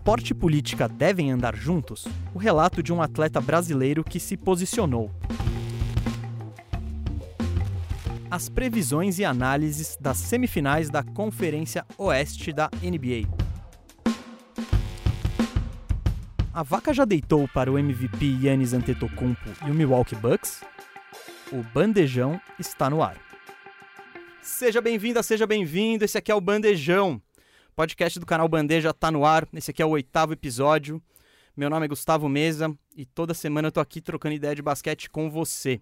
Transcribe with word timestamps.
Esporte 0.00 0.30
e 0.30 0.34
política 0.34 0.88
devem 0.88 1.30
andar 1.30 1.54
juntos? 1.54 2.08
O 2.34 2.38
relato 2.38 2.82
de 2.82 2.90
um 2.90 3.02
atleta 3.02 3.38
brasileiro 3.38 4.02
que 4.02 4.18
se 4.18 4.34
posicionou. 4.34 5.10
As 8.30 8.48
previsões 8.48 9.18
e 9.18 9.26
análises 9.26 9.98
das 10.00 10.16
semifinais 10.16 10.88
da 10.88 11.02
Conferência 11.02 11.84
Oeste 11.98 12.50
da 12.50 12.70
NBA. 12.82 13.28
A 16.54 16.62
vaca 16.62 16.94
já 16.94 17.04
deitou 17.04 17.46
para 17.48 17.70
o 17.70 17.78
MVP 17.78 18.38
Yannis 18.42 18.72
Antetokounmpo 18.72 19.50
e 19.66 19.70
o 19.70 19.74
Milwaukee 19.74 20.16
Bucks? 20.16 20.62
O 21.52 21.62
bandejão 21.74 22.40
está 22.58 22.88
no 22.88 23.02
ar. 23.02 23.18
Seja 24.40 24.80
bem-vinda, 24.80 25.22
seja 25.22 25.46
bem-vindo. 25.46 26.06
Esse 26.06 26.16
aqui 26.16 26.32
é 26.32 26.34
o 26.34 26.40
Bandejão. 26.40 27.20
Podcast 27.74 28.18
do 28.18 28.26
canal 28.26 28.48
Bandeja 28.48 28.92
tá 28.92 29.10
no 29.10 29.24
ar. 29.24 29.46
Esse 29.52 29.70
aqui 29.70 29.82
é 29.82 29.86
o 29.86 29.90
oitavo 29.90 30.32
episódio. 30.32 31.00
Meu 31.56 31.70
nome 31.70 31.86
é 31.86 31.88
Gustavo 31.88 32.28
Mesa 32.28 32.76
e 32.96 33.04
toda 33.04 33.34
semana 33.34 33.68
eu 33.68 33.72
tô 33.72 33.80
aqui 33.80 34.00
trocando 34.00 34.34
ideia 34.34 34.54
de 34.54 34.62
basquete 34.62 35.08
com 35.08 35.30
você. 35.30 35.80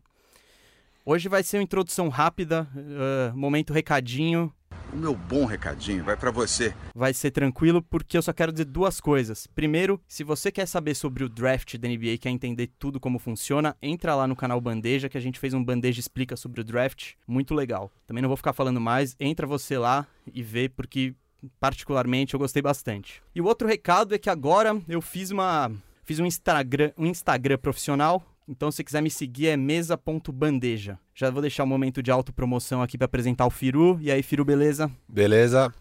Hoje 1.05 1.29
vai 1.29 1.43
ser 1.43 1.59
uma 1.59 1.63
introdução 1.63 2.09
rápida, 2.09 2.69
uh, 2.75 3.37
momento 3.37 3.73
recadinho. 3.73 4.53
O 4.93 4.97
meu 4.97 5.15
bom 5.15 5.45
recadinho 5.45 6.05
vai 6.05 6.17
para 6.17 6.31
você. 6.31 6.75
Vai 6.95 7.15
ser 7.15 7.31
tranquilo 7.31 7.83
porque 7.83 8.17
eu 8.17 8.23
só 8.23 8.33
quero 8.33 8.53
dizer 8.53 8.67
duas 8.67 9.01
coisas. 9.01 9.47
Primeiro, 9.47 10.01
se 10.07 10.23
você 10.23 10.53
quer 10.53 10.67
saber 10.67 10.95
sobre 10.95 11.25
o 11.25 11.29
draft 11.29 11.77
da 11.77 11.89
NBA 11.89 12.07
e 12.07 12.19
quer 12.19 12.31
entender 12.31 12.71
tudo 12.79 13.01
como 13.01 13.19
funciona, 13.19 13.77
entra 13.81 14.15
lá 14.15 14.27
no 14.27 14.37
canal 14.37 14.61
Bandeja 14.61 15.09
que 15.09 15.19
a 15.19 15.21
gente 15.21 15.39
fez 15.39 15.55
um 15.55 15.65
Bandeja 15.65 16.01
explica 16.01 16.37
sobre 16.37 16.61
o 16.61 16.65
draft, 16.65 17.15
muito 17.27 17.55
legal. 17.55 17.91
Também 18.07 18.23
não 18.23 18.29
vou 18.29 18.37
ficar 18.37 18.53
falando 18.53 18.81
mais, 18.81 19.17
entra 19.19 19.47
você 19.47 19.79
lá 19.79 20.07
e 20.33 20.43
vê 20.43 20.69
porque 20.69 21.15
particularmente 21.61 22.35
eu 22.35 22.41
gostei 22.41 22.63
bastante. 22.63 23.23
E 23.35 23.41
o 23.41 23.45
outro 23.45 23.67
recado 23.67 24.15
é 24.15 24.19
que 24.19 24.31
agora 24.31 24.81
eu 24.89 25.01
fiz 25.01 25.31
uma 25.31 25.71
fiz 26.05 26.19
um 26.19 26.27
Instagram, 26.27 26.93
um 26.97 27.07
Instagram 27.07 27.59
profissional. 27.59 28.23
Então, 28.49 28.71
se 28.73 28.83
quiser 28.83 29.03
me 29.03 29.11
seguir, 29.11 29.49
é 29.49 29.57
mesa.bandeja. 29.59 30.99
Já 31.15 31.31
vou 31.31 31.43
deixar 31.43 31.65
o 31.65 31.67
um 31.67 31.69
momento 31.69 32.03
de 32.03 32.11
autopromoção 32.11 32.81
aqui 32.81 32.97
para 32.97 33.05
apresentar 33.05 33.45
o 33.45 33.51
Firu. 33.51 33.99
E 34.01 34.11
aí, 34.11 34.23
Firu, 34.23 34.43
beleza? 34.43 34.91
Beleza. 35.07 35.73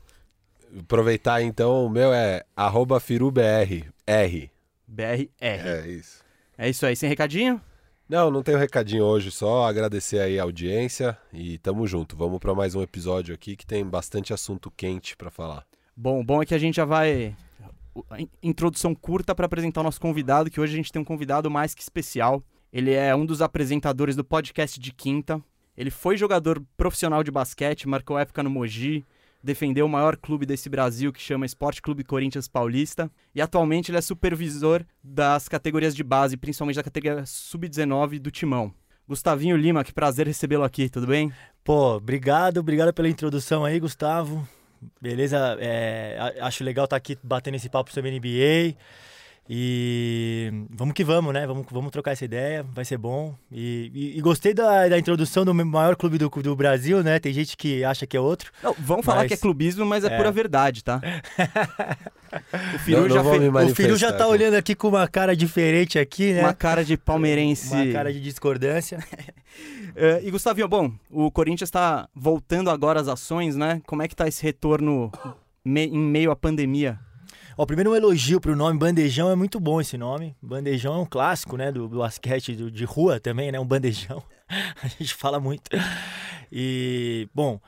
Aproveitar 0.78 1.42
então, 1.42 1.86
o 1.86 1.90
meu 1.90 2.14
é 2.14 2.44
FiruBR. 3.00 3.90
R. 4.06 4.52
BRR. 4.86 5.30
É 5.40 5.88
isso. 5.88 6.22
É 6.58 6.70
isso 6.70 6.86
aí, 6.86 6.96
sem 6.96 7.08
recadinho? 7.08 7.62
Não, 8.10 8.32
não 8.32 8.42
tenho 8.42 8.58
recadinho 8.58 9.04
hoje, 9.04 9.30
só 9.30 9.66
agradecer 9.66 10.20
aí 10.20 10.40
a 10.40 10.44
audiência 10.44 11.18
e 11.34 11.58
tamo 11.58 11.86
junto. 11.86 12.16
Vamos 12.16 12.40
para 12.40 12.56
mais 12.56 12.74
um 12.74 12.82
episódio 12.82 13.36
aqui 13.36 13.58
que 13.58 13.66
tem 13.66 13.86
bastante 13.86 14.34
assunto 14.34 14.72
quente 14.72 15.18
para 15.18 15.30
falar. 15.30 15.66
Bom, 15.94 16.24
bom 16.24 16.42
é 16.42 16.46
que 16.46 16.56
a 16.56 16.58
gente 16.58 16.76
já 16.76 16.86
vai 16.86 17.36
introdução 18.42 18.96
curta 18.96 19.36
para 19.36 19.46
apresentar 19.46 19.82
o 19.82 19.84
nosso 19.84 20.00
convidado, 20.00 20.50
que 20.50 20.62
hoje 20.62 20.72
a 20.72 20.78
gente 20.78 20.92
tem 20.92 21.02
um 21.02 21.06
convidado 21.06 21.52
mais 21.52 21.76
que 21.76 21.82
especial. 21.82 22.42
Ele 22.72 22.94
é 22.94 23.14
um 23.14 23.26
dos 23.26 23.42
apresentadores 23.42 24.16
do 24.16 24.24
podcast 24.24 24.80
de 24.80 24.94
quinta. 24.94 25.44
Ele 25.76 25.92
foi 25.92 26.16
jogador 26.16 26.64
profissional 26.78 27.22
de 27.26 27.32
basquete, 27.32 27.90
marcou 27.90 28.18
época 28.18 28.42
no 28.42 28.50
Mogi, 28.50 29.04
defendeu 29.48 29.86
o 29.86 29.90
maior 29.90 30.18
clube 30.18 30.46
desse 30.46 30.68
Brasil 30.68 31.14
que 31.14 31.22
chama 31.22 31.46
Esporte 31.46 31.82
Clube 31.82 32.04
Corinthians 32.04 32.50
Paulista 32.50 33.10
e 33.34 33.42
atualmente 33.42 33.90
ele 33.90 33.98
é 33.98 34.02
supervisor 34.02 34.84
das 35.02 35.48
categorias 35.48 35.96
de 35.96 36.04
base, 36.04 36.36
principalmente 36.36 36.76
da 36.76 36.84
categoria 36.84 37.26
sub-19 37.26 38.20
do 38.20 38.30
Timão. 38.30 38.74
Gustavinho 39.08 39.56
Lima, 39.56 39.86
que 39.86 39.94
prazer 39.94 40.28
recebê-lo 40.28 40.66
aqui, 40.66 40.90
tudo 40.90 41.08
bem? 41.08 41.32
Pô, 41.64 41.96
obrigado, 41.96 42.58
obrigado 42.58 42.94
pela 42.94 43.08
introdução 43.08 43.64
aí, 43.64 43.80
Gustavo. 43.80 44.46
Beleza, 45.02 45.58
é, 45.62 46.36
acho 46.42 46.62
legal 46.62 46.84
estar 46.84 46.98
aqui 46.98 47.18
batendo 47.24 47.56
esse 47.56 47.70
papo 47.70 47.94
sobre 47.94 48.12
NBA. 48.12 48.76
E 49.50 50.52
vamos 50.70 50.94
que 50.94 51.06
vamos, 51.06 51.34
né? 51.34 51.48
Vamos, 51.48 51.66
vamos 51.72 51.90
trocar 51.90 52.12
essa 52.12 52.26
ideia, 52.26 52.66
vai 52.74 52.84
ser 52.84 52.98
bom. 52.98 53.34
E, 53.50 53.92
e, 53.94 54.18
e 54.18 54.22
gostei 54.22 54.54
da, 54.54 54.90
da 54.90 55.00
introdução 55.00 55.46
do 55.46 55.54
maior 55.54 55.96
clube 55.96 56.18
do, 56.18 56.30
do 56.30 56.56
Brasil, 56.56 57.02
né? 57.02 57.18
Tem 57.18 57.32
gente 57.32 57.56
que 57.56 57.84
acha 57.84 58.06
que 58.06 58.18
é 58.18 58.20
outro. 58.20 58.52
Não, 58.62 58.76
vamos 58.78 59.06
falar 59.06 59.26
que 59.26 59.34
é 59.34 59.38
clubismo, 59.38 59.86
mas 59.86 60.04
é, 60.04 60.08
é. 60.08 60.18
pura 60.18 60.32
verdade, 60.32 60.84
tá? 60.84 61.00
o 62.76 62.80
Firu 62.80 63.10
já, 63.10 63.22
o 63.22 63.76
Firu 63.76 63.96
já 63.96 64.12
tá 64.12 64.28
olhando 64.28 64.56
aqui 64.56 64.76
com 64.76 64.90
uma 64.90 65.08
cara 65.08 65.34
diferente 65.34 65.98
aqui, 65.98 66.34
né? 66.34 66.42
Uma 66.42 66.54
cara 66.54 66.84
de 66.84 66.98
palmeirense. 66.98 67.74
Uma 67.74 67.94
cara 67.94 68.12
de 68.12 68.20
discordância. 68.20 69.00
uh, 69.00 70.20
e 70.28 70.30
Gustavinho, 70.30 70.68
bom, 70.68 70.92
o 71.10 71.32
Corinthians 71.32 71.70
está 71.70 72.10
voltando 72.14 72.70
agora 72.70 73.00
às 73.00 73.08
ações, 73.08 73.56
né? 73.56 73.82
Como 73.88 74.02
é 74.02 74.10
que 74.10 74.16
tá 74.16 74.28
esse 74.28 74.44
retorno 74.44 75.10
me, 75.64 75.86
em 75.86 76.00
meio 76.00 76.32
à 76.32 76.36
pandemia? 76.36 77.00
Ó, 77.58 77.66
primeiro 77.66 77.90
um 77.90 77.96
elogio 77.96 78.40
pro 78.40 78.56
nome 78.56 78.78
Bandejão, 78.78 79.32
é 79.32 79.36
muito 79.36 79.60
bom 79.60 79.82
esse 79.82 79.98
nome. 79.98 80.36
Bandejão 80.40 80.94
é 80.94 80.98
um 81.00 81.06
clássico, 81.08 81.58
né, 81.58 81.72
do, 81.72 81.88
do 81.88 81.98
basquete 81.98 82.56
do, 82.56 82.70
de 82.70 82.86
rua 82.86 83.20
também, 83.20 83.52
né, 83.52 83.60
um 83.60 83.66
bandejão. 83.66 84.22
a 84.48 84.88
gente 84.88 85.16
fala 85.16 85.40
muito. 85.40 85.72
E, 86.52 87.28
bom, 87.34 87.60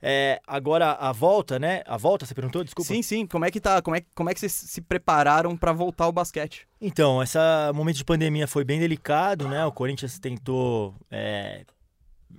é, 0.00 0.40
agora 0.46 0.92
a 0.92 1.10
volta, 1.10 1.58
né? 1.58 1.82
A 1.86 1.96
volta, 1.96 2.24
você 2.24 2.34
perguntou? 2.34 2.62
Desculpa. 2.62 2.86
Sim, 2.86 3.02
sim. 3.02 3.26
Como 3.26 3.44
é 3.44 3.50
que 3.50 3.60
tá? 3.60 3.82
Como 3.82 3.96
é, 3.96 4.04
como 4.14 4.30
é 4.30 4.34
que 4.34 4.38
vocês 4.38 4.52
se 4.52 4.80
prepararam 4.80 5.56
para 5.56 5.72
voltar 5.72 6.04
ao 6.04 6.12
basquete? 6.12 6.66
Então, 6.80 7.20
esse 7.20 7.36
momento 7.74 7.96
de 7.96 8.04
pandemia 8.04 8.46
foi 8.46 8.64
bem 8.64 8.78
delicado, 8.78 9.48
né? 9.48 9.66
O 9.66 9.72
Corinthians 9.72 10.20
tentou 10.20 10.94
é, 11.10 11.64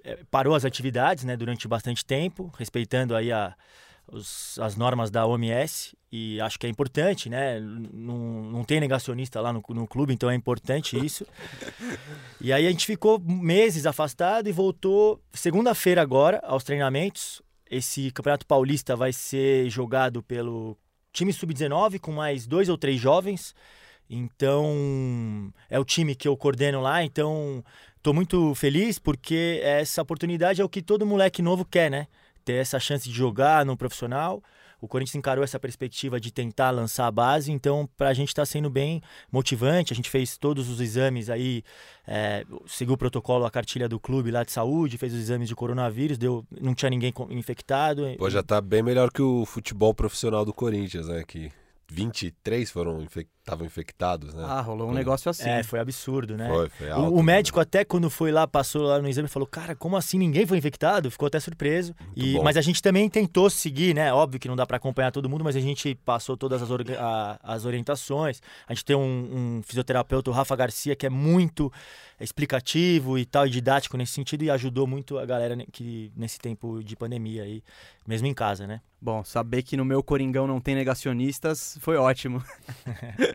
é 0.06 0.20
parou 0.32 0.56
as 0.56 0.64
atividades, 0.64 1.26
né? 1.26 1.36
Durante 1.36 1.68
bastante 1.68 2.06
tempo, 2.06 2.50
respeitando 2.58 3.14
aí 3.14 3.30
a 3.30 3.54
os, 4.08 4.58
as 4.60 4.76
normas 4.76 5.10
da 5.10 5.26
OMS 5.26 5.96
e 6.12 6.40
acho 6.42 6.60
que 6.60 6.68
é 6.68 6.70
importante, 6.70 7.30
né? 7.30 7.60
Não, 7.60 8.44
não 8.44 8.64
tem 8.64 8.80
negacionista 8.80 9.42
lá 9.42 9.52
no, 9.52 9.64
no 9.70 9.88
clube, 9.88 10.14
então 10.14 10.30
é 10.30 10.36
importante 10.36 10.98
isso. 11.04 11.26
E 12.40 12.54
aí 12.54 12.68
a 12.68 12.70
gente 12.70 12.86
ficou 12.86 13.20
meses 13.20 13.86
afastado 13.86 14.48
e 14.48 14.52
voltou 14.52 15.20
segunda-feira 15.34 16.02
agora 16.02 16.40
aos 16.44 16.64
treinamentos. 16.64 17.42
Esse 17.70 18.12
Campeonato 18.12 18.46
Paulista 18.46 18.96
vai 18.96 19.12
ser 19.12 19.70
jogado 19.70 20.22
pelo 20.22 20.78
time 21.12 21.34
sub-19 21.34 22.00
com 22.00 22.12
mais 22.12 22.46
dois 22.46 22.70
ou 22.70 22.78
três 22.78 23.00
jovens. 23.00 23.56
Então, 24.10 25.52
é 25.70 25.80
o 25.80 25.86
time 25.86 26.14
que 26.14 26.28
eu 26.28 26.38
coordeno 26.38 26.82
lá, 26.82 27.04
então 27.04 27.64
estou 27.98 28.14
muito 28.14 28.54
feliz 28.54 29.00
porque 29.00 29.62
essa 29.64 30.02
oportunidade 30.02 30.62
é 30.62 30.64
o 30.64 30.70
que 30.70 30.82
todo 30.82 31.06
moleque 31.06 31.42
novo 31.42 31.66
quer, 31.66 31.90
né? 31.90 32.08
Ter 32.44 32.56
essa 32.56 32.80
chance 32.80 33.08
de 33.08 33.16
jogar 33.16 33.66
no 33.66 33.78
profissional. 33.78 34.44
O 34.84 34.88
Corinthians 34.88 35.16
encarou 35.16 35.46
essa 35.46 35.58
perspectiva 35.58 36.20
de 36.20 36.30
tentar 36.30 36.70
lançar 36.70 37.08
a 37.08 37.12
base, 37.12 37.50
então 37.54 37.88
para 37.98 38.10
a 38.10 38.14
gente 38.14 38.28
está 38.28 38.46
sendo 38.46 38.70
bem 38.70 39.02
motivante. 39.32 39.94
A 39.94 39.96
gente 39.96 40.10
fez 40.10 40.38
todos 40.38 40.70
os 40.70 40.82
exames 40.82 41.30
aí, 41.30 41.64
é, 42.06 42.46
seguiu 42.68 42.96
o 42.96 42.98
protocolo, 42.98 43.46
a 43.46 43.50
cartilha 43.50 43.88
do 43.88 43.98
clube 43.98 44.30
lá 44.30 44.44
de 44.44 44.52
saúde, 44.52 44.98
fez 44.98 45.14
os 45.14 45.20
exames 45.20 45.48
de 45.48 45.56
coronavírus, 45.56 46.18
deu, 46.18 46.46
não 46.60 46.76
tinha 46.76 46.90
ninguém 46.90 47.14
infectado. 47.30 48.04
Pô, 48.18 48.30
já 48.30 48.42
está 48.42 48.60
bem 48.60 48.84
melhor 48.84 49.10
que 49.10 49.22
o 49.22 49.46
futebol 49.46 49.94
profissional 49.94 50.44
do 50.44 50.54
Corinthians, 50.54 51.08
né? 51.08 51.24
Que 51.26 51.50
23 51.90 52.70
foram 52.70 53.02
infectados 53.02 53.34
estavam 53.44 53.66
infectados, 53.66 54.34
né? 54.34 54.44
Ah, 54.48 54.62
rolou 54.62 54.90
um 54.90 54.94
negócio 54.94 55.30
assim. 55.30 55.50
É, 55.50 55.64
foi 55.64 55.78
absurdo, 55.78 56.38
né? 56.38 56.48
Foi, 56.48 56.70
foi 56.70 56.90
alto, 56.90 57.14
o, 57.14 57.20
o, 57.20 57.24
médico 57.24 57.60
né? 57.60 57.64
até 57.64 57.84
quando 57.84 58.10
foi 58.10 58.32
lá, 58.32 58.48
passou 58.48 58.84
lá 58.84 59.02
no 59.02 59.08
exame, 59.08 59.28
falou, 59.28 59.46
cara, 59.46 59.76
como 59.76 59.98
assim 59.98 60.18
ninguém 60.18 60.46
foi 60.46 60.58
infectado? 60.58 61.12
Ficou 61.12 61.28
até 61.28 61.40
surpreso. 61.42 61.94
e, 62.16 62.40
mas 62.40 62.56
a 62.56 62.62
gente 62.62 62.82
também 62.82 63.10
tentou 63.10 63.50
seguir, 63.50 63.94
né? 63.94 64.14
Óbvio 64.14 64.40
que 64.40 64.48
não 64.48 64.56
dá 64.56 64.66
para 64.66 64.78
acompanhar 64.78 65.12
todo 65.12 65.30
mundo, 65.30 65.44
mas 65.44 65.58
a 65.58 65.60
gente 65.60 65.94
passou 66.06 66.38
todas 66.38 66.62
as, 66.62 66.70
a, 66.98 67.40
as 67.44 67.66
orientações. 67.66 68.42
A 68.66 68.74
gente 68.74 68.86
tem 68.86 68.96
um, 68.96 69.02
um, 69.60 69.62
fisioterapeuta, 69.62 70.32
o 70.32 70.34
Rafa 70.34 70.56
Garcia, 70.56 70.96
que 70.96 71.06
é 71.06 71.10
muito 71.10 71.72
explicativo 72.22 73.18
e 73.18 73.26
tal, 73.26 73.46
e 73.46 73.50
didático 73.50 73.98
nesse 73.98 74.14
sentido, 74.14 74.44
e 74.44 74.52
ajudou 74.52 74.88
muito 74.88 75.20
a 75.20 75.26
galera 75.26 75.58
que 75.70 76.14
nesse 76.16 76.40
tempo 76.40 76.82
de 76.82 76.96
pandemia 76.96 77.44
aí, 77.44 77.62
mesmo 78.08 78.26
em 78.26 78.34
casa, 78.34 78.66
né? 78.66 78.80
Bom, 79.02 79.22
saber 79.22 79.64
que 79.64 79.76
no 79.76 79.84
meu 79.84 80.02
Coringão 80.02 80.48
não 80.48 80.62
tem 80.62 80.76
negacionistas 80.76 81.78
foi 81.82 81.98
ótimo. 81.98 82.42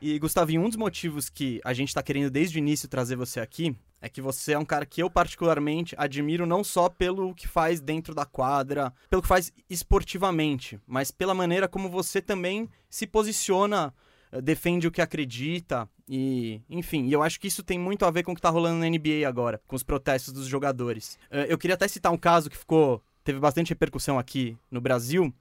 e, 0.00 0.18
Gustavinho, 0.18 0.62
um 0.62 0.68
dos 0.68 0.76
motivos 0.76 1.28
que 1.28 1.60
a 1.64 1.72
gente 1.72 1.88
está 1.88 2.02
querendo 2.02 2.30
desde 2.30 2.56
o 2.56 2.60
início 2.60 2.88
trazer 2.88 3.16
você 3.16 3.40
aqui 3.40 3.76
é 4.00 4.08
que 4.08 4.20
você 4.20 4.52
é 4.52 4.58
um 4.58 4.64
cara 4.64 4.84
que 4.84 5.02
eu 5.02 5.08
particularmente 5.08 5.94
admiro 5.96 6.44
não 6.44 6.62
só 6.62 6.90
pelo 6.90 7.34
que 7.34 7.48
faz 7.48 7.80
dentro 7.80 8.14
da 8.14 8.26
quadra, 8.26 8.92
pelo 9.08 9.22
que 9.22 9.28
faz 9.28 9.50
esportivamente, 9.68 10.78
mas 10.86 11.10
pela 11.10 11.32
maneira 11.32 11.66
como 11.66 11.88
você 11.88 12.20
também 12.20 12.68
se 12.90 13.06
posiciona, 13.06 13.94
eh, 14.30 14.42
defende 14.42 14.86
o 14.86 14.90
que 14.90 15.00
acredita 15.00 15.88
e, 16.06 16.60
enfim, 16.68 17.08
eu 17.08 17.22
acho 17.22 17.40
que 17.40 17.48
isso 17.48 17.62
tem 17.62 17.78
muito 17.78 18.04
a 18.04 18.10
ver 18.10 18.24
com 18.24 18.32
o 18.32 18.34
que 18.34 18.40
está 18.40 18.50
rolando 18.50 18.78
na 18.78 18.90
NBA 18.90 19.26
agora, 19.26 19.58
com 19.66 19.74
os 19.74 19.82
protestos 19.82 20.34
dos 20.34 20.46
jogadores. 20.46 21.18
Eh, 21.30 21.46
eu 21.48 21.56
queria 21.56 21.74
até 21.74 21.88
citar 21.88 22.12
um 22.12 22.18
caso 22.18 22.50
que 22.50 22.58
ficou 22.58 23.02
teve 23.24 23.40
bastante 23.40 23.70
repercussão 23.70 24.18
aqui 24.18 24.56
no 24.70 24.82
Brasil, 24.82 25.34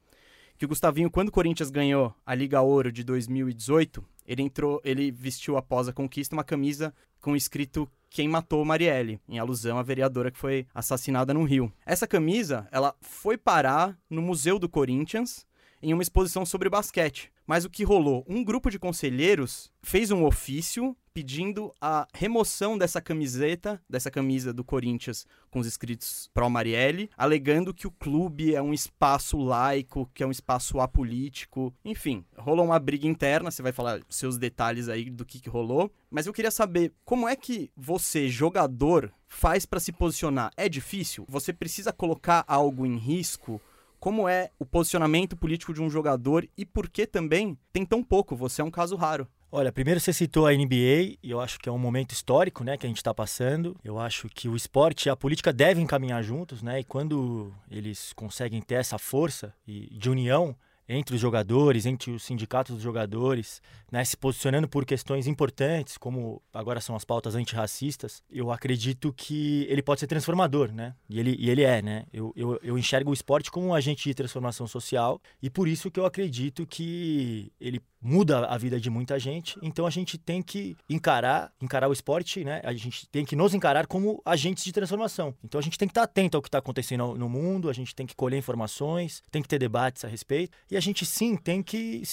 que 0.58 0.66
o 0.66 0.68
Gustavinho, 0.68 1.10
quando 1.10 1.30
o 1.30 1.32
Corinthians 1.32 1.70
ganhou 1.70 2.14
a 2.26 2.36
Liga 2.36 2.62
Ouro 2.62 2.92
de 2.92 3.04
2018, 3.04 4.04
ele 4.26 4.42
entrou, 4.42 4.82
ele 4.84 5.12
vestiu 5.12 5.58
após 5.58 5.88
a 5.88 5.94
conquista 5.94 6.36
uma 6.36 6.44
camisa 6.44 6.94
com 7.22 7.36
escrito 7.36 7.90
quem 8.10 8.28
matou 8.28 8.64
Marielle, 8.64 9.20
em 9.28 9.40
alusão 9.40 9.78
à 9.80 9.84
vereadora 9.84 10.30
que 10.30 10.38
foi 10.38 10.68
assassinada 10.74 11.34
no 11.34 11.44
Rio. 11.44 11.74
Essa 11.86 12.06
camisa, 12.06 12.68
ela 12.72 12.96
foi 13.02 13.38
parar 13.38 13.98
no 14.10 14.22
Museu 14.22 14.60
do 14.60 14.70
Corinthians 14.70 15.46
em 15.82 15.94
uma 15.94 16.04
exposição 16.04 16.46
sobre 16.46 16.70
basquete. 16.70 17.32
Mas 17.46 17.66
o 17.66 17.70
que 17.70 17.84
rolou? 17.84 18.24
Um 18.28 18.44
grupo 18.44 18.70
de 18.70 18.80
conselheiros 18.80 19.72
fez 19.82 20.12
um 20.12 20.24
ofício 20.24 20.96
pedindo 21.14 21.74
a 21.80 22.08
remoção 22.14 22.78
dessa 22.78 23.00
camiseta, 23.00 23.82
dessa 23.88 24.10
camisa 24.10 24.52
do 24.52 24.64
Corinthians 24.64 25.26
com 25.52 25.60
os 25.60 25.68
escritos 25.68 26.30
Pro 26.34 26.50
Marielle, 26.50 27.10
alegando 27.16 27.74
que 27.74 27.86
o 27.86 27.92
clube 27.92 28.56
é 28.56 28.62
um 28.62 28.74
espaço 28.74 29.38
laico, 29.38 30.10
que 30.14 30.24
é 30.24 30.28
um 30.28 30.32
espaço 30.32 30.80
apolítico. 30.80 31.74
Enfim, 31.86 32.26
rolou 32.36 32.66
uma 32.66 32.80
briga 32.80 33.08
interna, 33.08 33.52
você 33.52 33.62
vai 33.62 33.72
falar 33.72 34.02
seus 34.10 34.38
detalhes 34.38 34.90
aí 34.90 35.10
do 35.10 35.24
que, 35.24 35.40
que 35.40 35.50
rolou. 35.50 35.92
Mas 36.10 36.26
eu 36.26 36.34
queria 36.34 36.52
saber 36.52 36.92
como 37.06 37.28
é 37.28 37.36
que 37.36 37.70
você, 37.78 38.28
jogador, 38.28 39.14
faz 39.28 39.66
para 39.66 39.80
se 39.80 39.92
posicionar? 39.92 40.52
É 40.58 40.68
difícil? 40.68 41.26
Você 41.30 41.54
precisa 41.54 41.94
colocar 41.94 42.44
algo 42.48 42.86
em 42.86 42.98
risco? 42.98 43.62
Como 44.00 44.28
é 44.28 44.50
o 44.60 44.66
posicionamento 44.66 45.38
político 45.38 45.74
de 45.74 45.82
um 45.82 45.90
jogador 45.90 46.48
e 46.58 46.66
por 46.66 46.90
que 46.90 47.08
também 47.08 47.58
tem 47.72 47.86
tão 47.86 48.04
pouco? 48.04 48.36
Você 48.36 48.62
é 48.62 48.66
um 48.66 48.72
caso 48.72 48.96
raro. 48.96 49.28
Olha, 49.56 49.72
primeiro 49.72 50.00
você 50.00 50.12
citou 50.12 50.48
a 50.48 50.52
NBA, 50.52 51.20
e 51.22 51.30
eu 51.30 51.40
acho 51.40 51.60
que 51.60 51.70
é 51.70 51.72
um 51.72 51.78
momento 51.78 52.12
histórico, 52.12 52.64
né, 52.64 52.76
que 52.76 52.88
a 52.88 52.90
gente 52.90 52.98
está 52.98 53.14
passando. 53.14 53.78
Eu 53.84 54.00
acho 54.00 54.28
que 54.28 54.50
o 54.50 54.56
esporte 54.56 55.06
e 55.06 55.10
a 55.12 55.16
política 55.16 55.54
devem 55.54 55.86
caminhar 55.86 56.24
juntos, 56.24 56.64
né, 56.64 56.80
e 56.80 56.84
quando 56.84 57.54
eles 57.70 58.14
conseguem 58.14 58.60
ter 58.64 58.74
essa 58.74 58.98
força 58.98 59.54
de 59.64 60.10
união, 60.10 60.56
entre 60.90 61.16
os 61.16 61.22
jogadores, 61.22 61.86
entre 61.86 62.12
os 62.12 62.24
sindicatos 62.24 62.76
dos 62.76 62.84
jogadores, 62.84 63.62
né, 63.92 64.04
se 64.04 64.18
posicionando 64.18 64.68
por 64.68 64.86
questões 64.86 65.28
importantes, 65.28 65.98
como 65.98 66.42
agora 66.52 66.82
são 66.82 66.96
as 66.96 67.06
pautas 67.06 67.36
antirracistas, 67.36 68.24
eu 68.30 68.52
acredito 68.52 69.14
que 69.14 69.66
ele 69.70 69.82
pode 69.82 70.00
ser 70.00 70.08
transformador, 70.08 70.72
né? 70.72 70.94
E 71.10 71.20
ele, 71.20 71.36
e 71.40 71.50
ele 71.50 71.64
é, 71.64 71.82
né? 71.82 72.06
Eu, 72.12 72.34
eu, 72.36 72.60
eu 72.62 72.78
enxergo 72.78 73.12
o 73.12 73.14
esporte 73.14 73.50
como 73.50 73.68
um 73.68 73.74
agente 73.74 74.04
de 74.04 74.14
transformação 74.14 74.68
social 74.68 75.22
e 75.42 75.50
por 75.50 75.68
isso 75.68 75.90
que 75.90 76.00
eu 76.00 76.06
acredito 76.06 76.66
que 76.66 77.52
ele 77.62 77.82
muda 78.04 78.46
a 78.46 78.58
vida 78.58 78.80
de 78.80 78.90
muita 78.90 79.18
gente. 79.18 79.58
Então 79.62 79.86
a 79.86 79.90
gente 79.90 80.18
tem 80.18 80.42
que 80.42 80.76
encarar, 80.90 81.52
encarar 81.62 81.88
o 81.88 81.94
esporte, 81.94 82.44
né? 82.44 82.62
A 82.64 82.74
gente 82.74 83.08
tem 83.08 83.26
que 83.26 83.36
nos 83.36 83.54
encarar 83.54 83.88
como 83.88 84.22
agentes 84.26 84.64
de 84.64 84.72
transformação. 84.72 85.34
Então 85.44 85.60
a 85.60 85.64
gente 85.64 85.78
tem 85.78 85.88
que 85.88 85.92
estar 85.92 86.04
atento 86.04 86.38
ao 86.38 86.42
que 86.42 86.50
está 86.50 86.58
acontecendo 86.58 87.16
no 87.16 87.30
mundo, 87.30 87.70
a 87.70 87.74
gente 87.74 87.96
tem 87.96 88.06
que 88.06 88.16
colher 88.16 88.38
informações, 88.38 89.24
tem 89.32 89.42
que 89.42 89.48
ter 89.48 89.58
debates 89.58 90.04
a 90.04 90.08
respeito 90.08 90.56
e 90.70 90.76
a 90.76 90.80
gente 90.82 91.06
sim 91.06 91.36
tem 91.38 91.64
que 91.64 92.04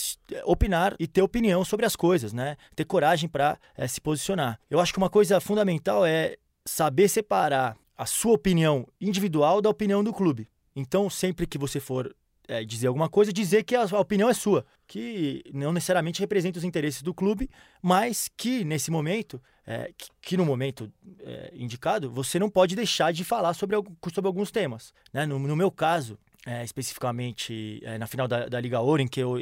opinar 0.45 0.95
e 0.99 1.07
ter 1.07 1.23
opinião 1.23 1.65
sobre 1.65 1.85
as 1.85 1.97
coisas, 1.97 2.33
né? 2.33 2.57
Ter 2.77 2.85
coragem 2.85 3.29
para 3.29 3.59
é, 3.77 3.85
eh, 3.85 3.89
se 3.89 4.01
posicionar. 4.01 4.61
Eu 4.71 4.79
acho 4.79 4.93
que 4.93 4.99
uma 4.99 5.11
coisa 5.11 5.41
fundamental 5.41 6.07
é 6.07 6.37
saber 6.65 7.09
separar 7.09 7.77
a 7.97 8.07
sua 8.07 8.33
opinião 8.33 8.87
individual 9.01 9.61
da 9.61 9.69
opinião 9.69 10.05
do 10.05 10.13
clube. 10.13 10.49
Então, 10.75 11.11
sempre 11.11 11.47
que 11.47 11.59
você 11.59 11.81
for 11.81 12.15
é, 12.51 12.65
dizer 12.65 12.89
alguma 12.89 13.09
coisa, 13.09 13.33
dizer 13.33 13.63
que 13.63 13.77
a, 13.77 13.83
a, 13.83 14.01
opinião 14.01 14.29
é 14.29 14.35
sua, 14.35 14.67
que 14.85 15.45
não 15.55 15.73
necessariamente 15.73 16.21
representa 16.21 16.59
os 16.59 16.65
interesses 16.65 17.01
do 17.01 17.15
clube, 17.15 17.49
mas 17.81 18.29
que 18.37 18.65
nesse 18.65 18.91
momento, 18.91 19.41
é, 19.65 19.93
que, 19.97 20.09
que, 20.21 20.37
no 20.37 20.45
momento 20.45 20.93
é, 21.21 21.53
indicado, 21.55 22.11
você 22.11 22.41
não 22.41 22.51
pode 22.51 22.75
deixar 22.75 23.13
de 23.13 23.23
falar 23.23 23.55
sobre, 23.55 23.77
sobre 24.13 24.27
alguns 24.27 24.51
temas. 24.51 24.93
Né? 25.13 25.25
No, 25.27 25.39
no 25.39 25.55
meu 25.55 25.71
caso, 25.71 26.19
é, 26.45 26.65
especificamente 26.65 27.81
é, 27.85 27.97
na 27.99 28.09
final 28.09 28.27
da, 28.27 28.49
da, 28.49 28.61
Liga 28.61 28.81
Ouro, 28.81 29.01
em 29.01 29.07
que 29.07 29.21
eu 29.21 29.37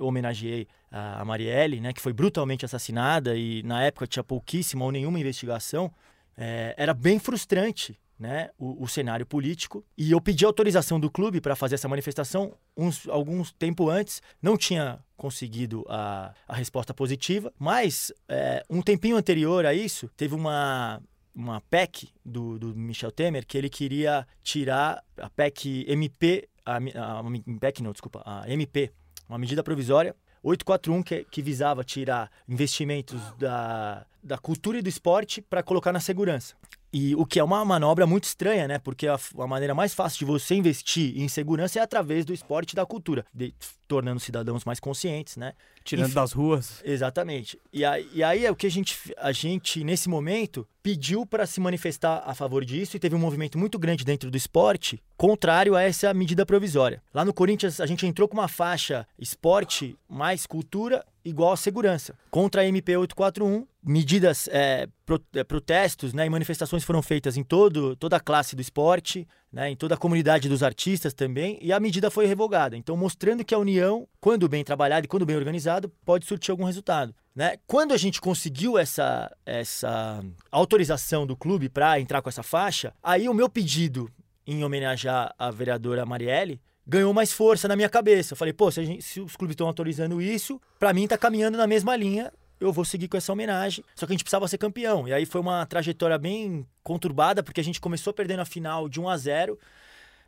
homenageei 0.00 0.66
a 0.90 1.24
Marielle, 1.24 1.80
né, 1.80 1.92
que 1.92 2.00
foi 2.00 2.12
brutalmente 2.12 2.64
assassinada 2.64 3.36
e 3.36 3.62
na 3.62 3.84
época 3.84 4.06
tinha 4.06 4.24
pouquíssima 4.24 4.84
ou 4.84 4.90
nenhuma 4.90 5.20
investigação, 5.20 5.92
é, 6.36 6.74
era 6.76 6.92
bem 6.92 7.20
frustrante 7.20 7.96
né, 8.22 8.50
o, 8.56 8.84
o, 8.84 8.88
cenário 8.88 9.26
político. 9.26 9.84
E 9.98 10.12
eu 10.12 10.20
pedi 10.20 10.44
autorização 10.44 11.00
do 11.00 11.10
clube 11.10 11.40
para 11.40 11.56
fazer 11.56 11.74
essa 11.74 11.88
manifestação 11.88 12.54
uns, 12.76 13.08
alguns 13.08 13.50
tempo 13.50 13.90
antes. 13.90 14.22
Não 14.40 14.56
tinha 14.56 15.00
conseguido 15.16 15.84
a, 15.88 16.32
a 16.46 16.54
resposta 16.54 16.94
positiva, 16.94 17.52
mas 17.58 18.12
é, 18.28 18.64
um 18.70 18.80
tempinho 18.80 19.16
anterior 19.16 19.66
a 19.66 19.74
isso, 19.74 20.08
teve 20.16 20.36
uma, 20.36 21.02
uma 21.34 21.60
PEC 21.62 22.10
do, 22.24 22.60
do 22.60 22.76
Michel 22.76 23.10
Temer 23.10 23.44
que 23.44 23.58
ele 23.58 23.68
queria 23.68 24.24
tirar 24.40 25.02
a 25.16 25.28
PEC 25.28 25.84
MP, 25.88 26.48
a, 26.64 26.76
a, 26.76 27.20
a 27.20 27.58
PEC 27.60 27.82
não, 27.82 27.90
desculpa, 27.90 28.22
a 28.24 28.48
MP, 28.48 28.92
uma 29.28 29.38
medida 29.38 29.64
provisória 29.64 30.14
841 30.44 31.02
que, 31.02 31.24
que 31.24 31.42
visava 31.42 31.82
tirar 31.82 32.30
investimentos 32.48 33.20
da, 33.36 34.06
da 34.22 34.38
cultura 34.38 34.78
e 34.78 34.82
do 34.82 34.88
esporte 34.88 35.40
para 35.42 35.62
colocar 35.62 35.92
na 35.92 36.00
segurança. 36.00 36.54
E 36.92 37.14
o 37.16 37.24
que 37.24 37.40
é 37.40 37.44
uma 37.44 37.64
manobra 37.64 38.06
muito 38.06 38.24
estranha, 38.24 38.68
né? 38.68 38.78
Porque 38.78 39.08
a, 39.08 39.18
a, 39.38 39.46
maneira 39.46 39.74
mais 39.74 39.94
fácil 39.94 40.18
de 40.18 40.24
você 40.26 40.54
investir 40.54 41.18
em 41.18 41.26
segurança 41.26 41.78
é 41.78 41.82
através 41.82 42.24
do 42.24 42.34
esporte 42.34 42.72
e 42.72 42.76
da 42.76 42.84
cultura, 42.84 43.24
de, 43.32 43.54
tornando 43.88 44.20
cidadãos 44.20 44.64
mais 44.64 44.78
conscientes, 44.78 45.38
né? 45.38 45.54
Tirando 45.82 46.06
Enfim, 46.06 46.14
das 46.14 46.32
ruas. 46.32 46.82
Exatamente. 46.84 47.58
E 47.72 47.82
aí, 47.84 48.08
e 48.12 48.22
aí 48.22 48.44
é 48.44 48.50
o 48.50 48.56
que 48.56 48.66
a 48.66 48.70
gente, 48.70 48.98
a 49.16 49.32
gente 49.32 49.82
nesse 49.82 50.08
momento, 50.08 50.68
pediu 50.82 51.24
para 51.24 51.46
se 51.46 51.60
manifestar 51.60 52.22
a 52.26 52.34
favor 52.34 52.62
disso 52.62 52.96
e 52.96 53.00
teve 53.00 53.14
um 53.14 53.18
movimento 53.18 53.58
muito 53.58 53.78
grande 53.78 54.04
dentro 54.04 54.30
do 54.30 54.36
esporte 54.36 55.02
contrário 55.16 55.74
a 55.74 55.82
essa 55.82 56.12
medida 56.12 56.44
provisória. 56.44 57.02
Lá 57.14 57.24
no 57.24 57.32
Corinthians, 57.32 57.80
a 57.80 57.86
gente 57.86 58.06
entrou 58.06 58.28
com 58.28 58.34
uma 58.34 58.48
faixa 58.48 59.06
esporte 59.18 59.96
mais 60.08 60.46
cultura 60.46 61.04
igual 61.24 61.52
a 61.52 61.56
segurança. 61.56 62.14
Contra 62.30 62.62
a 62.62 62.66
MP 62.66 62.96
841, 62.96 63.66
medidas, 63.82 64.48
é, 64.52 64.88
pro, 65.04 65.20
é, 65.34 65.44
protestos 65.44 66.12
né, 66.12 66.26
e 66.26 66.30
manifestações 66.30 66.84
foram 66.84 67.02
feitas 67.02 67.36
em 67.36 67.42
todo, 67.42 67.96
toda 67.96 68.16
a 68.16 68.20
classe 68.20 68.54
do 68.54 68.62
esporte, 68.62 69.26
né, 69.52 69.70
em 69.70 69.76
toda 69.76 69.94
a 69.94 69.98
comunidade 69.98 70.48
dos 70.48 70.62
artistas 70.62 71.12
também, 71.12 71.58
e 71.60 71.72
a 71.72 71.80
medida 71.80 72.10
foi 72.10 72.26
revogada. 72.26 72.76
Então, 72.76 72.96
mostrando 72.96 73.44
que 73.44 73.54
a 73.54 73.58
União, 73.58 74.06
quando 74.20 74.48
bem 74.48 74.64
trabalhada 74.64 75.04
e 75.04 75.08
quando 75.08 75.26
bem 75.26 75.36
organizado, 75.36 75.88
pode 76.04 76.26
surtir 76.26 76.50
algum 76.50 76.64
resultado. 76.64 77.14
Né? 77.34 77.56
Quando 77.66 77.92
a 77.92 77.96
gente 77.96 78.20
conseguiu 78.20 78.78
essa, 78.78 79.34
essa 79.44 80.22
autorização 80.50 81.26
do 81.26 81.36
clube 81.36 81.68
para 81.68 81.98
entrar 81.98 82.20
com 82.22 82.28
essa 82.28 82.42
faixa, 82.42 82.92
aí 83.02 83.28
o 83.28 83.34
meu 83.34 83.48
pedido 83.48 84.10
em 84.46 84.64
homenagear 84.64 85.34
a 85.38 85.50
vereadora 85.50 86.04
Marielle 86.04 86.60
ganhou 86.86 87.12
mais 87.14 87.32
força 87.32 87.68
na 87.68 87.76
minha 87.76 87.88
cabeça. 87.88 88.32
Eu 88.32 88.36
falei, 88.36 88.52
pô, 88.52 88.70
se, 88.70 88.84
gente, 88.84 89.02
se 89.02 89.20
os 89.20 89.36
clubes 89.36 89.54
estão 89.54 89.66
autorizando 89.66 90.20
isso, 90.20 90.60
para 90.78 90.92
mim 90.92 91.06
tá 91.06 91.16
caminhando 91.16 91.56
na 91.56 91.66
mesma 91.66 91.94
linha, 91.96 92.32
eu 92.60 92.72
vou 92.72 92.84
seguir 92.84 93.08
com 93.08 93.16
essa 93.16 93.32
homenagem. 93.32 93.84
Só 93.94 94.06
que 94.06 94.12
a 94.12 94.14
gente 94.14 94.24
precisava 94.24 94.46
ser 94.48 94.58
campeão. 94.58 95.06
E 95.06 95.12
aí 95.12 95.26
foi 95.26 95.40
uma 95.40 95.64
trajetória 95.66 96.18
bem 96.18 96.66
conturbada, 96.82 97.42
porque 97.42 97.60
a 97.60 97.64
gente 97.64 97.80
começou 97.80 98.12
perdendo 98.12 98.40
a 98.40 98.44
final 98.44 98.88
de 98.88 99.00
1 99.00 99.08
a 99.08 99.16
0 99.16 99.58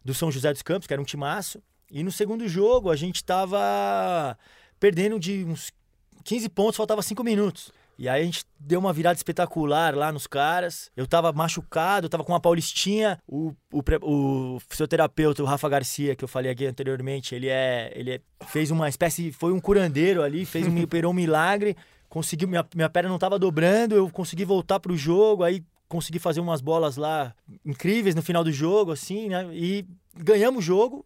do 0.05 0.15
São 0.15 0.31
José 0.31 0.53
dos 0.53 0.63
Campos, 0.63 0.87
que 0.87 0.93
era 0.93 1.01
um 1.01 1.05
timaço. 1.05 1.63
E 1.91 2.03
no 2.03 2.11
segundo 2.11 2.49
jogo 2.49 2.91
a 2.91 2.97
gente 2.97 3.23
tava 3.25 4.37
perdendo 4.81 5.19
de 5.19 5.45
uns 5.45 5.73
15 6.25 6.49
pontos, 6.49 6.77
faltava 6.77 7.03
5 7.03 7.23
minutos. 7.23 7.73
E 7.99 8.09
aí 8.09 8.23
a 8.23 8.25
gente 8.25 8.45
deu 8.59 8.81
uma 8.81 8.93
virada 8.93 9.17
espetacular 9.17 9.95
lá 9.95 10.11
nos 10.11 10.27
caras. 10.27 10.91
Eu 10.97 11.07
tava 11.07 11.33
machucado, 11.33 12.09
tava 12.09 12.25
com 12.25 12.33
uma 12.33 12.41
paulistinha. 12.41 13.19
O, 13.27 13.55
o, 13.73 13.83
o 14.03 14.61
fisioterapeuta, 14.69 15.43
o 15.43 15.47
Rafa 15.47 15.69
Garcia, 15.69 16.17
que 16.17 16.25
eu 16.25 16.29
falei 16.29 16.51
aqui 16.51 16.67
anteriormente, 16.67 17.35
ele 17.35 17.49
é. 17.49 17.93
Ele 17.95 18.13
é, 18.13 18.21
fez 18.47 18.71
uma 18.71 18.89
espécie. 18.89 19.33
Foi 19.33 19.53
um 19.53 19.61
curandeiro 19.61 20.23
ali, 20.23 20.45
fez 20.45 20.67
um, 20.67 20.83
operou 20.83 21.13
um 21.13 21.15
milagre. 21.15 21.77
Conseguiu, 22.09 22.49
minha, 22.49 22.65
minha 22.75 22.89
perna 22.89 23.09
não 23.09 23.19
tava 23.19 23.39
dobrando, 23.39 23.97
eu 23.97 24.09
consegui 24.09 24.45
voltar 24.45 24.79
pro 24.79 24.97
jogo, 24.97 25.43
aí 25.43 25.65
consegui 25.89 26.21
fazer 26.21 26.41
umas 26.41 26.61
bolas 26.61 26.97
lá 26.97 27.35
incríveis 27.65 28.15
no 28.15 28.23
final 28.23 28.45
do 28.45 28.53
jogo, 28.53 28.93
assim, 28.93 29.29
né? 29.29 29.49
E 29.53 29.85
ganhamos 30.17 30.63
o 30.63 30.67
jogo. 30.67 31.05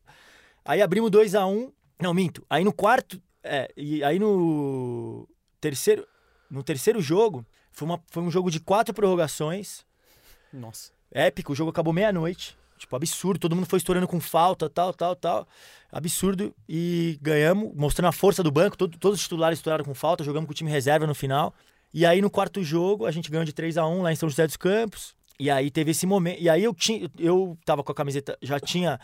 Aí 0.64 0.82
abrimos 0.82 1.10
2 1.10 1.34
a 1.34 1.46
1 1.46 1.50
um. 1.50 1.72
Não, 2.00 2.12
minto. 2.14 2.44
Aí 2.48 2.62
no 2.62 2.72
quarto. 2.72 3.20
É, 3.42 3.70
e 3.76 4.04
aí 4.04 4.18
no 4.18 5.26
terceiro 5.60 6.06
no 6.50 6.62
terceiro 6.62 7.00
jogo, 7.00 7.44
foi, 7.72 7.86
uma, 7.86 8.02
foi 8.08 8.22
um 8.22 8.30
jogo 8.30 8.50
de 8.50 8.60
quatro 8.60 8.94
prorrogações. 8.94 9.84
Nossa. 10.52 10.92
Épico, 11.10 11.52
o 11.52 11.54
jogo 11.54 11.70
acabou 11.70 11.92
meia-noite. 11.92 12.56
Tipo, 12.78 12.94
absurdo, 12.94 13.40
todo 13.40 13.56
mundo 13.56 13.66
foi 13.66 13.78
estourando 13.78 14.06
com 14.06 14.20
falta, 14.20 14.68
tal, 14.70 14.94
tal, 14.94 15.16
tal. 15.16 15.48
Absurdo. 15.90 16.54
E 16.68 17.18
ganhamos, 17.20 17.74
mostrando 17.74 18.08
a 18.08 18.12
força 18.12 18.42
do 18.42 18.50
banco. 18.50 18.76
Todo, 18.76 18.96
todos 18.98 19.18
os 19.18 19.22
titulares 19.22 19.58
estouraram 19.58 19.84
com 19.84 19.94
falta, 19.94 20.22
jogamos 20.22 20.46
com 20.46 20.52
o 20.52 20.54
time 20.54 20.70
reserva 20.70 21.06
no 21.06 21.14
final. 21.14 21.54
E 21.92 22.06
aí, 22.06 22.20
no 22.20 22.30
quarto 22.30 22.62
jogo, 22.62 23.06
a 23.06 23.10
gente 23.10 23.30
ganhou 23.30 23.44
de 23.44 23.52
3 23.52 23.78
a 23.78 23.86
1 23.86 24.02
lá 24.02 24.12
em 24.12 24.16
São 24.16 24.28
José 24.28 24.46
dos 24.46 24.56
Campos. 24.56 25.16
E 25.40 25.50
aí 25.50 25.70
teve 25.70 25.90
esse 25.90 26.06
momento. 26.06 26.40
E 26.40 26.48
aí 26.48 26.62
eu 26.64 26.74
tinha. 26.74 27.10
Eu 27.18 27.56
tava 27.64 27.82
com 27.82 27.92
a 27.92 27.94
camiseta. 27.94 28.36
Já 28.42 28.58
tinha 28.58 29.00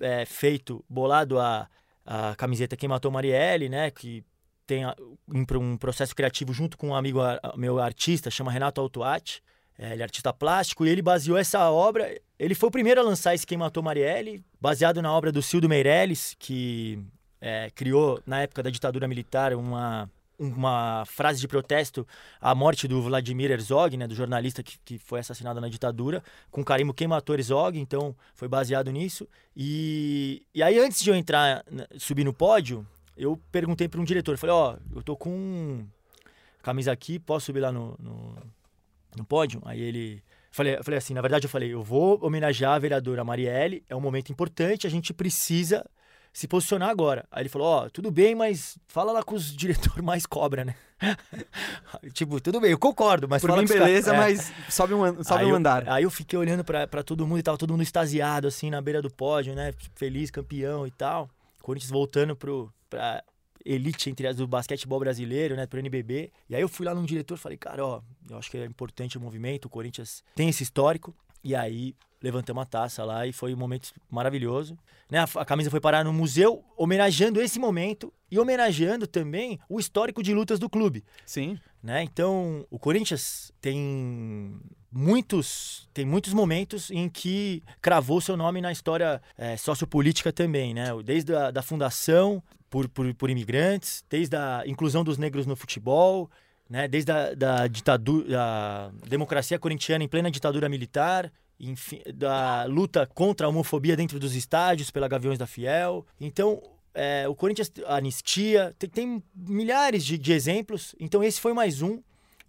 é, 0.00 0.24
feito, 0.24 0.84
bolado 0.88 1.38
a, 1.38 1.68
a 2.04 2.34
camiseta 2.36 2.76
Quem 2.76 2.88
Matou 2.88 3.10
Marielle, 3.10 3.68
né? 3.68 3.90
Que 3.90 4.24
tem 4.66 4.84
um 5.28 5.76
processo 5.76 6.14
criativo 6.14 6.52
junto 6.52 6.76
com 6.76 6.88
um 6.88 6.94
amigo 6.94 7.20
meu 7.56 7.78
artista, 7.78 8.30
chama 8.30 8.50
Renato 8.50 8.80
Altuati. 8.80 9.42
É, 9.78 9.92
ele 9.92 10.02
é 10.02 10.04
artista 10.04 10.32
plástico 10.32 10.86
e 10.86 10.88
ele 10.88 11.02
baseou 11.02 11.36
essa 11.36 11.70
obra. 11.70 12.20
Ele 12.38 12.54
foi 12.54 12.68
o 12.68 12.72
primeiro 12.72 13.00
a 13.00 13.04
lançar 13.04 13.34
esse 13.34 13.46
Quem 13.46 13.58
Matou 13.58 13.82
Marielle, 13.82 14.44
baseado 14.60 15.00
na 15.00 15.12
obra 15.12 15.32
do 15.32 15.42
Cildo 15.42 15.68
Meirelles, 15.68 16.36
que 16.38 16.98
é, 17.40 17.70
criou, 17.70 18.20
na 18.26 18.42
época 18.42 18.62
da 18.62 18.70
ditadura 18.70 19.08
militar, 19.08 19.54
uma, 19.54 20.10
uma 20.38 21.04
frase 21.06 21.40
de 21.40 21.48
protesto 21.48 22.06
à 22.40 22.54
morte 22.54 22.86
do 22.86 23.00
Vladimir 23.02 23.50
Herzog, 23.50 23.96
né, 23.96 24.06
do 24.06 24.14
jornalista 24.14 24.62
que, 24.62 24.78
que 24.84 24.98
foi 24.98 25.20
assassinado 25.20 25.60
na 25.60 25.68
ditadura, 25.68 26.22
com 26.50 26.64
carimbo 26.64 26.94
Quem 26.94 27.08
Matou 27.08 27.34
Herzog, 27.34 27.78
então 27.78 28.14
foi 28.34 28.48
baseado 28.48 28.90
nisso. 28.90 29.26
E, 29.56 30.46
e 30.54 30.62
aí, 30.62 30.78
antes 30.78 31.02
de 31.02 31.10
eu 31.10 31.16
entrar, 31.16 31.64
subir 31.98 32.24
no 32.24 32.32
pódio, 32.32 32.86
eu 33.22 33.40
perguntei 33.50 33.88
para 33.88 34.00
um 34.00 34.04
diretor, 34.04 34.36
falei, 34.36 34.54
ó, 34.54 34.74
oh, 34.74 34.98
eu 34.98 35.02
tô 35.02 35.16
com 35.16 35.84
camisa 36.62 36.92
aqui, 36.92 37.18
posso 37.18 37.46
subir 37.46 37.60
lá 37.60 37.72
no, 37.72 37.96
no, 37.98 38.36
no 39.16 39.24
pódio? 39.24 39.60
Aí 39.64 39.80
ele... 39.80 40.22
Falei, 40.50 40.76
falei 40.82 40.98
assim, 40.98 41.14
na 41.14 41.22
verdade 41.22 41.46
eu 41.46 41.50
falei, 41.50 41.72
eu 41.72 41.82
vou 41.82 42.22
homenagear 42.22 42.74
a 42.74 42.78
vereadora 42.78 43.24
Marielle, 43.24 43.82
é 43.88 43.96
um 43.96 44.00
momento 44.02 44.30
importante, 44.30 44.86
a 44.86 44.90
gente 44.90 45.14
precisa 45.14 45.82
se 46.32 46.48
posicionar 46.48 46.88
agora. 46.88 47.26
Aí 47.30 47.42
ele 47.42 47.48
falou, 47.48 47.68
ó, 47.68 47.84
oh, 47.84 47.90
tudo 47.90 48.10
bem, 48.10 48.34
mas 48.34 48.78
fala 48.86 49.12
lá 49.12 49.22
com 49.22 49.34
os 49.34 49.44
diretores 49.54 50.02
mais 50.02 50.24
cobra, 50.24 50.64
né? 50.64 50.74
tipo, 52.14 52.40
tudo 52.40 52.60
bem, 52.60 52.70
eu 52.70 52.78
concordo, 52.78 53.28
mas 53.28 53.42
Por 53.42 53.50
fala 53.50 53.62
mim, 53.62 53.68
beleza, 53.68 54.14
mas 54.14 54.50
é. 54.50 54.70
sobe 54.70 54.94
um, 54.94 55.22
sobe 55.22 55.44
aí 55.44 55.52
um 55.52 55.54
andar. 55.54 55.86
Eu, 55.86 55.92
aí 55.92 56.02
eu 56.04 56.10
fiquei 56.10 56.38
olhando 56.38 56.64
para 56.64 57.02
todo 57.02 57.26
mundo 57.26 57.38
e 57.38 57.42
tava 57.42 57.58
todo 57.58 57.70
mundo 57.70 57.82
extasiado, 57.82 58.48
assim, 58.48 58.70
na 58.70 58.80
beira 58.80 59.02
do 59.02 59.10
pódio, 59.10 59.54
né? 59.54 59.72
Feliz, 59.94 60.30
campeão 60.30 60.86
e 60.86 60.90
tal. 60.90 61.28
Corinthians 61.60 61.90
voltando 61.90 62.34
pro, 62.34 62.72
pra 62.92 63.24
elite, 63.64 64.10
entre 64.10 64.26
as 64.26 64.36
do 64.36 64.46
basquetebol 64.46 65.00
brasileiro, 65.00 65.56
né? 65.56 65.66
Pro 65.66 65.78
NBB. 65.78 66.30
E 66.50 66.54
aí 66.54 66.60
eu 66.60 66.68
fui 66.68 66.84
lá 66.84 66.94
num 66.94 67.04
diretor 67.04 67.36
e 67.36 67.40
falei, 67.40 67.56
cara, 67.56 67.84
ó, 67.84 68.02
eu 68.28 68.36
acho 68.36 68.50
que 68.50 68.58
é 68.58 68.66
importante 68.66 69.16
o 69.16 69.20
movimento, 69.20 69.64
o 69.64 69.70
Corinthians 69.70 70.22
tem 70.34 70.50
esse 70.50 70.62
histórico. 70.62 71.14
E 71.42 71.54
aí 71.56 71.94
levantamos 72.22 72.62
a 72.62 72.66
taça 72.66 73.04
lá 73.04 73.26
e 73.26 73.32
foi 73.32 73.54
um 73.54 73.56
momento 73.56 73.92
maravilhoso. 74.10 74.78
Né? 75.10 75.18
A, 75.18 75.24
a, 75.40 75.44
camisa 75.44 75.70
foi 75.70 75.80
parar 75.80 76.04
no 76.04 76.12
museu, 76.12 76.62
homenageando 76.76 77.40
esse 77.40 77.58
momento 77.58 78.12
e 78.30 78.38
homenageando 78.38 79.06
também 79.06 79.58
o 79.68 79.80
histórico 79.80 80.22
de 80.22 80.34
lutas 80.34 80.58
do 80.58 80.68
clube. 80.68 81.02
Sim. 81.24 81.58
Né? 81.82 82.02
Então, 82.02 82.66
o 82.70 82.78
Corinthians 82.78 83.52
tem 83.60 84.60
muitos, 84.92 85.88
tem 85.94 86.04
muitos 86.04 86.34
momentos 86.34 86.90
em 86.90 87.08
que 87.08 87.62
cravou 87.80 88.20
seu 88.20 88.36
nome 88.36 88.60
na 88.60 88.70
história 88.70 89.22
é, 89.36 89.56
sociopolítica 89.56 90.32
também, 90.32 90.74
né? 90.74 90.88
Desde 91.04 91.34
a 91.34 91.50
da 91.50 91.62
fundação 91.62 92.42
por, 92.68 92.88
por, 92.88 93.12
por 93.14 93.30
imigrantes, 93.30 94.04
desde 94.08 94.36
a 94.36 94.62
inclusão 94.66 95.02
dos 95.04 95.18
negros 95.18 95.46
no 95.46 95.56
futebol, 95.56 96.30
né? 96.68 96.88
desde 96.88 97.12
a 97.12 97.34
da 97.34 97.66
ditadura, 97.66 98.26
da 98.28 98.92
democracia 99.06 99.58
corintiana 99.58 100.02
em 100.02 100.08
plena 100.08 100.30
ditadura 100.30 100.70
militar, 100.70 101.30
enfim, 101.60 102.00
da 102.14 102.64
luta 102.64 103.06
contra 103.06 103.46
a 103.46 103.50
homofobia 103.50 103.94
dentro 103.94 104.18
dos 104.18 104.34
estádios 104.34 104.90
pela 104.90 105.06
Gaviões 105.06 105.38
da 105.38 105.46
Fiel. 105.46 106.06
Então, 106.18 106.62
é, 106.94 107.28
o 107.28 107.34
Corinthians, 107.34 107.70
a 107.86 107.96
anistia, 107.96 108.74
tem, 108.78 108.88
tem 108.88 109.22
milhares 109.34 110.04
de, 110.04 110.18
de, 110.18 110.32
exemplos. 110.32 110.94
Então, 110.98 111.22
esse 111.22 111.40
foi 111.40 111.52
mais 111.52 111.82
um. 111.82 112.02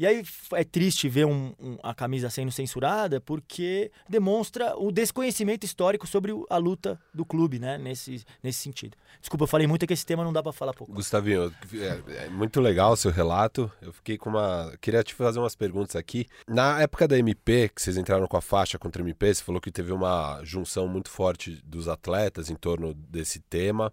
E 0.04 0.06
aí 0.06 0.22
é 0.52 0.66
triste 0.66 1.08
ver 1.08 1.26
um, 1.26 1.54
um, 1.58 1.78
a 1.82 1.94
camisa 1.94 2.30
sendo 2.30 2.52
censurada 2.52 3.22
porque 3.22 3.90
demonstra 4.10 4.76
o 4.76 4.92
desconhecimento 4.92 5.66
histórico 5.66 6.06
sobre 6.06 6.34
a 6.50 6.58
luta 6.58 7.00
do 7.14 7.24
clube, 7.24 7.58
né? 7.58 7.78
Nesse, 7.78 8.22
nesse 8.44 8.60
sentido. 8.60 8.98
Desculpa, 9.22 9.46
eu 9.46 9.48
falei 9.48 9.66
muito 9.66 9.84
é 9.84 9.88
que 9.88 9.94
esse 9.94 10.06
tema 10.06 10.22
não 10.22 10.34
dá 10.34 10.44
para 10.44 10.52
falar 10.52 10.74
pouco. 10.74 10.92
Gustavinho, 10.92 11.56
é, 11.76 12.26
é, 12.26 12.30
muito 12.30 12.60
legal 12.60 12.92
o 12.92 12.98
seu 12.98 13.12
relato. 13.12 13.72
Eu 13.82 13.94
fiquei 13.94 14.18
com 14.18 14.32
uma. 14.32 14.74
Queria 14.82 15.02
te 15.04 15.14
fazer 15.14 15.40
umas 15.40 15.56
perguntas 15.56 15.96
aqui. 15.96 16.28
Na 16.50 16.82
época 16.82 17.08
da 17.08 17.18
MP, 17.18 17.70
que 17.70 17.82
vocês 17.82 17.96
entraram 17.96 18.28
com 18.28 18.36
a 18.36 18.42
faixa 18.42 18.78
contra 18.78 19.02
a 19.02 19.06
MP, 19.06 19.34
você 19.34 19.42
falou 19.42 19.62
que 19.62 19.72
teve 19.72 19.94
uma 19.94 20.42
junção 20.44 20.86
muito 20.86 21.10
forte 21.10 21.62
dos 21.64 21.88
atletas 21.88 22.50
em 22.50 22.56
torno 22.56 22.94
desse 22.94 23.40
tema. 23.40 23.90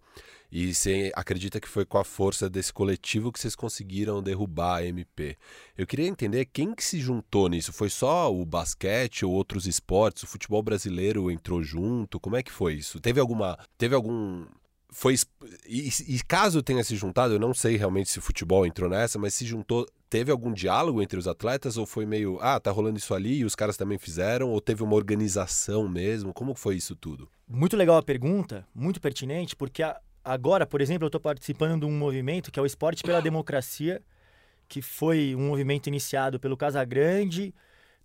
E 0.51 0.75
você 0.75 1.13
acredita 1.15 1.61
que 1.61 1.69
foi 1.69 1.85
com 1.85 1.99
a 1.99 2.05
força 2.05 2.51
desse 2.51 2.73
coletivo 2.73 3.31
que 3.31 3.39
vocês 3.39 3.55
conseguiram 3.55 4.23
derrubar 4.23 4.79
a 4.79 4.85
MP. 4.85 5.37
Eu 5.77 5.87
queria 5.87 6.07
entender 6.07 6.47
quem 6.47 6.75
que 6.75 6.85
se 6.85 6.99
juntou 6.99 7.49
nisso. 7.49 7.73
Foi 7.73 7.89
só 7.89 8.35
o 8.35 8.45
basquete 8.45 9.25
ou 9.25 9.33
outros 9.33 9.67
esportes? 9.67 10.25
O 10.25 10.27
futebol 10.27 10.63
brasileiro 10.63 11.31
entrou 11.31 11.63
junto? 11.63 12.19
Como 12.19 12.37
é 12.37 12.43
que 12.43 12.51
foi 12.51 12.75
isso? 12.75 13.01
Teve 13.01 13.21
alguma. 13.21 13.59
Teve 13.79 13.95
algum. 13.95 14.45
Foi. 14.89 15.15
E, 15.67 15.89
e 16.09 16.21
caso 16.27 16.63
tenha 16.63 16.83
se 16.83 16.97
juntado, 16.97 17.35
eu 17.35 17.39
não 17.39 17.55
sei 17.55 17.77
realmente 17.77 18.11
se 18.11 18.19
o 18.19 18.23
futebol 18.23 18.67
entrou 18.67 18.91
nessa, 18.91 19.21
mas 19.21 19.35
se 19.35 19.47
juntou 19.47 19.87
teve 20.11 20.33
algum 20.33 20.53
diálogo 20.53 21.01
entre 21.01 21.17
os 21.17 21.29
atletas 21.29 21.77
ou 21.77 21.87
foi 21.87 22.05
meio, 22.05 22.37
ah, 22.41 22.59
tá 22.59 22.73
rolando 22.73 22.99
isso 22.99 23.15
ali 23.15 23.39
e 23.39 23.45
os 23.45 23.55
caras 23.55 23.77
também 23.77 23.97
fizeram? 23.97 24.51
Ou 24.51 24.61
teve 24.61 24.83
uma 24.83 24.97
organização 24.97 25.89
mesmo? 25.89 26.35
Como 26.35 26.53
foi 26.57 26.77
isso 26.77 26.97
tudo? 26.97 27.31
Muito 27.49 27.77
legal 27.77 27.97
a 27.97 28.03
pergunta, 28.03 28.67
muito 28.75 29.01
pertinente, 29.01 29.55
porque 29.55 29.85
a, 29.85 30.01
agora, 30.25 30.67
por 30.67 30.81
exemplo, 30.81 31.05
eu 31.05 31.09
estou 31.09 31.21
participando 31.21 31.81
de 31.81 31.87
um 31.87 31.97
movimento 31.97 32.51
que 32.51 32.59
é 32.59 32.63
o 32.63 32.67
Esporte 32.67 33.03
pela 33.03 33.21
Democracia, 33.21 34.01
que 34.69 34.81
foi 34.81 35.35
um 35.35 35.49
movimento 35.49 35.89
iniciado 35.89 36.39
pelo 36.39 36.57
Casagrande, 36.57 37.55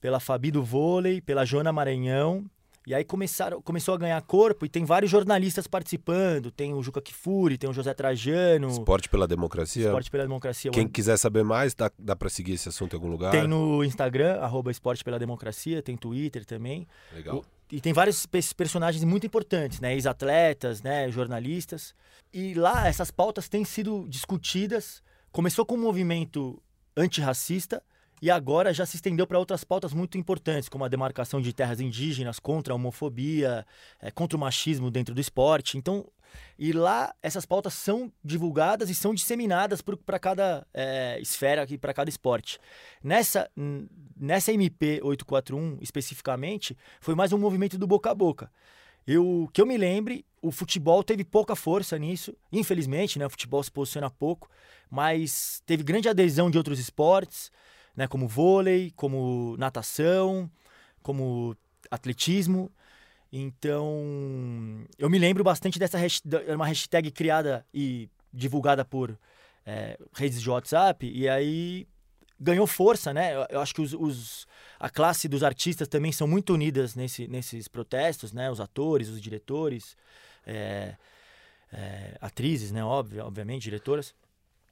pela 0.02 0.20
Fabi 0.20 0.52
do 0.52 0.64
Vôlei, 0.64 1.22
pela 1.22 1.46
Joana 1.46 1.72
Maranhão. 1.72 2.46
E 2.88 2.94
aí 2.94 3.04
começaram, 3.04 3.60
começou 3.64 3.96
a 3.96 3.98
ganhar 3.98 4.22
corpo 4.22 4.64
e 4.64 4.70
tem 4.70 4.86
vários 4.86 5.10
jornalistas 5.10 5.66
participando. 5.66 6.52
Tem 6.52 6.72
o 6.72 6.84
Juca 6.84 7.02
Kifuri, 7.02 7.58
tem 7.58 7.68
o 7.68 7.74
José 7.74 7.94
Trajano. 7.96 8.68
Esporte 8.68 9.10
pela 9.10 9.28
Democracia. 9.28 9.86
Esporte 9.86 10.12
pela 10.12 10.24
Democracia. 10.24 10.70
Quem 10.70 10.88
quiser 10.88 11.18
saber 11.18 11.44
mais, 11.44 11.74
dá, 11.74 11.92
dá 11.98 12.16
para 12.16 12.30
seguir 12.30 12.54
esse 12.54 12.70
assunto 12.70 12.94
em 12.94 12.98
algum 12.98 13.10
lugar? 13.10 13.32
Tem 13.32 13.48
no 13.48 13.84
Instagram, 13.84 14.36
arroba 14.36 14.70
Esporte 14.70 15.04
pela 15.04 15.18
Democracia, 15.18 15.82
tem 15.82 15.98
Twitter 15.98 16.46
também. 16.46 16.88
Legal. 17.12 17.44
E 17.72 17.82
tem 17.82 17.94
vários 17.94 18.26
personagens 18.56 19.04
muito 19.04 19.26
importantes, 19.26 19.80
né? 19.80 19.94
Ex-atletas, 19.94 20.82
né? 20.82 21.10
Jornalistas. 21.10 21.96
E 22.34 22.54
lá 22.54 22.88
essas 22.88 23.10
pautas 23.12 23.50
têm 23.50 23.66
sido 23.66 24.08
discutidas. 24.08 25.02
Começou 25.32 25.66
com 25.66 25.76
um 25.76 25.82
movimento 25.82 26.62
antirracista 26.96 27.82
e 28.26 28.32
agora 28.32 28.74
já 28.74 28.88
se 28.88 28.96
estendeu 28.96 29.28
para 29.28 29.38
outras 29.38 29.64
pautas 29.64 29.94
muito 29.94 30.18
importantes, 30.18 30.68
como 30.68 30.84
a 30.84 30.88
demarcação 30.88 31.40
de 31.40 31.54
terras 31.54 31.80
indígenas 31.80 32.40
contra 32.40 32.74
a 32.74 32.76
homofobia, 32.76 33.64
é, 34.02 34.10
contra 34.10 34.36
o 34.36 34.40
machismo 34.40 34.90
dentro 34.90 35.14
do 35.14 35.22
esporte. 35.22 35.78
Então, 35.78 36.04
e 36.58 36.72
lá 36.72 37.14
essas 37.22 37.46
pautas 37.46 37.76
são 37.76 38.12
divulgadas 38.24 38.90
e 38.90 38.96
são 38.96 39.14
disseminadas 39.14 39.80
para 39.80 40.18
cada 40.18 40.66
é, 40.74 41.20
esfera 41.22 41.68
e 41.70 41.78
para 41.78 41.94
cada 41.94 42.10
esporte. 42.10 42.58
Nessa, 43.04 43.48
nessa 44.18 44.52
MP 44.52 45.02
841 45.04 45.78
especificamente, 45.80 46.76
foi 47.00 47.14
mais 47.14 47.32
um 47.32 47.38
movimento 47.38 47.78
do 47.78 47.86
boca 47.86 48.10
a 48.10 48.16
boca. 48.16 48.52
Eu, 49.06 49.48
que 49.54 49.62
eu 49.62 49.68
me 49.68 49.78
lembre, 49.78 50.26
o 50.42 50.52
futebol 50.52 51.04
teve 51.04 51.24
pouca 51.24 51.56
força 51.56 51.96
nisso. 52.00 52.36
Infelizmente, 52.52 53.20
né, 53.20 53.28
o 53.28 53.30
futebol 53.30 53.62
se 53.62 53.72
posiciona 53.72 54.10
pouco, 54.10 54.50
mas 54.90 55.62
teve 55.64 55.84
grande 55.84 56.10
adesão 56.10 56.50
de 56.50 56.58
outros 56.58 56.80
esportes, 56.80 57.52
né, 57.96 58.08
como 58.08 58.28
vôlei, 58.28 58.92
como 58.96 59.56
natação, 59.58 60.50
como 61.02 61.56
atletismo. 61.90 62.72
Então, 63.32 64.86
eu 64.98 65.10
me 65.10 65.20
lembro 65.20 65.44
bastante 65.44 65.78
dessa 65.78 65.98
hashtag, 65.98 66.52
uma 66.52 66.66
hashtag 66.66 67.12
criada 67.12 67.66
e 67.74 68.10
divulgada 68.34 68.86
por 68.86 69.18
é, 69.66 69.98
redes 70.14 70.42
de 70.42 70.50
WhatsApp, 70.50 71.06
e 71.06 71.28
aí 71.28 71.88
ganhou 72.40 72.68
força, 72.68 73.14
né? 73.14 73.34
Eu, 73.50 73.62
acho 73.62 73.74
que 73.74 73.82
os, 73.82 73.94
os, 73.94 74.48
a 74.80 74.90
classe 74.90 75.28
dos 75.28 75.44
artistas 75.44 75.88
também 75.88 76.12
são 76.12 76.28
muito 76.28 76.54
unidas 76.54 76.96
nesse, 76.96 77.28
nesses 77.28 77.68
protestos, 77.68 78.34
né? 78.34 78.52
Os 78.52 78.60
atores, 78.60 79.10
os 79.10 79.22
diretores, 79.22 79.96
é, 80.46 80.96
é, 81.72 82.18
atrizes, 82.22 82.72
né? 82.72 82.84
Óbvio, 82.84 83.26
obviamente, 83.26 83.64
diretoras. 83.64 84.14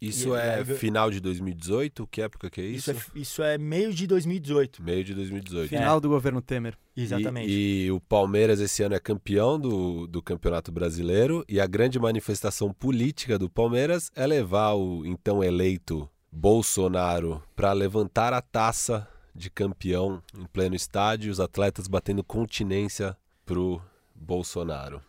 Isso 0.08 0.36
e, 0.36 0.40
é 0.40 0.60
eu... 0.60 0.76
final 0.76 1.10
de 1.10 1.20
2018? 1.22 2.06
Que 2.08 2.22
época 2.22 2.50
que 2.50 2.60
é 2.60 2.66
isso? 2.66 2.92
Isso 2.92 3.12
é, 3.16 3.20
isso 3.20 3.44
é 3.44 3.58
meio 3.58 3.94
de 3.94 4.06
2018. 4.06 4.84
Meio 4.84 5.04
de 5.04 5.14
2018. 5.14 5.70
Final 5.70 5.98
é. 5.98 6.02
do 6.02 6.10
governo 6.10 6.42
Temer. 6.42 6.78
Exatamente. 6.96 7.50
E, 7.50 7.86
e, 7.86 7.92
o 7.92 8.02
Palmeiras 8.02 8.60
esse 8.60 8.84
ano 8.84 8.96
é 8.96 9.00
campeão 9.00 9.60
do, 9.60 10.06
do 10.06 10.22
Campeonato 10.22 10.72
Brasileiro 10.72 11.46
e 11.48 11.60
a 11.60 11.66
grande 11.66 11.98
manifestação 12.00 12.74
política 12.74 13.40
do 13.40 13.50
Palmeiras 13.50 14.12
é 14.16 14.28
levar 14.28 14.74
o 14.74 15.06
então 15.06 15.44
eleito 15.44 16.10
Bolsonaro 16.32 17.42
para 17.56 17.72
levantar 17.72 18.34
a 18.34 18.42
taça 18.42 19.08
de 19.34 19.50
campeão 19.50 20.22
em 20.38 20.46
pleno 20.46 20.76
estádio, 20.76 21.32
os 21.32 21.40
atletas 21.40 21.88
batendo 21.88 22.24
continência 22.24 23.16
pro 23.46 23.82
Bolsonaro. 24.14 25.02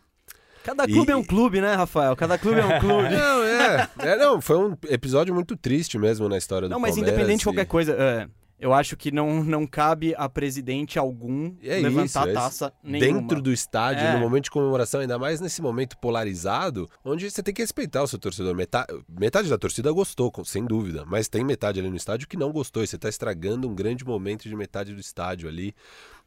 Cada 0.64 0.87
clube 0.87 1.11
e... 1.11 1.12
é 1.12 1.16
um 1.16 1.23
clube, 1.23 1.61
né, 1.61 1.75
Rafael? 1.75 2.16
Cada 2.16 2.38
clube 2.38 2.59
é 2.59 2.64
um 2.64 2.80
clube. 2.80 3.11
não, 3.14 3.44
é, 3.44 3.88
é. 3.99 4.16
Não, 4.16 4.40
foi 4.40 4.56
um 4.56 4.75
episódio 4.88 5.35
muito 5.35 5.54
triste 5.59 5.99
mesmo 5.99 6.26
na 6.26 6.38
história 6.38 6.66
do 6.66 6.73
Não, 6.73 6.80
mas 6.80 6.97
independente 6.97 7.40
de 7.40 7.44
qualquer 7.44 7.66
coisa, 7.66 7.92
é, 7.92 8.26
eu 8.59 8.73
acho 8.73 8.97
que 8.97 9.11
não, 9.11 9.44
não 9.44 9.66
cabe 9.66 10.14
a 10.16 10.26
presidente 10.26 10.99
algum 10.99 11.54
é 11.62 11.80
levantar 11.80 12.04
isso, 12.04 12.30
é 12.30 12.33
taça 12.33 12.73
nenhuma. 12.83 13.21
Dentro 13.21 13.42
do 13.42 13.52
estádio, 13.52 14.04
é. 14.04 14.14
no 14.14 14.21
momento 14.21 14.44
de 14.44 14.50
comemoração, 14.50 15.02
ainda 15.02 15.18
mais 15.18 15.38
nesse 15.38 15.61
momento 15.61 15.99
polarizado, 15.99 16.88
onde 17.04 17.30
você 17.30 17.42
tem 17.42 17.52
que 17.52 17.61
respeitar 17.61 18.02
o 18.02 18.09
seu 18.09 18.18
torcedor. 18.18 18.54
Metade, 18.54 18.90
metade 19.06 19.50
da 19.50 19.59
torcida 19.59 19.92
gostou, 19.92 20.33
sem 20.47 20.64
dúvida, 20.64 21.04
mas 21.06 21.28
tem 21.28 21.44
metade 21.44 21.78
ali 21.78 21.90
no 21.90 21.97
estádio 21.97 22.26
que 22.26 22.38
não 22.38 22.50
gostou. 22.50 22.83
E 22.83 22.87
você 22.87 22.97
está 22.97 23.11
estragando 23.11 23.68
um 23.68 23.75
grande 23.75 24.02
momento 24.02 24.49
de 24.49 24.56
metade 24.56 24.94
do 24.94 25.00
estádio 25.00 25.47
ali. 25.47 25.75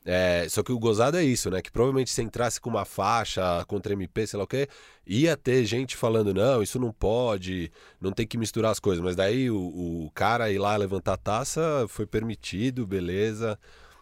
É, 0.09 0.47
só 0.49 0.63
que 0.63 0.71
o 0.71 0.79
gozado 0.79 1.17
é 1.17 1.23
isso, 1.23 1.49
né? 1.49 1.61
Que 1.61 1.69
provavelmente 1.69 2.09
se 2.11 2.21
entrasse 2.21 2.61
com 2.61 2.69
uma 2.69 2.85
faixa 2.85 3.65
contra 3.67 3.91
MP, 3.91 4.25
sei 4.25 4.37
lá 4.37 4.45
o 4.45 4.47
quê, 4.47 4.69
ia 5.05 5.35
ter 5.35 5.65
gente 5.65 5.97
falando, 5.97 6.33
não, 6.33 6.63
isso 6.63 6.79
não 6.79 6.93
pode, 6.93 7.69
não 7.99 8.13
tem 8.13 8.25
que 8.25 8.37
misturar 8.37 8.71
as 8.71 8.79
coisas. 8.79 9.03
Mas 9.03 9.17
daí 9.17 9.51
o, 9.51 9.57
o 9.57 10.11
cara 10.15 10.49
ir 10.49 10.59
lá 10.59 10.77
levantar 10.77 11.13
a 11.15 11.17
taça 11.17 11.85
foi 11.89 12.05
permitido, 12.05 12.87
beleza. 12.87 13.59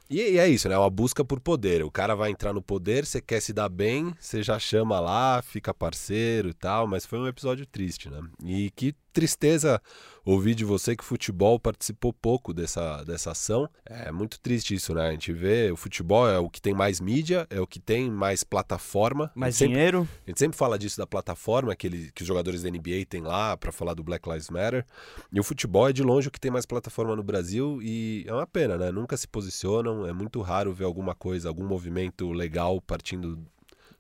E, 0.08 0.22
e 0.22 0.38
é 0.38 0.48
isso, 0.48 0.70
né? 0.70 0.78
Uma 0.78 0.92
busca 0.92 1.26
por 1.26 1.40
poder. 1.40 1.84
O 1.84 1.90
cara 1.90 2.14
vai 2.14 2.30
entrar 2.30 2.54
no 2.54 2.62
poder, 2.62 3.04
você 3.04 3.20
quer 3.20 3.42
se 3.42 3.52
dar 3.52 3.68
bem, 3.68 4.14
você 4.20 4.44
já 4.44 4.60
chama 4.60 5.00
lá, 5.00 5.42
fica 5.42 5.74
parceiro 5.74 6.50
e 6.50 6.54
tal, 6.54 6.86
mas 6.86 7.04
foi 7.04 7.18
um 7.18 7.28
episódio 7.28 7.66
triste, 7.66 8.12
né? 8.12 8.22
E 8.44 8.70
que 8.70 8.94
tristeza 9.16 9.82
ouvir 10.26 10.56
de 10.56 10.66
você 10.66 10.96
que 10.96 11.04
o 11.04 11.06
futebol 11.06 11.58
participou 11.58 12.12
pouco 12.12 12.54
dessa, 12.54 13.04
dessa 13.04 13.32
ação. 13.32 13.70
É 13.86 14.12
muito 14.12 14.40
triste 14.40 14.74
isso, 14.74 14.94
né? 14.94 15.08
A 15.08 15.12
gente 15.12 15.32
vê 15.32 15.72
o 15.72 15.78
futebol 15.78 16.28
é 16.28 16.38
o 16.38 16.50
que 16.50 16.62
tem 16.62 16.74
mais 16.74 17.00
mídia, 17.00 17.48
é 17.50 17.62
o 17.62 17.68
que 17.68 17.80
tem 17.80 18.12
mais 18.12 18.44
plataforma. 18.44 19.32
Mais 19.34 19.56
sempre, 19.56 19.76
dinheiro. 19.76 20.08
A 20.26 20.30
gente 20.30 20.40
sempre 20.40 20.58
fala 20.58 20.78
disso 20.78 20.98
da 20.98 21.08
plataforma 21.08 21.74
que, 21.76 21.88
ele, 21.88 22.12
que 22.14 22.24
os 22.24 22.28
jogadores 22.28 22.64
da 22.64 22.70
NBA 22.70 23.06
têm 23.08 23.22
lá 23.22 23.56
para 23.56 23.72
falar 23.72 23.94
do 23.94 24.04
Black 24.04 24.28
Lives 24.28 24.50
Matter. 24.50 24.86
E 25.32 25.40
o 25.40 25.44
futebol 25.44 25.88
é 25.88 25.94
de 25.94 26.04
longe 26.04 26.28
o 26.28 26.32
que 26.32 26.40
tem 26.40 26.52
mais 26.52 26.66
plataforma 26.66 27.16
no 27.16 27.24
Brasil 27.24 27.80
e 27.82 28.26
é 28.28 28.34
uma 28.34 28.48
pena, 28.48 28.78
né? 28.78 28.92
Nunca 28.92 29.16
se 29.16 29.28
posicionam, 29.28 30.06
é 30.06 30.12
muito 30.12 30.42
raro 30.42 30.74
ver 30.74 30.84
alguma 30.84 31.16
coisa, 31.16 31.48
algum 31.48 31.66
movimento 31.66 32.32
legal 32.34 32.82
partindo 32.82 33.40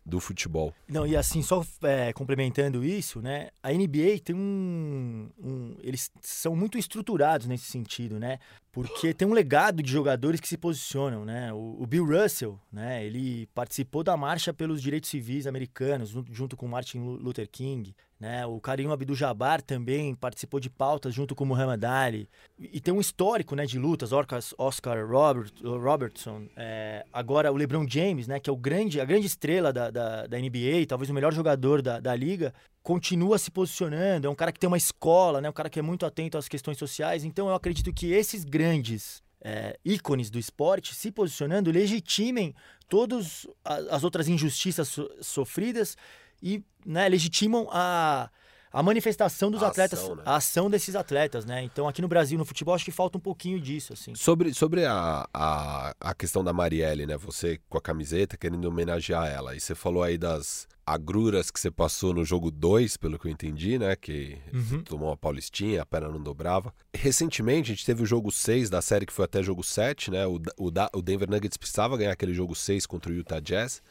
do 0.05 0.19
futebol. 0.19 0.73
Não, 0.87 1.07
e 1.07 1.15
assim, 1.15 1.41
só 1.41 1.65
é, 1.81 2.13
complementando 2.13 2.85
isso, 2.85 3.21
né? 3.21 3.49
A 3.63 3.71
NBA 3.71 4.19
tem 4.23 4.35
um, 4.35 5.29
um, 5.43 5.75
Eles 5.81 6.11
são 6.21 6.55
muito 6.55 6.77
estruturados 6.77 7.47
nesse 7.47 7.65
sentido, 7.65 8.19
né? 8.19 8.37
Porque 8.71 9.13
tem 9.13 9.27
um 9.27 9.33
legado 9.33 9.81
de 9.81 9.91
jogadores 9.91 10.39
que 10.39 10.47
se 10.47 10.57
posicionam, 10.57 11.25
né? 11.25 11.51
O, 11.51 11.77
o 11.81 11.87
Bill 11.87 12.05
Russell, 12.05 12.59
né? 12.71 13.03
Ele 13.03 13.47
participou 13.55 14.03
da 14.03 14.15
marcha 14.15 14.53
pelos 14.53 14.81
direitos 14.81 15.09
civis 15.09 15.47
americanos, 15.47 16.15
junto 16.31 16.55
com 16.55 16.67
Martin 16.67 16.99
Luther 16.99 17.49
King. 17.49 17.95
Né? 18.19 18.45
O 18.45 18.59
Karim 18.61 18.89
Abdul-Jabbar 18.89 19.61
também 19.61 20.15
participou 20.15 20.59
de 20.59 20.69
pautas 20.69 21.13
junto 21.13 21.35
com 21.35 21.43
o 21.43 21.47
Muhammad 21.47 21.83
Ali. 21.83 22.29
E 22.57 22.79
tem 22.79 22.93
um 22.93 23.01
histórico 23.01 23.55
né, 23.55 23.65
de 23.65 23.77
lutas, 23.77 24.11
Oscar 24.57 25.05
Robert, 25.05 25.51
Robertson. 25.63 26.47
É, 26.55 27.05
agora 27.11 27.51
o 27.51 27.57
LeBron 27.57 27.85
James, 27.87 28.27
né, 28.27 28.39
que 28.39 28.49
é 28.49 28.53
o 28.53 28.57
grande, 28.57 29.01
a 29.01 29.05
grande 29.05 29.27
estrela 29.27 29.73
da, 29.73 29.91
da, 29.91 30.27
da 30.27 30.37
NBA, 30.39 30.85
talvez 30.87 31.09
o 31.09 31.13
melhor 31.13 31.33
jogador 31.33 31.81
da, 31.81 31.99
da 31.99 32.15
liga, 32.15 32.53
continua 32.81 33.37
se 33.37 33.51
posicionando. 33.51 34.27
É 34.27 34.29
um 34.29 34.35
cara 34.35 34.51
que 34.51 34.59
tem 34.59 34.67
uma 34.67 34.77
escola, 34.77 35.41
né, 35.41 35.49
um 35.49 35.53
cara 35.53 35.69
que 35.69 35.79
é 35.79 35.81
muito 35.81 36.05
atento 36.05 36.37
às 36.37 36.47
questões 36.47 36.77
sociais. 36.77 37.25
Então 37.25 37.49
eu 37.49 37.55
acredito 37.55 37.91
que 37.91 38.13
esses 38.13 38.45
grandes 38.45 39.24
é, 39.47 39.77
ícones 39.85 40.31
do 40.31 40.39
esporte 40.39 40.95
se 40.95 41.11
posicionando 41.11 41.69
legitimem 41.69 42.55
todas 42.89 43.45
as 43.63 44.03
outras 44.03 44.27
injustiças 44.27 44.87
so, 44.87 45.07
sofridas 45.21 45.95
e 46.41 46.63
né, 46.83 47.07
legitimam 47.07 47.69
a, 47.71 48.31
a 48.75 48.83
manifestação 48.83 49.49
dos 49.49 49.63
a 49.63 49.67
atletas, 49.67 49.99
ação, 49.99 50.15
né? 50.15 50.23
a 50.25 50.35
ação 50.35 50.69
desses 50.69 50.95
atletas, 50.95 51.45
né? 51.45 51.63
Então 51.63 51.87
aqui 51.87 52.01
no 52.01 52.09
Brasil, 52.09 52.37
no 52.37 52.43
futebol, 52.43 52.75
acho 52.75 52.83
que 52.83 52.91
falta 52.91 53.17
um 53.17 53.21
pouquinho 53.21 53.57
disso, 53.57 53.93
assim. 53.93 54.13
Sobre, 54.15 54.53
sobre 54.53 54.83
a, 54.83 55.25
a, 55.33 55.95
a 55.97 56.13
questão 56.13 56.43
da 56.43 56.51
Marielle, 56.51 57.05
né? 57.05 57.15
Você 57.15 57.59
com 57.69 57.77
a 57.77 57.81
camiseta 57.81 58.35
querendo 58.35 58.65
homenagear 58.65 59.27
ela. 59.27 59.55
E 59.55 59.61
você 59.61 59.73
falou 59.73 60.03
aí 60.03 60.17
das 60.17 60.67
agruras 60.85 61.49
que 61.49 61.59
você 61.59 61.71
passou 61.71 62.13
no 62.13 62.25
jogo 62.25 62.51
2, 62.51 62.97
pelo 62.97 63.17
que 63.17 63.27
eu 63.27 63.31
entendi, 63.31 63.79
né? 63.79 63.95
Que 63.95 64.37
uhum. 64.53 64.83
tomou 64.83 65.07
uma 65.07 65.17
paulistinha, 65.17 65.81
a 65.81 65.85
perna 65.85 66.09
não 66.09 66.21
dobrava. 66.21 66.73
Recentemente, 66.93 67.71
a 67.71 67.75
gente 67.75 67.85
teve 67.85 68.03
o 68.03 68.05
jogo 68.05 68.29
6 68.29 68.69
da 68.69 68.81
série 68.81 69.05
que 69.05 69.13
foi 69.13 69.23
até 69.23 69.41
jogo 69.41 69.63
7, 69.63 70.11
né? 70.11 70.27
O, 70.27 70.35
o, 70.57 70.71
o 70.93 71.01
Denver 71.01 71.29
Nuggets 71.29 71.57
precisava 71.57 71.95
ganhar 71.95 72.11
aquele 72.11 72.33
jogo 72.33 72.53
6 72.53 72.85
contra 72.85 73.09
o 73.09 73.15
Utah 73.15 73.39
Jazz. 73.39 73.81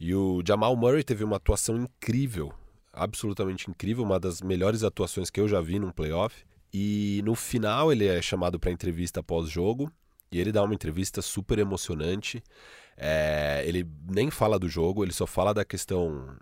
E 0.00 0.14
o 0.14 0.42
Jamal 0.44 0.74
Murray 0.74 1.04
teve 1.04 1.22
uma 1.22 1.36
atuação 1.36 1.76
incrível, 1.76 2.54
absolutamente 2.92 3.70
incrível, 3.70 4.04
uma 4.04 4.18
das 4.18 4.40
melhores 4.40 4.82
atuações 4.82 5.30
que 5.30 5.40
eu 5.40 5.48
já 5.48 5.60
vi 5.60 5.78
num 5.78 5.90
playoff. 5.90 6.44
E 6.72 7.20
no 7.24 7.34
final 7.34 7.90
ele 7.90 8.06
é 8.06 8.22
chamado 8.22 8.58
para 8.58 8.70
entrevista 8.70 9.22
pós-jogo 9.22 9.90
e 10.30 10.38
ele 10.38 10.52
dá 10.52 10.62
uma 10.62 10.74
entrevista 10.74 11.20
super 11.20 11.58
emocionante. 11.58 12.42
É, 12.96 13.62
ele 13.66 13.86
nem 14.08 14.30
fala 14.30 14.58
do 14.58 14.68
jogo, 14.68 15.04
ele 15.04 15.12
só 15.12 15.26
fala 15.26 15.52
da 15.52 15.64
questão 15.64 16.36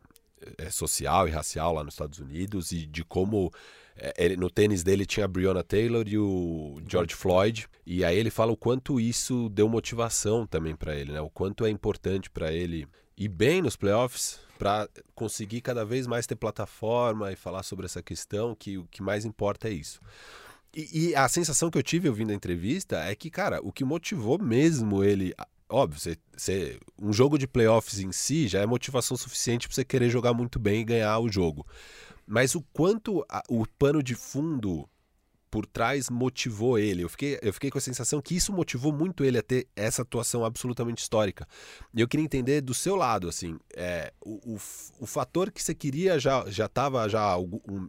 é, 0.59 0.71
social 0.71 1.27
e 1.27 1.31
racial 1.31 1.73
lá 1.73 1.83
nos 1.83 1.95
Estados 1.95 2.19
Unidos 2.19 2.73
e 2.73 2.87
de 2.87 3.05
como 3.05 3.51
é, 3.97 4.13
ele, 4.19 4.37
no 4.37 4.51
tênis 4.51 4.83
dele 4.83 5.07
tinha 5.07 5.25
a 5.25 5.29
Breonna 5.29 5.63
Taylor 5.63 6.07
e 6.07 6.19
o 6.19 6.79
George 6.87 7.15
Floyd. 7.15 7.67
E 7.87 8.05
aí 8.05 8.17
ele 8.17 8.31
fala 8.31 8.53
o 8.53 8.57
quanto 8.57 9.01
isso 9.01 9.49
deu 9.49 9.69
motivação 9.69 10.47
também 10.47 10.77
para 10.77 10.95
ele, 10.95 11.13
né? 11.13 11.21
O 11.21 11.31
quanto 11.31 11.65
é 11.65 11.71
importante 11.71 12.29
para 12.29 12.53
ele 12.53 12.87
ir 13.17 13.29
bem 13.29 13.63
nos 13.63 13.77
playoffs 13.77 14.41
para 14.59 14.89
conseguir 15.15 15.61
cada 15.61 15.85
vez 15.85 16.07
mais 16.07 16.27
ter 16.27 16.35
plataforma 16.35 17.33
e 17.33 17.37
falar 17.37 17.63
sobre 17.63 17.87
essa 17.87 18.03
questão, 18.03 18.55
que 18.55 18.77
o 18.77 18.85
que 18.91 19.03
mais 19.03 19.25
importa 19.25 19.69
é 19.69 19.73
isso. 19.73 20.01
E, 20.75 21.11
e, 21.11 21.15
a 21.15 21.27
sensação 21.29 21.71
que 21.71 21.79
eu 21.79 21.83
tive 21.83 22.09
ouvindo 22.09 22.31
a 22.31 22.35
entrevista 22.35 22.99
é 22.99 23.15
que, 23.15 23.31
cara, 23.31 23.61
o 23.63 23.73
que 23.73 23.85
motivou 23.85 24.39
mesmo 24.39 25.03
ele. 25.03 25.33
Óbvio, 25.71 26.01
você, 26.37 26.79
um 27.01 27.13
jogo 27.13 27.39
de 27.39 27.47
playoffs 27.47 27.99
em 28.01 28.11
si 28.13 28.49
já 28.49 28.61
é 28.61 28.67
motivação 28.67 29.17
suficiente 29.17 29.69
para 29.69 29.75
você 29.75 29.85
querer 29.85 30.11
jogar 30.11 30.35
muito 30.35 30.59
bem 30.59 30.81
e 30.81 30.85
ganhar 30.85 31.19
o 31.19 31.31
jogo. 31.31 31.67
Mas 32.27 32.55
o 32.55 32.63
quanto 32.73 33.25
a, 33.29 33.43
o 33.49 33.67
pano 33.79 34.03
de 34.03 34.15
fundo 34.15 34.89
por 35.51 35.67
trás 35.67 36.11
motivou 36.11 36.79
ele. 36.79 37.03
Eu 37.03 37.09
fiquei, 37.09 37.39
eu 37.43 37.53
fiquei 37.53 37.71
com 37.71 37.79
a 37.79 37.81
sensação 37.81 38.21
que 38.21 38.37
isso 38.37 38.53
motivou 38.53 38.93
muito 38.93 39.25
ele 39.25 39.39
a 39.39 39.43
ter 39.43 39.67
essa 39.75 40.03
atuação 40.03 40.45
absolutamente 40.45 41.03
histórica. 41.03 41.47
E 41.95 42.01
eu 42.01 42.09
queria 42.09 42.25
entender 42.25 42.61
do 42.61 42.75
seu 42.75 42.97
lado, 42.97 43.29
assim, 43.29 43.59
é, 43.75 44.13
o, 44.21 44.55
o, 44.55 44.59
o 45.01 45.07
fator 45.07 45.51
que 45.51 45.63
você 45.63 45.75
queria 45.75 46.19
já 46.19 46.49
já 46.49 46.67
estava 46.67 47.09
já 47.09 47.37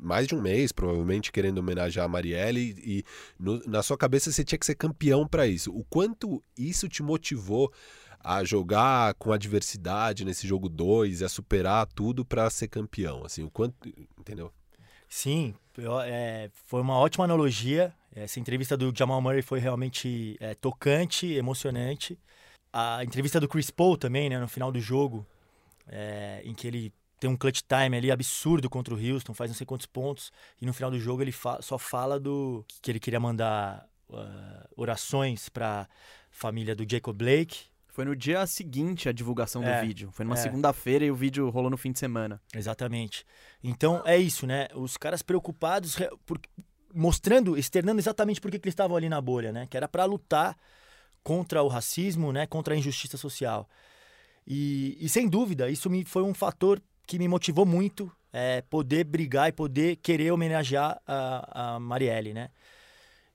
mais 0.01 0.27
de 0.27 0.35
um 0.35 0.41
mês, 0.41 0.71
provavelmente, 0.71 1.31
querendo 1.31 1.59
homenagear 1.59 2.05
a 2.05 2.09
Marielle 2.09 2.75
e 2.79 3.03
no, 3.39 3.61
na 3.65 3.83
sua 3.83 3.97
cabeça 3.97 4.31
você 4.31 4.43
tinha 4.43 4.59
que 4.59 4.65
ser 4.65 4.75
campeão 4.75 5.27
para 5.27 5.47
isso. 5.47 5.71
O 5.71 5.83
quanto 5.83 6.43
isso 6.57 6.87
te 6.87 7.03
motivou 7.03 7.71
a 8.19 8.43
jogar 8.43 9.13
com 9.15 9.31
adversidade 9.31 10.25
nesse 10.25 10.45
jogo 10.45 10.67
2 10.67 11.21
e 11.21 11.25
a 11.25 11.29
superar 11.29 11.87
tudo 11.87 12.25
para 12.25 12.49
ser 12.49 12.67
campeão, 12.67 13.23
assim, 13.25 13.43
o 13.43 13.49
quanto, 13.49 13.87
entendeu? 14.19 14.51
Sim, 15.09 15.55
eu, 15.75 15.99
é, 15.99 16.51
foi 16.65 16.81
uma 16.81 16.97
ótima 16.97 17.25
analogia. 17.25 17.93
Essa 18.15 18.39
entrevista 18.39 18.77
do 18.77 18.93
Jamal 18.95 19.19
Murray 19.21 19.41
foi 19.41 19.59
realmente 19.59 20.37
é, 20.39 20.53
tocante, 20.53 21.33
emocionante. 21.33 22.17
A 22.71 23.03
entrevista 23.03 23.39
do 23.39 23.47
Chris 23.47 23.71
Paul 23.71 23.97
também, 23.97 24.29
né, 24.29 24.39
no 24.39 24.47
final 24.47 24.71
do 24.71 24.79
jogo, 24.79 25.25
é, 25.87 26.41
em 26.45 26.53
que 26.53 26.67
ele 26.67 26.93
tem 27.19 27.29
um 27.29 27.35
clutch 27.35 27.61
time 27.61 27.97
ali 27.97 28.11
absurdo 28.11 28.69
contra 28.69 28.93
o 28.93 28.97
Houston, 28.97 29.33
faz 29.33 29.49
não 29.49 29.57
sei 29.57 29.65
quantos 29.65 29.87
pontos, 29.87 30.31
e 30.61 30.65
no 30.65 30.73
final 30.73 30.89
do 30.89 30.99
jogo 30.99 31.21
ele 31.21 31.31
fa 31.31 31.61
só 31.61 31.77
fala 31.77 32.19
do 32.19 32.63
que 32.81 32.89
ele 32.89 32.99
queria 32.99 33.19
mandar 33.19 33.85
uh, 34.09 34.69
orações 34.77 35.49
para 35.49 35.89
família 36.31 36.73
do 36.73 36.89
Jacob 36.89 37.17
Blake 37.17 37.68
foi 37.99 38.05
no 38.05 38.15
dia 38.15 38.47
seguinte 38.47 39.09
a 39.09 39.11
divulgação 39.11 39.61
é, 39.61 39.81
do 39.81 39.85
vídeo. 39.85 40.09
Foi 40.13 40.23
numa 40.23 40.37
é. 40.37 40.41
segunda-feira 40.41 41.03
e 41.03 41.11
o 41.11 41.15
vídeo 41.15 41.49
rolou 41.49 41.69
no 41.69 41.75
fim 41.75 41.91
de 41.91 41.99
semana. 41.99 42.41
Exatamente. 42.55 43.25
Então 43.61 44.01
é 44.05 44.17
isso, 44.17 44.47
né? 44.47 44.69
Os 44.73 44.95
caras 44.95 45.21
preocupados, 45.21 45.97
por, 46.25 46.39
mostrando, 46.95 47.57
externando 47.57 47.99
exatamente 47.99 48.39
por 48.39 48.49
que, 48.49 48.55
eles 48.55 48.67
estavam 48.71 48.95
ali 48.95 49.09
na 49.09 49.19
bolha, 49.19 49.51
né? 49.51 49.67
Que 49.69 49.75
era 49.75 49.85
para 49.85 50.05
lutar 50.05 50.55
contra 51.21 51.61
o 51.61 51.67
racismo, 51.67 52.31
né? 52.31 52.47
Contra 52.47 52.73
a 52.73 52.77
injustiça 52.77 53.17
social. 53.17 53.67
E, 54.47 54.97
e 55.01 55.09
sem 55.09 55.27
dúvida, 55.27 55.69
isso 55.69 55.89
me, 55.89 56.05
foi 56.05 56.23
um 56.23 56.33
fator 56.33 56.81
que 57.05 57.19
me 57.19 57.27
motivou 57.27 57.65
muito 57.65 58.09
é, 58.31 58.61
poder 58.61 59.03
brigar 59.03 59.49
e 59.49 59.51
poder 59.51 59.97
querer 59.97 60.31
homenagear 60.31 61.01
a, 61.05 61.73
a 61.75 61.79
Marielle, 61.81 62.33
né? 62.33 62.49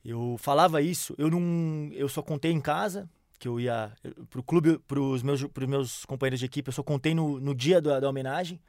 Eu 0.02 0.36
falava 0.38 0.80
isso, 0.80 1.14
eu 1.18 1.30
não, 1.30 1.90
eu 1.92 2.08
só 2.08 2.22
contei 2.22 2.50
em 2.50 2.62
casa, 2.62 3.06
que 3.38 3.48
eu 3.48 3.60
ia 3.60 3.92
pro 4.30 4.42
clube, 4.42 4.78
pros 4.86 5.22
meus, 5.22 5.44
meus 5.68 6.04
companheiros 6.04 6.40
de 6.40 6.46
equipe, 6.46 6.68
eu 6.68 6.72
só 6.72 6.82
contei 6.82 7.14
no, 7.14 7.40
no 7.40 7.54
dia 7.54 7.80
da, 7.80 8.00
da 8.00 8.08
homenagem. 8.08 8.60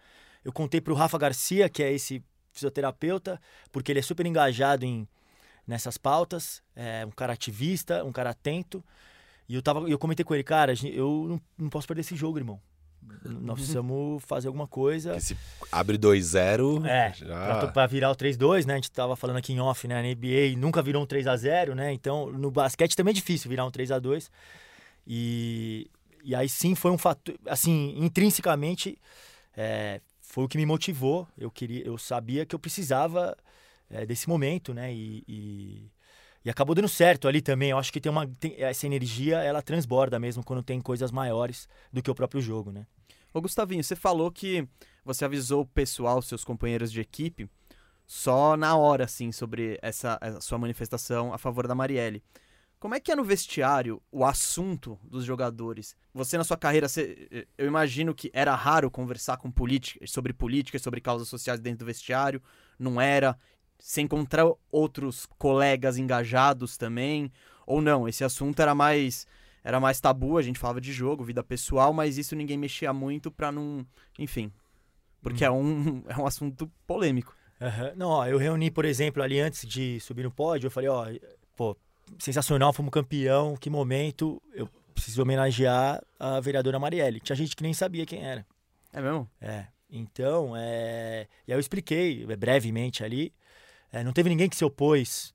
Eu 0.43 0.51
contei 0.51 0.79
pro 0.79 0.93
Rafa 0.93 1.17
Garcia, 1.17 1.69
que 1.69 1.81
é 1.81 1.91
esse 1.91 2.23
fisioterapeuta, 2.51 3.39
porque 3.71 3.91
ele 3.91 3.99
é 3.99 4.01
super 4.01 4.25
engajado 4.25 4.85
em, 4.85 5.07
nessas 5.67 5.97
pautas, 5.97 6.61
é 6.75 7.05
um 7.05 7.11
cara 7.11 7.33
ativista, 7.33 8.03
um 8.03 8.11
cara 8.11 8.29
atento. 8.31 8.83
E 9.47 9.55
eu, 9.55 9.61
tava, 9.61 9.89
eu 9.89 9.99
comentei 9.99 10.23
com 10.23 10.33
ele, 10.33 10.43
cara, 10.43 10.73
eu 10.85 11.25
não, 11.27 11.41
não 11.57 11.69
posso 11.69 11.87
perder 11.87 12.01
esse 12.01 12.15
jogo, 12.15 12.37
irmão. 12.37 12.61
Nós 13.23 13.55
precisamos 13.55 14.23
fazer 14.23 14.47
alguma 14.47 14.67
coisa. 14.67 15.13
Que 15.13 15.21
se 15.21 15.37
abre 15.71 15.97
2-0. 15.97 16.85
É, 16.85 17.13
já... 17.13 17.59
pra, 17.59 17.67
pra, 17.67 17.87
virar 17.87 18.11
o 18.11 18.15
3-2, 18.15 18.65
né? 18.65 18.73
A 18.73 18.77
gente 18.77 18.91
tava 18.91 19.15
falando 19.15 19.37
aqui 19.37 19.53
em 19.53 19.59
off, 19.59 19.87
né? 19.87 20.01
Na 20.01 20.07
NBA 20.07 20.57
nunca 20.57 20.81
virou 20.81 21.03
um 21.03 21.07
3x0, 21.07 21.73
né? 21.73 21.91
Então, 21.93 22.31
no 22.31 22.51
basquete 22.51 22.95
também 22.95 23.11
é 23.11 23.15
difícil 23.15 23.49
virar 23.49 23.65
um 23.65 23.71
3x2. 23.71 24.29
E, 25.07 25.89
e 26.23 26.35
aí 26.35 26.49
sim 26.49 26.75
foi 26.75 26.91
um 26.91 26.97
fator, 26.97 27.35
assim, 27.47 27.93
intrinsecamente 27.97 28.97
é, 29.55 30.01
foi 30.21 30.43
o 30.43 30.47
que 30.47 30.57
me 30.57 30.65
motivou. 30.65 31.27
Eu 31.37 31.49
queria, 31.49 31.85
eu 31.85 31.97
sabia 31.97 32.45
que 32.45 32.53
eu 32.53 32.59
precisava 32.59 33.35
é, 33.89 34.05
desse 34.05 34.27
momento, 34.27 34.73
né? 34.73 34.93
E, 34.93 35.23
e, 35.27 35.91
e, 36.45 36.49
acabou 36.49 36.75
dando 36.75 36.87
certo 36.87 37.27
ali 37.27 37.41
também. 37.41 37.71
Eu 37.71 37.77
acho 37.77 37.91
que 37.91 37.99
tem 37.99 38.11
uma 38.11 38.27
tem, 38.27 38.55
essa 38.57 38.85
energia, 38.85 39.39
ela 39.39 39.61
transborda 39.61 40.19
mesmo 40.19 40.43
quando 40.43 40.61
tem 40.61 40.79
coisas 40.79 41.11
maiores 41.11 41.67
do 41.91 42.01
que 42.01 42.11
o 42.11 42.15
próprio 42.15 42.41
jogo, 42.41 42.71
né? 42.71 42.85
Ô 43.33 43.41
Gustavinho, 43.41 43.83
você 43.83 43.95
falou 43.95 44.31
que 44.31 44.65
você 45.03 45.25
avisou 45.25 45.63
o 45.63 45.65
pessoal, 45.65 46.21
seus 46.21 46.43
companheiros 46.43 46.91
de 46.91 47.01
equipe, 47.01 47.49
só 48.07 48.55
na 48.55 48.77
hora, 48.77 49.03
assim, 49.05 49.31
sobre 49.31 49.77
essa, 49.81 50.17
essa 50.21 50.39
sua 50.39 50.57
manifestação 50.57 51.33
a 51.33 51.37
favor 51.37 51.67
da 51.67 51.75
Marielle. 51.75 52.23
Como 52.79 52.93
é 52.93 52.99
que 52.99 53.11
é 53.11 53.15
no 53.15 53.23
vestiário 53.23 54.01
o 54.11 54.23
assunto 54.23 54.99
dos 55.03 55.25
jogadores? 55.25 55.95
Você 56.13 56.37
na 56.37 56.43
sua 56.43 56.55
carreira, 56.55 56.87
você, 56.87 57.47
eu 57.57 57.65
imagino 57.65 58.13
que 58.13 58.29
era 58.31 58.53
raro 58.53 58.91
conversar 58.91 59.37
com 59.37 59.49
política, 59.49 60.05
sobre 60.05 60.33
política, 60.33 60.77
sobre 60.77 61.01
causas 61.01 61.27
sociais 61.27 61.59
dentro 61.59 61.79
do 61.79 61.85
vestiário. 61.85 62.41
Não 62.77 63.01
era. 63.01 63.37
Você 63.79 64.01
encontrar 64.01 64.45
outros 64.71 65.27
colegas 65.37 65.97
engajados 65.97 66.77
também? 66.77 67.31
Ou 67.67 67.81
não? 67.81 68.07
Esse 68.07 68.23
assunto 68.23 68.61
era 68.61 68.73
mais 68.73 69.27
era 69.65 69.79
mais 69.79 69.99
tabu, 69.99 70.37
a 70.37 70.43
gente 70.43 70.59
falava 70.59 70.79
de 70.79 70.93
jogo, 70.93 71.23
vida 71.23 71.43
pessoal, 71.43 71.91
mas 71.91 72.19
isso 72.19 72.35
ninguém 72.35 72.55
mexia 72.55 72.93
muito 72.93 73.31
pra 73.31 73.51
não. 73.51 73.83
Enfim. 74.19 74.51
Porque 75.23 75.43
é, 75.43 75.49
um, 75.49 76.03
é 76.07 76.15
um 76.15 76.27
assunto 76.27 76.71
polêmico. 76.85 77.35
Uhum. 77.59 77.95
Não, 77.95 78.09
ó, 78.09 78.27
eu 78.27 78.37
reuni, 78.37 78.69
por 78.69 78.85
exemplo, 78.85 79.23
ali 79.23 79.39
antes 79.39 79.67
de 79.67 79.99
subir 79.99 80.21
no 80.21 80.29
pódio, 80.29 80.67
eu 80.67 80.71
falei, 80.71 80.87
ó, 80.87 81.07
pô, 81.55 81.75
sensacional, 82.19 82.71
fomos 82.73 82.91
campeão, 82.91 83.57
que 83.57 83.67
momento, 83.67 84.39
eu 84.53 84.69
preciso 84.93 85.23
homenagear 85.23 85.99
a 86.19 86.39
vereadora 86.39 86.77
Marielle. 86.77 87.19
Tinha 87.19 87.35
gente 87.35 87.55
que 87.55 87.63
nem 87.63 87.73
sabia 87.73 88.05
quem 88.05 88.23
era. 88.23 88.45
É 88.93 89.01
mesmo? 89.01 89.27
É. 89.41 89.65
Então, 89.89 90.53
é... 90.55 91.27
e 91.47 91.51
aí 91.51 91.57
eu 91.57 91.59
expliquei 91.59 92.23
brevemente 92.37 93.03
ali. 93.03 93.33
É, 93.95 94.03
não 94.03 94.11
teve 94.11 94.27
ninguém 94.27 94.49
que 94.49 94.57
se 94.57 94.65
opôs. 94.65 95.33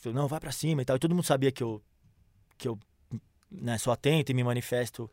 Falou, 0.00 0.22
não, 0.22 0.28
vai 0.28 0.40
para 0.40 0.50
cima 0.50 0.80
e 0.80 0.84
tal. 0.84 0.96
E 0.96 0.98
todo 0.98 1.14
mundo 1.14 1.24
sabia 1.24 1.52
que 1.52 1.62
eu, 1.62 1.82
que 2.56 2.66
eu 2.66 2.78
né, 3.50 3.76
sou 3.76 3.92
atento 3.92 4.32
e 4.32 4.34
me 4.34 4.42
manifesto. 4.42 5.10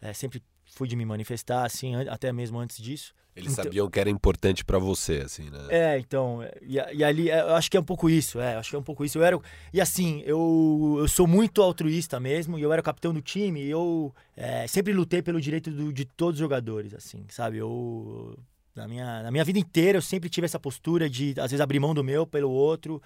É, 0.00 0.14
sempre 0.14 0.42
fui 0.64 0.88
de 0.88 0.96
me 0.96 1.04
manifestar, 1.04 1.66
assim, 1.66 1.94
até 2.08 2.32
mesmo 2.32 2.58
antes 2.58 2.78
disso. 2.78 3.12
Eles 3.36 3.52
então, 3.52 3.64
sabiam 3.64 3.90
que 3.90 4.00
era 4.00 4.08
importante 4.08 4.64
para 4.64 4.78
você, 4.78 5.18
assim, 5.18 5.50
né? 5.50 5.66
É, 5.68 5.98
então, 5.98 6.40
e, 6.62 6.76
e, 6.76 7.04
ali, 7.04 7.28
eu 7.28 7.54
acho 7.54 7.70
que 7.70 7.76
é 7.76 7.80
um 7.80 7.84
pouco 7.84 8.08
isso, 8.08 8.40
é, 8.40 8.56
acho 8.56 8.70
que 8.70 8.76
é 8.76 8.78
um 8.78 8.82
pouco 8.82 9.04
isso. 9.04 9.18
Eu 9.18 9.24
era, 9.24 9.38
e 9.72 9.80
assim, 9.80 10.22
eu, 10.24 10.96
eu 10.98 11.06
sou 11.06 11.26
muito 11.26 11.62
altruísta 11.62 12.18
mesmo, 12.18 12.58
e 12.58 12.62
eu 12.62 12.72
era 12.72 12.82
capitão 12.82 13.12
do 13.12 13.20
time, 13.20 13.62
e 13.62 13.70
eu 13.70 14.12
é, 14.36 14.66
sempre 14.66 14.92
lutei 14.92 15.22
pelo 15.22 15.40
direito 15.40 15.70
do, 15.70 15.92
de 15.92 16.04
todos 16.04 16.34
os 16.34 16.40
jogadores, 16.40 16.92
assim, 16.92 17.24
sabe? 17.28 17.58
Eu, 17.58 18.36
na 18.74 18.86
minha, 18.88 19.22
na 19.22 19.30
minha 19.30 19.44
vida 19.44 19.58
inteira, 19.58 19.98
eu 19.98 20.02
sempre 20.02 20.28
tive 20.28 20.44
essa 20.44 20.58
postura 20.58 21.08
de, 21.08 21.30
às 21.38 21.50
vezes, 21.50 21.60
abrir 21.60 21.80
mão 21.80 21.94
do 21.94 22.04
meu 22.04 22.26
pelo 22.26 22.50
outro, 22.50 23.02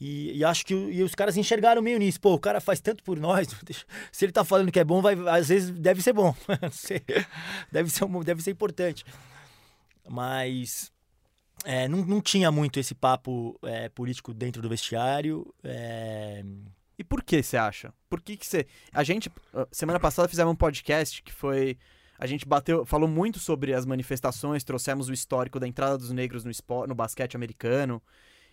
e, 0.00 0.38
e, 0.38 0.44
acho 0.44 0.64
que 0.64 0.72
e 0.72 1.02
os 1.02 1.14
caras 1.14 1.36
enxergaram 1.36 1.82
meio 1.82 1.98
nisso. 1.98 2.18
Pô, 2.18 2.32
o 2.32 2.38
cara 2.38 2.58
faz 2.58 2.80
tanto 2.80 3.04
por 3.04 3.18
nós. 3.18 3.46
Se 4.10 4.24
ele 4.24 4.32
tá 4.32 4.42
falando 4.42 4.72
que 4.72 4.80
é 4.80 4.84
bom, 4.84 5.02
vai, 5.02 5.14
às 5.28 5.48
vezes 5.48 5.70
deve 5.70 6.00
ser 6.00 6.14
bom. 6.14 6.34
deve, 7.70 7.90
ser, 7.90 8.08
deve 8.24 8.42
ser 8.42 8.50
importante. 8.50 9.04
Mas 10.08 10.90
é, 11.64 11.86
não, 11.86 11.98
não 11.98 12.20
tinha 12.22 12.50
muito 12.50 12.80
esse 12.80 12.94
papo 12.94 13.58
é, 13.62 13.90
político 13.90 14.32
dentro 14.32 14.62
do 14.62 14.70
vestiário. 14.70 15.54
É... 15.62 16.42
E 16.98 17.04
por 17.04 17.22
que 17.22 17.42
você 17.42 17.56
acha? 17.56 17.92
Por 18.08 18.20
que, 18.20 18.36
que 18.36 18.46
você. 18.46 18.66
A 18.92 19.02
gente, 19.02 19.30
semana 19.70 19.98
passada, 20.00 20.28
fizemos 20.28 20.52
um 20.52 20.56
podcast 20.56 21.22
que 21.22 21.32
foi. 21.32 21.78
A 22.20 22.26
gente 22.26 22.46
bateu, 22.46 22.84
falou 22.84 23.08
muito 23.08 23.38
sobre 23.38 23.72
as 23.72 23.86
manifestações, 23.86 24.62
trouxemos 24.62 25.08
o 25.08 25.12
histórico 25.12 25.58
da 25.58 25.66
entrada 25.66 25.96
dos 25.96 26.10
negros 26.10 26.44
no, 26.44 26.50
esporte, 26.50 26.86
no 26.86 26.94
basquete 26.94 27.34
americano. 27.34 28.02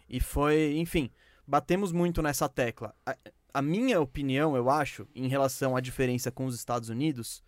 E 0.07 0.21
foi, 0.21 0.77
enfim, 0.77 1.11
batemos 1.45 1.91
muito 1.91 2.21
nessa 2.21 2.47
tecla. 2.47 2.95
A, 3.05 3.17
a 3.55 3.61
minha 3.61 3.99
opinião, 3.99 4.55
eu 4.55 4.69
acho, 4.69 5.05
em 5.13 5.27
relação 5.27 5.75
à 5.75 5.81
diferença 5.81 6.31
com 6.31 6.45
os 6.45 6.55
Estados 6.55 6.87
Unidos, 6.87 7.43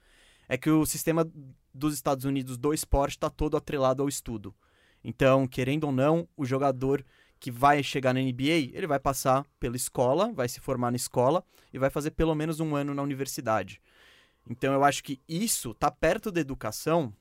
é 0.49 0.57
que 0.57 0.69
o 0.69 0.85
sistema 0.85 1.25
dos 1.73 1.93
Estados 1.93 2.25
Unidos 2.25 2.57
do 2.57 2.73
esporte 2.73 3.11
está 3.11 3.29
todo 3.29 3.55
atrelado 3.55 4.03
ao 4.03 4.09
estudo. 4.09 4.53
Então, 5.01 5.47
querendo 5.47 5.85
ou 5.85 5.93
não, 5.93 6.27
o 6.35 6.43
jogador 6.43 7.05
que 7.39 7.49
vai 7.49 7.81
chegar 7.81 8.13
na 8.13 8.19
NBA, 8.19 8.73
ele 8.73 8.87
vai 8.87 8.99
passar 8.99 9.45
pela 9.57 9.77
escola, 9.77 10.33
vai 10.33 10.49
se 10.49 10.59
formar 10.59 10.91
na 10.91 10.97
escola 10.97 11.45
e 11.71 11.79
vai 11.79 11.89
fazer 11.89 12.11
pelo 12.11 12.35
menos 12.35 12.59
um 12.59 12.75
ano 12.75 12.93
na 12.93 13.01
universidade. 13.01 13.79
Então, 14.49 14.73
eu 14.73 14.83
acho 14.83 15.03
que 15.03 15.19
isso, 15.29 15.73
tá 15.75 15.91
perto 15.91 16.31
da 16.31 16.41
educação, 16.41 17.13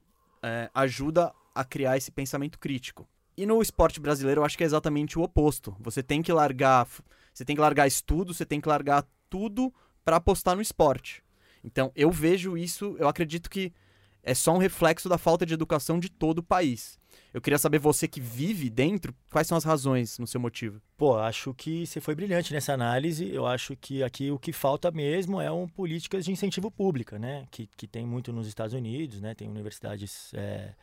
é, 0.43 0.71
ajuda 0.75 1.33
a 1.55 1.63
criar 1.63 1.97
esse 1.97 2.11
pensamento 2.11 2.59
crítico. 2.59 3.07
E 3.37 3.47
no 3.47 3.61
esporte 3.63 4.01
brasileiro 4.01 4.41
eu 4.41 4.45
acho 4.45 4.57
que 4.57 4.65
é 4.65 4.67
exatamente 4.67 5.19
o 5.19 5.23
oposto. 5.23 5.77
Você 5.79 6.03
tem 6.03 6.23
que 6.23 6.33
largar, 6.33 6.89
você 7.33 7.45
tem 7.45 7.55
que 7.55 7.63
largar 7.63 7.87
estudo, 7.87 8.35
você 8.35 8.45
tem 8.45 8.61
que 8.61 8.69
largar 8.69 9.07
tudo 9.29 9.73
para 10.05 10.17
apostar 10.17 10.57
no 10.57 10.63
esporte. 10.63 11.23
Então, 11.63 11.93
eu 11.95 12.11
vejo 12.11 12.57
isso, 12.57 12.97
eu 12.99 13.07
acredito 13.07 13.51
que 13.51 13.73
é 14.23 14.35
só 14.35 14.55
um 14.55 14.59
reflexo 14.59 15.09
da 15.09 15.19
falta 15.19 15.45
de 15.45 15.55
educação 15.55 15.99
de 15.99 16.09
todo 16.09 16.39
o 16.39 16.43
país. 16.43 16.99
Eu 17.39 17.43
queria 17.43 17.57
saber, 17.57 17.79
você 17.79 18.09
que 18.09 18.21
vive 18.21 18.69
dentro, 18.69 19.15
quais 19.31 19.47
são 19.47 19.57
as 19.57 19.63
razões 19.63 20.19
no 20.19 20.27
seu 20.27 20.41
motivo? 20.41 20.83
Pô, 20.97 21.17
acho 21.17 21.55
que 21.55 21.87
você 21.87 22.01
foi 22.01 22.13
brilhante 22.13 22.53
nessa 22.53 22.73
análise. 22.73 23.33
Eu 23.33 23.47
acho 23.47 23.77
que 23.77 24.03
aqui 24.03 24.29
o 24.33 24.41
que 24.41 24.53
falta 24.53 24.91
mesmo 24.91 25.41
é 25.41 25.49
um 25.49 25.69
políticas 25.69 26.25
de 26.25 26.33
incentivo 26.33 26.69
pública, 26.69 27.17
né? 27.17 27.47
Que, 27.53 27.69
que 27.77 27.87
tem 27.87 28.05
muito 28.05 28.33
nos 28.33 28.49
Estados 28.49 28.75
Unidos, 28.75 29.21
né? 29.21 29.37
Tem 29.37 29.49
universidades. 29.49 30.33
É 30.35 30.75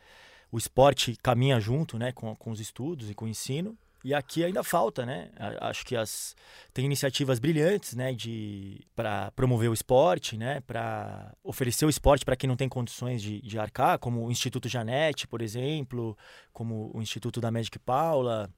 o 0.50 0.56
esporte 0.56 1.16
caminha 1.22 1.60
junto 1.60 1.98
né, 1.98 2.12
com, 2.12 2.34
com 2.34 2.50
os 2.50 2.60
estudos 2.60 3.10
e 3.10 3.14
com 3.14 3.26
o 3.26 3.28
ensino. 3.28 3.76
E 4.06 4.14
aqui 4.14 4.44
ainda 4.44 4.62
falta, 4.62 5.04
né? 5.04 5.30
Acho 5.60 5.84
que 5.84 5.96
as 5.96 6.36
tem 6.72 6.84
iniciativas 6.84 7.40
brilhantes, 7.40 7.96
né, 7.96 8.12
de 8.12 8.86
para 8.94 9.32
promover 9.32 9.68
o 9.68 9.74
esporte, 9.74 10.36
né, 10.36 10.60
para 10.60 11.34
oferecer 11.42 11.84
o 11.86 11.90
esporte 11.90 12.24
para 12.24 12.36
quem 12.36 12.46
não 12.46 12.54
tem 12.54 12.68
condições 12.68 13.20
de, 13.20 13.40
de 13.40 13.58
arcar, 13.58 13.98
como 13.98 14.24
o 14.24 14.30
Instituto 14.30 14.68
Janete, 14.68 15.26
por 15.26 15.42
exemplo, 15.42 16.16
como 16.52 16.92
o 16.94 17.02
Instituto 17.02 17.40
da 17.40 17.50
Magic 17.50 17.80
Paula, 17.80 18.48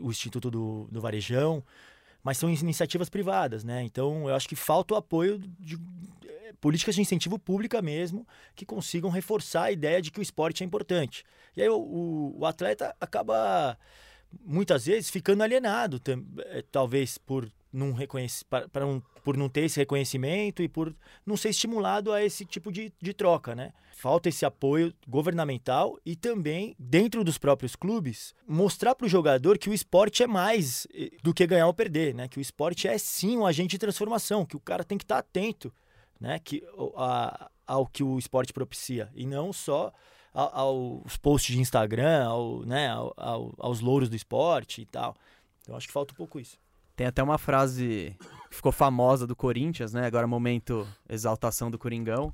o 0.00 0.10
Instituto 0.10 0.50
do, 0.50 0.88
do 0.90 1.02
Varejão, 1.02 1.62
mas 2.22 2.38
são 2.38 2.48
iniciativas 2.48 3.10
privadas, 3.10 3.62
né? 3.62 3.82
Então 3.82 4.26
eu 4.26 4.34
acho 4.34 4.48
que 4.48 4.56
falta 4.56 4.94
o 4.94 4.96
apoio 4.96 5.38
de, 5.38 5.78
políticas 6.62 6.94
de 6.94 7.02
incentivo 7.02 7.38
pública 7.38 7.82
mesmo 7.82 8.26
que 8.54 8.64
consigam 8.64 9.10
reforçar 9.10 9.64
a 9.64 9.70
ideia 9.70 10.00
de 10.00 10.10
que 10.10 10.18
o 10.18 10.22
esporte 10.22 10.62
é 10.62 10.66
importante. 10.66 11.26
E 11.54 11.60
aí 11.60 11.68
o, 11.68 11.76
o, 11.76 12.38
o 12.38 12.46
atleta 12.46 12.96
acaba 12.98 13.76
muitas 14.44 14.86
vezes 14.86 15.10
ficando 15.10 15.42
alienado, 15.42 16.00
eh, 16.06 16.64
talvez 16.70 17.18
por 17.18 17.50
não 17.72 17.92
reconhecer, 17.92 18.44
para 18.72 18.86
um, 18.86 19.02
por 19.24 19.36
não 19.36 19.48
ter 19.48 19.62
esse 19.62 19.80
reconhecimento 19.80 20.62
e 20.62 20.68
por 20.68 20.94
não 21.26 21.36
ser 21.36 21.48
estimulado 21.48 22.12
a 22.12 22.22
esse 22.22 22.44
tipo 22.44 22.70
de, 22.70 22.92
de 23.00 23.12
troca, 23.12 23.54
né? 23.54 23.72
Falta 23.96 24.28
esse 24.28 24.44
apoio 24.44 24.94
governamental 25.08 25.98
e 26.06 26.14
também, 26.14 26.76
dentro 26.78 27.24
dos 27.24 27.36
próprios 27.36 27.74
clubes, 27.74 28.34
mostrar 28.46 28.94
para 28.94 29.06
o 29.06 29.08
jogador 29.08 29.58
que 29.58 29.70
o 29.70 29.74
esporte 29.74 30.22
é 30.22 30.26
mais 30.26 30.86
eh, 30.94 31.10
do 31.22 31.34
que 31.34 31.46
ganhar 31.46 31.66
ou 31.66 31.74
perder, 31.74 32.14
né? 32.14 32.28
Que 32.28 32.38
o 32.38 32.40
esporte 32.40 32.86
é 32.86 32.96
sim 32.96 33.36
um 33.36 33.46
agente 33.46 33.72
de 33.72 33.78
transformação, 33.78 34.46
que 34.46 34.56
o 34.56 34.60
cara 34.60 34.84
tem 34.84 34.96
que 34.96 35.04
estar 35.04 35.16
tá 35.16 35.20
atento 35.20 35.72
né, 36.20 36.38
que, 36.38 36.62
a, 36.96 37.50
ao 37.66 37.86
que 37.86 38.02
o 38.02 38.18
esporte 38.18 38.52
propicia 38.52 39.10
e 39.14 39.26
não 39.26 39.52
só 39.52 39.92
aos 40.34 41.16
posts 41.16 41.54
de 41.54 41.60
Instagram, 41.60 42.26
ao, 42.26 42.60
né, 42.66 42.90
ao, 42.90 43.54
aos 43.56 43.80
louros 43.80 44.08
do 44.08 44.16
esporte 44.16 44.82
e 44.82 44.86
tal. 44.86 45.16
Então 45.62 45.76
acho 45.76 45.86
que 45.86 45.92
falta 45.92 46.12
um 46.12 46.16
pouco 46.16 46.40
isso. 46.40 46.58
Tem 46.96 47.06
até 47.06 47.22
uma 47.22 47.38
frase 47.38 48.16
que 48.50 48.56
ficou 48.56 48.72
famosa 48.72 49.26
do 49.26 49.34
Corinthians, 49.34 49.92
né? 49.92 50.06
Agora 50.06 50.26
momento 50.26 50.86
exaltação 51.08 51.70
do 51.70 51.78
Coringão, 51.78 52.32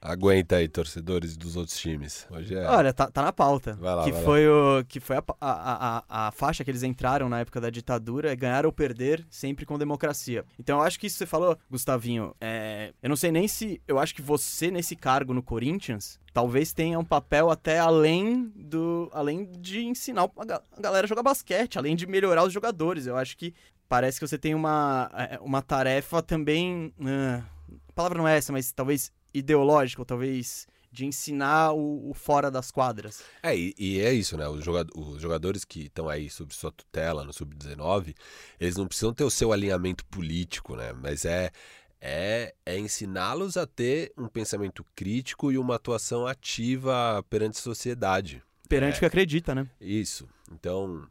Aguenta 0.00 0.56
aí, 0.56 0.68
torcedores 0.68 1.36
dos 1.36 1.56
outros 1.56 1.78
times. 1.78 2.26
Hoje 2.30 2.54
é... 2.54 2.66
Olha, 2.66 2.92
tá, 2.92 3.10
tá 3.10 3.22
na 3.22 3.32
pauta. 3.32 3.74
Vai 3.74 3.94
lá, 3.94 4.04
que 4.04 4.12
vai 4.12 4.22
foi, 4.22 4.48
lá. 4.48 4.80
O, 4.80 4.84
que 4.84 5.00
foi 5.00 5.16
a, 5.16 5.24
a, 5.40 6.04
a, 6.08 6.28
a, 6.28 6.30
faixa 6.30 6.64
que 6.64 6.70
eles 6.70 6.82
entraram 6.82 7.28
na 7.28 7.40
época 7.40 7.60
da 7.60 7.70
ditadura, 7.70 8.30
é 8.30 8.36
ganhar 8.36 8.66
ou 8.66 8.72
perder, 8.72 9.26
sempre 9.30 9.64
com 9.64 9.78
democracia. 9.78 10.44
Então 10.58 10.78
eu 10.78 10.84
acho 10.84 11.00
que 11.00 11.06
isso 11.06 11.16
você 11.16 11.26
falou, 11.26 11.58
Gustavinho, 11.70 12.34
é, 12.40 12.92
eu 13.02 13.08
não 13.08 13.16
sei 13.16 13.32
nem 13.32 13.48
se. 13.48 13.80
Eu 13.88 13.98
acho 13.98 14.14
que 14.14 14.22
você, 14.22 14.70
nesse 14.70 14.94
cargo 14.94 15.34
no 15.34 15.42
Corinthians, 15.42 16.20
talvez 16.32 16.72
tenha 16.72 16.98
um 16.98 17.04
papel 17.04 17.50
até 17.50 17.78
além 17.78 18.52
do. 18.54 19.10
além 19.12 19.50
de 19.58 19.84
ensinar 19.84 20.30
a 20.36 20.80
galera 20.80 21.06
a 21.06 21.08
jogar 21.08 21.22
basquete, 21.22 21.78
além 21.78 21.96
de 21.96 22.06
melhorar 22.06 22.44
os 22.44 22.52
jogadores. 22.52 23.06
Eu 23.06 23.16
acho 23.16 23.36
que 23.36 23.54
parece 23.88 24.20
que 24.20 24.26
você 24.26 24.38
tem 24.38 24.54
uma, 24.54 25.10
é, 25.14 25.38
uma 25.40 25.62
tarefa 25.62 26.22
também. 26.22 26.92
Uh, 27.00 27.42
a 27.88 27.92
palavra 27.94 28.18
não 28.18 28.28
é 28.28 28.36
essa, 28.36 28.52
mas 28.52 28.72
talvez 28.72 29.10
ideológico, 29.38 30.04
talvez 30.04 30.66
de 30.90 31.04
ensinar 31.04 31.72
o, 31.72 32.10
o, 32.10 32.14
fora 32.14 32.50
das 32.50 32.70
quadras. 32.70 33.22
É, 33.42 33.54
e, 33.54 33.74
e 33.78 34.00
é 34.00 34.12
isso, 34.12 34.36
né? 34.36 34.48
Os, 34.48 34.64
jogador, 34.64 34.90
os 34.98 35.20
jogadores 35.20 35.64
que 35.64 35.84
estão 35.84 36.08
aí 36.08 36.30
sob 36.30 36.54
sua 36.54 36.72
tutela 36.72 37.22
no 37.22 37.32
Sub-19, 37.32 38.14
eles 38.58 38.76
não 38.76 38.86
precisam 38.86 39.12
ter 39.12 39.24
o 39.24 39.30
seu 39.30 39.52
alinhamento 39.52 40.06
político, 40.06 40.74
né? 40.74 40.94
Mas 40.94 41.26
é, 41.26 41.50
é, 42.00 42.54
é 42.64 42.78
ensiná-los 42.78 43.56
a 43.56 43.66
ter 43.66 44.12
um 44.16 44.26
pensamento 44.26 44.84
crítico 44.94 45.52
e 45.52 45.58
uma 45.58 45.74
atuação 45.74 46.26
ativa 46.26 47.22
perante 47.28 47.58
a 47.58 47.62
sociedade. 47.62 48.42
Perante 48.68 48.94
é, 48.94 48.96
o 48.96 49.00
que 49.00 49.06
acredita, 49.06 49.54
né? 49.54 49.68
Isso. 49.78 50.26
Então, 50.50 51.06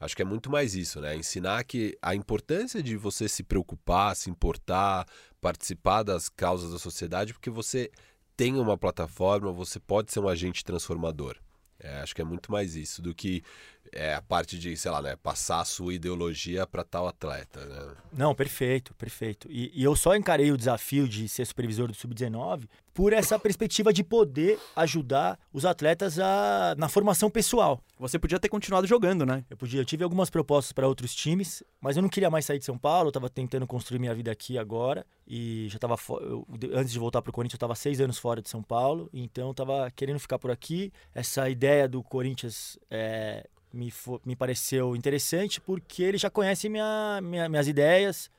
acho 0.00 0.16
que 0.16 0.22
é 0.22 0.24
muito 0.24 0.50
mais 0.50 0.74
isso, 0.74 1.00
né? 1.00 1.14
Ensinar 1.14 1.62
que 1.64 1.96
a 2.02 2.14
importância 2.14 2.82
de 2.82 2.96
você 2.96 3.28
se 3.28 3.42
preocupar, 3.42 4.16
se 4.16 4.28
importar, 4.28 5.06
participar 5.40 6.02
das 6.02 6.28
causas 6.28 6.72
da 6.72 6.78
sociedade, 6.78 7.32
porque 7.32 7.50
você 7.50 7.90
tem 8.36 8.56
uma 8.56 8.76
plataforma, 8.76 9.52
você 9.52 9.78
pode 9.78 10.12
ser 10.12 10.20
um 10.20 10.28
agente 10.28 10.64
transformador. 10.64 11.36
É, 11.78 12.00
acho 12.00 12.14
que 12.14 12.20
é 12.20 12.24
muito 12.24 12.52
mais 12.52 12.76
isso 12.76 13.00
do 13.00 13.14
que 13.14 13.42
é 13.92 14.14
a 14.14 14.22
parte 14.22 14.58
de, 14.58 14.76
sei 14.76 14.90
lá, 14.90 15.02
né, 15.02 15.16
passar 15.16 15.60
a 15.60 15.64
sua 15.64 15.94
ideologia 15.94 16.66
para 16.66 16.84
tal 16.84 17.08
atleta, 17.08 17.64
né? 17.64 17.94
Não, 18.12 18.34
perfeito, 18.34 18.94
perfeito. 18.94 19.48
E, 19.50 19.70
e, 19.74 19.82
eu 19.82 19.96
só 19.96 20.14
encarei 20.14 20.52
o 20.52 20.56
desafio 20.56 21.08
de 21.08 21.28
ser 21.28 21.44
supervisor 21.44 21.88
do 21.88 21.94
Sub-19 21.94 22.68
por 22.94 23.12
essa 23.12 23.38
perspectiva 23.38 23.92
de 23.92 24.02
poder 24.02 24.58
ajudar 24.76 25.38
os 25.52 25.64
atletas 25.64 26.18
a, 26.18 26.74
na 26.76 26.88
formação 26.88 27.30
pessoal. 27.30 27.80
Você 27.98 28.18
podia 28.18 28.38
ter 28.38 28.48
continuado 28.48 28.86
jogando, 28.86 29.24
né? 29.26 29.44
Eu 29.48 29.56
podia. 29.56 29.80
Eu 29.80 29.84
tive 29.84 30.04
algumas 30.04 30.30
propostas 30.30 30.72
para 30.72 30.88
outros 30.88 31.14
times, 31.14 31.62
mas 31.80 31.96
eu 31.96 32.02
não 32.02 32.08
queria 32.08 32.30
mais 32.30 32.44
sair 32.44 32.58
de 32.58 32.64
São 32.64 32.78
Paulo. 32.78 33.06
Eu 33.06 33.10
estava 33.10 33.28
tentando 33.28 33.66
construir 33.66 33.98
minha 33.98 34.14
vida 34.14 34.30
aqui 34.30 34.58
agora 34.58 35.06
e 35.26 35.68
já 35.68 35.76
estava 35.76 35.96
antes 36.74 36.92
de 36.92 36.98
voltar 36.98 37.22
para 37.22 37.30
o 37.30 37.32
Corinthians, 37.32 37.54
eu 37.54 37.58
estava 37.58 37.74
seis 37.74 38.00
anos 38.00 38.18
fora 38.18 38.42
de 38.42 38.48
São 38.48 38.62
Paulo, 38.62 39.08
então 39.12 39.46
eu 39.46 39.52
estava 39.52 39.90
querendo 39.92 40.18
ficar 40.18 40.38
por 40.38 40.50
aqui. 40.50 40.92
Essa 41.14 41.48
ideia 41.48 41.88
do 41.88 42.02
Corinthians 42.02 42.78
é, 42.90 43.46
me, 43.72 43.92
me 44.24 44.36
pareceu 44.36 44.96
interessante 44.96 45.60
porque 45.60 46.02
ele 46.02 46.18
já 46.18 46.30
conhece 46.30 46.68
minha, 46.68 47.20
minha 47.22 47.48
minhas 47.48 47.68
ideias, 47.68 48.30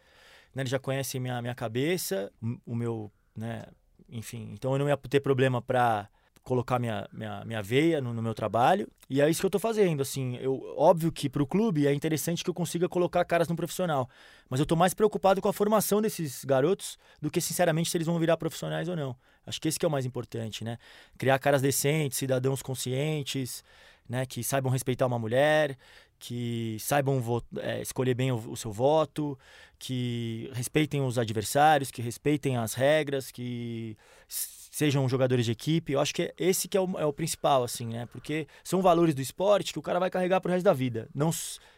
né? 0.54 0.64
ele 0.64 0.70
já 0.70 0.80
conhece 0.80 1.20
minha, 1.20 1.42
minha 1.42 1.56
cabeça, 1.56 2.32
o 2.66 2.76
meu, 2.76 3.12
né? 3.36 3.66
enfim, 4.10 4.50
então 4.54 4.74
eu 4.74 4.80
não 4.80 4.90
ia 4.90 4.98
ter 4.98 5.20
problema 5.20 5.62
para 5.62 6.10
colocar 6.44 6.80
minha, 6.80 7.08
minha, 7.14 7.46
minha 7.46 7.62
veia 7.62 8.02
no, 8.02 8.14
no, 8.14 8.22
meu 8.22 8.34
trabalho. 8.34 8.88
E 9.10 9.22
é 9.22 9.30
isso 9.30 9.40
que 9.40 9.46
eu 9.46 9.50
estou 9.50 9.62
fazendo. 9.62 10.02
Assim, 10.02 10.38
eu, 10.38 10.74
óbvio 10.76 11.12
que 11.12 11.30
para 11.30 11.44
o 11.44 11.48
clube 11.48 11.86
é 11.86 11.94
interessante 11.94 12.44
que 12.44 12.50
eu 12.50 12.54
consiga 12.54 12.90
colocar 12.90 13.24
caras 13.26 13.48
no 13.48 13.56
profissional. 13.56 14.10
Mas 14.50 14.60
eu 14.60 14.64
estou 14.64 14.78
mais 14.78 14.94
preocupado 14.94 15.42
com 15.42 15.48
a 15.48 15.54
formação 15.54 16.02
desses 16.02 16.44
garotos 16.44 16.98
do 17.22 17.30
que, 17.30 17.40
sinceramente, 17.40 17.90
se 17.90 17.98
eles 17.98 18.08
vão 18.08 18.18
virar 18.18 18.38
profissionais 18.38 18.90
ou 18.90 18.96
não. 18.96 19.16
Acho 19.46 19.60
que 19.60 19.68
esse 19.68 19.80
que 19.80 19.86
é 19.86 19.88
o 19.88 19.92
mais 19.92 20.06
importante, 20.06 20.64
né? 20.64 20.78
Criar 21.18 21.38
caras 21.40 21.62
decentes, 21.62 22.18
cidadãos 22.18 22.62
conscientes, 22.62 23.64
né, 24.12 24.26
que 24.26 24.44
saibam 24.44 24.70
respeitar 24.70 25.08
uma 25.08 25.18
mulher, 25.18 25.78
que 26.20 26.76
saibam 26.80 27.24
é, 27.58 27.82
escolher 27.82 28.14
bem 28.14 28.30
o, 28.30 28.36
o, 28.36 28.58
seu 28.58 28.72
voto, 28.72 29.40
que 29.80 30.52
respeitem 30.54 31.02
os 31.02 31.18
adversários, 31.18 31.90
que 31.90 32.02
respeitem 32.02 32.58
as 32.58 32.74
regras, 32.74 33.32
que 33.32 33.98
sejam 34.28 35.08
jogadores 35.08 35.46
de 35.46 35.54
equipe. 35.54 35.94
Eu 35.94 36.02
acho 36.02 36.14
que 36.14 36.34
esse 36.38 36.68
que 36.68 36.78
é 36.78 36.82
o, 36.82 37.00
é 37.00 37.06
o 37.06 37.14
principal, 37.14 37.64
assim, 37.64 37.88
né? 37.88 38.06
Porque 38.12 38.46
são 38.64 38.82
valores 38.82 39.16
do 39.16 39.22
esporte 39.22 39.72
que 39.72 39.80
o 39.80 39.82
cara 39.82 39.98
vai 39.98 40.10
carregar 40.10 40.42
pro 40.42 40.52
resto 40.52 40.66
da 40.66 40.74
vida, 40.74 41.10
não 41.16 41.32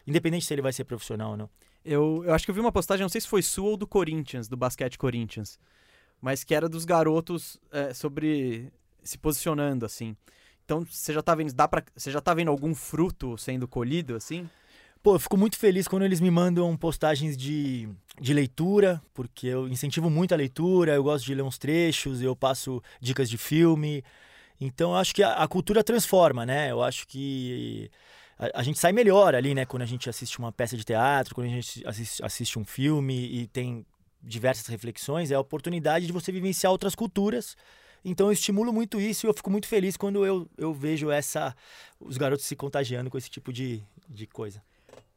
independente 0.04 0.44
se 0.44 0.52
ele 0.52 0.60
vai 0.60 0.72
ser 0.72 0.84
profissional 0.84 1.30
ou 1.30 1.36
não. 1.36 1.48
Eu, 1.84 2.22
eu 2.26 2.34
acho 2.34 2.44
que 2.44 2.50
eu 2.50 2.54
vi 2.54 2.60
uma 2.60 2.72
postagem, 2.72 3.02
não 3.02 3.08
sei 3.08 3.20
se 3.20 3.28
foi 3.28 3.42
sua 3.42 3.70
ou 3.70 3.76
do 3.76 3.86
Corinthians, 3.86 4.48
do 4.48 4.56
basquete 4.56 4.98
Corinthians, 4.98 5.58
mas 6.20 6.42
que 6.42 6.54
era 6.54 6.68
dos 6.68 6.84
garotos 6.84 7.58
é, 7.70 7.94
sobre 7.94 8.72
se 9.04 9.16
posicionando, 9.18 9.86
assim. 9.86 10.16
Então, 10.64 10.84
você 10.88 11.12
já 11.12 11.22
tá 11.22 11.34
vendo, 11.34 11.52
dá 11.52 11.68
para, 11.68 11.84
você 11.94 12.10
já 12.10 12.20
tá 12.20 12.32
vendo 12.32 12.50
algum 12.50 12.74
fruto 12.74 13.36
sendo 13.36 13.68
colhido 13.68 14.16
assim? 14.16 14.48
Pô, 15.02 15.16
eu 15.16 15.18
fico 15.18 15.36
muito 15.36 15.58
feliz 15.58 15.86
quando 15.86 16.04
eles 16.04 16.18
me 16.18 16.30
mandam 16.30 16.74
postagens 16.78 17.36
de, 17.36 17.86
de 18.18 18.32
leitura, 18.32 19.02
porque 19.12 19.46
eu 19.48 19.68
incentivo 19.68 20.08
muito 20.08 20.32
a 20.32 20.36
leitura, 20.36 20.94
eu 20.94 21.04
gosto 21.04 21.26
de 21.26 21.34
ler 21.34 21.42
uns 21.42 21.58
trechos, 21.58 22.22
eu 22.22 22.34
passo 22.34 22.82
dicas 22.98 23.28
de 23.28 23.36
filme. 23.36 24.02
Então, 24.58 24.92
eu 24.92 24.96
acho 24.96 25.14
que 25.14 25.22
a, 25.22 25.34
a 25.34 25.46
cultura 25.46 25.84
transforma, 25.84 26.46
né? 26.46 26.70
Eu 26.70 26.82
acho 26.82 27.06
que 27.06 27.90
a, 28.38 28.60
a, 28.60 28.62
gente 28.62 28.78
sai 28.78 28.92
melhor 28.92 29.34
ali, 29.34 29.54
né? 29.54 29.66
Quando 29.66 29.82
a 29.82 29.86
gente 29.86 30.08
assiste 30.08 30.38
uma 30.38 30.50
peça 30.50 30.74
de 30.74 30.84
teatro, 30.84 31.34
quando 31.34 31.48
a 31.48 31.50
gente 31.50 31.86
assiste, 31.86 32.24
assiste 32.24 32.58
um 32.58 32.64
filme 32.64 33.14
e 33.14 33.46
tem 33.48 33.84
diversas 34.22 34.66
reflexões, 34.68 35.30
é 35.30 35.34
a 35.34 35.40
oportunidade 35.40 36.06
de 36.06 36.12
você 36.12 36.32
vivenciar 36.32 36.72
outras 36.72 36.94
culturas 36.94 37.54
então 38.04 38.26
eu 38.26 38.32
estimulo 38.32 38.72
muito 38.72 39.00
isso 39.00 39.26
e 39.26 39.28
eu 39.28 39.34
fico 39.34 39.50
muito 39.50 39.66
feliz 39.66 39.96
quando 39.96 40.24
eu, 40.26 40.48
eu 40.58 40.74
vejo 40.74 41.10
essa 41.10 41.54
os 41.98 42.16
garotos 42.16 42.44
se 42.44 42.54
contagiando 42.54 43.10
com 43.10 43.16
esse 43.16 43.30
tipo 43.30 43.52
de, 43.52 43.82
de 44.08 44.26
coisa. 44.26 44.62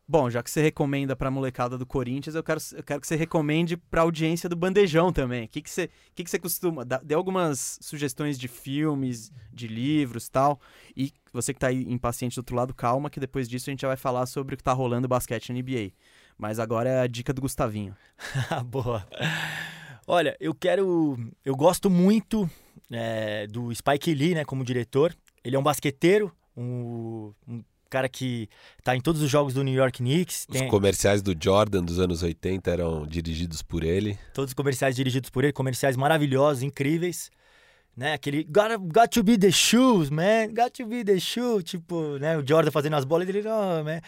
Bom, 0.10 0.30
já 0.30 0.42
que 0.42 0.50
você 0.50 0.62
recomenda 0.62 1.18
para 1.18 1.28
a 1.28 1.32
molecada 1.32 1.78
do 1.78 1.86
Corinthians, 1.86 2.34
eu 2.34 2.42
quero, 2.42 2.62
eu 2.72 2.82
quero 2.82 3.02
que 3.02 3.08
você 3.08 3.18
recomende 3.18 3.76
para 3.76 4.00
a 4.00 4.04
audiência 4.06 4.48
do 4.48 4.56
Bandejão 4.56 5.12
também. 5.12 5.44
O 5.44 5.48
que, 5.50 5.62
que, 5.62 5.70
você, 5.70 5.90
que, 6.16 6.24
que 6.24 6.30
você 6.30 6.40
costuma. 6.40 6.86
Dê 6.86 7.14
algumas 7.14 7.78
sugestões 7.82 8.40
de 8.40 8.48
filmes, 8.48 9.34
de 9.52 9.68
livros 9.68 10.30
tal. 10.30 10.62
E 10.96 11.12
você 11.34 11.54
que 11.54 11.58
está 11.58 11.68
aí 11.68 11.84
impaciente 11.92 12.38
do 12.38 12.40
outro 12.40 12.56
lado, 12.56 12.74
calma, 12.74 13.10
que 13.10 13.20
depois 13.20 13.50
disso 13.50 13.70
a 13.70 13.72
gente 13.72 13.82
já 13.82 13.90
vai 13.90 13.98
falar 13.98 14.26
sobre 14.28 14.54
o 14.54 14.58
que 14.58 14.62
está 14.62 14.72
rolando 14.72 15.10
basquete 15.10 15.52
na 15.52 15.60
NBA. 15.60 15.92
Mas 16.38 16.58
agora 16.58 16.88
é 16.90 17.02
a 17.02 17.08
dica 17.08 17.34
do 17.34 17.42
Gustavinho. 17.42 17.94
Boa. 18.66 19.06
Olha, 20.08 20.38
eu 20.40 20.56
quero. 20.56 21.18
Eu 21.44 21.54
gosto 21.54 21.90
muito 21.90 22.50
é, 22.92 23.48
do 23.48 23.74
Spike 23.74 24.14
Lee, 24.14 24.36
né, 24.36 24.46
como 24.46 24.64
diretor. 24.64 25.16
Ele 25.44 25.56
é 25.56 25.60
um 25.60 25.64
basqueteiro, 25.64 26.32
um, 26.56 27.34
um 27.48 27.64
cara 27.90 28.10
que 28.10 28.50
está 28.78 28.96
em 28.96 29.02
todos 29.02 29.22
os 29.22 29.30
jogos 29.30 29.54
do 29.54 29.64
New 29.64 29.74
York 29.74 30.00
Knicks. 30.00 30.46
Os 30.50 30.60
Tem... 30.60 30.68
comerciais 30.68 31.22
do 31.22 31.36
Jordan 31.40 31.84
dos 31.84 32.00
anos 32.00 32.24
80 32.24 32.70
eram 32.70 33.06
dirigidos 33.06 33.62
por 33.62 33.84
ele. 33.84 34.18
Todos 34.34 34.52
os 34.52 34.54
comerciais 34.54 34.96
dirigidos 34.96 35.30
por 35.30 35.44
ele, 35.44 35.54
comerciais 35.54 35.96
maravilhosos, 35.96 36.64
incríveis. 36.64 37.32
Né, 37.96 38.14
aquele 38.14 38.44
got, 38.44 38.78
got 38.94 39.08
to 39.10 39.24
be 39.24 39.40
the 39.40 39.50
shoes, 39.50 40.12
man, 40.12 40.50
got 40.54 40.70
to 40.70 40.86
be 40.86 41.04
the 41.04 41.20
shoe, 41.20 41.64
tipo, 41.64 42.20
né, 42.20 42.38
o 42.38 42.48
Jordan 42.48 42.70
fazendo 42.70 42.96
as 42.96 43.04
bolas, 43.04 43.28
ele, 43.28 43.40
oh, 43.40 43.84
man, 43.84 44.00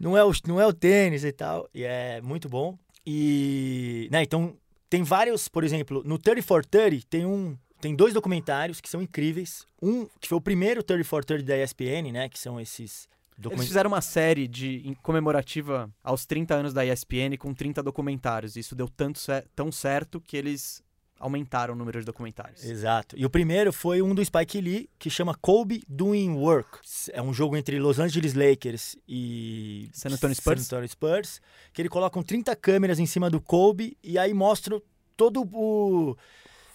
não 0.00 0.16
é 0.16 0.24
o, 0.24 0.32
não 0.46 0.58
é 0.58 0.66
o 0.66 0.72
tênis 0.72 1.24
e 1.24 1.32
tal, 1.32 1.68
e 1.74 1.84
é 1.84 2.22
muito 2.22 2.48
bom. 2.48 2.78
E, 3.06 4.08
né, 4.10 4.22
então, 4.22 4.56
tem 4.88 5.02
vários, 5.02 5.46
por 5.46 5.62
exemplo, 5.62 6.02
no 6.06 6.16
30 6.16 6.42
for 6.42 6.64
30 6.64 7.04
tem 7.10 7.26
um, 7.26 7.54
tem 7.80 7.94
dois 7.94 8.14
documentários 8.14 8.80
que 8.80 8.88
são 8.88 9.02
incríveis. 9.02 9.66
Um 9.80 10.06
que 10.20 10.28
foi 10.28 10.38
o 10.38 10.40
primeiro 10.40 10.82
3430 10.82 11.44
da 11.46 11.62
ESPN, 11.62 12.12
né? 12.12 12.28
Que 12.28 12.38
são 12.38 12.60
esses 12.60 13.08
Eles 13.50 13.66
fizeram 13.66 13.88
uma 13.88 14.00
série 14.00 14.48
de 14.48 14.96
comemorativa 15.02 15.90
aos 16.02 16.26
30 16.26 16.54
anos 16.54 16.72
da 16.72 16.84
ESPN 16.84 17.36
com 17.38 17.54
30 17.54 17.82
documentários. 17.82 18.56
Isso 18.56 18.74
deu 18.74 18.88
tanto 18.88 19.20
tão 19.54 19.70
certo 19.70 20.20
que 20.20 20.36
eles 20.36 20.82
aumentaram 21.20 21.74
o 21.74 21.76
número 21.76 21.98
de 21.98 22.06
documentários. 22.06 22.64
Exato. 22.64 23.16
E 23.18 23.24
o 23.26 23.30
primeiro 23.30 23.72
foi 23.72 24.00
um 24.00 24.14
do 24.14 24.24
Spike 24.24 24.60
Lee, 24.60 24.88
que 24.98 25.10
chama 25.10 25.34
Kobe 25.34 25.82
Doing 25.88 26.30
Work. 26.30 26.78
É 27.12 27.20
um 27.20 27.34
jogo 27.34 27.56
entre 27.56 27.78
Los 27.78 27.98
Angeles 27.98 28.34
Lakers 28.34 28.96
e 29.08 29.90
San 29.92 30.10
Antonio 30.10 30.34
Spurs, 30.34 30.62
San 30.62 30.76
Antonio 30.76 30.88
Spurs 30.88 31.40
que 31.72 31.82
ele 31.82 31.88
coloca 31.88 32.22
30 32.22 32.54
câmeras 32.56 32.98
em 32.98 33.06
cima 33.06 33.30
do 33.30 33.40
Kobe 33.40 33.96
e 34.02 34.18
aí 34.18 34.32
mostra 34.34 34.80
todo 35.16 35.42
o 35.52 36.16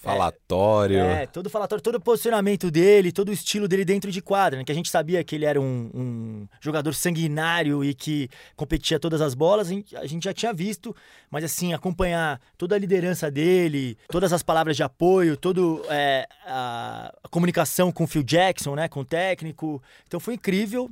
Falatório. 0.04 1.00
É, 1.00 1.24
é, 1.24 1.26
todo 1.26 1.50
falatório, 1.50 1.82
todo 1.82 1.96
o 1.96 2.02
posicionamento 2.02 2.70
dele, 2.70 3.10
todo 3.10 3.30
o 3.30 3.32
estilo 3.32 3.70
dele 3.70 3.86
dentro 3.86 4.12
de 4.12 4.22
quadra, 4.22 4.60
né? 4.60 4.66
Que 4.66 4.72
a 4.72 4.76
gente 4.76 4.90
sabia 4.90 5.24
que 5.24 5.34
ele 5.34 5.46
era 5.46 5.62
um, 5.62 5.90
um 5.94 6.48
jogador 6.60 6.94
sanguinário 6.94 7.86
e 7.86 7.94
que 7.94 8.28
competia 8.54 9.00
todas 9.00 9.22
as 9.22 9.34
bolas, 9.34 9.70
a 9.70 10.06
gente, 10.06 10.24
já 10.26 10.34
tinha 10.34 10.54
visto, 10.54 10.94
mas 11.32 11.46
assim, 11.46 11.74
acompanhar 11.74 12.42
toda 12.58 12.76
a 12.76 12.78
liderança 12.78 13.32
dele, 13.32 13.98
todas 14.10 14.34
as 14.34 14.44
palavras 14.44 14.76
de 14.76 14.84
apoio, 14.84 15.38
toda 15.38 15.62
é, 15.90 16.28
a, 16.46 17.14
a, 17.24 17.30
comunicação 17.30 17.90
com 17.90 18.04
o 18.04 18.08
Phil 18.08 18.24
Jackson, 18.24 18.76
né? 18.76 18.90
Com 18.90 19.00
o 19.00 19.06
técnico. 19.06 19.82
Então 20.06 20.20
foi 20.20 20.34
incrível 20.34 20.90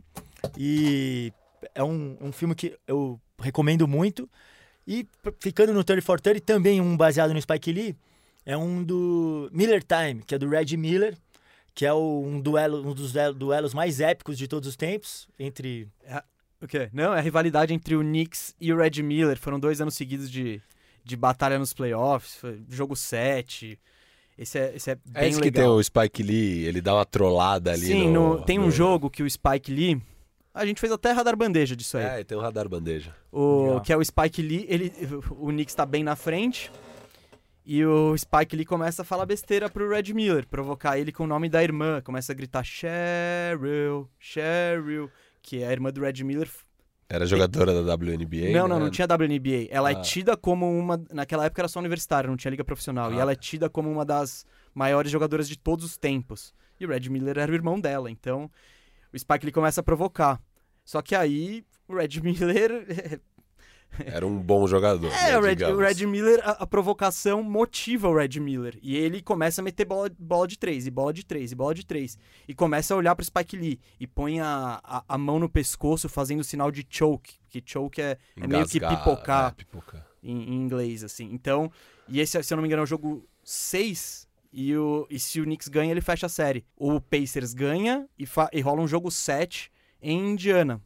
e 0.57 1.33
é 1.75 1.83
um, 1.83 2.15
um 2.21 2.31
filme 2.31 2.55
que 2.55 2.77
eu 2.87 3.19
recomendo 3.41 3.85
muito. 3.89 4.29
E 4.87 5.05
ficando 5.41 5.73
no 5.73 5.83
30 5.83 6.01
for 6.01 6.21
30, 6.21 6.45
também 6.45 6.79
um 6.79 6.95
baseado 6.95 7.33
no 7.33 7.41
Spike 7.41 7.73
Lee, 7.73 7.95
é 8.45 8.57
um 8.57 8.83
do 8.83 9.49
Miller 9.51 9.83
Time, 9.83 10.21
que 10.23 10.35
é 10.35 10.37
do 10.37 10.49
Red 10.49 10.75
Miller, 10.77 11.17
que 11.73 11.85
é 11.85 11.93
o, 11.93 12.23
um 12.25 12.39
duelo, 12.39 12.87
um 12.87 12.93
dos 12.93 13.13
duelos 13.35 13.73
mais 13.73 13.99
épicos 13.99 14.37
de 14.37 14.47
todos 14.47 14.67
os 14.67 14.75
tempos 14.75 15.27
entre 15.39 15.87
é, 16.03 16.23
o 16.61 16.67
quê? 16.67 16.89
Não, 16.93 17.13
é 17.13 17.17
a 17.17 17.21
rivalidade 17.21 17.73
entre 17.73 17.95
o 17.95 18.01
Knicks 18.01 18.55
e 18.61 18.71
o 18.71 18.77
Red 18.77 19.01
Miller. 19.01 19.37
Foram 19.37 19.59
dois 19.59 19.81
anos 19.81 19.95
seguidos 19.95 20.29
de, 20.29 20.61
de 21.03 21.15
batalha 21.15 21.57
nos 21.57 21.73
playoffs, 21.73 22.39
jogo 22.69 22.95
7. 22.95 23.79
Esse 24.37 24.59
é, 24.59 24.75
esse 24.75 24.91
é, 24.91 24.93
é 24.93 24.97
bem 25.05 25.23
é 25.23 25.27
esse 25.27 25.39
legal. 25.39 25.51
que 25.51 25.51
tem 25.51 25.67
o 25.67 25.83
Spike 25.83 26.23
Lee, 26.23 26.65
ele 26.65 26.79
dá 26.79 26.93
uma 26.93 27.05
trollada 27.05 27.71
ali 27.71 27.87
Sim, 27.87 28.09
no, 28.09 28.37
no, 28.37 28.45
tem 28.45 28.59
um 28.59 28.69
jogo 28.69 29.09
que 29.09 29.23
o 29.23 29.29
Spike 29.29 29.71
Lee... 29.71 30.01
A 30.53 30.65
gente 30.65 30.81
fez 30.81 30.91
até 30.91 31.13
radar 31.13 31.37
bandeja 31.37 31.77
disso 31.77 31.97
aí. 31.97 32.03
É, 32.03 32.23
tem 32.25 32.37
um 32.37 32.41
radar 32.41 32.67
bandeja. 32.67 33.15
O, 33.31 33.79
que 33.79 33.93
é 33.93 33.95
o 33.95 34.03
Spike 34.03 34.41
Lee, 34.41 34.65
ele, 34.67 34.91
o 35.29 35.47
Knicks 35.47 35.73
tá 35.73 35.85
bem 35.85 36.03
na 36.03 36.13
frente, 36.17 36.69
e 37.65 37.85
o 37.85 38.17
Spike 38.17 38.55
Lee 38.55 38.65
começa 38.65 39.03
a 39.03 39.05
falar 39.05 39.25
besteira 39.25 39.69
pro 39.69 39.89
Red 39.89 40.13
Miller, 40.13 40.47
provocar 40.47 40.97
ele 40.97 41.11
com 41.11 41.23
o 41.25 41.27
nome 41.27 41.47
da 41.47 41.63
irmã. 41.63 42.01
Começa 42.01 42.31
a 42.31 42.35
gritar 42.35 42.63
Cheryl, 42.63 44.09
Cheryl, 44.17 45.09
que 45.41 45.61
é 45.61 45.67
a 45.67 45.71
irmã 45.71 45.91
do 45.91 46.01
Red 46.01 46.23
Miller. 46.23 46.49
Era 47.07 47.25
jogadora 47.25 47.83
da 47.83 47.93
WNBA? 47.93 48.51
Não, 48.53 48.67
não, 48.67 48.79
né? 48.79 48.85
não 48.85 48.89
tinha 48.89 49.05
WNBA. 49.05 49.67
Ela 49.69 49.91
é 49.91 49.95
ah. 49.95 49.99
é 49.99 50.01
tida 50.01 50.35
como 50.37 50.65
uma. 50.65 51.03
Naquela 51.11 51.45
época 51.45 51.61
era 51.61 51.67
só 51.67 51.79
universitária, 51.79 52.29
não 52.29 52.37
tinha 52.37 52.49
liga 52.51 52.63
profissional. 52.63 53.11
Ah. 53.11 53.13
E 53.13 53.19
ela 53.19 53.31
é 53.33 53.35
tida 53.35 53.69
como 53.69 53.91
uma 53.91 54.05
das 54.05 54.45
maiores 54.73 55.11
jogadoras 55.11 55.47
de 55.47 55.57
todos 55.57 55.85
os 55.85 55.97
tempos. 55.97 56.53
E 56.79 56.85
o 56.85 56.89
Red 56.89 57.09
Miller 57.09 57.37
era 57.37 57.51
o 57.51 57.55
irmão 57.55 57.79
dela. 57.79 58.09
Então 58.09 58.49
o 59.13 59.19
Spike 59.19 59.45
Lee 59.45 59.51
começa 59.51 59.81
a 59.81 59.83
provocar. 59.83 60.41
Só 60.83 61.01
que 61.01 61.13
aí 61.13 61.65
o 61.87 61.95
Red 61.95 62.19
Miller 62.23 63.21
Era 64.05 64.25
um 64.25 64.37
bom 64.39 64.65
jogador. 64.67 65.11
É, 65.11 65.31
né, 65.31 65.37
o, 65.37 65.41
Red, 65.41 65.63
o 65.65 65.77
Red 65.77 66.05
Miller, 66.07 66.39
a, 66.43 66.63
a 66.63 66.67
provocação 66.67 67.43
motiva 67.43 68.07
o 68.07 68.15
Red 68.15 68.39
Miller. 68.39 68.77
E 68.81 68.95
ele 68.95 69.21
começa 69.21 69.61
a 69.61 69.63
meter 69.63 69.85
bola, 69.85 70.09
bola 70.17 70.47
de 70.47 70.57
três, 70.57 70.87
e 70.87 70.91
bola 70.91 71.11
de 71.13 71.25
três, 71.25 71.51
e 71.51 71.55
bola 71.55 71.73
de 71.73 71.85
três. 71.85 72.17
E 72.47 72.53
começa 72.53 72.93
a 72.93 72.97
olhar 72.97 73.15
pro 73.15 73.25
Spike 73.25 73.57
Lee. 73.57 73.79
E 73.99 74.07
põe 74.07 74.39
a, 74.39 74.79
a, 74.83 75.03
a 75.07 75.17
mão 75.17 75.39
no 75.39 75.49
pescoço 75.49 76.07
fazendo 76.07 76.39
o 76.39 76.43
sinal 76.43 76.71
de 76.71 76.85
choke. 76.89 77.35
Que 77.49 77.61
choke 77.65 78.01
é, 78.01 78.17
é 78.37 78.47
meio 78.47 78.65
que 78.67 78.79
pipocar 78.79 79.49
é, 79.51 79.55
pipocar. 79.55 80.07
em, 80.23 80.53
em 80.53 80.55
inglês, 80.55 81.03
assim. 81.03 81.29
Então, 81.31 81.71
e 82.07 82.19
esse, 82.19 82.41
se 82.41 82.53
eu 82.53 82.55
não 82.55 82.61
me 82.61 82.67
engano, 82.67 82.81
é 82.81 82.83
o 82.83 82.87
jogo 82.87 83.27
6. 83.43 84.27
E, 84.53 84.75
o, 84.75 85.07
e 85.09 85.17
se 85.19 85.39
o 85.39 85.43
Knicks 85.43 85.67
ganha, 85.69 85.91
ele 85.91 86.01
fecha 86.01 86.25
a 86.25 86.29
série. 86.29 86.65
O 86.75 86.99
Pacers 86.99 87.53
ganha 87.53 88.05
e, 88.19 88.25
fa- 88.25 88.49
e 88.51 88.59
rola 88.61 88.81
um 88.81 88.87
jogo 88.87 89.09
7 89.09 89.71
em 90.01 90.31
Indiana. 90.31 90.81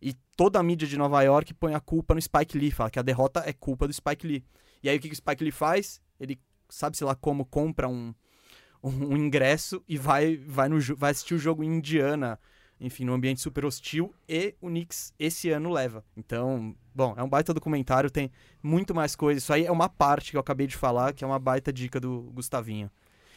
E 0.00 0.14
toda 0.36 0.58
a 0.58 0.62
mídia 0.62 0.88
de 0.88 0.96
Nova 0.96 1.22
York 1.22 1.52
põe 1.54 1.74
a 1.74 1.80
culpa 1.80 2.14
no 2.14 2.22
Spike 2.22 2.56
Lee, 2.56 2.70
fala 2.70 2.90
que 2.90 2.98
a 2.98 3.02
derrota 3.02 3.42
é 3.44 3.52
culpa 3.52 3.86
do 3.86 3.92
Spike 3.92 4.26
Lee. 4.26 4.44
E 4.82 4.88
aí 4.88 4.96
o 4.96 5.00
que, 5.00 5.08
que 5.08 5.14
o 5.14 5.16
Spike 5.16 5.44
Lee 5.44 5.52
faz? 5.52 6.00
Ele, 6.18 6.40
sabe-se 6.68 7.04
lá 7.04 7.14
como, 7.14 7.44
compra 7.44 7.88
um, 7.88 8.14
um, 8.82 9.16
ingresso 9.16 9.82
e 9.86 9.98
vai, 9.98 10.36
vai, 10.36 10.68
no, 10.68 10.80
vai 10.96 11.10
assistir 11.10 11.34
o 11.34 11.38
jogo 11.38 11.62
em 11.62 11.76
Indiana, 11.76 12.38
enfim, 12.80 13.04
num 13.04 13.12
ambiente 13.12 13.42
super 13.42 13.66
hostil, 13.66 14.14
e 14.26 14.54
o 14.60 14.68
Knicks 14.68 15.12
esse 15.18 15.50
ano 15.50 15.70
leva. 15.70 16.02
Então, 16.16 16.74
bom, 16.94 17.14
é 17.16 17.22
um 17.22 17.28
baita 17.28 17.52
documentário, 17.52 18.10
tem 18.10 18.30
muito 18.62 18.94
mais 18.94 19.14
coisa. 19.14 19.38
Isso 19.38 19.52
aí 19.52 19.66
é 19.66 19.70
uma 19.70 19.88
parte 19.88 20.30
que 20.30 20.36
eu 20.36 20.40
acabei 20.40 20.66
de 20.66 20.76
falar, 20.76 21.12
que 21.12 21.22
é 21.22 21.26
uma 21.26 21.38
baita 21.38 21.70
dica 21.70 22.00
do 22.00 22.30
Gustavinho. 22.32 22.90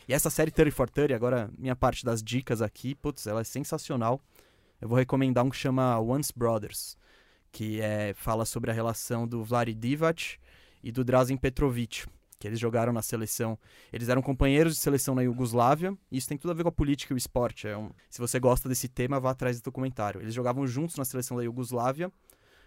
E 0.08 0.14
essa 0.14 0.30
série 0.30 0.52
30 0.52 0.72
for 0.72 0.90
30, 0.90 1.16
agora 1.16 1.50
minha 1.58 1.76
parte 1.76 2.06
das 2.06 2.22
dicas 2.22 2.62
aqui, 2.62 2.96
putz, 2.96 3.28
ela 3.28 3.42
é 3.42 3.44
sensacional. 3.44 4.22
Eu 4.84 4.90
vou 4.90 4.98
recomendar 4.98 5.46
um 5.46 5.50
que 5.50 5.56
chama 5.56 5.98
Once 5.98 6.34
Brothers, 6.36 6.98
que 7.54 7.80
é, 7.80 8.14
fala 8.14 8.44
sobre 8.44 8.70
a 8.70 8.74
relação 8.74 9.26
do 9.26 9.42
Vlade 9.42 9.74
Divac 9.74 10.38
e 10.84 10.92
do 10.92 11.06
Drazen 11.06 11.38
Petrovic, 11.38 12.06
que 12.38 12.46
eles 12.46 12.60
jogaram 12.60 12.92
na 12.92 13.02
seleção. 13.02 13.58
Eles 13.94 14.10
eram 14.10 14.22
companheiros 14.22 14.74
de 14.76 14.82
seleção 14.82 15.16
na 15.16 15.22
Iugoslávia, 15.22 15.98
e 16.12 16.18
isso 16.18 16.28
tem 16.28 16.38
tudo 16.38 16.52
a 16.52 16.54
ver 16.54 16.64
com 16.64 16.68
a 16.68 16.72
política 16.74 17.14
e 17.14 17.16
o 17.16 17.18
esporte. 17.18 17.66
É 17.66 17.78
um- 17.78 17.92
se 18.10 18.20
você 18.20 18.42
gosta 18.42 18.68
desse 18.68 18.90
tema, 18.90 19.22
vá 19.22 19.32
atrás 19.32 19.62
do 19.62 19.64
documentário. 19.64 20.20
Eles 20.20 20.34
jogavam 20.34 20.68
juntos 20.68 20.98
na 20.98 21.06
seleção 21.06 21.38
da 21.38 21.44
Iugoslávia, 21.44 22.12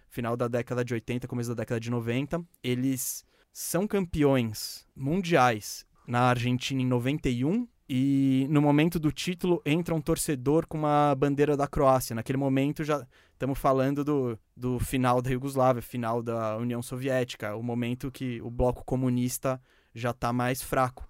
final 0.09 0.39
da 0.39 0.49
década 0.49 0.83
de 0.83 0.95
80, 0.95 1.29
começo 1.29 1.51
da 1.51 1.57
década 1.57 1.79
de 1.79 1.91
90. 1.91 2.43
Eles 2.65 3.27
são 3.53 3.87
campeões 3.87 4.87
mundiais 4.97 5.85
na 6.09 6.31
Argentina 6.31 6.81
em 6.81 6.87
91 6.87 7.69
e 7.89 8.47
no 8.51 8.61
momento 8.61 8.99
do 8.99 9.13
título 9.13 9.63
entra 9.65 9.95
um 9.95 10.01
torcedor 10.01 10.67
com 10.67 10.79
uma 10.79 11.15
bandeira 11.15 11.57
da 11.57 11.69
Croácia. 11.69 12.17
Naquele 12.17 12.39
momento 12.39 12.83
já 12.83 13.07
estamos 13.33 13.59
falando 13.59 14.05
do, 14.05 14.39
do 14.57 14.79
final 14.81 15.23
da 15.23 15.31
Iugoslávia, 15.31 15.81
final 15.81 16.23
da 16.23 16.57
União 16.57 16.83
Soviética, 16.83 17.55
o 17.55 17.63
momento 17.63 18.11
que 18.11 18.41
o 18.43 18.51
bloco 18.51 18.85
comunista 18.85 19.61
já 19.95 20.11
está 20.11 20.33
mais 20.33 20.61
fraco. 20.61 21.09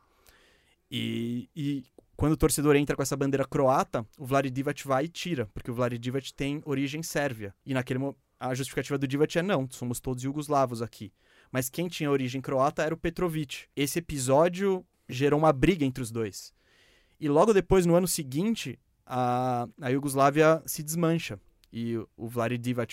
E, 0.90 1.48
e 1.56 1.84
quando 2.16 2.32
o 2.32 2.36
torcedor 2.36 2.76
entra 2.76 2.94
com 2.94 3.02
essa 3.02 3.16
bandeira 3.16 3.46
croata, 3.46 4.06
o 4.18 4.26
Vlade 4.26 4.50
Divac 4.50 4.86
vai 4.86 5.04
e 5.04 5.08
tira, 5.08 5.46
porque 5.54 5.70
o 5.70 5.74
Vlade 5.74 5.98
Divac 5.98 6.32
tem 6.34 6.60
origem 6.64 7.02
sérvia. 7.02 7.54
E 7.64 7.72
naquele 7.72 8.14
a 8.38 8.54
justificativa 8.54 8.98
do 8.98 9.08
Divac 9.08 9.38
é 9.38 9.42
não, 9.42 9.66
somos 9.70 9.98
todos 9.98 10.24
iugoslavos 10.24 10.82
aqui. 10.82 11.10
Mas 11.50 11.70
quem 11.70 11.88
tinha 11.88 12.10
origem 12.10 12.40
croata 12.40 12.82
era 12.82 12.94
o 12.94 12.98
Petrovic. 12.98 13.64
Esse 13.74 13.98
episódio 13.98 14.84
gerou 15.08 15.38
uma 15.38 15.52
briga 15.52 15.84
entre 15.84 16.02
os 16.02 16.10
dois. 16.10 16.52
E 17.20 17.28
logo 17.28 17.52
depois, 17.52 17.86
no 17.86 17.94
ano 17.94 18.06
seguinte, 18.08 18.78
a, 19.06 19.66
a 19.80 19.88
Iugoslávia 19.88 20.62
se 20.66 20.82
desmancha. 20.82 21.38
E 21.72 21.96
o- 21.96 22.08
o 22.16 22.28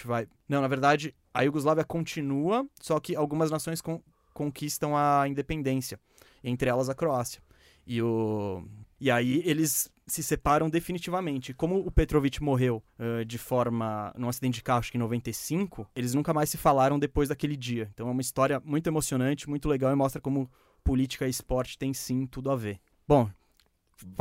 vai. 0.06 0.28
Não, 0.48 0.62
na 0.62 0.68
verdade, 0.68 1.14
a 1.34 1.42
Iugoslávia 1.44 1.84
continua, 1.84 2.68
só 2.82 3.00
que 3.00 3.16
algumas 3.16 3.50
nações 3.52 3.82
con- 3.82 4.02
conquistam 4.34 4.96
a 4.96 5.28
independência, 5.28 6.00
entre 6.44 6.70
elas 6.70 6.90
a 6.90 6.96
Croácia. 6.96 7.42
E, 7.86 8.02
o... 8.02 8.64
e 9.00 9.12
aí 9.12 9.42
eles 9.46 9.90
se 10.08 10.24
separam 10.24 10.70
definitivamente. 10.70 11.54
Como 11.54 11.78
o 11.86 11.92
Petrovic 11.92 12.42
morreu 12.42 12.82
eh, 12.98 13.24
de 13.26 13.38
forma. 13.38 14.14
num 14.18 14.30
acidente 14.30 14.56
de 14.56 14.64
carro, 14.64 14.80
acho 14.80 14.92
que 14.92 14.98
em 14.98 15.02
95, 15.02 15.88
eles 15.96 16.14
nunca 16.14 16.34
mais 16.34 16.50
se 16.50 16.58
falaram 16.58 16.98
depois 16.98 17.30
daquele 17.30 17.56
dia. 17.58 17.90
Então 17.94 18.08
é 18.08 18.12
uma 18.12 18.22
história 18.22 18.62
muito 18.66 18.88
emocionante, 18.88 19.50
muito 19.50 19.68
legal 19.70 19.92
e 19.92 19.96
mostra 19.96 20.22
como 20.22 20.50
política 20.84 21.28
e 21.28 21.30
esporte 21.30 21.78
têm 21.78 21.94
sim 21.94 22.26
tudo 22.26 22.52
a 22.52 22.56
ver. 22.56 22.80
Bom, 23.08 23.30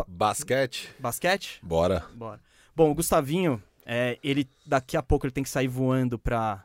Basquete? 0.09 0.91
basquete? 0.99 1.61
Bora. 1.63 2.05
Bora. 2.15 2.41
Bom, 2.75 2.91
o 2.91 2.95
Gustavinho, 2.95 3.63
é, 3.85 4.19
ele 4.23 4.49
daqui 4.67 4.97
a 4.97 5.03
pouco 5.03 5.27
ele 5.27 5.33
tem 5.33 5.45
que 5.45 5.51
sair 5.51 5.69
voando 5.69 6.19
pra 6.19 6.65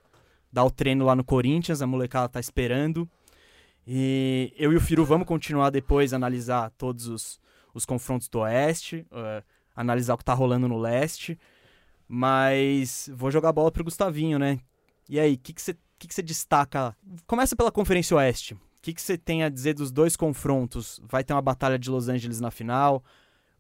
dar 0.52 0.64
o 0.64 0.72
treino 0.72 1.06
lá 1.06 1.16
no 1.16 1.24
Corinthians, 1.24 1.82
a 1.82 1.88
molecada 1.88 2.30
tá 2.30 2.40
esperando. 2.40 3.10
E 3.86 4.54
eu 4.58 4.74
e 4.74 4.76
o 4.76 4.82
Firu 4.82 5.06
vamos 5.06 5.28
continuar 5.28 5.70
depois 5.70 6.14
analisar 6.14 6.72
todos 6.72 7.08
os, 7.08 7.40
os 7.74 7.86
confrontos 7.86 8.28
do 8.28 8.40
Oeste, 8.40 9.06
eh, 9.12 9.44
analisar 9.76 10.14
o 10.14 10.18
que 10.18 10.26
tá 10.26 10.34
rolando 10.34 10.68
no 10.68 10.78
Leste. 10.78 11.40
Mas 12.08 13.10
vou 13.14 13.32
jogar 13.32 13.50
a 13.50 13.54
bola 13.54 13.72
pro 13.72 13.84
Gustavinho, 13.84 14.38
né? 14.40 14.60
E 15.10 15.20
aí, 15.20 15.36
o 15.36 15.38
que 15.38 15.54
você 15.56 15.76
que 16.00 16.08
que 16.08 16.14
você 16.14 16.22
destaca? 16.22 16.96
Começa 17.26 17.56
pela 17.56 17.72
Conferência 17.72 18.16
Oeste. 18.16 18.58
O 18.78 18.82
que 18.82 18.94
que 18.94 19.02
você 19.02 19.18
tem 19.18 19.44
a 19.44 19.50
dizer 19.50 19.74
dos 19.74 19.92
dois 19.92 20.16
confrontos? 20.16 21.02
Vai 21.04 21.24
ter 21.24 21.34
uma 21.34 21.42
batalha 21.42 21.78
de 21.78 21.90
Los 21.90 22.08
Angeles 22.08 22.40
na 22.40 22.52
final. 22.52 23.04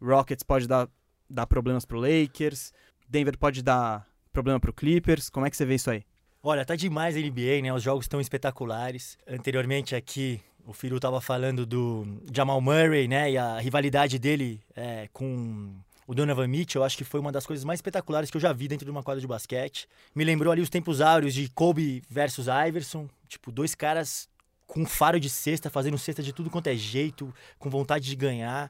Rockets 0.01 0.43
pode 0.43 0.67
dar, 0.67 0.88
dar 1.30 1.45
problemas 1.47 1.86
pro 1.86 1.99
Lakers. 1.99 2.71
Denver 3.10 3.38
pode 3.38 3.62
dar 3.62 4.08
problema 4.32 4.60
pro 4.60 4.73
Clippers. 4.73 5.30
Como 5.30 5.45
é 5.45 5.49
que 5.49 5.58
você 5.58 5.65
vê 5.65 5.75
isso 5.75 5.89
aí? 5.89 6.03
Olha, 6.43 6.63
tá 6.63 6.75
demais 6.75 7.15
a 7.17 7.19
NBA, 7.19 7.62
né? 7.63 7.73
Os 7.73 7.84
jogos 7.84 8.06
estão 8.06 8.21
espetaculares. 8.21 9.17
Anteriormente 9.27 9.95
aqui, 9.95 10.39
o 10.65 10.71
Firu 10.71 10.99
tava 10.99 11.19
falando 11.19 11.65
do 11.65 12.21
Jamal 12.34 12.62
Murray, 12.62 13.08
né? 13.08 13.32
E 13.32 13.38
a 13.38 13.60
rivalidade 13.60 14.19
dele 14.19 14.62
é, 14.75 15.10
com 15.12 15.73
o 16.06 16.15
Donovan 16.15 16.47
Mitchell, 16.47 16.82
eu 16.82 16.86
acho 16.86 16.97
que 16.97 17.03
foi 17.03 17.19
uma 17.19 17.34
das 17.34 17.45
coisas 17.45 17.65
mais 17.65 17.80
espetaculares 17.80 18.32
que 18.32 18.38
eu 18.38 18.41
já 18.41 18.53
vi 18.53 18.67
dentro 18.67 18.86
de 18.86 18.91
uma 18.91 19.03
quadra 19.03 19.19
de 19.19 19.27
basquete. 19.27 19.89
Me 20.15 20.23
lembrou 20.23 20.53
ali 20.53 20.62
os 20.62 20.69
tempos 20.69 21.01
áureos 21.01 21.34
de 21.34 21.49
Kobe 21.49 22.01
versus 22.10 22.47
Iverson. 22.47 23.10
Tipo, 23.27 23.51
dois 23.51 23.75
caras 23.75 24.30
com 24.67 24.86
faro 24.86 25.19
de 25.19 25.30
cesta, 25.30 25.69
fazendo 25.69 25.97
cesta 25.97 26.21
de 26.21 26.32
tudo 26.34 26.49
quanto 26.49 26.67
é 26.67 26.75
jeito, 26.75 27.34
com 27.58 27.69
vontade 27.69 28.06
de 28.06 28.15
ganhar, 28.15 28.69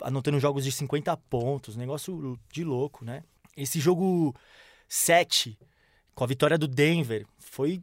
anotando 0.00 0.38
jogos 0.40 0.64
de 0.64 0.70
50 0.72 1.14
pontos. 1.28 1.76
Negócio 1.76 2.38
de 2.52 2.64
louco, 2.64 3.04
né? 3.04 3.22
Esse 3.56 3.78
jogo 3.80 4.34
7 4.88 5.58
com 6.14 6.24
a 6.24 6.26
vitória 6.26 6.56
do 6.56 6.68
Denver 6.68 7.26
foi 7.38 7.82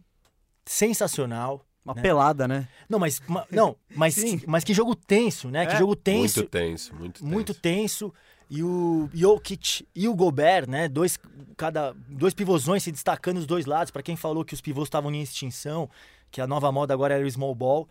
sensacional. 0.65 1.65
Uma 1.83 1.95
Né? 1.95 2.01
pelada, 2.03 2.47
né? 2.47 2.67
Não, 2.87 2.99
mas 2.99 3.19
ma- 3.27 3.45
não, 3.49 3.75
mas 3.95 4.13
Sim. 4.13 4.39
mas 4.45 4.63
que 4.63 4.71
jogo 4.71 4.95
tenso, 4.95 5.49
né? 5.49 5.65
Que 5.65 5.73
É. 5.73 5.77
jogo 5.79 5.95
tenso, 5.95 6.41
Muito 6.41 6.49
tenso, 6.51 6.95
muito 6.95 7.13
tenso. 7.19 7.25
muito 7.33 7.53
tenso. 7.55 8.13
E 8.51 8.61
o 8.63 9.09
Jokic 9.11 9.87
e 9.95 10.07
o 10.07 10.13
Gobert, 10.13 10.69
né? 10.69 10.87
Dois 10.87 11.17
cada 11.57 11.93
dois 12.07 12.35
pivôzões 12.35 12.83
se 12.83 12.91
destacando 12.91 13.37
os 13.37 13.47
dois 13.47 13.65
lados. 13.65 13.89
Pra 13.89 14.03
quem 14.03 14.15
falou 14.15 14.45
que 14.45 14.53
os 14.53 14.61
pivôs 14.61 14.85
estavam 14.87 15.11
em 15.11 15.21
extinção, 15.23 15.89
que 16.31 16.41
a 16.41 16.47
nova 16.47 16.71
moda 16.71 16.93
agora 16.93 17.13
era 17.15 17.25
o 17.25 17.29
small 17.29 17.53
ball. 17.53 17.87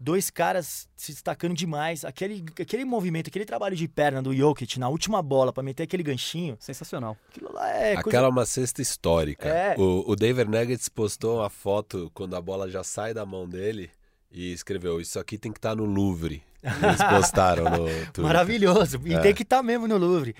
Dois 0.00 0.30
caras 0.30 0.88
se 0.96 1.12
destacando 1.12 1.54
demais. 1.54 2.04
Aquele, 2.04 2.44
aquele 2.60 2.84
movimento, 2.84 3.28
aquele 3.28 3.44
trabalho 3.44 3.76
de 3.76 3.86
perna 3.86 4.20
do 4.20 4.34
Jokic 4.34 4.76
na 4.80 4.88
última 4.88 5.22
bola 5.22 5.52
pra 5.52 5.62
meter 5.62 5.84
aquele 5.84 6.02
ganchinho, 6.02 6.56
Sensacional. 6.58 7.16
aquilo 7.30 7.52
lá 7.52 7.68
é 7.70 7.92
Aquela 7.92 8.02
coisa... 8.02 8.18
é 8.18 8.28
uma 8.28 8.44
cesta 8.46 8.82
histórica. 8.82 9.48
É. 9.48 9.76
O, 9.78 10.10
o 10.10 10.16
Denver 10.16 10.48
Nuggets 10.48 10.88
postou 10.88 11.38
uma 11.38 11.48
foto 11.48 12.10
quando 12.14 12.34
a 12.34 12.40
bola 12.40 12.68
já 12.68 12.82
sai 12.82 13.14
da 13.14 13.24
mão 13.24 13.48
dele 13.48 13.90
e 14.32 14.52
escreveu: 14.52 15.00
Isso 15.00 15.20
aqui 15.20 15.38
tem 15.38 15.52
que 15.52 15.58
estar 15.58 15.76
no 15.76 15.84
Louvre. 15.84 16.42
Eles 16.64 17.02
postaram 17.08 17.64
no 17.70 17.84
Twitter. 18.12 18.24
Maravilhoso. 18.24 19.00
E 19.04 19.14
É. 19.14 19.20
tem 19.20 19.32
que 19.34 19.42
estar 19.44 19.62
mesmo 19.62 19.86
no 19.86 19.98
Louvre. 19.98 20.34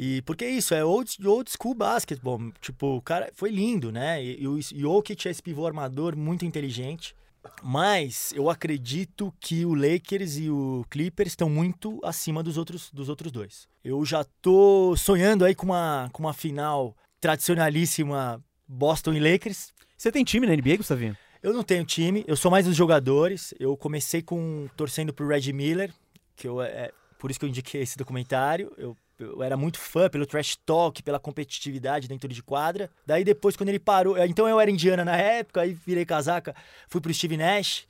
E 0.00 0.22
porque 0.22 0.44
é 0.44 0.50
isso, 0.50 0.72
é 0.74 0.84
old, 0.84 1.10
old 1.26 1.50
school 1.50 1.74
basketball. 1.74 2.38
Tipo, 2.60 2.98
o 2.98 3.02
cara 3.02 3.32
foi 3.34 3.50
lindo, 3.50 3.90
né? 3.90 4.24
E, 4.24 4.42
e 4.42 4.46
o 4.46 4.60
Jokic 4.62 5.26
é 5.26 5.30
esse 5.32 5.42
pivô 5.42 5.66
armador 5.66 6.16
muito 6.16 6.46
inteligente. 6.46 7.16
Mas 7.64 8.32
eu 8.32 8.48
acredito 8.48 9.34
que 9.40 9.66
o 9.66 9.74
Lakers 9.74 10.36
e 10.36 10.48
o 10.48 10.84
Clippers 10.88 11.32
estão 11.32 11.50
muito 11.50 11.98
acima 12.04 12.44
dos 12.44 12.56
outros, 12.56 12.92
dos 12.92 13.08
outros 13.08 13.32
dois. 13.32 13.66
Eu 13.82 14.04
já 14.04 14.22
tô 14.40 14.94
sonhando 14.96 15.44
aí 15.44 15.54
com 15.54 15.66
uma, 15.66 16.08
com 16.12 16.22
uma 16.22 16.32
final 16.32 16.96
tradicionalíssima 17.20 18.40
Boston 18.68 19.14
e 19.14 19.20
Lakers. 19.20 19.72
Você 19.96 20.12
tem 20.12 20.22
time 20.22 20.46
na 20.46 20.54
NBA, 20.54 20.76
Gustavinho? 20.76 21.16
Eu 21.42 21.52
não 21.52 21.64
tenho 21.64 21.84
time, 21.84 22.24
eu 22.28 22.36
sou 22.36 22.52
mais 22.52 22.66
dos 22.66 22.76
jogadores. 22.76 23.52
Eu 23.58 23.76
comecei 23.76 24.22
com 24.22 24.68
torcendo 24.76 25.12
pro 25.12 25.26
Red 25.26 25.52
Miller, 25.52 25.92
que 26.36 26.46
eu 26.46 26.62
é 26.62 26.92
por 27.18 27.30
isso 27.30 27.40
que 27.40 27.46
eu 27.46 27.48
indiquei 27.48 27.82
esse 27.82 27.98
documentário. 27.98 28.72
Eu, 28.78 28.96
eu 29.18 29.42
era 29.42 29.56
muito 29.56 29.78
fã 29.78 30.08
pelo 30.08 30.26
trash 30.26 30.56
talk, 30.64 31.02
pela 31.02 31.18
competitividade 31.18 32.08
dentro 32.08 32.28
de 32.28 32.42
quadra. 32.42 32.90
Daí 33.06 33.24
depois 33.24 33.56
quando 33.56 33.68
ele 33.68 33.78
parou, 33.78 34.16
então 34.18 34.48
eu 34.48 34.60
era 34.60 34.70
indiana 34.70 35.04
na 35.04 35.16
época, 35.16 35.62
aí 35.62 35.74
virei 35.86 36.04
casaca, 36.04 36.54
fui 36.88 37.00
pro 37.00 37.12
Steve 37.12 37.36
Nash 37.36 37.86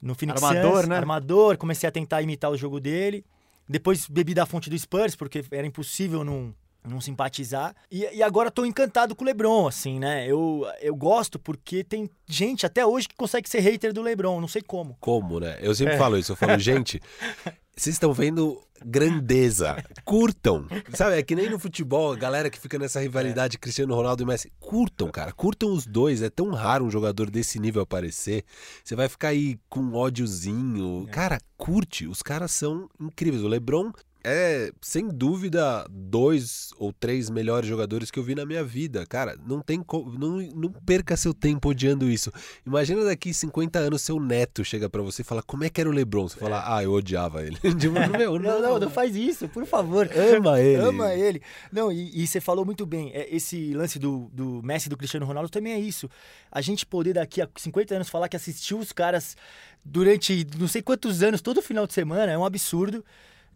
no 0.00 0.14
Phoenix 0.14 0.42
Armador, 0.42 0.80
Suns, 0.80 0.88
né? 0.88 0.96
armador, 0.96 1.56
comecei 1.56 1.88
a 1.88 1.92
tentar 1.92 2.22
imitar 2.22 2.50
o 2.50 2.56
jogo 2.56 2.78
dele. 2.80 3.24
Depois 3.68 4.06
bebi 4.08 4.32
da 4.32 4.46
fonte 4.46 4.70
do 4.70 4.78
Spurs, 4.78 5.14
porque 5.14 5.44
era 5.50 5.66
impossível 5.66 6.24
não 6.24 6.54
não 6.84 7.00
simpatizar. 7.00 7.74
E, 7.90 8.08
e 8.14 8.22
agora 8.22 8.50
tô 8.50 8.64
encantado 8.64 9.14
com 9.14 9.22
o 9.22 9.26
LeBron, 9.26 9.66
assim, 9.66 9.98
né? 9.98 10.26
Eu, 10.26 10.64
eu 10.80 10.94
gosto 10.94 11.38
porque 11.38 11.84
tem 11.84 12.08
gente 12.26 12.64
até 12.64 12.86
hoje 12.86 13.08
que 13.08 13.14
consegue 13.14 13.48
ser 13.48 13.60
hater 13.60 13.92
do 13.92 14.00
LeBron, 14.00 14.40
não 14.40 14.48
sei 14.48 14.62
como. 14.62 14.96
Como, 15.00 15.38
né? 15.38 15.58
Eu 15.60 15.74
sempre 15.74 15.98
falo 15.98 16.16
isso, 16.16 16.32
eu 16.32 16.36
falo, 16.36 16.56
gente, 16.58 17.00
vocês 17.78 17.94
estão 17.94 18.12
vendo 18.12 18.60
grandeza. 18.84 19.80
Curtam. 20.04 20.66
Sabe, 20.94 21.16
é 21.16 21.22
que 21.22 21.36
nem 21.36 21.48
no 21.48 21.60
futebol, 21.60 22.12
a 22.12 22.16
galera 22.16 22.50
que 22.50 22.58
fica 22.58 22.76
nessa 22.76 23.00
rivalidade 23.00 23.56
Cristiano 23.56 23.94
Ronaldo 23.94 24.24
e 24.24 24.26
Messi. 24.26 24.52
Curtam, 24.58 25.08
cara. 25.12 25.32
Curtam 25.32 25.72
os 25.72 25.86
dois. 25.86 26.20
É 26.20 26.28
tão 26.28 26.50
raro 26.50 26.84
um 26.84 26.90
jogador 26.90 27.30
desse 27.30 27.60
nível 27.60 27.82
aparecer. 27.82 28.44
Você 28.82 28.96
vai 28.96 29.08
ficar 29.08 29.28
aí 29.28 29.60
com 29.68 29.78
um 29.80 29.94
ódiozinho. 29.94 31.06
Cara, 31.12 31.40
curte. 31.56 32.08
Os 32.08 32.20
caras 32.20 32.50
são 32.50 32.90
incríveis. 33.00 33.44
O 33.44 33.48
LeBron 33.48 33.92
é, 34.28 34.72
sem 34.80 35.08
dúvida, 35.08 35.86
dois 35.90 36.70
ou 36.78 36.92
três 36.92 37.30
melhores 37.30 37.68
jogadores 37.68 38.10
que 38.10 38.18
eu 38.18 38.22
vi 38.22 38.34
na 38.34 38.44
minha 38.44 38.62
vida. 38.62 39.06
Cara, 39.06 39.36
não 39.46 39.60
tem 39.60 39.78
não, 40.18 40.38
não 40.54 40.70
perca 40.70 41.16
seu 41.16 41.32
tempo 41.32 41.70
odiando 41.70 42.08
isso. 42.10 42.30
Imagina 42.66 43.04
daqui 43.04 43.32
50 43.32 43.78
anos 43.78 44.02
seu 44.02 44.20
neto 44.20 44.64
chega 44.64 44.88
pra 44.88 45.02
você 45.02 45.22
e 45.22 45.24
fala: 45.24 45.42
"Como 45.42 45.64
é 45.64 45.70
que 45.70 45.80
era 45.80 45.88
o 45.88 45.92
LeBron?" 45.92 46.28
Você 46.28 46.38
fala: 46.38 46.62
"Ah, 46.66 46.82
eu 46.82 46.92
odiava 46.92 47.42
ele". 47.42 47.56
Tipo, 47.78 47.94
meu, 48.16 48.38
Não, 48.38 48.60
não, 48.60 48.78
não 48.78 48.90
faz 48.90 49.14
isso, 49.16 49.48
por 49.48 49.64
favor. 49.66 50.08
Ama 50.36 50.60
ele. 50.60 50.82
Ama 50.82 51.14
ele. 51.14 51.42
Não, 51.72 51.90
e, 51.90 52.22
e 52.22 52.26
você 52.26 52.40
falou 52.40 52.64
muito 52.64 52.84
bem. 52.84 53.10
é, 53.14 53.34
Esse 53.34 53.72
lance 53.74 53.98
do, 53.98 54.30
do 54.32 54.62
Messi 54.62 54.88
e 54.88 54.90
do 54.90 54.96
Cristiano 54.96 55.26
Ronaldo 55.26 55.48
também 55.48 55.72
é 55.72 55.78
isso. 55.78 56.08
A 56.50 56.60
gente 56.60 56.84
poder 56.84 57.14
daqui 57.14 57.40
a 57.40 57.48
50 57.56 57.94
anos 57.94 58.08
falar 58.08 58.28
que 58.28 58.36
assistiu 58.36 58.78
os 58.78 58.92
caras 58.92 59.36
durante 59.84 60.46
não 60.58 60.68
sei 60.68 60.82
quantos 60.82 61.22
anos, 61.22 61.40
todo 61.40 61.62
final 61.62 61.86
de 61.86 61.94
semana, 61.94 62.32
é 62.32 62.38
um 62.38 62.44
absurdo. 62.44 63.04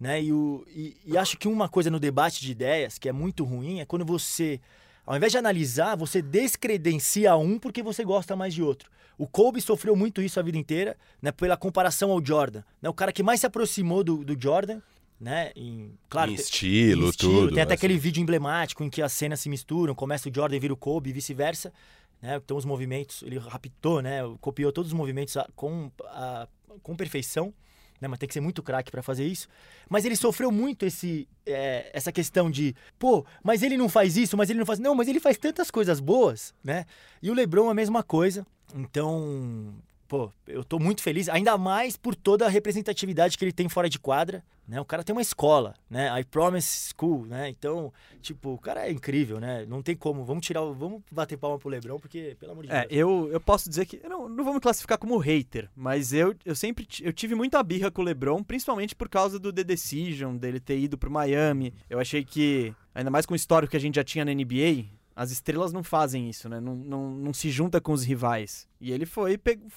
Né? 0.03 0.21
E, 0.21 0.33
o, 0.33 0.65
e, 0.69 0.97
e 1.07 1.17
acho 1.17 1.39
que 1.39 1.47
uma 1.47 1.69
coisa 1.69 1.89
no 1.89 2.01
debate 2.01 2.41
de 2.41 2.51
ideias 2.51 2.99
que 2.99 3.09
é 3.09 3.13
muito 3.13 3.45
ruim 3.45 3.79
é 3.79 3.85
quando 3.85 4.05
você, 4.05 4.61
ao 5.07 5.17
invés 5.17 5.31
de 5.31 5.39
analisar, 5.39 5.95
você 5.97 6.21
descredencia 6.21 7.37
um 7.37 7.57
porque 7.57 7.85
você 7.85 8.03
gosta 8.05 8.35
mais 8.35 8.53
de 8.53 8.65
outro. 8.65 8.91
O 9.17 9.29
Kobe 9.29 9.61
sofreu 9.61 9.95
muito 9.95 10.21
isso 10.21 10.41
a 10.41 10.43
vida 10.43 10.59
inteira, 10.59 10.97
né? 11.21 11.31
Pela 11.31 11.57
comparação 11.57 12.11
ao 12.11 12.25
Jordan. 12.25 12.65
Né? 12.81 12.89
O 12.89 12.95
cara 12.95 13.13
que 13.13 13.23
mais 13.23 13.39
se 13.39 13.47
aproximou 13.47 14.03
do, 14.03 14.25
do 14.25 14.37
Jordan, 14.41 14.81
né? 15.21 15.53
Em, 15.55 15.93
claro, 16.09 16.33
Em 16.33 16.35
estilo, 16.35 17.07
em 17.07 17.11
estilo. 17.11 17.33
tudo. 17.43 17.55
Tem 17.55 17.63
até 17.63 17.75
assim. 17.75 17.85
aquele 17.87 17.97
vídeo 17.97 18.21
emblemático 18.21 18.83
em 18.83 18.91
que 18.91 19.01
as 19.03 19.13
cenas 19.13 19.39
se 19.39 19.49
misturam, 19.49 19.95
começa 19.95 20.29
o 20.29 20.35
Jordan 20.35 20.57
e 20.57 20.59
vira 20.59 20.73
o 20.75 20.77
Kobe 20.77 21.11
e 21.11 21.13
vice-versa. 21.13 21.73
Né? 22.21 22.41
Então 22.43 22.57
os 22.57 22.65
movimentos, 22.65 23.23
ele 23.23 23.39
raptou, 23.39 24.03
né? 24.03 24.19
Copiou 24.41 24.73
todos 24.73 24.91
os 24.91 24.97
movimentos 24.99 25.37
com, 25.55 25.93
a- 26.07 26.49
com 26.83 26.97
perfeição. 26.97 27.55
Né? 28.03 28.09
Mas 28.09 28.19
tem 28.19 28.27
que 28.27 28.35
ser 28.35 28.41
muito 28.41 28.63
craque 28.65 28.91
para 28.91 29.01
fazer 29.01 29.25
isso. 29.25 29.49
Mas 29.89 30.05
ele 30.05 30.17
sofreu 30.17 30.51
muito 30.51 30.85
esse, 30.85 31.29
é, 31.47 31.89
essa 31.95 32.11
questão 32.11 32.51
de, 32.51 32.75
pô, 32.99 33.25
mas 33.45 33.63
ele 33.63 33.77
não 33.77 33.89
faz 33.89 34.17
isso, 34.17 34.37
mas 34.37 34.51
ele 34.51 34.59
não 34.59 34.67
faz. 34.67 34.81
Não, 34.81 34.93
mas 34.93 35.07
ele 35.07 35.21
faz 35.21 35.39
tantas 35.39 35.71
coisas 35.71 36.01
boas, 36.01 36.53
né? 36.65 36.85
E 37.23 37.31
o 37.31 37.35
Lebron 37.35 37.71
a 37.71 37.75
mesma 37.75 38.03
coisa. 38.03 38.45
Então, 38.75 39.73
pô, 40.13 40.31
eu 40.47 40.63
tô 40.63 40.79
muito 40.79 41.01
feliz, 41.01 41.27
ainda 41.31 41.57
mais 41.57 41.97
por 41.97 42.15
toda 42.15 42.45
a 42.45 42.49
representatividade 42.51 43.39
que 43.39 43.43
ele 43.43 43.51
tem 43.51 43.67
fora 43.67 43.89
de 43.89 43.99
quadra, 43.99 44.45
né? 44.69 44.79
O 44.79 44.85
cara 44.85 45.03
tem 45.03 45.15
uma 45.15 45.23
escola, 45.23 45.73
né? 45.89 46.21
I 46.21 46.23
Promise 46.25 46.93
School, 46.95 47.25
né? 47.25 47.49
Então, 47.49 47.91
tipo, 48.21 48.51
o 48.51 48.59
cara 48.59 48.87
é 48.87 48.93
incrível, 48.93 49.41
né? 49.41 49.65
Não 49.67 49.83
tem 49.83 49.97
como, 49.97 50.23
vamos 50.23 50.47
tirar, 50.47 50.61
vamos 50.61 51.01
bater 51.11 51.39
palma 51.39 51.59
pro 51.59 51.71
LeBron, 51.71 51.99
porque 51.99 52.37
pelo 52.39 52.53
amor 52.53 52.67
de 52.67 52.71
É, 52.71 52.81
Deus. 52.87 52.93
eu, 52.93 53.31
eu 53.33 53.41
posso 53.41 53.71
dizer 53.71 53.87
que. 53.87 54.01
Eu 54.05 54.11
não, 54.11 54.29
não 54.29 54.45
vou 54.45 54.53
me 54.53 54.61
classificar 54.61 54.99
como 54.99 55.17
hater, 55.17 55.71
mas 55.75 56.13
eu, 56.13 56.35
eu 56.45 56.55
sempre 56.55 56.87
eu 57.01 57.13
tive 57.15 57.35
muita 57.35 57.63
birra 57.63 57.91
com 57.91 58.03
o 58.03 58.05
LeBron, 58.05 58.43
principalmente 58.45 58.95
por 58.95 59.09
causa 59.09 59.39
do 59.39 59.51
The 59.51 59.65
Decision, 59.65 60.37
dele 60.37 60.61
ter 60.61 60.79
ido 60.79 60.99
pro 60.99 61.11
Miami. 61.11 61.73
Eu 61.89 61.99
achei 61.99 62.23
que, 62.23 62.75
ainda 62.95 63.11
mais 63.11 63.25
com 63.25 63.33
o 63.33 63.37
histórico 63.37 63.71
que 63.71 63.79
a 63.79 63.81
gente 63.81 63.95
já 63.95 64.05
tinha 64.05 64.27
na 64.27 64.35
NBA, 64.35 64.85
as 65.17 65.31
estrelas 65.31 65.73
não 65.73 65.83
fazem 65.83 66.29
isso, 66.29 66.51
né? 66.51 66.61
Não, 66.61 66.77
não, 66.77 67.11
não 67.13 67.33
se 67.33 67.51
junta 67.51 67.81
com 67.81 67.93
os 67.95 68.05
rivais. 68.05 68.69
E 68.79 68.93
ele 68.93 69.07
foi, 69.07 69.39
pegou, 69.39 69.69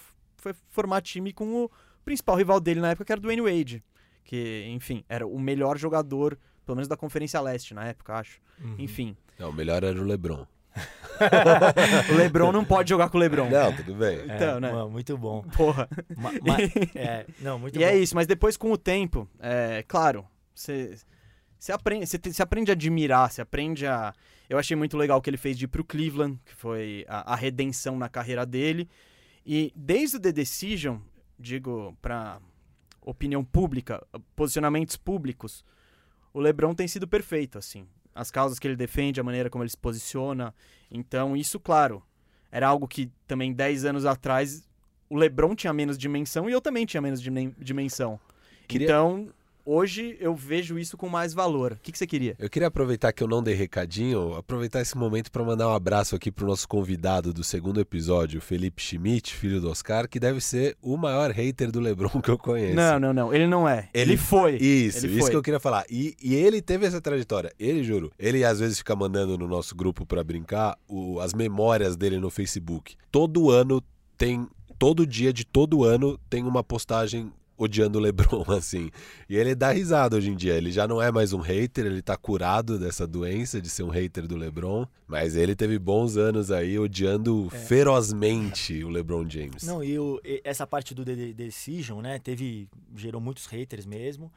foi 0.54 0.62
formar 0.70 1.02
time 1.02 1.34
com 1.34 1.64
o 1.66 1.72
principal 2.04 2.36
rival 2.36 2.60
dele 2.60 2.80
na 2.80 2.90
época, 2.92 3.06
que 3.06 3.12
era 3.12 3.20
o 3.20 3.22
Dwayne 3.22 3.42
Wade. 3.42 3.84
Que, 4.24 4.66
enfim, 4.70 5.04
era 5.10 5.26
o 5.26 5.40
melhor 5.40 5.78
jogador, 5.78 6.38
pelo 6.66 6.76
menos 6.76 6.88
da 6.88 6.96
Conferência 6.98 7.40
Leste 7.42 7.74
na 7.74 7.86
época, 7.86 8.14
acho. 8.16 8.40
Uhum. 8.64 8.76
Enfim. 8.80 9.16
Não, 9.40 9.50
o 9.50 9.54
melhor 9.54 9.84
era 9.84 10.00
o 10.00 10.04
LeBron. 10.04 10.46
O 12.12 12.16
LeBron 12.18 12.52
não 12.52 12.66
pode 12.66 12.90
jogar 12.90 13.10
com 13.10 13.18
o 13.18 13.22
LeBron. 13.22 13.50
Não, 13.50 13.74
tudo 13.74 13.96
bem. 13.96 14.20
É, 14.30 14.36
então, 14.36 14.60
né? 14.60 14.70
mano, 14.72 14.90
muito 14.90 15.18
bom. 15.18 15.42
Porra. 15.56 15.88
Ma- 16.18 16.32
ma- 16.34 16.58
é, 16.94 17.26
não, 17.40 17.58
muito 17.58 17.76
e 17.78 17.80
bom. 17.80 17.86
é 17.86 17.98
isso, 17.98 18.14
mas 18.14 18.28
depois 18.28 18.58
com 18.58 18.70
o 18.72 18.78
tempo, 18.78 19.28
é 19.40 19.84
claro, 19.88 20.26
você 20.54 20.98
aprende, 21.72 22.06
aprende 22.40 22.72
a 22.72 22.74
admirar, 22.74 23.32
você 23.32 23.42
aprende 23.42 23.88
a. 23.88 24.14
Eu 24.50 24.58
achei 24.58 24.76
muito 24.76 24.98
legal 24.98 25.18
o 25.18 25.22
que 25.22 25.30
ele 25.30 25.38
fez 25.38 25.58
de 25.58 25.64
ir 25.66 25.68
pro 25.70 25.84
Cleveland, 25.86 26.38
que 26.46 26.54
foi 26.54 27.06
a, 27.08 27.32
a 27.34 27.36
redenção 27.36 27.98
na 27.98 28.10
carreira 28.10 28.46
dele. 28.46 28.90
E 29.46 29.72
desde 29.76 30.18
o 30.18 30.20
The 30.20 30.32
Decision, 30.32 30.98
digo, 31.40 31.96
pra 32.02 32.40
opinião 33.02 33.44
pública, 33.44 34.06
posicionamentos 34.36 34.98
públicos, 34.98 35.64
o 36.34 36.40
LeBron 36.40 36.74
tem 36.74 36.88
sido 36.88 37.08
perfeito, 37.08 37.58
assim. 37.58 37.88
As 38.14 38.32
causas 38.32 38.58
que 38.58 38.68
ele 38.68 38.76
defende, 38.76 39.20
a 39.20 39.24
maneira 39.24 39.50
como 39.50 39.64
ele 39.64 39.70
se 39.70 39.78
posiciona. 39.78 40.54
Então, 40.90 41.36
isso, 41.36 41.60
claro, 41.60 42.02
era 42.52 42.68
algo 42.68 42.88
que 42.88 43.12
também 43.28 43.54
10 43.54 43.86
anos 43.86 44.06
atrás 44.06 44.68
o 45.10 45.16
LeBron 45.18 45.54
tinha 45.54 45.72
menos 45.74 45.98
dimensão 45.98 46.50
e 46.50 46.54
eu 46.54 46.62
também 46.62 46.86
tinha 46.86 47.02
menos 47.02 47.22
dimen- 47.22 47.54
dimensão. 47.60 48.20
Queria- 48.68 48.88
Então, 48.88 49.30
hoje 49.66 50.16
eu 50.20 50.36
vejo 50.36 50.78
isso 50.78 50.96
com 50.96 51.10
mais 51.10 51.34
valor. 51.34 51.74
O 51.74 51.78
que, 51.82 51.92
que 51.92 51.98
você 51.98 52.06
queria? 52.08 52.36
Eu 52.40 52.50
queria 52.50 52.68
aproveitar 52.68 53.12
que 53.12 53.24
eu 53.24 53.28
não 53.28 53.42
dei 53.44 53.54
recadinho, 53.56 54.34
aproveitar 54.36 54.82
esse 54.82 54.98
momento 54.98 55.32
para 55.32 55.44
mandar 55.44 55.68
um 55.68 55.74
abraço 55.74 56.16
aqui 56.16 56.32
pro 56.32 56.46
nosso 56.48 56.68
convidado 56.68 57.34
do 57.34 57.44
segundo 57.44 57.80
episódio, 57.80 58.40
Felipe 58.40 58.82
Schmidt, 58.82 59.34
filho 59.36 59.60
do 59.60 59.70
Oscar, 59.70 60.08
que 60.08 60.20
deve 60.20 60.40
ser 60.42 60.78
o 60.82 60.96
maior 60.98 61.32
hater 61.32 61.72
do 61.72 61.80
LeBron 61.80 62.22
que 62.22 62.30
eu 62.30 62.38
conheço. 62.38 62.76
Não, 62.76 63.00
não, 63.00 63.14
não. 63.14 63.34
Ele 63.34 63.48
não 63.48 63.68
é. 63.68 63.90
Ele- 63.94 64.12
Ele, 64.12 64.18
foi. 64.18 64.56
Isso, 64.58 65.06
Ele 65.06 65.14
isso 65.14 65.22
foi. 65.22 65.32
que 65.32 65.36
eu 65.38 65.42
queria 65.44 65.60
falar. 65.60 65.84
E, 65.90 66.16
e 66.22 66.36
ele 66.36 66.62
teve 66.62 66.86
essa 66.86 67.02
trajetória. 67.02 67.52
Ele, 67.60 67.84
juro, 67.84 68.12
ele 68.20 68.44
às 68.46 68.60
vezes 68.60 68.78
fica 68.78 68.96
mandando 68.96 69.38
no 69.38 69.48
nosso 69.48 69.76
grupo 69.76 70.06
pra 70.06 70.24
brincar 70.24 70.78
o- 70.88 71.20
as 71.20 71.34
memórias 71.34 71.96
dele 71.96 72.20
no 72.20 72.30
Facebook. 72.30 72.96
Todo 73.12 73.50
ano 73.50 73.82
tem. 74.18 74.48
Todo 74.78 75.08
dia 75.08 75.32
de 75.32 75.46
todo 75.46 75.86
ano 75.86 76.20
tem 76.30 76.44
uma 76.44 76.62
postagem 76.62 77.32
odiando 77.58 77.98
o 77.98 78.02
LeBron, 78.02 78.44
assim. 78.56 78.90
E 79.30 79.36
ele 79.36 79.56
dá 79.56 79.72
risada 79.72 80.16
hoje 80.18 80.30
em 80.30 80.36
dia. 80.36 80.54
Ele 80.56 80.72
já 80.72 80.88
não 80.88 81.02
é 81.02 81.12
mais 81.12 81.34
um 81.34 81.40
hater, 81.40 81.86
ele 81.86 82.02
tá 82.02 82.16
curado 82.18 82.78
dessa 82.80 83.06
doença 83.08 83.62
de 83.62 83.70
ser 83.70 83.84
um 83.84 83.90
hater 83.90 84.28
do 84.28 84.36
LeBron. 84.36 84.86
Mas 85.08 85.36
ele 85.36 85.56
teve 85.56 85.78
bons 85.80 86.18
anos 86.18 86.52
aí 86.52 86.78
odiando 86.80 87.50
ferozmente 87.68 88.84
o 88.84 88.90
LeBron 88.90 89.30
James. 89.30 89.64
Não, 89.64 89.84
e, 89.84 89.98
o- 90.00 90.20
e 90.24 90.42
essa 90.44 90.66
parte 90.66 90.94
do 90.94 91.06
The 91.06 91.16
Decision, 91.34 92.02
né, 92.02 92.20
teve, 92.20 92.68
gerou 92.96 93.22
muitos 93.22 93.46
haters 93.46 93.86
mesmo. 93.86 94.32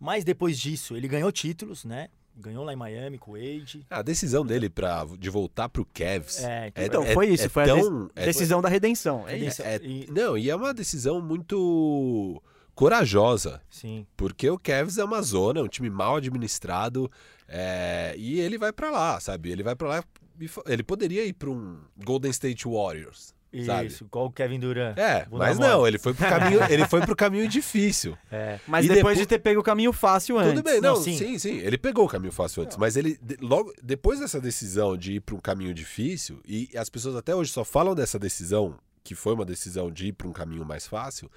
Mas 0.00 0.24
depois 0.24 0.58
disso, 0.58 0.96
ele 0.96 1.06
ganhou 1.08 1.30
títulos, 1.30 1.84
né? 1.84 2.08
Ganhou 2.36 2.64
lá 2.64 2.72
em 2.72 2.76
Miami 2.76 3.16
com 3.16 3.30
o 3.30 3.34
Wade. 3.34 3.86
A 3.88 4.02
decisão 4.02 4.44
dele 4.44 4.68
pra, 4.68 5.06
de 5.18 5.30
voltar 5.30 5.68
pro 5.68 5.84
Cavs. 5.84 6.42
É, 6.42 6.66
então, 6.68 6.84
Então, 6.84 7.06
foi 7.14 7.28
isso. 7.28 7.48
foi 7.48 7.62
a 7.62 7.66
tão- 7.66 8.06
dec- 8.06 8.12
é- 8.16 8.24
decisão 8.26 8.60
da 8.60 8.68
redenção. 8.68 9.28
É 9.28 9.34
Redenção. 9.34 9.64
isso. 9.66 9.84
É- 9.84 9.86
E- 9.86 10.10
Não, 10.10 10.36
e 10.36 10.50
é 10.50 10.56
uma 10.56 10.74
decisão 10.74 11.20
muito 11.22 12.42
corajosa, 12.74 13.60
Sim. 13.70 14.06
porque 14.16 14.48
o 14.50 14.58
Cavs 14.58 14.98
é 14.98 15.04
uma 15.04 15.22
zona, 15.22 15.62
um 15.62 15.68
time 15.68 15.88
mal 15.90 16.16
administrado, 16.16 17.10
é, 17.48 18.14
e 18.16 18.40
ele 18.40 18.58
vai 18.58 18.72
pra 18.72 18.90
lá, 18.90 19.20
sabe? 19.20 19.50
Ele 19.50 19.62
vai 19.62 19.74
pra 19.76 19.88
lá, 19.88 20.04
e 20.40 20.48
ele 20.66 20.82
poderia 20.82 21.24
ir 21.24 21.32
pra 21.32 21.50
um 21.50 21.78
Golden 22.04 22.30
State 22.30 22.66
Warriors, 22.66 23.32
sabe? 23.64 23.86
Isso, 23.86 24.04
igual 24.04 24.26
o 24.26 24.30
Kevin 24.32 24.58
Durant. 24.58 24.98
É, 24.98 25.26
Vou 25.30 25.38
mas 25.38 25.58
não, 25.58 25.86
ele 25.86 25.98
foi 25.98 26.12
pro 26.12 26.26
caminho, 26.28 26.60
ele 26.68 26.86
foi 26.88 27.00
pro 27.02 27.14
caminho 27.14 27.46
difícil. 27.48 28.18
É. 28.32 28.58
Mas 28.66 28.84
E 28.84 28.88
depois, 28.88 28.98
depois- 28.98 29.18
de 29.18 29.26
ter 29.26 29.38
pego 29.38 29.60
o 29.60 29.64
caminho 29.64 29.92
fácil 29.92 30.38
antes. 30.38 30.54
Tudo 30.54 30.64
bem, 30.64 30.80
não, 30.80 30.94
Não, 30.94 31.00
sim. 31.02 31.16
sim. 31.16 31.38
sim, 31.38 31.58
ele 31.58 31.78
pegou 31.78 32.04
o 32.04 32.08
caminho 32.08 32.32
fácil 32.32 32.64
antes, 32.64 32.76
mas 32.76 32.96
ele 32.96 33.16
de- 33.22 33.36
logo 33.40 33.72
depois 33.82 34.18
dessa 34.18 34.40
decisão 34.40 34.96
de 34.96 35.14
ir 35.14 35.20
para 35.20 35.36
um 35.36 35.40
caminho 35.40 35.72
difícil 35.72 36.40
e 36.46 36.68
as 36.76 36.90
pessoas 36.90 37.14
até 37.14 37.34
hoje 37.34 37.52
só 37.52 37.64
falam 37.64 37.94
dessa 37.94 38.18
decisão, 38.18 38.74
que 39.04 39.14
foi 39.14 39.34
uma 39.34 39.44
decisão 39.44 39.88
de 39.92 40.06
ir 40.08 40.12
para 40.14 40.26
um 40.26 40.32
caminho 40.32 40.64
mais 40.64 40.86
fácil, 40.88 41.30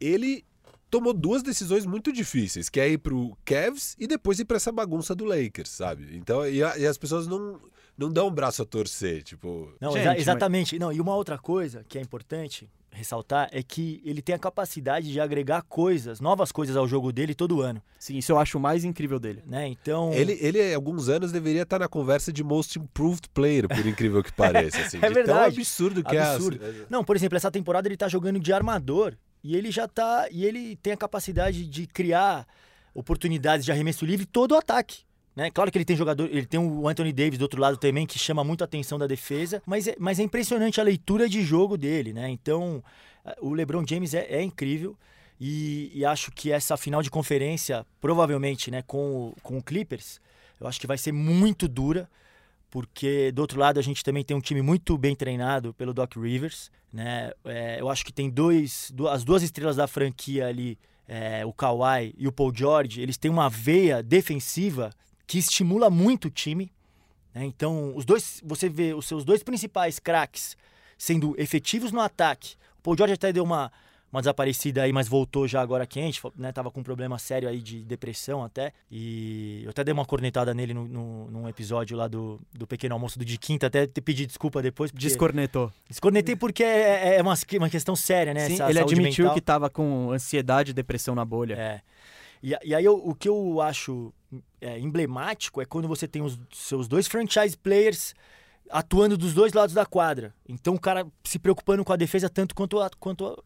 ele 0.00 0.44
tomou 0.90 1.12
duas 1.12 1.42
decisões 1.42 1.86
muito 1.86 2.12
difíceis, 2.12 2.68
que 2.68 2.80
é 2.80 2.88
ir 2.88 2.98
pro 2.98 3.36
Cavs 3.44 3.94
e 3.98 4.06
depois 4.08 4.40
ir 4.40 4.44
para 4.44 4.56
essa 4.56 4.72
bagunça 4.72 5.14
do 5.14 5.24
Lakers, 5.24 5.68
sabe? 5.70 6.16
Então, 6.16 6.44
e, 6.48 6.62
a- 6.64 6.76
e 6.78 6.86
as 6.86 6.98
pessoas 6.98 7.26
não 7.26 7.60
não 7.98 8.08
dão 8.10 8.28
um 8.28 8.30
braço 8.30 8.62
a 8.62 8.64
torcer, 8.64 9.22
tipo, 9.22 9.70
Não, 9.78 9.90
Gente, 9.92 10.00
exa- 10.00 10.10
mas- 10.12 10.20
exatamente. 10.22 10.78
Não, 10.78 10.90
e 10.90 11.02
uma 11.02 11.14
outra 11.14 11.36
coisa 11.36 11.84
que 11.86 11.98
é 11.98 12.00
importante 12.00 12.66
ressaltar 12.90 13.50
é 13.52 13.62
que 13.62 14.00
ele 14.04 14.22
tem 14.22 14.34
a 14.34 14.38
capacidade 14.38 15.12
de 15.12 15.20
agregar 15.20 15.60
coisas, 15.68 16.18
novas 16.18 16.50
coisas 16.50 16.76
ao 16.76 16.88
jogo 16.88 17.12
dele 17.12 17.34
todo 17.34 17.60
ano, 17.60 17.82
Sim, 17.98 18.16
isso 18.16 18.32
eu 18.32 18.38
acho 18.38 18.56
o 18.56 18.60
mais 18.60 18.84
incrível 18.84 19.20
dele. 19.20 19.42
né? 19.46 19.68
Então, 19.68 20.14
Ele, 20.14 20.36
ele, 20.40 20.72
há 20.72 20.74
alguns 20.74 21.10
anos, 21.10 21.30
deveria 21.30 21.62
estar 21.62 21.78
na 21.78 21.88
conversa 21.88 22.32
de 22.32 22.42
Most 22.42 22.78
Improved 22.78 23.28
Player, 23.34 23.68
por 23.68 23.86
incrível 23.86 24.22
que 24.24 24.32
pareça. 24.32 24.80
Assim, 24.80 24.96
É 25.02 25.08
de 25.08 25.14
tão 25.14 25.14
verdade. 25.14 25.56
absurdo 25.60 26.02
que 26.02 26.16
Absurdo. 26.16 26.64
é. 26.64 26.86
Não, 26.88 27.04
por 27.04 27.14
exemplo, 27.16 27.36
essa 27.36 27.50
temporada 27.50 27.86
ele 27.86 27.98
tá 27.98 28.08
jogando 28.08 28.40
de 28.40 28.50
armador 28.50 29.14
e 29.42 29.56
ele 29.56 29.70
já 29.70 29.88
tá. 29.88 30.28
E 30.30 30.44
ele 30.44 30.76
tem 30.76 30.92
a 30.92 30.96
capacidade 30.96 31.66
de 31.66 31.86
criar 31.86 32.46
oportunidades 32.94 33.64
de 33.64 33.72
arremesso 33.72 34.04
livre 34.04 34.26
todo 34.26 34.52
o 34.52 34.56
ataque. 34.56 35.02
Né? 35.34 35.50
Claro 35.50 35.70
que 35.70 35.78
ele 35.78 35.84
tem 35.84 35.96
jogador, 35.96 36.28
ele 36.30 36.46
tem 36.46 36.58
o 36.58 36.88
Anthony 36.88 37.12
Davis 37.12 37.38
do 37.38 37.42
outro 37.42 37.60
lado 37.60 37.76
também, 37.76 38.06
que 38.06 38.18
chama 38.18 38.42
muito 38.42 38.62
a 38.62 38.64
atenção 38.64 38.98
da 38.98 39.06
defesa, 39.06 39.62
mas 39.64 39.86
é, 39.86 39.96
mas 39.98 40.18
é 40.18 40.22
impressionante 40.22 40.80
a 40.80 40.84
leitura 40.84 41.28
de 41.28 41.42
jogo 41.42 41.78
dele, 41.78 42.12
né? 42.12 42.28
Então, 42.28 42.82
o 43.40 43.54
LeBron 43.54 43.84
James 43.88 44.12
é, 44.12 44.26
é 44.28 44.42
incrível. 44.42 44.96
E, 45.40 45.90
e, 45.94 46.04
acho 46.04 46.30
que 46.32 46.52
essa 46.52 46.76
final 46.76 47.00
de 47.00 47.10
conferência, 47.10 47.86
provavelmente, 47.98 48.70
né, 48.70 48.82
com 48.86 49.32
com 49.42 49.56
o 49.56 49.62
Clippers, 49.62 50.20
eu 50.60 50.66
acho 50.66 50.78
que 50.78 50.86
vai 50.86 50.98
ser 50.98 51.12
muito 51.12 51.66
dura, 51.66 52.10
porque 52.70 53.32
do 53.32 53.40
outro 53.40 53.58
lado 53.58 53.78
a 53.78 53.82
gente 53.82 54.04
também 54.04 54.24
tem 54.24 54.36
um 54.36 54.40
time 54.40 54.62
muito 54.62 54.96
bem 54.96 55.14
treinado 55.14 55.74
pelo 55.74 55.92
Doc 55.92 56.16
Rivers, 56.16 56.70
né? 56.92 57.32
É, 57.44 57.80
eu 57.80 57.88
acho 57.88 58.04
que 58.04 58.12
tem 58.12 58.30
dois, 58.30 58.92
as 59.10 59.24
duas 59.24 59.42
estrelas 59.42 59.76
da 59.76 59.86
franquia 59.86 60.46
ali, 60.46 60.78
é, 61.06 61.44
o 61.44 61.52
Kawhi 61.52 62.14
e 62.16 62.28
o 62.28 62.32
Paul 62.32 62.54
George, 62.54 63.00
eles 63.00 63.18
têm 63.18 63.30
uma 63.30 63.50
veia 63.50 64.02
defensiva 64.02 64.90
que 65.26 65.38
estimula 65.38 65.90
muito 65.90 66.26
o 66.26 66.30
time. 66.30 66.72
Né? 67.34 67.44
Então, 67.44 67.92
os 67.96 68.04
dois, 68.04 68.40
você 68.44 68.68
vê 68.68 68.94
os 68.94 69.06
seus 69.06 69.24
dois 69.24 69.42
principais 69.42 69.98
craques 69.98 70.56
sendo 70.96 71.34
efetivos 71.38 71.90
no 71.90 72.00
ataque. 72.00 72.54
O 72.78 72.82
Paul 72.82 72.96
George 72.96 73.14
até 73.14 73.32
deu 73.32 73.42
uma 73.42 73.72
uma 74.12 74.20
desaparecida 74.20 74.82
aí, 74.82 74.92
mas 74.92 75.06
voltou 75.06 75.46
já 75.46 75.60
agora 75.60 75.86
quente, 75.86 76.20
né? 76.36 76.50
Tava 76.52 76.70
com 76.70 76.80
um 76.80 76.82
problema 76.82 77.18
sério 77.18 77.48
aí 77.48 77.60
de 77.60 77.84
depressão 77.84 78.42
até. 78.42 78.72
E 78.90 79.62
eu 79.64 79.70
até 79.70 79.84
dei 79.84 79.92
uma 79.92 80.04
cornetada 80.04 80.52
nele 80.52 80.74
no, 80.74 80.86
no, 80.86 81.30
num 81.30 81.48
episódio 81.48 81.96
lá 81.96 82.08
do, 82.08 82.40
do 82.52 82.66
Pequeno 82.66 82.94
Almoço 82.94 83.18
do 83.18 83.24
de 83.24 83.38
quinta, 83.38 83.68
até 83.68 83.86
te 83.86 84.00
pedi 84.00 84.26
desculpa 84.26 84.60
depois. 84.60 84.90
Porque... 84.90 85.06
Descornetou. 85.06 85.72
Descornetei 85.88 86.34
porque 86.34 86.64
é, 86.64 87.14
é, 87.14 87.16
é 87.18 87.22
uma, 87.22 87.34
uma 87.58 87.70
questão 87.70 87.94
séria, 87.94 88.34
né? 88.34 88.46
Sim, 88.46 88.54
Essa 88.54 88.70
ele 88.70 88.80
admitiu 88.80 89.24
mental. 89.24 89.34
que 89.34 89.40
tava 89.40 89.70
com 89.70 90.10
ansiedade 90.10 90.72
e 90.72 90.74
depressão 90.74 91.14
na 91.14 91.24
bolha. 91.24 91.54
É. 91.54 91.80
E, 92.42 92.56
e 92.64 92.74
aí 92.74 92.84
eu, 92.84 92.96
o 92.96 93.14
que 93.14 93.28
eu 93.28 93.60
acho 93.60 94.12
é, 94.60 94.78
emblemático 94.78 95.60
é 95.60 95.64
quando 95.64 95.86
você 95.86 96.08
tem 96.08 96.22
os 96.22 96.38
seus 96.52 96.88
dois 96.88 97.06
franchise 97.06 97.56
players 97.56 98.14
atuando 98.70 99.16
dos 99.16 99.34
dois 99.34 99.52
lados 99.52 99.74
da 99.74 99.84
quadra. 99.84 100.34
Então 100.48 100.74
o 100.74 100.80
cara 100.80 101.06
se 101.24 101.38
preocupando 101.38 101.84
com 101.84 101.92
a 101.92 101.96
defesa 101.96 102.28
tanto 102.28 102.54
quanto 102.54 102.80
a, 102.80 102.90
quanto 102.98 103.26
a, 103.26 103.36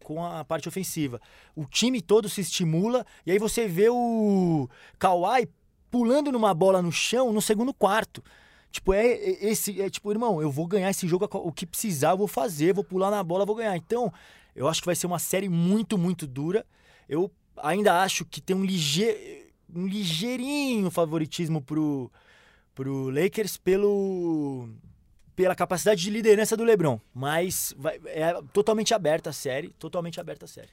com, 0.00 0.24
a 0.24 0.44
parte 0.44 0.68
ofensiva. 0.68 1.20
O 1.54 1.64
time 1.64 2.00
todo 2.00 2.28
se 2.28 2.40
estimula 2.40 3.06
e 3.24 3.30
aí 3.30 3.38
você 3.38 3.68
vê 3.68 3.88
o 3.88 4.68
Kawhi 4.98 5.48
pulando 5.90 6.32
numa 6.32 6.54
bola 6.54 6.80
no 6.80 6.90
chão 6.90 7.32
no 7.32 7.42
segundo 7.42 7.72
quarto. 7.72 8.22
Tipo, 8.70 8.94
é, 8.94 9.06
é 9.06 9.50
esse 9.50 9.80
é 9.80 9.90
tipo, 9.90 10.10
irmão, 10.10 10.40
eu 10.40 10.50
vou 10.50 10.66
ganhar 10.66 10.90
esse 10.90 11.06
jogo, 11.06 11.28
o 11.30 11.52
que 11.52 11.66
precisar 11.66 12.12
eu 12.12 12.18
vou 12.18 12.26
fazer, 12.26 12.72
vou 12.72 12.82
pular 12.82 13.10
na 13.10 13.22
bola, 13.22 13.44
vou 13.44 13.54
ganhar. 13.54 13.76
Então, 13.76 14.10
eu 14.56 14.66
acho 14.66 14.80
que 14.80 14.86
vai 14.86 14.96
ser 14.96 15.06
uma 15.06 15.18
série 15.18 15.48
muito, 15.48 15.98
muito 15.98 16.26
dura. 16.26 16.64
Eu 17.06 17.30
ainda 17.58 18.02
acho 18.02 18.24
que 18.24 18.40
tem 18.40 18.56
um 18.56 18.64
um 19.74 19.86
ligeirinho 19.86 20.90
favoritismo 20.90 21.62
pro 21.62 22.10
pro 22.74 23.10
Lakers 23.10 23.56
pelo 23.56 24.68
pela 25.34 25.54
capacidade 25.54 26.02
de 26.02 26.10
liderança 26.10 26.56
do 26.56 26.62
LeBron, 26.62 27.00
mas 27.14 27.74
vai, 27.78 27.98
é 28.04 28.34
totalmente 28.52 28.92
aberta 28.92 29.30
a 29.30 29.32
série, 29.32 29.70
totalmente 29.78 30.20
aberta 30.20 30.44
a 30.44 30.48
série. 30.48 30.68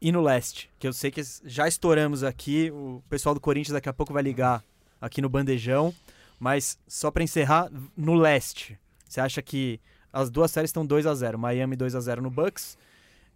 E 0.00 0.12
no 0.12 0.22
leste, 0.22 0.70
que 0.78 0.86
eu 0.86 0.92
sei 0.92 1.10
que 1.10 1.20
já 1.44 1.66
estouramos 1.66 2.22
aqui, 2.22 2.70
o 2.70 3.02
pessoal 3.08 3.34
do 3.34 3.40
Corinthians 3.40 3.74
daqui 3.74 3.88
a 3.88 3.92
pouco 3.92 4.12
vai 4.12 4.22
ligar 4.22 4.64
aqui 5.00 5.20
no 5.20 5.28
bandejão, 5.28 5.92
mas 6.38 6.78
só 6.86 7.10
para 7.10 7.22
encerrar, 7.22 7.70
no 7.96 8.14
leste, 8.14 8.78
você 9.06 9.20
acha 9.20 9.42
que 9.42 9.80
as 10.12 10.30
duas 10.30 10.50
séries 10.50 10.70
estão 10.70 10.86
2 10.86 11.06
a 11.06 11.14
0, 11.14 11.38
Miami 11.38 11.76
2 11.76 11.94
a 11.94 12.00
0 12.00 12.22
no 12.22 12.30
Bucks, 12.30 12.78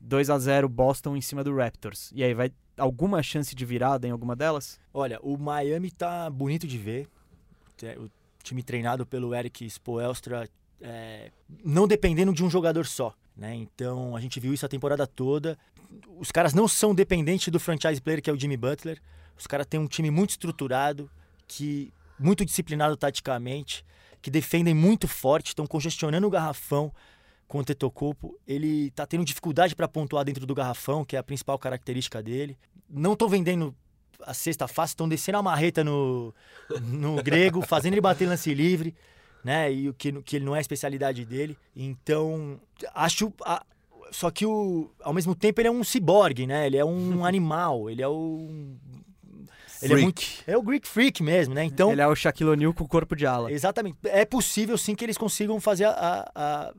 2 0.01 0.31
a 0.31 0.39
0 0.39 0.69
Boston 0.69 1.17
em 1.17 1.21
cima 1.21 1.45
do 1.45 1.55
Raptors. 1.55 2.11
E 2.15 2.23
aí 2.23 2.33
vai 2.33 2.53
alguma 2.79 3.23
chance 3.23 3.55
de 3.55 3.65
virada 3.65 4.07
em 4.07 4.11
alguma 4.11 4.35
delas? 4.35 4.81
Olha, 4.93 5.19
o 5.23 5.37
Miami 5.37 5.91
tá 5.91 6.31
bonito 6.31 6.67
de 6.67 6.79
ver 6.79 7.09
o 7.99 8.11
time 8.43 8.63
treinado 8.63 9.07
pelo 9.07 9.35
Eric 9.35 9.65
Spoelstra, 9.67 10.49
é, 10.81 11.31
não 11.65 11.89
dependendo 11.89 12.33
de 12.33 12.45
um 12.45 12.51
jogador 12.51 12.87
só. 12.87 13.15
Né? 13.37 13.55
Então 13.55 14.15
a 14.15 14.21
gente 14.21 14.39
viu 14.39 14.53
isso 14.53 14.67
a 14.67 14.69
temporada 14.69 15.07
toda. 15.07 15.59
Os 16.19 16.31
caras 16.31 16.55
não 16.55 16.69
são 16.69 16.95
dependentes 16.95 17.49
do 17.49 17.59
franchise 17.59 18.01
player 18.01 18.23
que 18.23 18.31
é 18.31 18.33
o 18.33 18.39
Jimmy 18.39 18.57
Butler. 18.57 19.01
Os 19.37 19.47
caras 19.47 19.67
têm 19.67 19.81
um 19.81 19.87
time 19.87 20.11
muito 20.11 20.31
estruturado, 20.31 21.11
que 21.49 21.93
muito 22.19 22.45
disciplinado 22.45 22.97
taticamente, 22.97 23.85
que 24.23 24.31
defendem 24.31 24.75
muito 24.75 25.09
forte, 25.09 25.49
estão 25.49 25.67
congestionando 25.67 26.27
o 26.27 26.31
garrafão 26.31 26.93
com 27.49 27.59
o 27.59 27.65
Tetocoupo. 27.65 28.39
Ele 28.47 28.87
está 28.87 29.07
tendo 29.07 29.25
dificuldade 29.25 29.75
para 29.75 29.89
pontuar 29.89 30.25
dentro 30.25 30.47
do 30.47 30.55
garrafão, 30.55 31.05
que 31.05 31.17
é 31.17 31.19
a 31.19 31.23
principal 31.23 31.59
característica 31.59 32.23
dele. 32.23 32.57
Não 32.89 33.15
estou 33.15 33.29
vendendo 33.29 33.75
a 34.23 34.35
sexta 34.35 34.67
fácil, 34.69 34.95
estão 34.95 35.09
descendo 35.09 35.39
a 35.39 35.43
marreta 35.43 35.83
no, 35.83 36.35
no 36.83 37.23
grego, 37.23 37.63
fazendo 37.63 37.95
ele 37.95 38.01
bater 38.01 38.29
lance 38.29 38.53
livre, 38.53 38.95
né? 39.45 39.73
E 39.73 39.89
o 39.89 39.95
que, 39.95 40.13
que 40.23 40.37
ele 40.37 40.45
não 40.45 40.55
é 40.55 40.59
a 40.59 40.61
especialidade 40.61 41.25
dele. 41.25 41.57
Então, 41.77 42.61
acho. 42.95 43.33
A, 43.45 43.65
só 44.11 44.31
que 44.31 44.47
o, 44.47 44.91
ao 45.03 45.13
mesmo 45.13 45.35
tempo 45.35 45.61
ele 45.61 45.69
é 45.69 45.71
um 45.71 45.83
ciborgue, 45.83 46.47
né? 46.47 46.67
Ele 46.67 46.77
é 46.77 46.85
um 46.85 47.25
animal, 47.27 47.91
ele 47.91 48.03
é 48.03 48.09
um. 48.09 48.77
Ele 49.83 49.95
é, 49.95 49.97
muito, 49.97 50.23
é 50.47 50.57
o 50.57 50.63
Greek 50.63 50.89
Freak 50.89 51.23
mesmo, 51.23 51.53
né? 51.53 51.63
Então, 51.65 51.93
ele 51.93 52.01
é 52.01 52.07
o 52.07 52.15
Shaquille 52.15 52.49
O'Neal 52.49 52.73
com 52.73 52.85
o 52.85 52.89
corpo 52.89 53.15
de 53.15 53.27
ala. 53.27 53.53
Exatamente. 53.53 53.99
É 54.05 54.25
possível 54.25 54.79
sim 54.79 54.95
que 54.95 55.05
eles 55.05 55.19
consigam 55.19 55.61
fazer 55.61 55.85
a, 55.85 55.91
a, 55.91 56.31
a 56.35 56.75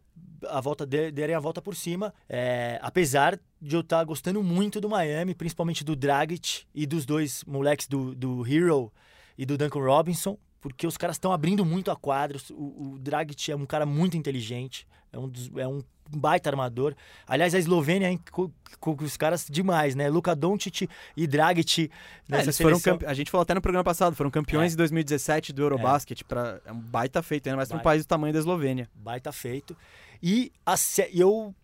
volta 0.61 0.85
derem 0.85 1.35
a 1.35 1.39
volta 1.39 1.61
por 1.61 1.75
cima. 1.75 2.13
É, 2.27 2.79
apesar 2.81 3.39
de 3.61 3.75
eu 3.75 3.81
estar 3.81 3.99
tá 3.99 4.03
gostando 4.03 4.43
muito 4.43 4.79
do 4.81 4.89
Miami, 4.89 5.33
principalmente 5.33 5.83
do 5.83 5.95
Dragic 5.95 6.63
e 6.73 6.85
dos 6.85 7.05
dois 7.05 7.43
moleques 7.45 7.87
do, 7.87 8.15
do 8.15 8.45
Hero 8.47 8.91
e 9.37 9.45
do 9.45 9.57
Duncan 9.57 9.79
Robinson, 9.79 10.37
porque 10.61 10.87
os 10.87 10.97
caras 10.97 11.15
estão 11.15 11.31
abrindo 11.31 11.63
muito 11.63 11.91
a 11.91 11.95
quadra. 11.95 12.37
O, 12.51 12.93
o 12.93 12.99
Dragic 12.99 13.51
é 13.51 13.55
um 13.55 13.65
cara 13.65 13.85
muito 13.85 14.17
inteligente, 14.17 14.87
é 15.15 15.19
um, 15.19 15.29
dos, 15.29 15.49
é 15.55 15.67
um 15.67 15.81
baita 16.09 16.49
armador. 16.49 16.93
Aliás, 17.25 17.55
a 17.55 17.59
Eslovênia 17.59 18.11
hein, 18.11 18.19
com, 18.31 18.51
com, 18.79 18.95
os 18.99 19.15
caras 19.15 19.47
demais, 19.49 19.95
né? 19.95 20.09
Luka 20.09 20.35
Doncic 20.35 20.89
e 21.15 21.25
Dragic. 21.25 21.89
É, 22.29 22.41
eles 22.41 22.57
foram 22.57 22.77
A 23.07 23.13
gente 23.13 23.31
falou 23.31 23.43
até 23.43 23.53
no 23.53 23.61
programa 23.61 23.83
passado, 23.83 24.15
foram 24.15 24.29
campeões 24.29 24.73
é. 24.73 24.75
em 24.75 24.77
2017 24.77 25.53
do 25.53 25.63
Eurobasket. 25.63 26.21
É. 26.21 26.23
Pra... 26.25 26.59
é 26.65 26.71
um 26.71 26.79
baita 26.79 27.23
feito, 27.23 27.47
ainda 27.47 27.57
mais 27.57 27.69
para 27.69 27.77
um 27.77 27.81
país 27.81 28.05
do 28.05 28.07
tamanho 28.07 28.33
da 28.33 28.39
Eslovênia. 28.39 28.89
Baita 28.93 29.31
feito. 29.31 29.75
E 30.21 30.51
a, 30.65 30.75
eu 31.13 31.55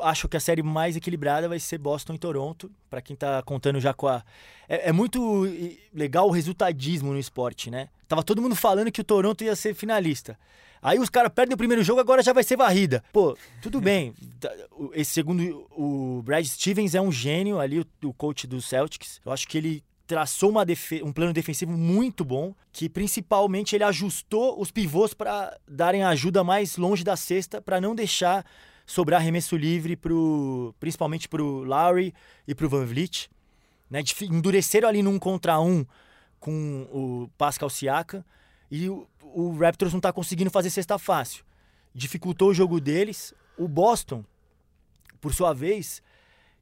acho 0.00 0.28
que 0.28 0.36
a 0.36 0.40
série 0.40 0.62
mais 0.62 0.96
equilibrada 0.96 1.48
vai 1.48 1.58
ser 1.58 1.78
Boston 1.78 2.14
e 2.14 2.18
Toronto, 2.18 2.70
para 2.90 3.00
quem 3.00 3.16
tá 3.16 3.42
contando 3.42 3.80
já 3.80 3.94
com 3.94 4.08
a. 4.08 4.22
É, 4.68 4.88
é, 4.88 4.92
muito 4.92 5.46
legal 5.94 6.28
o 6.28 6.30
resultadismo 6.30 7.12
no 7.12 7.18
esporte, 7.18 7.70
né? 7.70 7.88
Tava 8.08 8.22
todo 8.22 8.42
mundo 8.42 8.54
falando 8.54 8.92
que 8.92 9.00
o 9.00 9.04
Toronto 9.04 9.42
ia 9.42 9.56
ser 9.56 9.74
finalista. 9.74 10.38
Aí 10.82 10.98
os 10.98 11.08
caras 11.08 11.30
perdem 11.32 11.54
o 11.54 11.56
primeiro 11.56 11.84
jogo, 11.84 12.00
agora 12.00 12.24
já 12.24 12.32
vai 12.32 12.42
ser 12.42 12.56
varrida. 12.56 13.04
Pô, 13.12 13.38
tudo 13.62 13.78
bem. 13.80 14.12
Tá, 14.40 14.52
esse 14.94 15.12
segundo, 15.12 15.64
o 15.70 16.20
Brad 16.24 16.44
Stevens 16.44 16.96
é 16.96 17.00
um 17.00 17.12
gênio 17.12 17.60
ali, 17.60 17.86
o, 18.02 18.12
coach 18.12 18.48
do 18.48 18.60
Celtics. 18.60 19.20
Eu 19.24 19.30
acho 19.30 19.46
que 19.46 19.56
ele 19.56 19.84
traçou 20.08 20.52
um 21.04 21.12
plano 21.12 21.32
defensivo 21.32 21.70
muito 21.70 22.24
bom, 22.24 22.52
que 22.72 22.88
principalmente 22.88 23.76
ele 23.76 23.84
ajustou 23.84 24.60
os 24.60 24.72
pivôs 24.72 25.14
para 25.14 25.56
darem 25.68 26.02
ajuda 26.02 26.42
mais 26.42 26.76
longe 26.76 27.04
da 27.04 27.16
cesta, 27.16 27.62
para 27.62 27.80
não 27.80 27.94
deixar 27.94 28.44
sobrar 28.84 29.20
arremesso 29.20 29.56
livre 29.56 29.94
pro, 29.94 30.74
principalmente 30.80 31.28
para 31.28 31.42
o 31.42 31.62
Lowry 31.62 32.12
e 32.46 32.56
para 32.56 32.66
o 32.66 32.68
Van 32.68 32.84
Vliet. 32.84 33.30
Né? 33.88 34.02
Endureceram 34.22 34.88
ali 34.88 35.00
num 35.00 35.18
contra 35.18 35.60
um 35.60 35.86
com 36.40 36.88
o 36.92 37.30
Pascal 37.38 37.70
Siaka 37.70 38.26
e 38.72 38.88
o, 38.88 39.06
o 39.22 39.54
Raptors 39.54 39.92
não 39.92 39.98
está 39.98 40.10
conseguindo 40.10 40.50
fazer 40.50 40.70
cesta 40.70 40.98
fácil. 40.98 41.44
Dificultou 41.94 42.48
o 42.48 42.54
jogo 42.54 42.80
deles. 42.80 43.34
O 43.58 43.68
Boston, 43.68 44.24
por 45.20 45.34
sua 45.34 45.52
vez, 45.52 46.02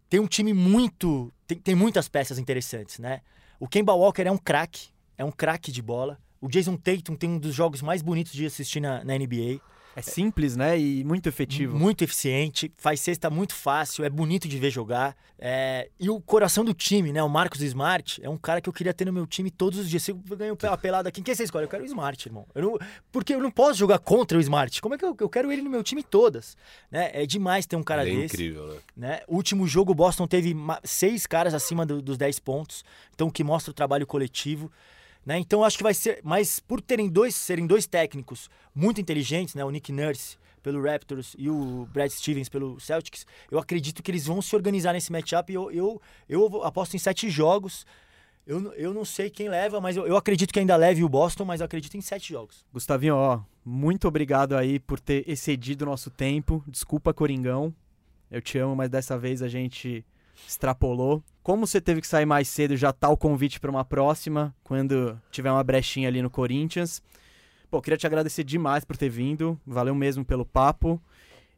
tem 0.09 0.19
um 0.19 0.27
time 0.27 0.53
muito. 0.53 1.33
Tem, 1.47 1.57
tem 1.57 1.75
muitas 1.77 2.09
peças 2.09 2.37
interessantes, 2.37 2.99
né? 2.99 3.21
O 3.61 3.69
Kemba 3.69 3.95
Walker 3.95 4.23
é 4.23 4.33
um 4.33 4.37
craque, 4.37 4.89
é 5.17 5.25
um 5.25 5.31
craque 5.31 5.71
de 5.71 5.81
bola. 5.81 6.19
O 6.41 6.49
Jason 6.49 6.77
Tatum 6.77 7.15
tem 7.15 7.31
um 7.31 7.39
dos 7.39 7.55
jogos 7.55 7.81
mais 7.81 8.03
bonitos 8.03 8.33
de 8.33 8.45
assistir 8.45 8.81
na, 8.81 9.05
na 9.05 9.17
NBA. 9.17 9.61
É 10.01 10.03
simples, 10.03 10.57
né? 10.57 10.79
E 10.79 11.05
muito 11.05 11.29
efetivo. 11.29 11.79
Muito 11.79 12.03
eficiente, 12.03 12.73
faz 12.77 13.01
cesta 13.01 13.29
muito 13.29 13.55
fácil, 13.55 14.05
é 14.05 14.11
bonito 14.11 14.49
de 14.49 14.59
ver 14.59 14.71
jogar. 14.71 15.15
É... 15.39 15.91
E 16.01 16.09
o 16.09 16.21
coração 16.21 16.65
do 16.65 16.73
time, 16.73 17.13
né? 17.13 17.23
O 17.23 17.29
Marcos 17.29 17.61
Smart 17.61 18.21
é 18.23 18.29
um 18.29 18.37
cara 18.37 18.61
que 18.61 18.69
eu 18.69 18.73
queria 18.73 18.95
ter 18.95 19.05
no 19.05 19.13
meu 19.13 19.27
time 19.27 19.51
todos 19.51 19.79
os 19.79 19.89
dias. 19.89 20.03
Se 20.03 20.11
eu 20.11 20.17
ganho 20.37 20.57
uma 20.63 20.79
pelada 20.79 21.09
aqui, 21.09 21.23
quem 21.23 21.35
você 21.35 21.45
escolhe? 21.45 21.65
Eu 21.65 21.69
quero 21.69 21.83
o 21.83 21.87
Smart, 21.87 22.29
irmão. 22.29 22.47
Eu 22.55 22.63
não... 22.63 22.79
Porque 23.13 23.35
eu 23.35 23.41
não 23.41 23.51
posso 23.51 23.79
jogar 23.79 23.99
contra 23.99 24.39
o 24.39 24.41
Smart. 24.41 24.81
Como 24.81 24.95
é 24.95 24.99
que 24.99 25.05
eu, 25.05 25.15
eu 25.21 25.29
quero 25.29 25.53
ele 25.53 25.63
no 25.63 25.71
meu 25.71 25.83
time 25.83 26.03
todas? 26.03 26.57
Né? 26.91 27.11
É 27.13 27.27
demais 27.27 27.67
ter 27.67 27.77
um 27.77 27.83
cara 27.83 28.03
é 28.03 28.07
desse. 28.07 28.35
incrível, 28.35 28.67
né? 28.69 28.77
né? 28.97 29.21
O 29.29 29.37
último 29.37 29.67
jogo, 29.67 29.93
o 29.93 29.95
Boston 29.95 30.27
teve 30.27 30.57
seis 30.83 31.27
caras 31.27 31.53
acima 31.53 31.85
do, 31.85 32.01
dos 32.01 32.17
10 32.17 32.39
pontos. 32.39 32.85
Então, 33.15 33.29
o 33.29 33.33
que 33.33 33.45
mostra 33.45 33.71
o 33.71 33.75
trabalho 33.75 34.07
coletivo. 34.07 34.71
Né? 35.25 35.39
Então 35.39 35.63
acho 35.63 35.77
que 35.77 35.83
vai 35.83 35.95
ser, 35.95 36.21
mas 36.23 36.61
por 36.61 36.81
terem 36.81 37.09
dois, 37.09 37.35
serem 37.35 37.67
dois 37.67 37.87
técnicos 37.87 38.49
muito 38.75 39.01
inteligentes, 39.01 39.55
né? 39.55 39.65
o 39.65 39.71
Nick 39.71 39.93
Nurse 39.93 40.39
pelo 40.63 40.83
Raptors 40.83 41.35
e 41.39 41.49
o 41.49 41.87
Brad 41.93 42.11
Stevens 42.11 42.49
pelo 42.49 42.79
Celtics, 42.79 43.27
eu 43.51 43.59
acredito 43.59 44.03
que 44.03 44.11
eles 44.11 44.27
vão 44.27 44.43
se 44.43 44.55
organizar 44.55 44.93
nesse 44.93 45.11
matchup 45.11 45.53
eu, 45.53 45.71
eu, 45.71 46.01
eu 46.29 46.65
aposto 46.65 46.95
em 46.95 46.99
sete 46.99 47.31
jogos. 47.31 47.87
Eu, 48.47 48.73
eu 48.73 48.93
não 48.93 49.05
sei 49.05 49.31
quem 49.31 49.49
leva, 49.49 49.81
mas 49.81 49.97
eu, 49.97 50.07
eu 50.07 50.17
acredito 50.17 50.53
que 50.53 50.59
ainda 50.59 50.75
leve 50.75 51.05
o 51.05 51.09
Boston, 51.09 51.45
mas 51.45 51.61
eu 51.61 51.67
acredito 51.67 51.97
em 51.97 52.01
sete 52.01 52.33
jogos. 52.33 52.65
Gustavinho, 52.73 53.15
ó, 53.15 53.41
muito 53.65 54.09
obrigado 54.09 54.57
aí 54.57 54.81
por 54.81 54.99
ter 54.99 55.29
excedido 55.29 55.85
o 55.85 55.89
nosso 55.89 56.11
tempo. 56.11 56.65
Desculpa, 56.67 57.15
Coringão. 57.15 57.73
Eu 58.31 58.41
te 58.41 58.59
amo, 58.59 58.75
mas 58.75 58.89
dessa 58.89 59.19
vez 59.19 59.43
a 59.43 59.49
gente 59.49 60.05
extrapolou. 60.47 61.23
Como 61.43 61.67
você 61.67 61.81
teve 61.81 62.01
que 62.01 62.07
sair 62.07 62.27
mais 62.27 62.49
cedo, 62.49 62.77
já 62.77 62.93
tá 62.93 63.09
o 63.09 63.17
convite 63.17 63.59
para 63.59 63.71
uma 63.71 63.85
próxima, 63.85 64.55
quando 64.63 65.21
tiver 65.31 65.51
uma 65.51 65.65
brechinha 65.65 66.09
ali 66.09 66.21
no 66.21 66.31
Corinthians. 66.31 67.03
Pô, 67.71 67.81
queria 67.81 67.97
te 67.97 68.07
agradecer 68.07 68.45
demais 68.45 68.85
por 68.85 68.97
ter 68.97 69.09
vindo. 69.09 69.59
Valeu 69.67 69.95
mesmo 69.95 70.25
pelo 70.25 70.45
papo. 70.45 71.01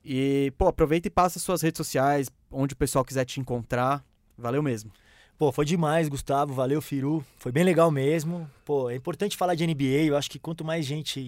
E, 0.04 0.52
pô, 0.58 0.68
aproveita 0.68 1.08
e 1.08 1.10
passa 1.10 1.38
suas 1.38 1.62
redes 1.62 1.78
sociais, 1.78 2.28
onde 2.50 2.74
o 2.74 2.76
pessoal 2.76 3.04
quiser 3.04 3.24
te 3.24 3.40
encontrar. 3.40 4.04
Valeu 4.36 4.62
mesmo. 4.62 4.90
Pô, 5.38 5.50
foi 5.50 5.64
demais, 5.64 6.08
Gustavo. 6.08 6.52
Valeu, 6.52 6.80
Firu. 6.80 7.24
Foi 7.36 7.50
bem 7.50 7.64
legal 7.64 7.90
mesmo. 7.90 8.48
Pô, 8.64 8.90
é 8.90 8.94
importante 8.94 9.36
falar 9.36 9.54
de 9.54 9.66
NBA. 9.66 10.04
Eu 10.04 10.16
acho 10.16 10.30
que 10.30 10.38
quanto 10.38 10.64
mais 10.64 10.84
gente 10.84 11.20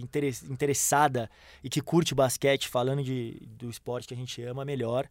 interessada 0.48 1.30
e 1.62 1.68
que 1.68 1.80
curte 1.80 2.14
basquete 2.14 2.68
falando 2.68 3.02
de, 3.02 3.42
do 3.58 3.68
esporte 3.68 4.06
que 4.06 4.14
a 4.14 4.16
gente 4.16 4.40
ama, 4.42 4.64
melhor. 4.64 5.08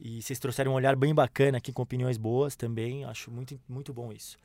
E 0.00 0.22
vocês 0.22 0.38
trouxeram 0.38 0.72
um 0.72 0.74
olhar 0.74 0.94
bem 0.94 1.14
bacana 1.14 1.58
aqui 1.58 1.72
com 1.72 1.82
opiniões 1.82 2.16
boas 2.16 2.54
também. 2.54 3.04
Acho 3.04 3.30
muito, 3.30 3.58
muito 3.68 3.92
bom 3.92 4.12
isso. 4.12 4.36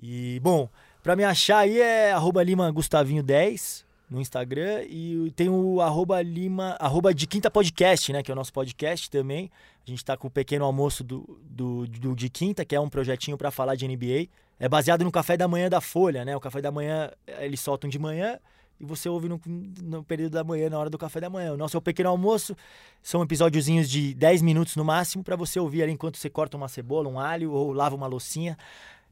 E, 0.00 0.38
bom, 0.40 0.68
para 1.02 1.16
me 1.16 1.24
achar 1.24 1.58
aí 1.58 1.80
é 1.80 2.12
arroba 2.12 2.42
Lima 2.42 2.70
Gustavinho 2.70 3.22
10 3.22 3.84
no 4.08 4.20
Instagram 4.20 4.84
e 4.88 5.32
tem 5.34 5.48
o 5.48 5.80
arroba 5.80 6.22
Lima, 6.22 6.76
arroba 6.78 7.12
de 7.12 7.26
Quinta 7.26 7.50
Podcast, 7.50 8.12
né? 8.12 8.22
Que 8.22 8.30
é 8.30 8.34
o 8.34 8.36
nosso 8.36 8.52
podcast 8.52 9.10
também. 9.10 9.50
A 9.86 9.90
gente 9.90 9.98
está 9.98 10.16
com 10.16 10.28
o 10.28 10.30
pequeno 10.30 10.64
almoço 10.64 11.02
do, 11.02 11.40
do, 11.42 11.86
do 11.86 12.14
de 12.14 12.28
Quinta, 12.28 12.64
que 12.64 12.74
é 12.74 12.80
um 12.80 12.88
projetinho 12.88 13.36
para 13.36 13.50
falar 13.50 13.74
de 13.74 13.88
NBA. 13.88 14.28
É 14.58 14.68
baseado 14.68 15.02
no 15.02 15.10
café 15.10 15.36
da 15.36 15.48
manhã 15.48 15.68
da 15.68 15.80
Folha, 15.80 16.24
né? 16.24 16.36
O 16.36 16.40
café 16.40 16.60
da 16.60 16.70
manhã 16.70 17.10
eles 17.40 17.60
soltam 17.60 17.90
de 17.90 17.98
manhã 17.98 18.38
e 18.80 18.84
você 18.84 19.08
ouve 19.08 19.28
no, 19.28 19.40
no, 19.82 20.04
período 20.04 20.32
da 20.32 20.44
manhã, 20.44 20.68
na 20.68 20.78
hora 20.78 20.90
do 20.90 20.98
café 20.98 21.20
da 21.20 21.30
manhã. 21.30 21.52
O 21.52 21.56
nosso 21.56 21.76
é 21.76 21.78
o 21.78 21.82
pequeno 21.82 22.10
almoço, 22.10 22.56
são 23.02 23.22
episódiozinhos 23.22 23.88
de 23.88 24.14
10 24.14 24.42
minutos 24.42 24.76
no 24.76 24.84
máximo 24.84 25.24
para 25.24 25.36
você 25.36 25.58
ouvir 25.58 25.82
ali 25.82 25.92
enquanto 25.92 26.18
você 26.18 26.28
corta 26.28 26.56
uma 26.56 26.68
cebola, 26.68 27.08
um 27.08 27.18
alho 27.18 27.52
ou 27.52 27.72
lava 27.72 27.94
uma 27.94 28.06
loucinha. 28.06 28.56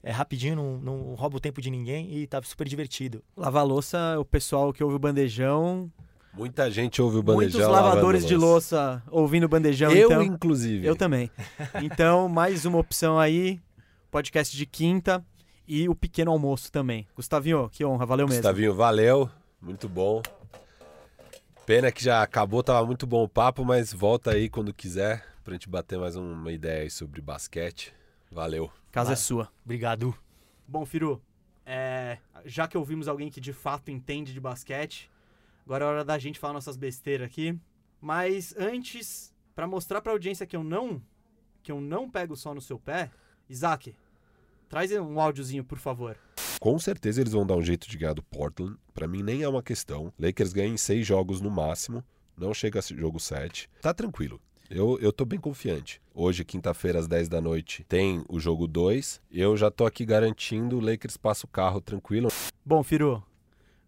É 0.03 0.11
rapidinho, 0.11 0.55
não, 0.55 0.79
não 0.79 1.15
rouba 1.15 1.39
o 1.39 1.41
tempo 1.41 1.63
de 1.63 1.71
ninguém 1.71 2.13
e 2.15 2.27
tá 2.27 2.41
super 2.43 2.69
divertido. 2.69 3.23
Lavar 3.35 3.67
louça, 3.67 4.19
o 4.19 4.25
pessoal 4.25 4.71
que 4.71 4.85
ouve 4.85 4.97
o 4.97 4.99
bandejão. 4.99 5.91
Muita 6.35 6.71
gente 6.71 7.01
ouve 7.01 7.19
o 7.19 7.23
bandejão. 7.23 7.61
Muitos 7.61 7.73
lavadores 7.73 8.27
de 8.27 8.37
louça 8.37 9.03
ouvindo 9.11 9.45
o 9.45 9.49
bandejão. 9.49 9.91
Eu, 9.93 10.11
então, 10.11 10.23
inclusive. 10.23 10.87
Eu 10.87 10.95
também. 10.95 11.31
Então, 11.83 12.29
mais 12.29 12.67
uma 12.67 12.79
opção 12.79 13.19
aí. 13.19 13.61
Podcast 14.11 14.55
de 14.55 14.67
quinta 14.67 15.25
e 15.67 15.89
o 15.89 15.95
pequeno 15.95 16.31
almoço 16.31 16.71
também. 16.71 17.07
Gustavinho, 17.17 17.69
que 17.71 17.85
honra, 17.85 18.05
valeu 18.05 18.27
mesmo. 18.27 18.43
Gustavinho, 18.43 18.75
valeu. 18.75 19.31
Muito 19.65 19.89
bom. 19.89 20.21
Pena 21.65 21.91
que 21.91 22.05
já 22.05 22.23
acabou, 22.23 22.63
tava 22.63 22.87
muito 22.87 23.07
bom 23.07 23.25
o 23.25 23.29
papo, 23.29 23.65
mas 23.65 23.95
volta 23.95 24.33
aí 24.33 24.51
quando 24.51 24.75
quiser 24.75 25.27
pra 25.43 25.55
gente 25.55 25.71
bater 25.71 25.99
mais 25.99 26.17
uma 26.17 26.53
ideia 26.53 26.83
aí 26.83 26.91
sobre 26.91 27.23
basquete. 27.23 27.95
Valeu. 28.31 28.71
Casa 28.93 29.15
é 29.15 29.17
sua. 29.17 29.51
Obrigado. 29.65 30.15
Bom, 30.69 30.85
Firu, 30.85 31.23
é... 31.65 32.19
já 32.45 32.69
que 32.69 32.77
ouvimos 32.77 33.09
alguém 33.09 33.31
que 33.31 33.41
de 33.41 33.55
fato 33.55 33.91
entende 33.91 34.35
de 34.35 34.41
basquete, 34.41 35.11
agora 35.65 35.87
é 35.87 35.89
hora 35.89 36.05
da 36.05 36.19
gente 36.19 36.39
falar 36.39 36.53
nossas 36.53 36.77
besteiras 36.77 37.27
aqui. 37.27 37.59
Mas 38.03 38.55
antes, 38.59 39.35
para 39.55 39.67
mostrar 39.67 40.03
pra 40.03 40.13
audiência 40.13 40.47
que 40.47 40.55
eu 40.55 40.63
não 40.63 41.03
que 41.63 41.73
eu 41.73 41.81
não 41.81 42.11
pego 42.11 42.37
só 42.37 42.53
no 42.55 42.61
seu 42.61 42.79
pé, 42.79 43.11
Isaac, 43.49 43.97
traz 44.69 44.93
um 44.93 45.21
áudiozinho, 45.21 45.65
por 45.65 45.79
favor. 45.79 46.17
Com 46.61 46.79
certeza 46.79 47.21
eles 47.21 47.33
vão 47.33 47.47
dar 47.47 47.57
um 47.57 47.63
jeito 47.63 47.89
de 47.89 47.99
ganhar 47.99 48.15
do 48.15 48.23
Portland. 48.23 48.77
Para 48.93 49.07
mim 49.07 49.23
nem 49.23 49.43
é 49.43 49.49
uma 49.49 49.63
questão. 49.63 50.13
Lakers 50.19 50.53
ganham 50.53 50.75
em 50.75 50.79
seis 50.79 51.07
jogos 51.07 51.41
no 51.41 51.51
máximo. 51.51 52.03
Não 52.37 52.53
chega 52.53 52.81
a 52.81 52.83
jogo 52.83 53.21
7. 53.21 53.69
Tá 53.81 53.95
tranquilo. 53.95 54.41
Eu, 54.71 54.99
eu 55.01 55.13
tô 55.13 55.25
bem 55.25 55.39
confiante. 55.39 56.01
Hoje, 56.15 56.45
quinta-feira, 56.45 56.99
às 56.99 57.07
10 57.07 57.29
da 57.29 57.41
noite, 57.41 57.85
tem 57.85 58.25
o 58.29 58.41
jogo 58.41 58.67
2. 58.67 59.21
Eu 59.31 59.57
já 59.57 59.71
tô 59.71 59.85
aqui 59.85 60.05
garantindo 60.05 60.79
o 60.79 60.81
Lakers 60.81 61.17
passa 61.17 61.47
o 61.47 61.49
carro 61.49 61.81
tranquilo. 61.81 62.29
Bom, 62.65 62.83
Firu, 62.83 63.23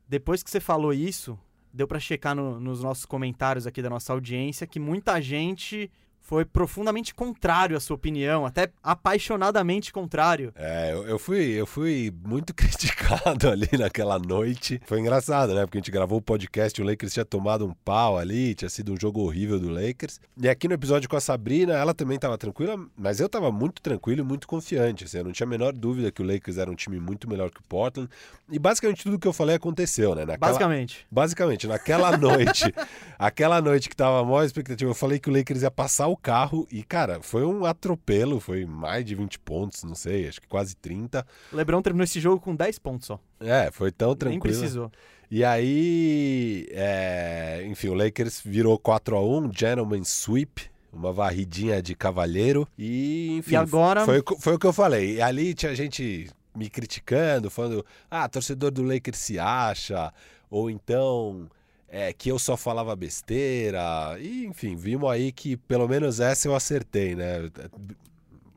depois 0.06 0.42
que 0.42 0.50
você 0.50 0.60
falou 0.60 0.92
isso, 0.92 1.38
deu 1.72 1.88
para 1.88 1.98
checar 1.98 2.34
no, 2.34 2.60
nos 2.60 2.82
nossos 2.82 3.04
comentários 3.04 3.66
aqui 3.66 3.82
da 3.82 3.90
nossa 3.90 4.12
audiência 4.12 4.66
que 4.66 4.78
muita 4.78 5.20
gente 5.20 5.90
foi 6.26 6.44
profundamente 6.44 7.14
contrário 7.14 7.76
à 7.76 7.80
sua 7.80 7.94
opinião, 7.94 8.44
até 8.44 8.68
apaixonadamente 8.82 9.92
contrário. 9.92 10.52
É, 10.56 10.92
eu, 10.92 11.06
eu, 11.06 11.18
fui, 11.20 11.44
eu 11.52 11.64
fui 11.64 12.12
muito 12.24 12.52
criticado 12.52 13.48
ali 13.48 13.68
naquela 13.78 14.18
noite. 14.18 14.80
Foi 14.86 14.98
engraçado, 14.98 15.54
né? 15.54 15.64
Porque 15.64 15.78
a 15.78 15.80
gente 15.80 15.92
gravou 15.92 16.18
o 16.18 16.22
podcast, 16.22 16.82
o 16.82 16.84
Lakers 16.84 17.12
tinha 17.12 17.24
tomado 17.24 17.64
um 17.64 17.72
pau 17.72 18.18
ali, 18.18 18.56
tinha 18.56 18.68
sido 18.68 18.92
um 18.92 18.96
jogo 19.00 19.20
horrível 19.20 19.60
do 19.60 19.68
Lakers. 19.68 20.20
E 20.36 20.48
aqui 20.48 20.66
no 20.66 20.74
episódio 20.74 21.08
com 21.08 21.16
a 21.16 21.20
Sabrina, 21.20 21.74
ela 21.74 21.94
também 21.94 22.16
estava 22.16 22.36
tranquila, 22.36 22.76
mas 22.96 23.20
eu 23.20 23.26
estava 23.26 23.52
muito 23.52 23.80
tranquilo 23.80 24.22
e 24.22 24.24
muito 24.24 24.48
confiante. 24.48 25.04
Assim, 25.04 25.18
eu 25.18 25.24
não 25.24 25.32
tinha 25.32 25.46
a 25.46 25.48
menor 25.48 25.72
dúvida 25.72 26.10
que 26.10 26.20
o 26.20 26.26
Lakers 26.26 26.58
era 26.58 26.68
um 26.68 26.74
time 26.74 26.98
muito 26.98 27.30
melhor 27.30 27.52
que 27.52 27.60
o 27.60 27.64
Portland. 27.68 28.10
E 28.50 28.58
basicamente 28.58 29.04
tudo 29.04 29.16
que 29.16 29.28
eu 29.28 29.32
falei 29.32 29.54
aconteceu, 29.54 30.12
né? 30.16 30.24
Naquela, 30.24 30.38
basicamente. 30.50 31.06
Basicamente, 31.08 31.68
naquela 31.68 32.14
noite, 32.18 32.74
aquela 33.16 33.60
noite 33.60 33.88
que 33.88 33.94
tava 33.94 34.20
a 34.20 34.24
maior 34.24 34.42
expectativa, 34.42 34.90
eu 34.90 34.94
falei 34.94 35.20
que 35.20 35.30
o 35.30 35.32
Lakers 35.32 35.62
ia 35.62 35.70
passar 35.70 36.08
o 36.08 36.15
o 36.16 36.18
carro 36.18 36.66
e, 36.72 36.82
cara, 36.82 37.20
foi 37.20 37.44
um 37.44 37.64
atropelo, 37.64 38.40
foi 38.40 38.64
mais 38.64 39.04
de 39.04 39.14
20 39.14 39.38
pontos, 39.40 39.84
não 39.84 39.94
sei, 39.94 40.26
acho 40.26 40.40
que 40.40 40.48
quase 40.48 40.74
30. 40.76 41.24
O 41.52 41.56
Lebron 41.56 41.82
terminou 41.82 42.04
esse 42.04 42.18
jogo 42.18 42.40
com 42.40 42.56
10 42.56 42.78
pontos 42.78 43.06
só. 43.06 43.20
É, 43.38 43.70
foi 43.70 43.92
tão 43.92 44.16
tranquilo. 44.16 44.42
Nem 44.42 44.58
precisou. 44.58 44.90
E 45.30 45.44
aí, 45.44 46.66
é, 46.70 47.64
enfim, 47.66 47.88
o 47.88 47.94
Lakers 47.94 48.40
virou 48.44 48.78
4 48.78 49.16
a 49.16 49.22
1 49.22 49.52
gentleman 49.52 50.04
sweep, 50.04 50.70
uma 50.92 51.12
varridinha 51.12 51.82
de 51.82 51.94
cavalheiro 51.94 52.66
e, 52.78 53.36
enfim, 53.38 53.52
e 53.52 53.56
agora... 53.56 54.04
foi, 54.04 54.22
foi 54.40 54.54
o 54.54 54.58
que 54.58 54.66
eu 54.66 54.72
falei. 54.72 55.16
E 55.16 55.22
ali 55.22 55.52
tinha 55.52 55.74
gente 55.74 56.30
me 56.54 56.70
criticando, 56.70 57.50
falando, 57.50 57.84
ah, 58.10 58.28
torcedor 58.28 58.70
do 58.70 58.82
Lakers 58.82 59.18
se 59.18 59.38
acha, 59.38 60.12
ou 60.48 60.70
então 60.70 61.50
é, 61.89 62.12
que 62.12 62.30
eu 62.30 62.39
só 62.39 62.57
falava 62.57 62.95
besteira. 62.97 64.16
E, 64.18 64.47
enfim, 64.47 64.76
vimos 64.76 65.11
aí 65.11 65.32
que 65.32 65.57
pelo 65.57 65.89
menos 65.89 66.20
essa 66.20 66.49
eu 66.49 66.55
acertei, 66.55 67.14
né? 67.14 67.51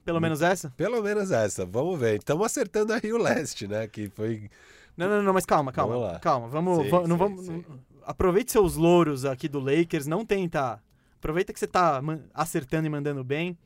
Pelo 0.03 0.19
menos 0.19 0.41
essa? 0.41 0.71
Pelo 0.71 1.01
menos 1.03 1.31
essa, 1.31 1.65
vamos 1.65 1.99
ver. 1.99 2.17
Estamos 2.17 2.45
acertando 2.45 2.93
aí 2.93 3.13
o 3.13 3.17
leste, 3.17 3.67
né? 3.67 3.87
Que 3.87 4.09
foi. 4.09 4.49
Não, 4.97 5.07
não, 5.07 5.23
não, 5.23 5.33
mas 5.33 5.45
calma, 5.45 5.71
calma. 5.71 5.95
Vamos 5.95 6.19
calma, 6.19 6.47
vamos. 6.47 6.83
Sim, 6.83 6.89
vamos, 6.89 7.05
sim, 7.05 7.09
não 7.09 7.17
vamos 7.17 7.45
sim. 7.45 7.65
Aproveite 8.03 8.51
seus 8.51 8.75
louros 8.75 9.23
aqui 9.23 9.47
do 9.47 9.59
Lakers, 9.59 10.07
não 10.07 10.25
tenta. 10.25 10.81
Aproveita 11.17 11.53
que 11.53 11.59
você 11.59 11.67
tá 11.67 12.01
acertando 12.33 12.87
e 12.87 12.89
mandando 12.89 13.23
bem. 13.23 13.57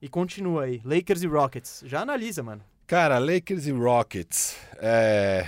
E 0.00 0.08
continua 0.08 0.64
aí. 0.64 0.80
Lakers 0.84 1.22
e 1.22 1.26
Rockets. 1.26 1.82
Já 1.86 2.00
analisa, 2.00 2.42
mano. 2.42 2.62
Cara, 2.86 3.18
Lakers 3.18 3.66
e 3.66 3.72
Rockets. 3.72 4.56
É. 4.76 5.46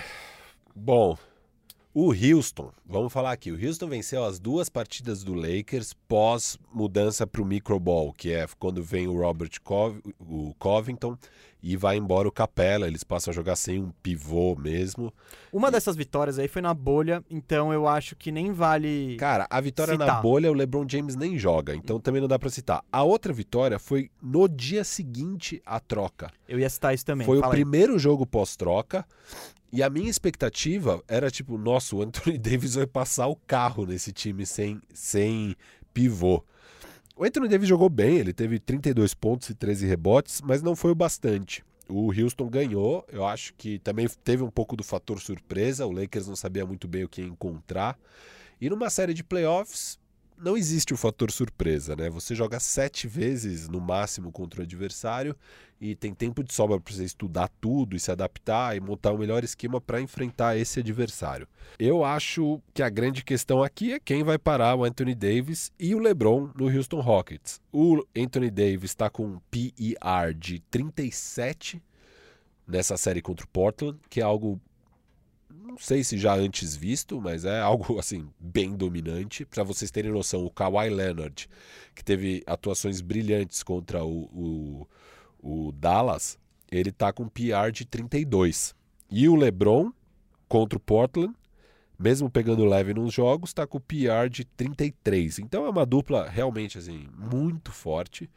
Bom, 0.74 1.16
o 1.98 2.12
Houston, 2.12 2.70
vamos 2.84 3.10
falar 3.10 3.32
aqui, 3.32 3.50
o 3.50 3.54
Houston 3.66 3.88
venceu 3.88 4.22
as 4.22 4.38
duas 4.38 4.68
partidas 4.68 5.24
do 5.24 5.32
Lakers 5.32 5.94
pós 6.06 6.58
mudança 6.70 7.26
para 7.26 7.40
o 7.40 7.44
microball, 7.46 8.12
que 8.12 8.34
é 8.34 8.46
quando 8.58 8.82
vem 8.82 9.08
o 9.08 9.18
Robert 9.18 9.52
Cov 9.64 9.98
o 10.20 10.54
Covington 10.58 11.16
e 11.66 11.76
vai 11.76 11.96
embora 11.96 12.28
o 12.28 12.32
Capela, 12.32 12.86
eles 12.86 13.02
passam 13.02 13.32
a 13.32 13.34
jogar 13.34 13.56
sem 13.56 13.82
um 13.82 13.90
pivô 14.00 14.54
mesmo. 14.54 15.12
Uma 15.52 15.66
e... 15.66 15.70
dessas 15.72 15.96
vitórias 15.96 16.38
aí 16.38 16.46
foi 16.46 16.62
na 16.62 16.72
bolha, 16.72 17.24
então 17.28 17.72
eu 17.72 17.88
acho 17.88 18.14
que 18.14 18.30
nem 18.30 18.52
vale 18.52 19.16
Cara, 19.16 19.48
a 19.50 19.60
vitória 19.60 19.94
citar. 19.94 20.06
na 20.06 20.14
bolha 20.20 20.48
o 20.48 20.54
LeBron 20.54 20.86
James 20.88 21.16
nem 21.16 21.36
joga, 21.36 21.74
então 21.74 21.98
também 21.98 22.20
não 22.20 22.28
dá 22.28 22.38
para 22.38 22.50
citar. 22.50 22.84
A 22.92 23.02
outra 23.02 23.32
vitória 23.32 23.80
foi 23.80 24.12
no 24.22 24.46
dia 24.46 24.84
seguinte 24.84 25.60
à 25.66 25.80
troca. 25.80 26.30
Eu 26.48 26.60
ia 26.60 26.70
citar 26.70 26.94
isso 26.94 27.04
também. 27.04 27.26
Foi 27.26 27.40
Fala 27.40 27.48
o 27.48 27.50
primeiro 27.50 27.98
jogo 27.98 28.24
pós-troca. 28.24 29.04
E 29.72 29.82
a 29.82 29.90
minha 29.90 30.08
expectativa 30.08 31.02
era 31.08 31.32
tipo, 31.32 31.58
nossa, 31.58 31.96
o 31.96 32.02
Anthony 32.02 32.38
Davis 32.38 32.76
vai 32.76 32.86
passar 32.86 33.26
o 33.26 33.34
carro 33.34 33.84
nesse 33.84 34.12
time 34.12 34.46
sem, 34.46 34.80
sem 34.94 35.56
pivô. 35.92 36.44
O 37.18 37.24
Anthony 37.24 37.48
Davis 37.48 37.66
jogou 37.66 37.88
bem, 37.88 38.18
ele 38.18 38.34
teve 38.34 38.58
32 38.58 39.14
pontos 39.14 39.48
e 39.48 39.54
13 39.54 39.86
rebotes, 39.86 40.42
mas 40.42 40.62
não 40.62 40.76
foi 40.76 40.90
o 40.90 40.94
bastante. 40.94 41.64
O 41.88 42.12
Houston 42.12 42.46
ganhou, 42.46 43.06
eu 43.10 43.24
acho 43.24 43.54
que 43.54 43.78
também 43.78 44.06
teve 44.22 44.42
um 44.42 44.50
pouco 44.50 44.76
do 44.76 44.84
fator 44.84 45.18
surpresa, 45.18 45.86
o 45.86 45.92
Lakers 45.92 46.28
não 46.28 46.36
sabia 46.36 46.66
muito 46.66 46.86
bem 46.86 47.04
o 47.04 47.08
que 47.08 47.22
encontrar. 47.22 47.98
E 48.60 48.68
numa 48.68 48.90
série 48.90 49.14
de 49.14 49.24
playoffs, 49.24 49.98
não 50.38 50.56
existe 50.56 50.92
o 50.92 50.96
fator 50.96 51.30
surpresa, 51.30 51.96
né? 51.96 52.10
Você 52.10 52.34
joga 52.34 52.60
sete 52.60 53.06
vezes 53.06 53.68
no 53.68 53.80
máximo 53.80 54.30
contra 54.30 54.60
o 54.60 54.62
adversário 54.64 55.36
e 55.80 55.94
tem 55.94 56.14
tempo 56.14 56.42
de 56.42 56.52
sobra 56.52 56.80
para 56.80 56.92
você 56.92 57.04
estudar 57.04 57.50
tudo 57.60 57.96
e 57.96 58.00
se 58.00 58.10
adaptar 58.10 58.76
e 58.76 58.80
montar 58.80 59.12
o 59.12 59.18
melhor 59.18 59.44
esquema 59.44 59.80
para 59.80 60.00
enfrentar 60.00 60.56
esse 60.56 60.80
adversário. 60.80 61.46
Eu 61.78 62.04
acho 62.04 62.60
que 62.72 62.82
a 62.82 62.88
grande 62.88 63.24
questão 63.24 63.62
aqui 63.62 63.92
é 63.92 64.00
quem 64.00 64.22
vai 64.22 64.38
parar 64.38 64.74
o 64.74 64.84
Anthony 64.84 65.14
Davis 65.14 65.70
e 65.78 65.94
o 65.94 65.98
LeBron 65.98 66.50
no 66.54 66.66
Houston 66.66 67.00
Rockets. 67.00 67.60
O 67.72 68.02
Anthony 68.16 68.50
Davis 68.50 68.90
está 68.90 69.10
com 69.10 69.26
um 69.26 69.40
PER 69.50 70.34
de 70.34 70.60
37 70.70 71.82
nessa 72.66 72.96
série 72.96 73.22
contra 73.22 73.44
o 73.44 73.48
Portland, 73.48 73.98
que 74.08 74.20
é 74.20 74.24
algo 74.24 74.60
não 75.66 75.76
sei 75.78 76.04
se 76.04 76.16
já 76.16 76.34
antes 76.34 76.76
visto, 76.76 77.20
mas 77.20 77.44
é 77.44 77.60
algo 77.60 77.98
assim 78.00 78.28
bem 78.38 78.76
dominante. 78.76 79.44
Para 79.44 79.64
vocês 79.64 79.90
terem 79.90 80.12
noção, 80.12 80.44
o 80.44 80.50
Kawhi 80.50 80.88
Leonard, 80.88 81.48
que 81.94 82.04
teve 82.04 82.42
atuações 82.46 83.00
brilhantes 83.00 83.62
contra 83.62 84.04
o, 84.04 84.86
o, 85.42 85.66
o 85.68 85.72
Dallas, 85.72 86.38
ele 86.70 86.92
tá 86.92 87.12
com 87.12 87.28
PR 87.28 87.70
de 87.72 87.84
32. 87.84 88.74
E 89.10 89.28
o 89.28 89.34
LeBron 89.34 89.92
contra 90.48 90.76
o 90.76 90.80
Portland, 90.80 91.34
mesmo 91.98 92.30
pegando 92.30 92.64
leve 92.64 92.94
nos 92.94 93.12
jogos, 93.12 93.50
está 93.50 93.66
com 93.66 93.80
PR 93.80 94.28
de 94.30 94.44
33. 94.44 95.40
Então 95.40 95.66
é 95.66 95.70
uma 95.70 95.86
dupla 95.86 96.28
realmente 96.28 96.78
assim 96.78 97.08
muito 97.16 97.72
forte. 97.72 98.30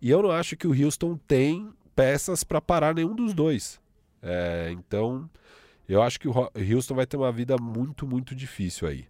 E 0.00 0.10
eu 0.10 0.22
não 0.22 0.30
acho 0.30 0.56
que 0.56 0.66
o 0.66 0.84
Houston 0.84 1.16
tem 1.28 1.70
peças 1.94 2.42
para 2.42 2.60
parar 2.60 2.94
nenhum 2.94 3.14
dos 3.14 3.34
dois. 3.34 3.80
É, 4.22 4.70
então 4.72 5.28
eu 5.92 6.02
acho 6.02 6.20
que 6.20 6.28
o 6.28 6.32
Houston 6.32 6.94
vai 6.94 7.04
ter 7.04 7.16
uma 7.16 7.32
vida 7.32 7.56
muito, 7.60 8.06
muito 8.06 8.34
difícil 8.34 8.86
aí. 8.86 9.06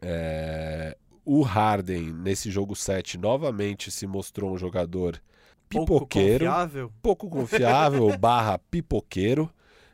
É... 0.00 0.96
O 1.24 1.42
Harden, 1.42 2.12
nesse 2.12 2.50
jogo 2.50 2.76
7, 2.76 3.18
novamente 3.18 3.90
se 3.90 4.06
mostrou 4.06 4.52
um 4.52 4.58
jogador 4.58 5.20
pipoqueiro. 5.68 6.44
Pouco 6.44 6.54
confiável. 6.54 6.92
Pouco 7.02 7.28
confiável, 7.28 8.14
barra 8.18 8.58
pipoqueiro. 8.58 9.50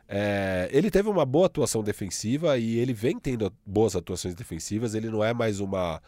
É... 0.07 0.69
ele 0.71 0.91
teve 0.91 1.09
uma 1.09 1.25
boa 1.25 1.47
atuação 1.47 1.83
defensiva 1.83 2.59
e 2.59 2.79
ele 2.79 2.93
vem 2.93 3.19
tendo 3.19 3.53
boas 3.65 3.97
atuações 3.97 4.35
defensivas. 4.35 4.95
Ele 4.95 5.09
não 5.09 5.25
é 5.25 5.33
mais 5.33 5.61
uma 5.61 6.01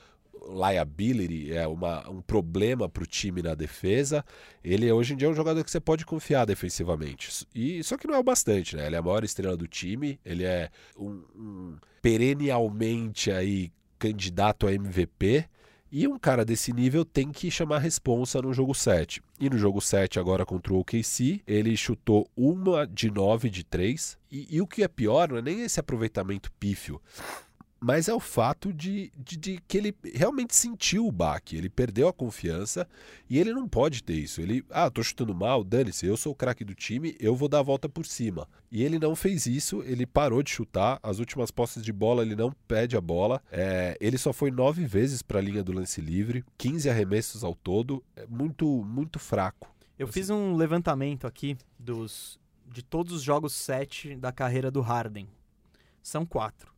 liability, 0.49 1.53
é 1.53 1.67
uma, 1.67 2.09
um 2.09 2.21
problema 2.21 2.89
para 2.89 3.03
o 3.03 3.07
time 3.07 3.43
na 3.43 3.55
defesa. 3.55 4.25
Ele 4.63 4.91
hoje 4.91 5.15
em 5.15 5.17
dia 5.17 5.29
é 5.29 5.31
um 5.31 5.35
jogador 5.35 5.63
que 5.65 5.71
você 5.71 5.81
pode 5.81 6.07
confiar 6.07 6.45
defensivamente. 6.45 7.47
E 7.55 7.83
só 7.85 7.97
que 7.97 8.07
não 8.07 8.15
é 8.15 8.19
o 8.19 8.23
bastante, 8.23 8.77
né? 8.77 8.87
Ele 8.87 8.97
é 8.97 8.99
a 8.99 9.03
maior 9.03 9.25
estrela 9.25 9.57
do 9.57 9.67
time, 9.67 10.19
ele 10.25 10.45
é 10.45 10.71
um, 10.97 11.23
um 11.35 11.77
perennialmente 12.01 13.31
aí 13.31 13.71
candidato 13.99 14.67
a 14.67 14.73
MVP. 14.73 15.47
E 15.93 16.07
um 16.07 16.17
cara 16.17 16.45
desse 16.45 16.73
nível 16.73 17.05
tem 17.05 17.33
que 17.33 17.51
chamar 17.51 17.79
responsa 17.79 18.41
no 18.41 18.53
jogo 18.53 18.73
7. 18.73 19.21
E 19.41 19.51
no 19.51 19.59
jogo 19.59 19.81
7, 19.81 20.21
agora 20.21 20.47
contra 20.47 20.73
o 20.73 20.79
OKC, 20.79 21.43
ele 21.45 21.77
chutou 21.77 22.31
uma 22.37 22.87
de 22.87 23.11
9 23.11 23.51
de 23.51 23.65
3. 23.65 24.17
E, 24.31 24.47
e 24.57 24.61
o 24.61 24.69
que 24.69 24.85
é 24.85 24.89
pior, 24.89 25.31
não 25.31 25.39
é 25.39 25.43
nem 25.43 25.63
esse 25.63 25.81
aproveitamento 25.81 26.53
pífio 26.61 27.01
mas 27.81 28.09
é 28.09 28.15
o 28.15 28.21
fato 28.21 28.73
de, 28.73 29.11
de, 29.17 29.37
de, 29.37 29.63
que 29.67 29.79
ele 29.79 29.97
realmente 30.15 30.55
sentiu 30.55 31.07
o 31.07 31.13
baque, 31.13 31.57
ele 31.57 31.71
perdeu 31.71 32.09
a 32.09 32.13
confiança 32.13 32.87
e 33.29 33.39
ele 33.39 33.55
não 33.55 33.67
pode 33.67 34.03
ter 34.03 34.15
isso. 34.15 34.41
Ele, 34.41 34.63
ah, 34.69 34.91
tô 34.91 35.03
chutando 35.03 35.35
mal, 35.35 35.65
dane-se, 35.65 36.05
eu 36.05 36.17
sou 36.17 36.33
o 36.33 36.35
craque 36.35 36.63
do 36.63 36.75
time, 36.75 37.17
eu 37.19 37.35
vou 37.35 37.49
dar 37.49 37.61
a 37.61 37.63
volta 37.63 37.89
por 37.89 38.05
cima. 38.05 38.47
E 38.71 38.83
ele 38.85 38.99
não 38.99 39.17
fez 39.17 39.47
isso, 39.47 39.83
ele 39.85 40.07
parou 40.07 40.43
de 40.43 40.51
chutar, 40.51 41.01
as 41.03 41.19
últimas 41.19 41.51
posses 41.51 41.83
de 41.83 41.93
bola 41.93 42.23
ele 42.23 42.37
não 42.37 42.53
pede 42.69 42.97
a 42.97 43.01
bola, 43.01 43.43
é, 43.51 43.97
ele 44.01 44.19
só 44.19 44.33
foi 44.33 44.51
nove 44.51 44.85
vezes 44.85 45.23
para 45.23 45.39
a 45.39 45.43
linha 45.43 45.65
do 45.65 45.73
lance 45.73 46.01
livre, 46.01 46.45
15 46.59 46.91
arremessos 46.91 47.43
ao 47.43 47.55
todo, 47.55 48.05
é 48.15 48.27
muito, 48.27 48.67
muito 48.85 49.19
fraco. 49.19 49.75
Eu 49.99 50.05
assim. 50.05 50.13
fiz 50.13 50.31
um 50.31 50.55
levantamento 50.55 51.27
aqui 51.27 51.57
dos 51.79 52.39
de 52.67 52.83
todos 52.83 53.13
os 53.13 53.23
jogos 53.23 53.53
7 53.53 54.15
da 54.17 54.31
carreira 54.31 54.71
do 54.71 54.81
Harden. 54.81 55.29
São 56.03 56.25
quatro. 56.25 56.70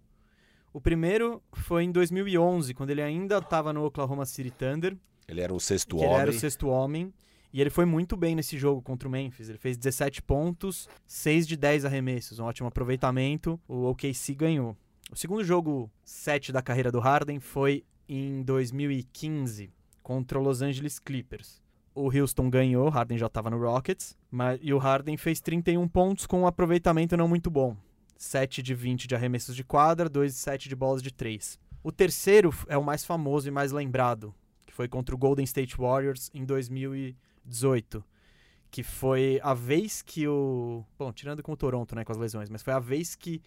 O 0.72 0.80
primeiro 0.80 1.42
foi 1.52 1.84
em 1.84 1.92
2011, 1.92 2.72
quando 2.72 2.90
ele 2.90 3.02
ainda 3.02 3.38
estava 3.38 3.72
no 3.72 3.84
Oklahoma 3.84 4.24
City 4.24 4.50
Thunder. 4.50 4.96
Ele 5.28 5.40
era 5.40 5.52
o 5.52 5.60
sexto 5.60 5.96
homem. 5.96 6.10
Ele 6.10 6.20
era 6.20 6.30
o 6.30 6.34
sexto 6.34 6.68
homem. 6.68 7.12
E 7.52 7.60
ele 7.60 7.68
foi 7.68 7.84
muito 7.84 8.16
bem 8.16 8.34
nesse 8.34 8.56
jogo 8.56 8.80
contra 8.80 9.06
o 9.06 9.10
Memphis. 9.10 9.50
Ele 9.50 9.58
fez 9.58 9.76
17 9.76 10.22
pontos, 10.22 10.88
6 11.06 11.46
de 11.46 11.56
10 11.56 11.84
arremessos, 11.84 12.38
um 12.38 12.44
ótimo 12.44 12.68
aproveitamento. 12.68 13.60
O 13.68 13.84
OKC 13.90 14.34
ganhou. 14.34 14.74
O 15.10 15.16
segundo 15.16 15.44
jogo 15.44 15.90
7 16.04 16.50
da 16.50 16.62
carreira 16.62 16.90
do 16.90 16.98
Harden 16.98 17.38
foi 17.38 17.84
em 18.08 18.42
2015 18.42 19.70
contra 20.02 20.38
o 20.38 20.42
Los 20.42 20.62
Angeles 20.62 20.98
Clippers. 20.98 21.60
O 21.94 22.10
Houston 22.10 22.48
ganhou, 22.48 22.88
Harden 22.88 23.18
já 23.18 23.26
estava 23.26 23.50
no 23.50 23.58
Rockets, 23.58 24.16
mas, 24.30 24.58
e 24.62 24.72
o 24.72 24.78
Harden 24.78 25.18
fez 25.18 25.42
31 25.42 25.86
pontos 25.86 26.26
com 26.26 26.40
um 26.40 26.46
aproveitamento 26.46 27.14
não 27.18 27.28
muito 27.28 27.50
bom. 27.50 27.76
7 28.22 28.62
de 28.62 28.72
20 28.72 29.08
de 29.08 29.14
arremessos 29.16 29.56
de 29.56 29.64
quadra, 29.64 30.08
2 30.08 30.32
de 30.32 30.38
7 30.38 30.68
de 30.68 30.76
bolas 30.76 31.02
de 31.02 31.12
3. 31.12 31.58
O 31.82 31.90
terceiro 31.90 32.54
é 32.68 32.78
o 32.78 32.84
mais 32.84 33.04
famoso 33.04 33.48
e 33.48 33.50
mais 33.50 33.72
lembrado, 33.72 34.32
que 34.64 34.72
foi 34.72 34.86
contra 34.86 35.12
o 35.12 35.18
Golden 35.18 35.42
State 35.42 35.76
Warriors 35.76 36.30
em 36.32 36.44
2018. 36.44 38.04
Que 38.70 38.84
foi 38.84 39.40
a 39.42 39.52
vez 39.52 40.02
que 40.02 40.26
o. 40.28 40.84
Bom, 40.96 41.12
tirando 41.12 41.42
com 41.42 41.52
o 41.52 41.56
Toronto, 41.56 41.96
né, 41.96 42.04
com 42.04 42.12
as 42.12 42.18
lesões, 42.18 42.48
mas 42.48 42.62
foi 42.62 42.72
a 42.72 42.78
vez 42.78 43.16
que 43.16 43.42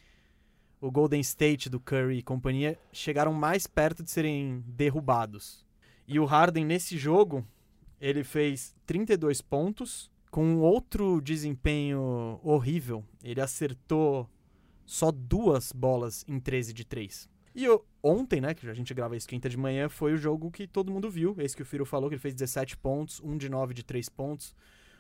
o 0.82 0.91
Golden 0.91 1.21
State 1.21 1.69
do 1.69 1.80
Curry 1.80 2.17
e 2.17 2.21
companhia 2.21 2.78
chegaram 2.91 3.34
mais 3.34 3.65
perto 3.65 4.03
de 4.03 4.11
serem 4.11 4.61
derrubados. 4.67 5.65
E 6.05 6.19
o 6.19 6.26
Harden, 6.26 6.65
nesse 6.65 6.97
jogo, 6.97 7.47
ele 7.99 8.26
fez 8.26 8.76
32 8.86 9.41
pontos, 9.41 10.11
com 10.30 10.57
outro 10.57 11.21
desempenho 11.21 12.41
horrível. 12.43 13.05
Ele 13.23 13.39
acertou 13.39 14.30
só 14.86 15.11
duas 15.11 15.71
bolas 15.71 16.23
em 16.27 16.39
13 16.39 16.73
de 16.73 16.86
3. 16.86 17.29
E 17.55 17.63
eu, 17.63 17.86
ontem, 18.03 18.41
né, 18.41 18.53
que 18.53 18.67
a 18.69 18.73
gente 18.73 18.93
grava 18.93 19.15
isso 19.15 19.27
quinta 19.27 19.47
de 19.47 19.57
manhã, 19.57 19.88
foi 19.88 20.13
o 20.13 20.17
jogo 20.17 20.51
que 20.51 20.67
todo 20.67 20.91
mundo 20.91 21.09
viu. 21.09 21.33
Esse 21.39 21.55
que 21.55 21.61
o 21.61 21.65
Firo 21.65 21.86
falou, 21.86 22.09
que 22.09 22.15
ele 22.15 22.21
fez 22.21 22.33
17 22.33 22.75
pontos, 22.77 23.21
1 23.21 23.38
de 23.38 23.49
9 23.49 23.73
de 23.73 23.83
3 23.83 24.09
pontos. 24.09 24.53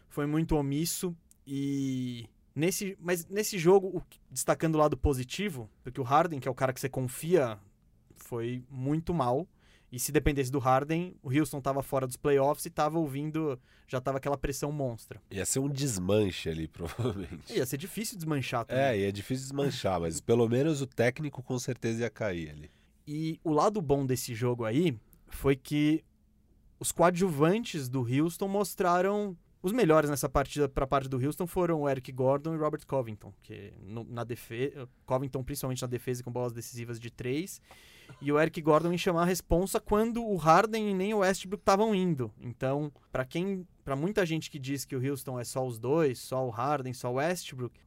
Foi 0.07 0.25
muito 0.25 0.55
omisso 0.55 1.15
e 1.45 2.29
nesse, 2.55 2.97
mas 2.99 3.27
nesse 3.27 3.57
jogo, 3.57 4.01
destacando 4.31 4.75
o 4.75 4.77
lado 4.77 4.95
positivo, 4.95 5.69
porque 5.83 5.99
o 5.99 6.03
Harden, 6.03 6.39
que 6.39 6.47
é 6.47 6.51
o 6.51 6.55
cara 6.55 6.71
que 6.71 6.79
você 6.79 6.87
confia, 6.87 7.59
foi 8.15 8.63
muito 8.69 9.13
mal. 9.13 9.45
E 9.91 9.99
se 9.99 10.11
dependesse 10.11 10.51
do 10.51 10.59
Harden, 10.59 11.15
o 11.21 11.29
Houston 11.31 11.59
estava 11.59 11.81
fora 11.81 12.05
dos 12.05 12.17
playoffs 12.17 12.65
e 12.65 12.69
estava 12.69 12.97
ouvindo, 12.97 13.59
já 13.87 13.99
estava 13.99 14.17
aquela 14.17 14.37
pressão 14.37 14.71
monstra. 14.71 15.21
Ia 15.31 15.45
ser 15.45 15.59
um 15.59 15.69
desmanche 15.69 16.49
ali, 16.49 16.67
provavelmente. 16.69 17.53
Ia 17.53 17.65
ser 17.65 17.77
difícil 17.77 18.17
desmanchar 18.17 18.65
também. 18.65 18.83
É, 18.83 18.99
ia 18.99 19.11
difícil 19.11 19.43
desmanchar, 19.43 20.01
mas 20.01 20.19
pelo 20.19 20.49
menos 20.49 20.81
o 20.81 20.87
técnico 20.87 21.41
com 21.41 21.57
certeza 21.59 22.01
ia 22.01 22.09
cair 22.09 22.49
ali. 22.49 22.71
E 23.07 23.39
o 23.43 23.51
lado 23.51 23.81
bom 23.81 24.05
desse 24.05 24.33
jogo 24.33 24.65
aí 24.65 24.97
foi 25.27 25.55
que 25.55 26.03
os 26.79 26.91
coadjuvantes 26.91 27.87
do 27.87 28.01
Houston 28.01 28.47
mostraram 28.47 29.37
os 29.65 29.71
melhores 29.71 30.09
nessa 30.09 30.29
partida 30.29 30.69
para 30.69 30.83
a 30.83 30.87
parte 30.87 31.09
do 31.09 31.17
Houston 31.17 31.47
foram 31.47 31.81
o 31.81 31.89
Eric 31.89 32.11
Gordon 32.11 32.53
e 32.53 32.57
Robert 32.57 32.85
Covington, 32.85 33.33
que 33.41 33.73
no, 33.81 34.03
na 34.03 34.23
defesa, 34.23 34.87
Covington 35.07 35.43
principalmente 35.43 35.81
na 35.81 35.87
defesa 35.87 36.23
com 36.23 36.31
bolas 36.31 36.53
decisivas 36.53 36.99
de 36.99 37.09
três 37.09 37.59
e 38.21 38.31
o 38.31 38.39
Eric 38.39 38.61
Gordon 38.61 38.91
em 38.91 38.97
chamar 38.97 39.23
a 39.23 39.25
responsa 39.25 39.79
quando 39.79 40.25
o 40.25 40.35
Harden 40.35 40.91
e 40.91 40.93
nem 40.93 41.13
o 41.13 41.19
Westbrook 41.19 41.61
estavam 41.61 41.93
indo. 41.93 42.31
Então, 42.39 42.91
para 43.11 43.25
quem, 43.25 43.67
para 43.83 43.95
muita 43.95 44.25
gente 44.25 44.49
que 44.49 44.59
diz 44.59 44.85
que 44.85 44.95
o 44.95 45.11
Houston 45.11 45.39
é 45.39 45.43
só 45.43 45.65
os 45.65 45.77
dois, 45.77 46.19
só 46.19 46.45
o 46.45 46.49
Harden, 46.49 46.93
só 46.93 47.11
o 47.11 47.15
Westbrook, 47.15 47.79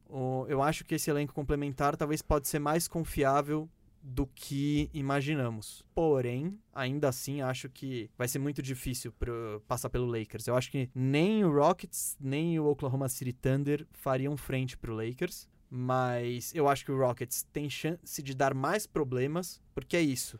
eu 0.47 0.61
acho 0.61 0.85
que 0.85 0.95
esse 0.95 1.09
elenco 1.09 1.33
complementar 1.33 1.95
talvez 1.97 2.21
pode 2.21 2.47
ser 2.47 2.59
mais 2.59 2.87
confiável 2.87 3.69
do 4.01 4.25
que 4.27 4.89
imaginamos. 4.93 5.83
Porém, 5.93 6.57
ainda 6.73 7.09
assim, 7.09 7.41
acho 7.41 7.67
que 7.67 8.09
vai 8.17 8.29
ser 8.29 8.39
muito 8.39 8.61
difícil 8.61 9.11
pra 9.11 9.33
passar 9.67 9.89
pelo 9.89 10.05
Lakers. 10.05 10.47
Eu 10.47 10.55
acho 10.55 10.71
que 10.71 10.89
nem 10.95 11.43
o 11.43 11.53
Rockets, 11.53 12.15
nem 12.19 12.57
o 12.59 12.65
Oklahoma 12.65 13.09
City 13.09 13.33
Thunder 13.33 13.85
fariam 13.91 14.37
frente 14.37 14.77
pro 14.77 14.95
Lakers. 14.95 15.49
Mas 15.69 16.53
eu 16.55 16.67
acho 16.67 16.83
que 16.83 16.91
o 16.91 16.97
Rockets 16.97 17.45
tem 17.53 17.69
chance 17.69 18.23
de 18.23 18.33
dar 18.33 18.53
mais 18.53 18.87
problemas, 18.87 19.61
porque 19.73 19.95
é 19.95 20.01
isso. 20.01 20.39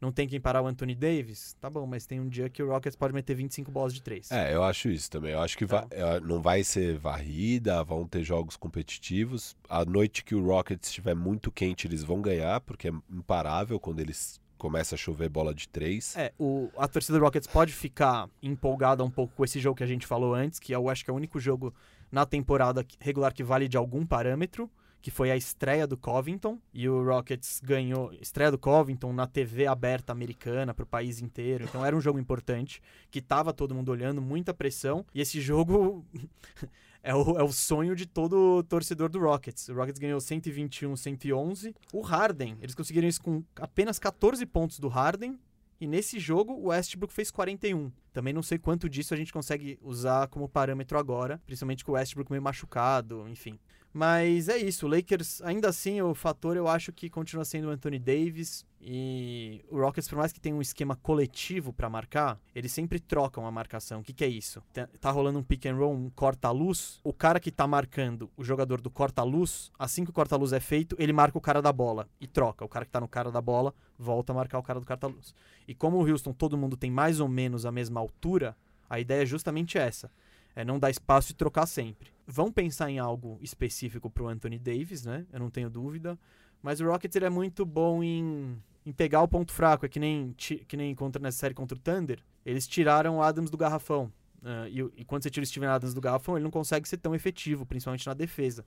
Não 0.00 0.12
tem 0.12 0.28
quem 0.28 0.38
parar 0.38 0.60
o 0.60 0.66
Anthony 0.66 0.94
Davis? 0.94 1.56
Tá 1.58 1.70
bom, 1.70 1.86
mas 1.86 2.04
tem 2.04 2.20
um 2.20 2.28
dia 2.28 2.50
que 2.50 2.62
o 2.62 2.68
Rockets 2.68 2.94
pode 2.94 3.14
meter 3.14 3.34
25 3.34 3.70
bolas 3.70 3.94
de 3.94 4.02
3. 4.02 4.30
É, 4.32 4.54
eu 4.54 4.62
acho 4.62 4.90
isso 4.90 5.10
também. 5.10 5.32
Eu 5.32 5.40
acho 5.40 5.56
que 5.56 5.64
então. 5.64 5.86
vai, 5.88 6.20
não 6.20 6.42
vai 6.42 6.62
ser 6.62 6.98
varrida, 6.98 7.82
vão 7.82 8.06
ter 8.06 8.22
jogos 8.22 8.54
competitivos. 8.54 9.56
A 9.66 9.82
noite 9.84 10.22
que 10.22 10.34
o 10.34 10.44
Rockets 10.44 10.88
estiver 10.88 11.14
muito 11.14 11.50
quente, 11.50 11.86
eles 11.86 12.02
vão 12.02 12.20
ganhar, 12.20 12.60
porque 12.60 12.88
é 12.88 12.92
imparável 13.10 13.80
quando 13.80 14.00
eles 14.00 14.38
começa 14.58 14.94
a 14.94 14.98
chover 14.98 15.28
bola 15.28 15.54
de 15.54 15.68
três. 15.68 16.16
É, 16.16 16.32
o, 16.38 16.70
a 16.76 16.88
torcida 16.88 17.18
do 17.18 17.24
Rockets 17.24 17.46
pode 17.46 17.72
ficar 17.72 18.28
empolgada 18.42 19.02
um 19.04 19.10
pouco 19.10 19.34
com 19.34 19.44
esse 19.44 19.58
jogo 19.60 19.76
que 19.76 19.84
a 19.84 19.86
gente 19.86 20.06
falou 20.06 20.34
antes, 20.34 20.58
que 20.58 20.72
eu 20.72 20.88
acho 20.88 21.04
que 21.04 21.10
é 21.10 21.12
o 21.12 21.16
único 21.16 21.38
jogo 21.38 21.74
na 22.14 22.24
temporada 22.24 22.86
regular 23.00 23.34
que 23.34 23.42
vale 23.42 23.66
de 23.66 23.76
algum 23.76 24.06
parâmetro, 24.06 24.70
que 25.02 25.10
foi 25.10 25.32
a 25.32 25.36
estreia 25.36 25.84
do 25.84 25.96
Covington, 25.96 26.60
e 26.72 26.88
o 26.88 27.04
Rockets 27.04 27.60
ganhou 27.62 28.12
estreia 28.14 28.52
do 28.52 28.56
Covington 28.56 29.12
na 29.12 29.26
TV 29.26 29.66
aberta 29.66 30.12
americana 30.12 30.72
para 30.72 30.84
o 30.84 30.86
país 30.86 31.20
inteiro. 31.20 31.64
Então 31.64 31.84
era 31.84 31.94
um 31.94 32.00
jogo 32.00 32.18
importante, 32.20 32.80
que 33.10 33.20
tava 33.20 33.52
todo 33.52 33.74
mundo 33.74 33.90
olhando, 33.90 34.22
muita 34.22 34.54
pressão, 34.54 35.04
e 35.12 35.20
esse 35.20 35.40
jogo 35.40 36.06
é 37.02 37.12
o, 37.12 37.36
é 37.36 37.42
o 37.42 37.52
sonho 37.52 37.96
de 37.96 38.06
todo 38.06 38.62
torcedor 38.62 39.08
do 39.08 39.18
Rockets. 39.18 39.68
O 39.68 39.74
Rockets 39.74 39.98
ganhou 39.98 40.20
121, 40.20 40.96
111. 40.96 41.74
O 41.92 42.00
Harden, 42.00 42.56
eles 42.62 42.76
conseguiram 42.76 43.08
isso 43.08 43.20
com 43.20 43.42
apenas 43.56 43.98
14 43.98 44.46
pontos 44.46 44.78
do 44.78 44.86
Harden 44.86 45.36
E 45.84 45.86
nesse 45.86 46.18
jogo, 46.18 46.54
o 46.54 46.68
Westbrook 46.68 47.12
fez 47.12 47.30
41. 47.30 47.92
Também 48.10 48.32
não 48.32 48.42
sei 48.42 48.56
quanto 48.56 48.88
disso 48.88 49.12
a 49.12 49.16
gente 49.18 49.30
consegue 49.30 49.78
usar 49.82 50.28
como 50.28 50.48
parâmetro 50.48 50.98
agora, 50.98 51.38
principalmente 51.44 51.84
com 51.84 51.92
o 51.92 51.94
Westbrook 51.94 52.30
meio 52.30 52.42
machucado, 52.42 53.28
enfim. 53.28 53.58
Mas 53.92 54.48
é 54.48 54.56
isso, 54.56 54.86
o 54.86 54.88
Lakers, 54.88 55.42
ainda 55.42 55.68
assim, 55.68 56.00
o 56.00 56.14
fator 56.14 56.56
eu 56.56 56.66
acho 56.66 56.90
que 56.90 57.10
continua 57.10 57.44
sendo 57.44 57.68
o 57.68 57.70
Anthony 57.70 57.98
Davis 57.98 58.64
e 58.86 59.64
o 59.70 59.80
Rockets, 59.80 60.06
por 60.06 60.18
mais 60.18 60.30
que 60.30 60.38
tenha 60.38 60.54
um 60.54 60.60
esquema 60.60 60.94
coletivo 60.94 61.72
para 61.72 61.88
marcar, 61.88 62.38
eles 62.54 62.70
sempre 62.70 63.00
trocam 63.00 63.46
a 63.46 63.50
marcação. 63.50 64.00
O 64.00 64.02
que, 64.02 64.12
que 64.12 64.22
é 64.22 64.28
isso? 64.28 64.62
Tá 65.00 65.10
rolando 65.10 65.38
um 65.38 65.42
pick 65.42 65.64
and 65.64 65.76
roll, 65.76 65.94
um 65.94 66.10
corta-luz, 66.10 67.00
o 67.02 67.12
cara 67.12 67.40
que 67.40 67.50
tá 67.50 67.66
marcando 67.66 68.30
o 68.36 68.44
jogador 68.44 68.82
do 68.82 68.90
corta-luz, 68.90 69.72
assim 69.78 70.04
que 70.04 70.10
o 70.10 70.12
corta-luz 70.12 70.52
é 70.52 70.60
feito, 70.60 70.94
ele 70.98 71.14
marca 71.14 71.38
o 71.38 71.40
cara 71.40 71.62
da 71.62 71.72
bola 71.72 72.06
e 72.20 72.26
troca. 72.26 72.62
O 72.62 72.68
cara 72.68 72.84
que 72.84 72.90
tá 72.90 73.00
no 73.00 73.08
cara 73.08 73.32
da 73.32 73.40
bola 73.40 73.74
volta 73.98 74.32
a 74.32 74.36
marcar 74.36 74.58
o 74.58 74.62
cara 74.62 74.78
do 74.78 74.84
corta-luz. 74.84 75.34
E 75.66 75.74
como 75.74 75.96
o 75.96 76.06
Houston 76.06 76.34
todo 76.34 76.58
mundo 76.58 76.76
tem 76.76 76.90
mais 76.90 77.20
ou 77.20 77.28
menos 77.28 77.64
a 77.64 77.72
mesma 77.72 78.00
altura, 78.00 78.54
a 78.90 79.00
ideia 79.00 79.22
é 79.22 79.26
justamente 79.26 79.78
essa 79.78 80.10
é 80.54 80.64
não 80.64 80.78
dar 80.78 80.90
espaço 80.90 81.32
e 81.32 81.34
trocar 81.34 81.66
sempre. 81.66 82.12
Vão 82.26 82.52
pensar 82.52 82.90
em 82.90 82.98
algo 82.98 83.38
específico 83.42 84.08
pro 84.08 84.28
Anthony 84.28 84.58
Davis, 84.58 85.04
né? 85.04 85.26
Eu 85.32 85.40
não 85.40 85.50
tenho 85.50 85.68
dúvida. 85.68 86.18
Mas 86.62 86.80
o 86.80 86.86
Rockets 86.86 87.16
ele 87.16 87.26
é 87.26 87.30
muito 87.30 87.66
bom 87.66 88.02
em, 88.02 88.56
em 88.84 88.92
pegar 88.92 89.22
o 89.22 89.28
ponto 89.28 89.52
fraco. 89.52 89.86
É 89.86 89.88
que 89.88 89.98
nem, 89.98 90.32
que 90.32 90.76
nem 90.76 90.94
contra, 90.94 91.20
nessa 91.20 91.38
série 91.38 91.54
contra 91.54 91.76
o 91.76 91.80
Thunder. 91.80 92.22
Eles 92.44 92.66
tiraram 92.66 93.16
o 93.16 93.22
Adams 93.22 93.50
do 93.50 93.56
garrafão. 93.56 94.12
Uh, 94.42 94.68
e, 94.68 95.00
e, 95.00 95.04
quando 95.04 95.22
você 95.22 95.30
tira 95.30 95.42
o 95.42 95.46
Steven 95.46 95.68
Adams 95.68 95.94
do 95.94 96.00
garrafão, 96.00 96.36
ele 96.36 96.44
não 96.44 96.50
consegue 96.50 96.86
ser 96.88 96.98
tão 96.98 97.14
efetivo, 97.14 97.64
principalmente 97.64 98.06
na 98.06 98.12
defesa. 98.12 98.64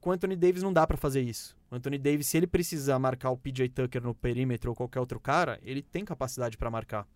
Com 0.00 0.10
o 0.10 0.12
Anthony 0.12 0.34
Davis 0.34 0.62
não 0.62 0.72
dá 0.72 0.86
para 0.86 0.96
fazer 0.96 1.20
isso. 1.20 1.56
O 1.70 1.76
Anthony 1.76 1.98
Davis, 1.98 2.26
se 2.26 2.36
ele 2.36 2.46
precisar 2.46 2.98
marcar 2.98 3.30
o 3.30 3.36
PJ 3.36 3.68
Tucker 3.68 4.02
no 4.02 4.14
perímetro 4.14 4.70
ou 4.70 4.74
qualquer 4.74 5.00
outro 5.00 5.20
cara, 5.20 5.60
ele 5.62 5.82
tem 5.82 6.04
capacidade 6.04 6.56
para 6.56 6.70
marcar. 6.70 7.06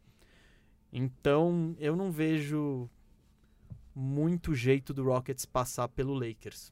Então, 0.93 1.75
eu 1.79 1.97
não 1.97 2.13
vejo 2.13 2.89
muito 3.95 4.55
jeito 4.55 4.93
do 4.93 5.03
Rockets 5.05 5.47
passar 5.47 5.89
pelo 5.89 6.13
Lakers. 6.13 6.71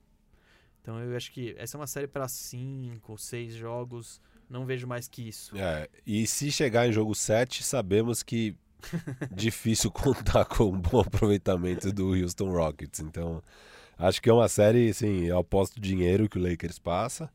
Então 0.84 1.00
eu 1.00 1.16
acho 1.16 1.32
que 1.32 1.54
essa 1.56 1.78
é 1.78 1.80
uma 1.80 1.86
série 1.86 2.06
para 2.06 2.28
cinco, 2.28 3.16
seis 3.16 3.54
jogos. 3.54 4.20
Não 4.54 4.64
vejo 4.64 4.86
mais 4.86 5.08
que 5.08 5.26
isso. 5.26 5.56
É, 5.58 5.88
e 6.06 6.28
se 6.28 6.48
chegar 6.52 6.86
em 6.86 6.92
jogo 6.92 7.12
7, 7.12 7.64
sabemos 7.64 8.22
que 8.22 8.54
difícil 9.34 9.90
contar 9.90 10.44
com 10.44 10.66
um 10.66 10.80
bom 10.80 11.00
aproveitamento 11.00 11.92
do 11.92 12.14
Houston 12.14 12.52
Rockets. 12.52 13.00
Então, 13.00 13.42
acho 13.98 14.22
que 14.22 14.30
é 14.30 14.32
uma 14.32 14.48
série, 14.48 14.90
assim, 14.90 15.24
eu 15.24 15.38
aposto 15.38 15.80
dinheiro 15.80 16.28
que 16.28 16.38
o 16.38 16.40
Lakers 16.40 16.78
passa. 16.78 17.28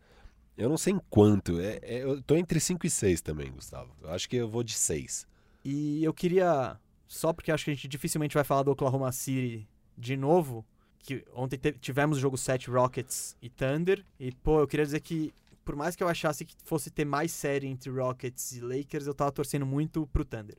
Eu 0.55 0.69
não 0.69 0.77
sei 0.77 0.93
em 0.93 1.01
quanto. 1.09 1.59
É, 1.59 1.79
é, 1.81 2.03
eu 2.03 2.21
tô 2.21 2.37
entre 2.37 2.57
5 2.57 2.87
e 2.87 2.89
6 2.89 3.19
também, 3.19 3.51
Gustavo. 3.51 3.93
Eu 4.01 4.11
acho 4.11 4.29
que 4.29 4.37
eu 4.37 4.47
vou 4.47 4.63
de 4.63 4.75
6. 4.75 5.27
E 5.65 6.01
eu 6.01 6.13
queria, 6.13 6.79
só 7.05 7.33
porque 7.33 7.51
acho 7.51 7.65
que 7.65 7.71
a 7.71 7.73
gente 7.73 7.89
dificilmente 7.89 8.33
vai 8.33 8.45
falar 8.45 8.63
do 8.63 8.71
Oklahoma 8.71 9.11
City 9.11 9.67
de 9.97 10.15
novo, 10.15 10.65
que 10.99 11.25
ontem 11.35 11.59
tivemos 11.81 12.17
o 12.17 12.21
jogo 12.21 12.37
7 12.37 12.69
Rockets 12.69 13.35
e 13.41 13.49
Thunder, 13.49 14.05
e 14.17 14.31
pô, 14.31 14.61
eu 14.61 14.67
queria 14.67 14.85
dizer 14.85 15.01
que 15.01 15.33
por 15.69 15.75
mais 15.75 15.95
que 15.95 16.01
eu 16.03 16.07
achasse 16.07 16.45
que 16.45 16.55
fosse 16.63 16.89
ter 16.89 17.05
mais 17.05 17.31
série 17.31 17.67
entre 17.67 17.91
Rockets 17.91 18.53
e 18.53 18.59
Lakers, 18.59 19.05
eu 19.05 19.13
tava 19.13 19.31
torcendo 19.31 19.67
muito 19.67 20.07
pro 20.07 20.25
Thunder. 20.25 20.57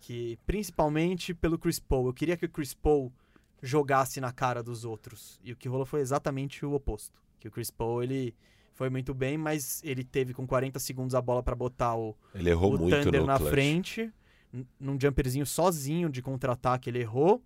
Que 0.00 0.38
principalmente 0.46 1.34
pelo 1.34 1.58
Chris 1.58 1.80
Paul, 1.80 2.06
eu 2.06 2.14
queria 2.14 2.36
que 2.36 2.46
o 2.46 2.48
Chris 2.48 2.72
Paul 2.72 3.12
jogasse 3.60 4.20
na 4.20 4.30
cara 4.30 4.62
dos 4.62 4.84
outros. 4.84 5.40
E 5.42 5.50
o 5.50 5.56
que 5.56 5.68
rolou 5.68 5.84
foi 5.84 6.00
exatamente 6.00 6.64
o 6.64 6.74
oposto. 6.74 7.20
Que 7.40 7.48
o 7.48 7.50
Chris 7.50 7.72
Paul, 7.72 8.04
ele 8.04 8.32
foi 8.72 8.88
muito 8.88 9.12
bem, 9.12 9.36
mas 9.36 9.82
ele 9.82 10.04
teve 10.04 10.32
com 10.32 10.46
40 10.46 10.78
segundos 10.78 11.16
a 11.16 11.20
bola 11.20 11.42
para 11.42 11.56
botar 11.56 11.96
o, 11.96 12.16
ele 12.32 12.50
errou 12.50 12.76
o 12.76 12.78
muito 12.78 13.02
Thunder 13.02 13.26
na 13.26 13.36
clutch. 13.36 13.50
frente. 13.50 14.12
Num 14.78 14.96
jumperzinho 14.96 15.44
sozinho 15.44 16.08
de 16.08 16.22
contra-ataque, 16.22 16.88
ele 16.88 17.00
errou. 17.00 17.42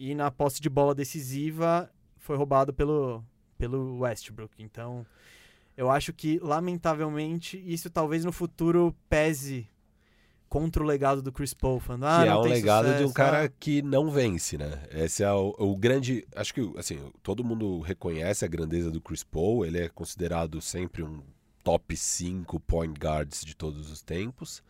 E 0.00 0.16
na 0.16 0.32
posse 0.32 0.60
de 0.60 0.68
bola 0.68 0.96
decisiva 0.96 1.88
foi 2.16 2.36
roubado 2.36 2.74
pelo, 2.74 3.22
pelo 3.56 4.00
Westbrook. 4.00 4.60
Então, 4.60 5.06
eu 5.76 5.90
acho 5.90 6.12
que, 6.12 6.38
lamentavelmente, 6.38 7.62
isso 7.66 7.90
talvez 7.90 8.24
no 8.24 8.32
futuro 8.32 8.94
pese 9.08 9.68
contra 10.48 10.82
o 10.82 10.86
legado 10.86 11.22
do 11.22 11.32
Chris 11.32 11.54
Paul. 11.54 11.80
Falando, 11.80 12.04
ah, 12.04 12.22
que 12.22 12.28
é 12.28 12.36
um 12.36 12.42
legado 12.42 12.84
sucesso, 12.84 13.04
de 13.04 13.10
um 13.10 13.12
cara 13.12 13.44
ah. 13.44 13.48
que 13.48 13.80
não 13.80 14.10
vence, 14.10 14.58
né? 14.58 14.82
Esse 14.90 15.22
é 15.22 15.32
o, 15.32 15.54
o, 15.58 15.74
grande. 15.76 16.26
Acho 16.36 16.52
que 16.52 16.72
assim, 16.76 16.98
todo 17.22 17.42
mundo 17.42 17.80
reconhece 17.80 18.44
a 18.44 18.48
grandeza 18.48 18.90
do 18.90 19.00
Chris 19.00 19.24
Paul. 19.24 19.64
Ele 19.64 19.78
é 19.78 19.88
considerado 19.88 20.60
sempre 20.60 21.02
um 21.02 21.22
top 21.64 21.96
5 21.96 22.60
point 22.60 22.98
guards 23.00 23.42
de 23.42 23.56
todos 23.56 23.90
os 23.90 24.02
tempos. 24.02 24.62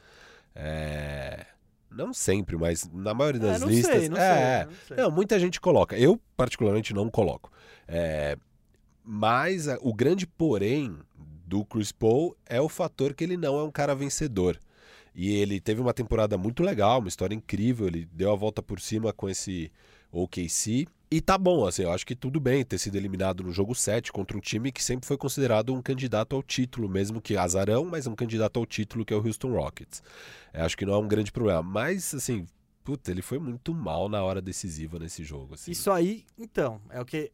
É... 0.55 1.47
Não 1.91 2.15
sempre, 2.15 2.57
mas 2.57 2.89
na 2.91 3.13
maioria 3.13 3.41
É, 3.43 3.53
das 3.53 3.61
não 3.61 3.69
listas. 3.69 3.99
sei, 3.99 4.09
não 4.09 4.17
é, 4.17 4.57
sei, 4.57 4.65
não 4.65 4.87
sei. 4.87 4.97
não, 4.97 5.11
muita 5.11 5.39
gente 5.39 5.61
coloca. 5.61 5.99
Eu, 5.99 6.19
particularmente, 6.37 6.95
não 6.95 7.11
coloco. 7.11 7.51
É, 7.87 8.39
mas 9.05 9.69
a- 9.69 9.79
o 9.81 9.93
grande 9.93 10.27
porém 10.27 10.97
do 11.47 11.65
Chris 11.65 11.93
Paul 11.93 12.37
é 12.47 12.61
o 12.61 12.69
fator 12.69 13.15
que 13.15 13.23
ele 13.25 13.37
não 13.37 13.59
é 13.59 13.63
um 13.63 13.71
cara 13.71 13.95
vencedor. 13.95 14.59
E 15.15 15.31
ele 15.35 15.61
teve 15.61 15.81
uma 15.81 15.93
temporada 15.93 16.39
muito 16.39 16.63
legal, 16.63 16.99
uma 17.01 17.09
história 17.09 17.35
incrível. 17.35 17.87
Ele 17.87 18.09
deu 18.13 18.33
a 18.33 18.37
volta 18.37 18.63
por 18.63 18.81
cima 18.81 19.13
com 19.13 19.29
esse 19.29 19.71
OKC. 20.11 20.87
E 21.11 21.21
tá 21.21 21.37
bom, 21.37 21.67
assim, 21.67 21.83
eu 21.83 21.93
acho 21.93 22.07
que 22.07 22.15
tudo 22.17 22.41
bem 22.41 22.65
ter 22.65 22.79
sido 22.79 22.97
eliminado 22.97 23.43
no 23.43 23.53
jogo 23.53 23.75
7 23.75 24.11
contra 24.11 24.35
um 24.35 24.41
time 24.41 24.73
que 24.73 24.83
sempre 24.83 25.07
foi 25.07 25.19
considerado 25.19 25.75
um 25.75 25.83
candidato 25.83 26.35
ao 26.35 26.43
título, 26.43 26.89
mesmo 26.89 27.21
que 27.21 27.37
azarão, 27.37 27.85
mas 27.85 28.07
um 28.07 28.15
candidato 28.15 28.59
ao 28.59 28.65
título 28.65 29.05
que 29.05 29.13
é 29.13 29.17
o 29.17 29.27
Houston 29.27 29.53
Rockets. 29.53 30.03
Eu 30.55 30.65
acho 30.65 30.77
que 30.77 30.87
não 30.87 30.95
é 30.95 30.99
um 30.99 31.07
grande 31.09 31.31
problema. 31.31 31.63
Mas, 31.63 32.15
assim, 32.15 32.47
puta, 32.83 33.11
ele 33.11 33.21
foi 33.21 33.39
muito 33.39 33.75
mal 33.75 34.09
na 34.09 34.23
hora 34.23 34.41
decisiva 34.41 34.99
nesse 34.99 35.23
jogo. 35.23 35.53
Assim. 35.53 35.71
Isso 35.71 35.91
aí, 35.91 36.25
então, 36.39 36.81
é 36.89 36.99
o 36.99 37.05
que, 37.05 37.31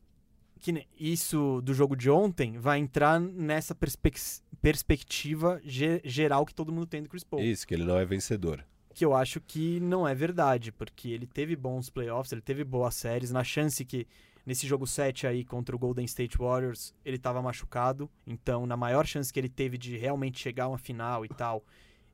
que 0.58 0.86
isso 0.98 1.60
do 1.62 1.72
jogo 1.72 1.94
de 1.96 2.10
ontem 2.10 2.58
vai 2.58 2.78
entrar 2.78 3.18
nessa 3.20 3.74
perspec- 3.74 4.40
perspectiva 4.60 5.60
ge- 5.64 6.00
geral 6.04 6.44
que 6.44 6.54
todo 6.54 6.72
mundo 6.72 6.86
tem 6.86 7.02
do 7.02 7.08
Chris 7.08 7.24
Paul. 7.24 7.42
Isso, 7.42 7.66
que 7.66 7.74
ele 7.74 7.84
não 7.84 7.98
é 7.98 8.04
vencedor. 8.04 8.64
Que 8.94 9.04
eu 9.04 9.14
acho 9.14 9.40
que 9.40 9.78
não 9.80 10.06
é 10.06 10.14
verdade, 10.14 10.72
porque 10.72 11.08
ele 11.10 11.26
teve 11.26 11.54
bons 11.56 11.88
playoffs, 11.88 12.32
ele 12.32 12.40
teve 12.42 12.64
boas 12.64 12.94
séries, 12.94 13.30
na 13.30 13.44
chance 13.44 13.84
que 13.84 14.06
nesse 14.44 14.66
jogo 14.66 14.86
7 14.86 15.26
aí 15.26 15.44
contra 15.44 15.76
o 15.76 15.78
Golden 15.78 16.04
State 16.04 16.36
Warriors, 16.38 16.94
ele 17.04 17.16
estava 17.16 17.40
machucado, 17.42 18.10
então 18.26 18.66
na 18.66 18.76
maior 18.76 19.06
chance 19.06 19.32
que 19.32 19.38
ele 19.38 19.48
teve 19.48 19.76
de 19.78 19.96
realmente 19.96 20.38
chegar 20.40 20.64
a 20.64 20.68
uma 20.68 20.78
final 20.78 21.24
e 21.24 21.28
tal, 21.28 21.62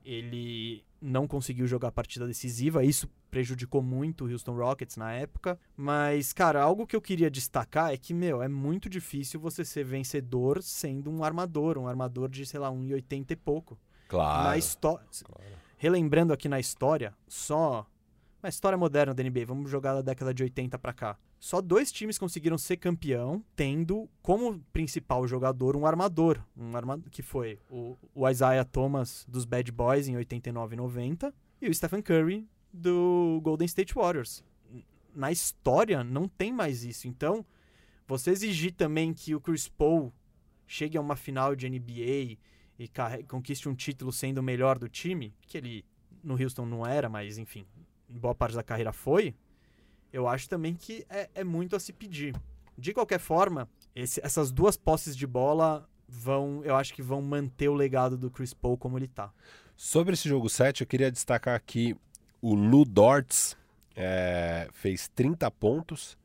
ele 0.04 0.84
não 1.04 1.28
conseguiu 1.28 1.66
jogar 1.66 1.88
a 1.88 1.92
partida 1.92 2.26
decisiva, 2.26 2.84
isso 2.84 3.08
prejudicou 3.30 3.82
muito 3.82 4.24
o 4.24 4.30
Houston 4.30 4.54
Rockets 4.56 4.96
na 4.96 5.12
época, 5.12 5.58
mas 5.76 6.32
cara, 6.32 6.62
algo 6.62 6.86
que 6.86 6.96
eu 6.96 7.00
queria 7.00 7.30
destacar 7.30 7.92
é 7.92 7.96
que, 7.96 8.14
meu, 8.14 8.42
é 8.42 8.48
muito 8.48 8.88
difícil 8.88 9.38
você 9.38 9.64
ser 9.64 9.84
vencedor 9.84 10.62
sendo 10.62 11.10
um 11.10 11.22
armador, 11.22 11.76
um 11.76 11.86
armador 11.86 12.28
de, 12.28 12.46
sei 12.46 12.58
lá, 12.58 12.70
1,80 12.70 13.32
e 13.32 13.36
pouco. 13.36 13.78
Claro. 14.08 14.48
Na 14.48 14.56
história 14.56 15.04
relembrando 15.84 16.32
aqui 16.32 16.48
na 16.48 16.58
história, 16.58 17.12
só 17.28 17.86
na 18.42 18.48
história 18.48 18.78
moderna 18.78 19.12
da 19.12 19.22
NBA, 19.22 19.44
vamos 19.46 19.70
jogar 19.70 19.92
da 19.92 20.00
década 20.00 20.32
de 20.32 20.42
80 20.42 20.78
pra 20.78 20.94
cá. 20.94 21.18
Só 21.44 21.60
dois 21.60 21.92
times 21.92 22.16
conseguiram 22.16 22.56
ser 22.56 22.78
campeão 22.78 23.44
tendo 23.54 24.08
como 24.22 24.60
principal 24.72 25.28
jogador 25.28 25.76
um 25.76 25.84
armador, 25.84 26.42
um 26.56 26.74
armador 26.74 27.10
que 27.10 27.20
foi 27.20 27.60
o, 27.68 27.98
o 28.14 28.26
Isaiah 28.26 28.64
Thomas 28.64 29.26
dos 29.28 29.44
Bad 29.44 29.70
Boys 29.70 30.08
em 30.08 30.16
89 30.16 30.72
e 30.72 30.78
90 30.78 31.34
e 31.60 31.68
o 31.68 31.74
Stephen 31.74 32.00
Curry 32.00 32.48
do 32.72 33.42
Golden 33.42 33.66
State 33.66 33.92
Warriors. 33.92 34.42
Na 35.14 35.30
história 35.30 36.02
não 36.02 36.26
tem 36.26 36.50
mais 36.50 36.82
isso. 36.82 37.06
Então, 37.06 37.44
você 38.06 38.30
exigir 38.30 38.72
também 38.72 39.12
que 39.12 39.34
o 39.34 39.40
Chris 39.40 39.68
Paul 39.68 40.14
chegue 40.66 40.96
a 40.96 41.00
uma 41.02 41.14
final 41.14 41.54
de 41.54 41.68
NBA 41.68 42.38
e 42.78 42.90
conquiste 43.28 43.68
um 43.68 43.74
título 43.74 44.10
sendo 44.10 44.38
o 44.38 44.42
melhor 44.42 44.78
do 44.78 44.88
time, 44.88 45.34
que 45.42 45.58
ele 45.58 45.84
no 46.22 46.42
Houston 46.42 46.64
não 46.64 46.86
era, 46.86 47.10
mas 47.10 47.36
enfim, 47.36 47.66
boa 48.08 48.34
parte 48.34 48.56
da 48.56 48.62
carreira 48.62 48.94
foi, 48.94 49.34
eu 50.14 50.28
acho 50.28 50.48
também 50.48 50.74
que 50.74 51.04
é, 51.10 51.28
é 51.34 51.44
muito 51.44 51.74
a 51.74 51.80
se 51.80 51.92
pedir. 51.92 52.34
De 52.78 52.92
qualquer 52.94 53.18
forma, 53.18 53.68
esse- 53.94 54.20
essas 54.24 54.50
duas 54.52 54.76
posses 54.76 55.16
de 55.16 55.26
bola 55.26 55.88
vão, 56.08 56.62
eu 56.64 56.76
acho 56.76 56.94
que 56.94 57.02
vão 57.02 57.20
manter 57.20 57.68
o 57.68 57.74
legado 57.74 58.16
do 58.16 58.30
Chris 58.30 58.54
Paul 58.54 58.76
como 58.76 58.98
ele 58.98 59.08
tá. 59.08 59.32
Sobre 59.76 60.14
esse 60.14 60.28
jogo 60.28 60.48
7, 60.48 60.82
eu 60.82 60.86
queria 60.86 61.10
destacar 61.10 61.54
aqui 61.56 61.96
o 62.40 62.54
Lu 62.54 62.84
Dortz 62.84 63.56
é, 63.96 64.68
fez 64.72 65.08
30 65.08 65.50
pontos. 65.50 66.16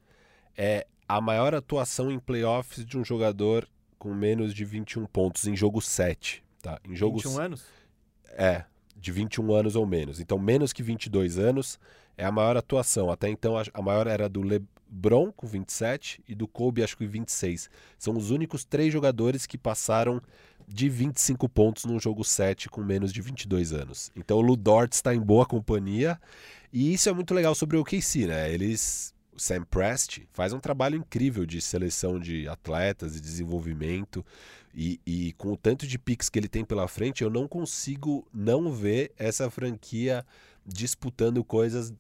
É 0.56 0.86
a 1.08 1.20
maior 1.22 1.56
atuação 1.56 2.12
em 2.12 2.20
playoffs 2.20 2.86
de 2.86 2.98
um 2.98 3.04
jogador 3.04 3.68
com 3.98 4.14
menos 4.14 4.54
de 4.54 4.64
21 4.66 5.06
pontos 5.08 5.48
em 5.48 5.56
jogo 5.56 5.82
7. 5.82 6.44
Tá? 6.62 6.80
Em 6.86 6.96
jogo 6.96 7.18
21 7.18 7.40
anos? 7.40 7.66
É, 8.30 8.66
de 8.96 9.12
21 9.12 9.52
anos 9.54 9.76
ou 9.76 9.86
menos. 9.86 10.20
Então, 10.20 10.38
menos 10.38 10.74
que 10.74 10.84
22 10.84 11.38
anos 11.40 11.80
é 12.20 12.26
a 12.26 12.32
maior 12.32 12.58
atuação. 12.58 13.10
Até 13.10 13.30
então, 13.30 13.56
a, 13.58 13.82
maior 13.82 14.06
era 14.06 14.28
do 14.28 14.42
Le, 14.42 14.62
Bron 14.90 15.32
com 15.32 15.48
27 15.48 16.22
e 16.28 16.36
do 16.36 16.48
Kobe 16.48 16.84
acho 16.84 16.98
que 16.98 17.08
26. 17.08 17.70
São 17.98 18.16
os 18.18 18.30
únicos 18.30 18.66
três 18.66 18.92
jogadores 18.92 19.46
que 19.46 19.58
passaram 19.58 20.22
de 20.68 20.90
25 20.90 21.48
pontos 21.48 21.86
num 21.86 22.00
jogo 22.00 22.24
7 22.24 22.70
com 22.70 22.84
menos 22.84 23.14
de 23.14 23.22
22 23.22 23.72
anos. 23.72 24.12
Então 24.16 24.38
o 24.38 24.42
Ludort 24.42 24.94
está 24.94 25.16
em 25.16 25.20
boa 25.22 25.46
companhia 25.46 26.20
e 26.74 26.94
isso 26.94 27.08
é 27.08 27.14
muito 27.14 27.34
legal 27.34 27.56
sobre 27.56 27.78
o 27.78 27.82
OKC, 27.82 28.28
né? 28.28 28.52
Eles 28.52 29.14
o 29.34 29.40
Sam 29.40 29.64
Prest 29.64 30.20
faz 30.34 30.52
um 30.52 30.60
trabalho 30.60 30.98
incrível 30.98 31.46
de 31.46 31.62
seleção 31.62 32.20
de 32.20 32.48
atletas 32.50 33.16
e 33.16 33.22
desenvolvimento 33.22 34.26
e, 34.76 35.00
e 35.06 35.34
com 35.34 35.54
o 35.54 35.58
tanto 35.58 35.88
de 35.88 35.98
picks 35.98 36.28
que 36.30 36.38
ele 36.38 36.50
tem 36.50 36.66
pela 36.66 36.88
frente, 36.88 37.24
eu 37.24 37.30
não 37.30 37.48
consigo 37.48 38.28
não 38.34 38.72
ver 38.72 39.14
essa 39.18 39.50
franquia 39.50 40.26
disputando 40.66 41.44
coisas 41.44 41.94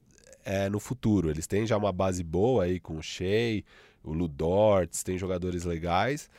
é, 0.44 0.70
no 0.70 0.80
futuro. 0.80 1.30
Eles 1.30 1.48
têm 1.48 1.66
já 1.66 1.78
uma 1.78 1.92
base 1.92 2.24
boa 2.24 2.66
aí 2.66 2.80
com 2.80 2.98
o 2.98 3.04
Shea, 3.04 3.64
o 4.04 4.14
Ludorts, 4.14 5.04
tem 5.04 5.18
jogadores 5.18 5.64
legais. 5.64 6.30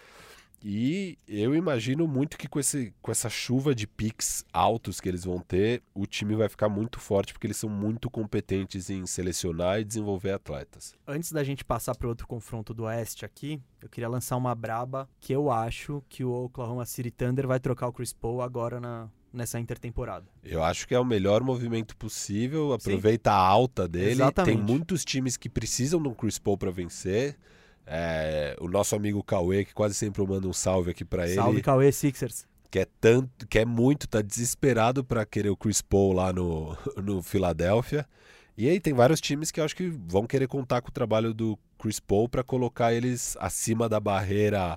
E 0.62 1.16
eu 1.26 1.54
imagino 1.54 2.06
muito 2.06 2.36
que 2.36 2.46
com, 2.46 2.60
esse, 2.60 2.92
com 3.00 3.10
essa 3.10 3.30
chuva 3.30 3.74
de 3.74 3.86
picks 3.86 4.44
altos 4.52 5.00
que 5.00 5.08
eles 5.08 5.24
vão 5.24 5.38
ter, 5.38 5.82
o 5.94 6.06
time 6.06 6.34
vai 6.34 6.50
ficar 6.50 6.68
muito 6.68 7.00
forte, 7.00 7.32
porque 7.32 7.46
eles 7.46 7.56
são 7.56 7.70
muito 7.70 8.10
competentes 8.10 8.90
em 8.90 9.06
selecionar 9.06 9.80
e 9.80 9.84
desenvolver 9.84 10.32
atletas. 10.32 10.94
Antes 11.06 11.32
da 11.32 11.42
gente 11.42 11.64
passar 11.64 11.96
para 11.96 12.08
outro 12.08 12.26
confronto 12.26 12.74
do 12.74 12.84
Oeste 12.84 13.24
aqui, 13.24 13.60
eu 13.80 13.88
queria 13.88 14.08
lançar 14.08 14.36
uma 14.36 14.54
braba 14.54 15.08
que 15.18 15.32
eu 15.32 15.50
acho 15.50 16.02
que 16.10 16.24
o 16.24 16.44
Oklahoma 16.44 16.84
City 16.84 17.10
Thunder 17.10 17.46
vai 17.46 17.58
trocar 17.58 17.88
o 17.88 17.92
Chris 17.92 18.12
Paul 18.12 18.42
agora 18.42 18.78
na, 18.78 19.08
nessa 19.32 19.58
intertemporada. 19.60 20.26
Eu 20.42 20.62
acho 20.62 20.86
que 20.86 20.94
é 20.94 20.98
o 21.00 21.04
melhor 21.04 21.42
movimento 21.42 21.96
possível, 21.96 22.72
aproveita 22.72 23.30
Sim. 23.30 23.36
a 23.36 23.38
alta 23.38 23.88
dele. 23.88 24.12
Exatamente. 24.12 24.56
Tem 24.56 24.64
muitos 24.64 25.04
times 25.04 25.36
que 25.36 25.48
precisam 25.48 26.02
do 26.02 26.12
Chris 26.12 26.38
Paul 26.38 26.58
para 26.58 26.70
vencer. 26.70 27.36
É, 27.86 28.56
o 28.60 28.68
nosso 28.68 28.94
amigo 28.94 29.22
Cauê, 29.22 29.64
que 29.64 29.74
quase 29.74 29.94
sempre 29.94 30.22
eu 30.22 30.26
mando 30.26 30.48
um 30.48 30.52
salve 30.52 30.90
aqui 30.90 31.04
para 31.04 31.26
ele. 31.26 31.34
Salve 31.34 31.62
Cauê 31.62 31.90
Sixers. 31.90 32.46
Quer 32.70 32.86
tanto, 33.00 33.48
quer 33.48 33.66
muito, 33.66 34.06
tá 34.06 34.22
desesperado 34.22 35.02
para 35.02 35.26
querer 35.26 35.50
o 35.50 35.56
Chris 35.56 35.82
Paul 35.82 36.12
lá 36.12 36.32
no, 36.32 36.76
no 37.02 37.22
Filadélfia. 37.22 38.06
E 38.56 38.68
aí 38.68 38.78
tem 38.78 38.92
vários 38.92 39.20
times 39.20 39.50
que 39.50 39.58
eu 39.58 39.64
acho 39.64 39.74
que 39.74 39.88
vão 39.88 40.26
querer 40.26 40.46
contar 40.46 40.82
com 40.82 40.88
o 40.88 40.92
trabalho 40.92 41.32
do 41.32 41.58
Chris 41.78 41.98
Paul 41.98 42.28
para 42.28 42.44
colocar 42.44 42.92
eles 42.92 43.36
acima 43.40 43.88
da 43.88 43.98
barreira 43.98 44.76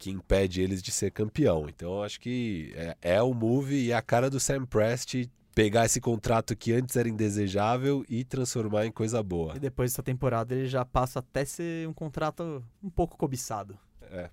que 0.00 0.10
impede 0.10 0.62
eles 0.62 0.82
de 0.82 0.90
ser 0.90 1.10
campeão. 1.10 1.68
Então 1.68 1.96
eu 1.96 2.02
acho 2.02 2.18
que 2.18 2.72
é, 2.74 2.96
é 3.02 3.22
o 3.22 3.34
move 3.34 3.76
e 3.76 3.92
a 3.92 4.00
cara 4.00 4.30
do 4.30 4.40
Sam 4.40 4.64
Prest 4.64 5.28
pegar 5.54 5.84
esse 5.84 6.00
contrato 6.00 6.56
que 6.56 6.72
antes 6.72 6.96
era 6.96 7.06
indesejável 7.06 8.02
e 8.08 8.24
transformar 8.24 8.86
em 8.86 8.90
coisa 8.90 9.22
boa. 9.22 9.54
E 9.54 9.58
depois 9.58 9.92
dessa 9.92 10.02
temporada 10.02 10.54
ele 10.54 10.66
já 10.66 10.86
passa 10.86 11.18
até 11.18 11.44
ser 11.44 11.86
um 11.86 11.92
contrato 11.92 12.64
um 12.82 12.88
pouco 12.88 13.18
cobiçado. 13.18 13.78
É. 14.10 14.30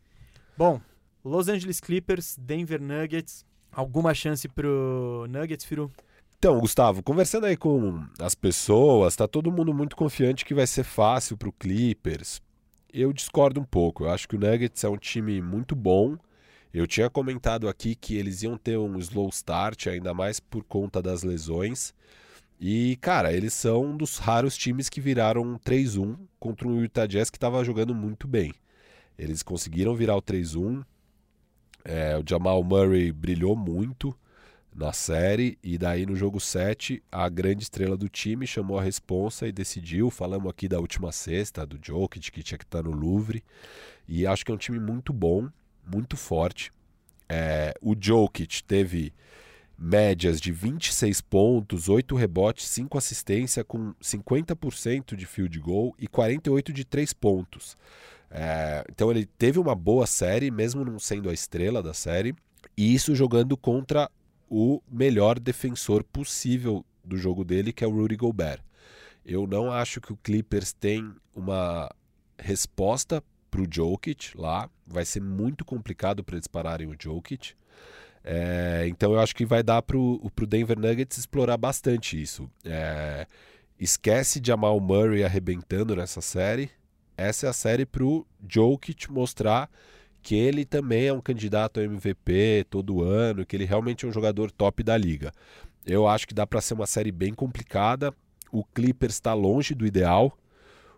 Bom, 0.58 0.80
Los 1.24 1.50
Angeles 1.50 1.82
Clippers, 1.82 2.38
Denver 2.40 2.82
Nuggets. 2.82 3.46
Alguma 3.70 4.14
chance 4.14 4.48
pro 4.48 5.26
Nuggets, 5.30 5.66
Firu? 5.66 5.92
Então, 6.40 6.60
Gustavo, 6.60 7.04
conversando 7.04 7.46
aí 7.46 7.58
com 7.58 8.06
as 8.20 8.34
pessoas, 8.34 9.16
tá 9.16 9.28
todo 9.28 9.52
mundo 9.52 9.74
muito 9.74 9.96
confiante 9.96 10.46
que 10.46 10.54
vai 10.54 10.66
ser 10.66 10.84
fácil 10.84 11.36
pro 11.36 11.52
Clippers. 11.52 12.42
Eu 13.00 13.14
discordo 13.14 13.60
um 13.60 13.66
pouco. 13.66 14.06
Eu 14.06 14.10
acho 14.10 14.28
que 14.28 14.36
o 14.36 14.40
Nuggets 14.40 14.84
é 14.84 14.90
um 14.90 14.98
time 14.98 15.42
muito 15.42 15.76
bom 15.76 16.18
eu 16.74 16.86
tinha 16.86 17.10
comentado 17.10 17.68
aqui 17.68 17.96
que 17.96 18.16
eles 18.16 18.44
iam 18.44 18.58
ter 18.58 18.78
um 18.78 19.00
slow 19.00 19.30
start, 19.30 19.88
ainda 19.88 20.14
mais 20.14 20.40
por 20.40 20.64
conta 20.64 21.02
das 21.02 21.24
lesões. 21.24 21.94
E, 22.60 22.98
cara, 22.98 23.34
eles 23.34 23.54
são 23.54 23.86
um 23.86 23.98
dos 23.98 24.18
raros 24.18 24.58
times 24.58 24.90
que 24.90 25.02
viraram 25.02 25.58
3-1 25.60 26.16
contra 26.40 26.68
o 26.68 26.82
Utah 26.82 27.08
Jazz 27.08 27.30
que 27.32 27.38
estava 27.38 27.64
jogando 27.64 27.96
muito 27.96 28.28
bem. 28.28 28.54
Eles 29.18 29.42
conseguiram 29.42 29.96
virar 29.96 30.16
o 30.18 30.22
3-1. 30.22 30.84
É, 31.84 32.18
o 32.18 32.24
Jamal 32.28 32.64
Murray 32.64 33.12
brilhou 33.12 33.56
muito 33.56 34.16
na 34.78 34.94
série 34.94 35.58
e 35.64 35.78
daí 35.78 36.06
no 36.06 36.16
jogo 36.16 36.40
7 36.40 37.04
a 37.12 37.28
grande 37.28 37.64
estrela 37.64 37.98
do 37.98 38.08
time 38.08 38.46
chamou 38.46 38.78
a 38.78 38.84
responsa 38.84 39.48
e 39.48 39.52
decidiu, 39.52 40.12
falamos 40.12 40.50
aqui 40.50 40.68
da 40.68 40.80
última 40.80 41.12
sexta 41.12 41.66
do 41.66 41.80
Jokic 41.84 42.32
que 42.32 42.44
tinha 42.44 42.58
que 42.60 42.64
estar 42.64 42.84
no 42.84 42.92
Louvre 42.92 43.44
e 44.08 44.28
acho 44.28 44.46
que 44.46 44.52
é 44.52 44.56
um 44.56 44.58
time 44.58 44.80
muito 44.80 45.12
bom 45.12 45.50
muito 45.92 46.16
forte. 46.16 46.72
É, 47.30 47.74
o 47.82 47.96
Jokic 48.00 48.64
teve 48.64 49.14
médias 49.78 50.42
de 50.42 50.52
26 50.52 51.22
pontos, 51.22 51.88
8 51.88 52.16
rebotes, 52.16 52.68
5 52.68 52.98
assistências, 52.98 53.66
com 53.68 53.94
50% 54.02 55.16
de 55.16 55.26
field 55.26 55.60
goal 55.60 55.96
e 56.00 56.08
48 56.08 56.74
de 56.74 56.84
3 56.84 57.14
pontos. 57.14 57.78
É, 58.30 58.84
então 58.90 59.10
ele 59.12 59.26
teve 59.26 59.60
uma 59.60 59.76
boa 59.76 60.06
série, 60.08 60.52
mesmo 60.52 60.84
não 60.84 61.00
sendo 61.00 61.30
a 61.30 61.34
estrela 61.34 61.82
da 61.82 61.94
série, 61.94 62.36
e 62.76 62.94
isso 62.94 63.16
jogando 63.16 63.56
contra 63.56 64.10
o 64.50 64.82
melhor 64.90 65.40
defensor 65.40 66.04
possível 66.04 66.86
do 67.04 67.18
jogo 67.18 67.44
dele, 67.44 67.74
que 67.74 67.84
é 67.84 67.88
o 67.88 67.92
Rudy 67.92 68.16
Gobert. 68.16 68.62
Eu 69.26 69.46
não 69.46 69.72
acho 69.72 70.00
que 70.00 70.14
o 70.14 70.18
Clippers 70.18 70.72
tem 70.74 71.14
uma 71.36 71.90
resposta 72.40 73.22
para 73.52 73.62
o 73.62 73.68
Jokic 73.70 74.38
lá. 74.38 74.70
Vai 74.86 75.06
ser 75.06 75.22
muito 75.22 75.66
complicado 75.66 76.24
para 76.24 76.36
eles 76.36 76.48
pararem 76.48 76.88
o 76.88 76.96
Jokic. 76.98 77.54
É, 78.24 78.86
então 78.88 79.14
eu 79.14 79.20
acho 79.20 79.36
que 79.36 79.46
vai 79.46 79.64
dar 79.64 79.82
para 79.82 79.98
o 79.98 80.32
Denver 80.48 80.78
Nuggets 80.78 81.18
explorar 81.18 81.58
bastante 81.58 82.22
isso. 82.22 82.50
É, 82.64 83.26
esquece 83.80 84.42
Jamal 84.44 84.80
Murray 84.80 85.24
arrebentando 85.24 85.96
nessa 85.96 86.22
série. 86.22 86.70
Essa 87.18 87.48
é 87.48 87.50
a 87.50 87.54
série 87.54 87.86
para 87.86 88.04
o 88.04 88.26
Jokic 88.48 89.12
mostrar 89.12 89.70
que 90.28 90.36
ele 90.36 90.66
também 90.66 91.06
é 91.08 91.14
um 91.14 91.22
candidato 91.22 91.80
ao 91.80 91.86
MVP 91.86 92.66
todo 92.70 93.02
ano, 93.02 93.46
que 93.46 93.56
ele 93.56 93.64
realmente 93.64 94.06
é 94.06 94.10
um 94.10 94.12
jogador 94.12 94.52
top 94.52 94.84
da 94.84 94.98
liga. 94.98 95.32
Eu 95.86 96.06
acho 96.06 96.28
que 96.28 96.34
dá 96.34 96.46
para 96.46 96.60
ser 96.60 96.74
uma 96.74 96.86
série 96.86 97.14
bem 97.14 97.34
complicada. 97.34 98.14
O 98.52 98.62
Clippers 98.62 99.14
está 99.14 99.34
longe 99.34 99.74
do 99.74 99.88
ideal. 99.88 100.38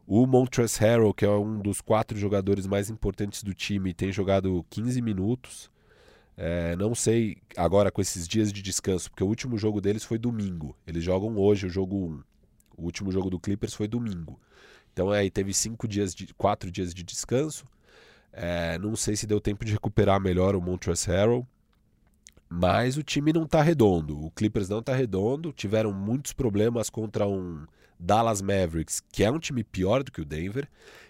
O 0.07 0.25
Montrezl 0.25 0.83
Harrell, 0.83 1.13
que 1.13 1.25
é 1.25 1.29
um 1.29 1.59
dos 1.59 1.79
quatro 1.79 2.17
jogadores 2.17 2.65
mais 2.65 2.89
importantes 2.89 3.43
do 3.43 3.53
time, 3.53 3.93
tem 3.93 4.11
jogado 4.11 4.65
15 4.67 4.99
minutos. 4.99 5.69
É, 6.35 6.75
não 6.75 6.95
sei 6.95 7.37
agora 7.55 7.91
com 7.91 8.01
esses 8.01 8.27
dias 8.27 8.51
de 8.51 8.63
descanso, 8.63 9.11
porque 9.11 9.23
o 9.23 9.27
último 9.27 9.59
jogo 9.59 9.79
deles 9.79 10.03
foi 10.03 10.17
domingo. 10.17 10.75
Eles 10.87 11.03
jogam 11.03 11.37
hoje 11.37 11.67
o 11.67 11.69
jogo 11.69 11.95
1. 11.95 12.23
O 12.79 12.83
último 12.85 13.11
jogo 13.11 13.29
do 13.29 13.39
Clippers 13.39 13.75
foi 13.75 13.87
domingo. 13.87 14.39
Então 14.91 15.11
aí 15.11 15.29
teve 15.29 15.53
cinco 15.53 15.87
dias 15.87 16.15
de, 16.15 16.33
quatro 16.33 16.71
dias 16.71 16.95
de 16.95 17.03
descanso. 17.03 17.63
É, 18.31 18.77
não 18.77 18.95
sei 18.95 19.15
se 19.15 19.27
deu 19.27 19.39
tempo 19.41 19.65
de 19.65 19.73
recuperar 19.73 20.19
melhor 20.19 20.55
o 20.55 20.61
Montrezl 20.61 21.11
Harrell. 21.11 21.47
Mas 22.49 22.97
o 22.97 23.03
time 23.03 23.31
não 23.31 23.43
está 23.43 23.61
redondo. 23.61 24.19
O 24.19 24.31
Clippers 24.31 24.67
não 24.67 24.79
está 24.79 24.95
redondo. 24.95 25.53
Tiveram 25.53 25.91
muitos 25.93 26.33
problemas 26.33 26.89
contra 26.89 27.27
um 27.27 27.65
Dallas 27.99 28.41
Mavericks, 28.41 29.01
que 29.11 29.23
é 29.23 29.29
um 29.29 29.39
time 29.39 29.63
pior 29.63 30.03
do 30.03 30.11
que 30.11 30.21
o 30.21 30.25
Denver, 30.25 30.67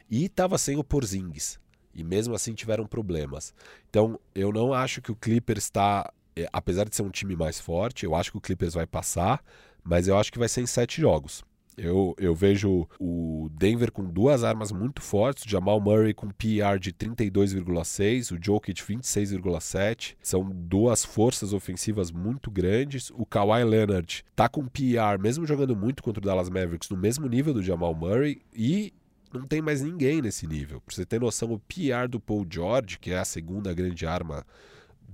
e 0.10 0.26
estava 0.26 0.58
sem 0.58 0.76
o 0.76 0.84
Porzingis. 0.84 1.60
E 1.94 2.04
mesmo 2.04 2.34
assim 2.34 2.54
tiveram 2.54 2.86
problemas. 2.86 3.54
Então, 3.90 4.20
eu 4.34 4.52
não 4.52 4.74
acho 4.74 5.02
que 5.02 5.12
o 5.12 5.16
Clippers 5.16 5.66
está. 5.66 6.12
É, 6.36 6.48
apesar 6.52 6.88
de 6.88 6.96
ser 6.96 7.04
um 7.04 7.10
time 7.10 7.36
mais 7.36 7.60
forte, 7.60 8.06
eu 8.06 8.16
acho 8.16 8.32
que 8.32 8.38
o 8.38 8.42
Clippers 8.42 8.74
vai 8.74 8.86
passar, 8.86 9.44
mas 9.84 10.08
eu 10.08 10.18
acho 10.18 10.32
que 10.32 10.40
vai 10.40 10.48
ser 10.48 10.62
em 10.62 10.68
sete 10.68 11.02
jogos. 11.02 11.44
Eu, 11.82 12.14
eu 12.18 12.36
vejo 12.36 12.86
o 13.00 13.50
Denver 13.54 13.90
com 13.90 14.04
duas 14.04 14.44
armas 14.44 14.70
muito 14.70 15.02
fortes, 15.02 15.46
o 15.46 15.50
Jamal 15.50 15.80
Murray 15.80 16.14
com 16.14 16.28
PR 16.28 16.78
de 16.78 16.92
32,6, 16.92 18.36
o 18.36 18.44
Jokic 18.44 18.84
26,7. 18.84 20.16
São 20.22 20.50
duas 20.52 21.06
forças 21.06 21.54
ofensivas 21.54 22.12
muito 22.12 22.52
grandes. 22.52 23.10
O 23.12 23.26
Kawhi 23.26 23.64
Leonard 23.64 24.26
tá 24.36 24.50
com 24.50 24.68
PR, 24.68 25.18
mesmo 25.20 25.46
jogando 25.46 25.74
muito 25.74 26.04
contra 26.04 26.22
o 26.22 26.26
Dallas 26.26 26.50
Mavericks, 26.50 26.90
no 26.90 26.98
mesmo 26.98 27.28
nível 27.28 27.54
do 27.54 27.64
Jamal 27.64 27.96
Murray 27.96 28.42
e 28.54 28.94
não 29.34 29.48
tem 29.48 29.62
mais 29.62 29.82
ninguém 29.82 30.22
nesse 30.22 30.46
nível. 30.46 30.82
Pra 30.82 30.94
você 30.94 31.06
ter 31.06 31.22
noção, 31.22 31.54
o 31.54 31.60
PR 31.60 32.10
do 32.10 32.20
Paul 32.20 32.46
George, 32.50 33.00
que 33.00 33.12
é 33.12 33.20
a 33.20 33.26
segunda 33.26 33.74
grande 33.74 34.06
arma 34.06 34.46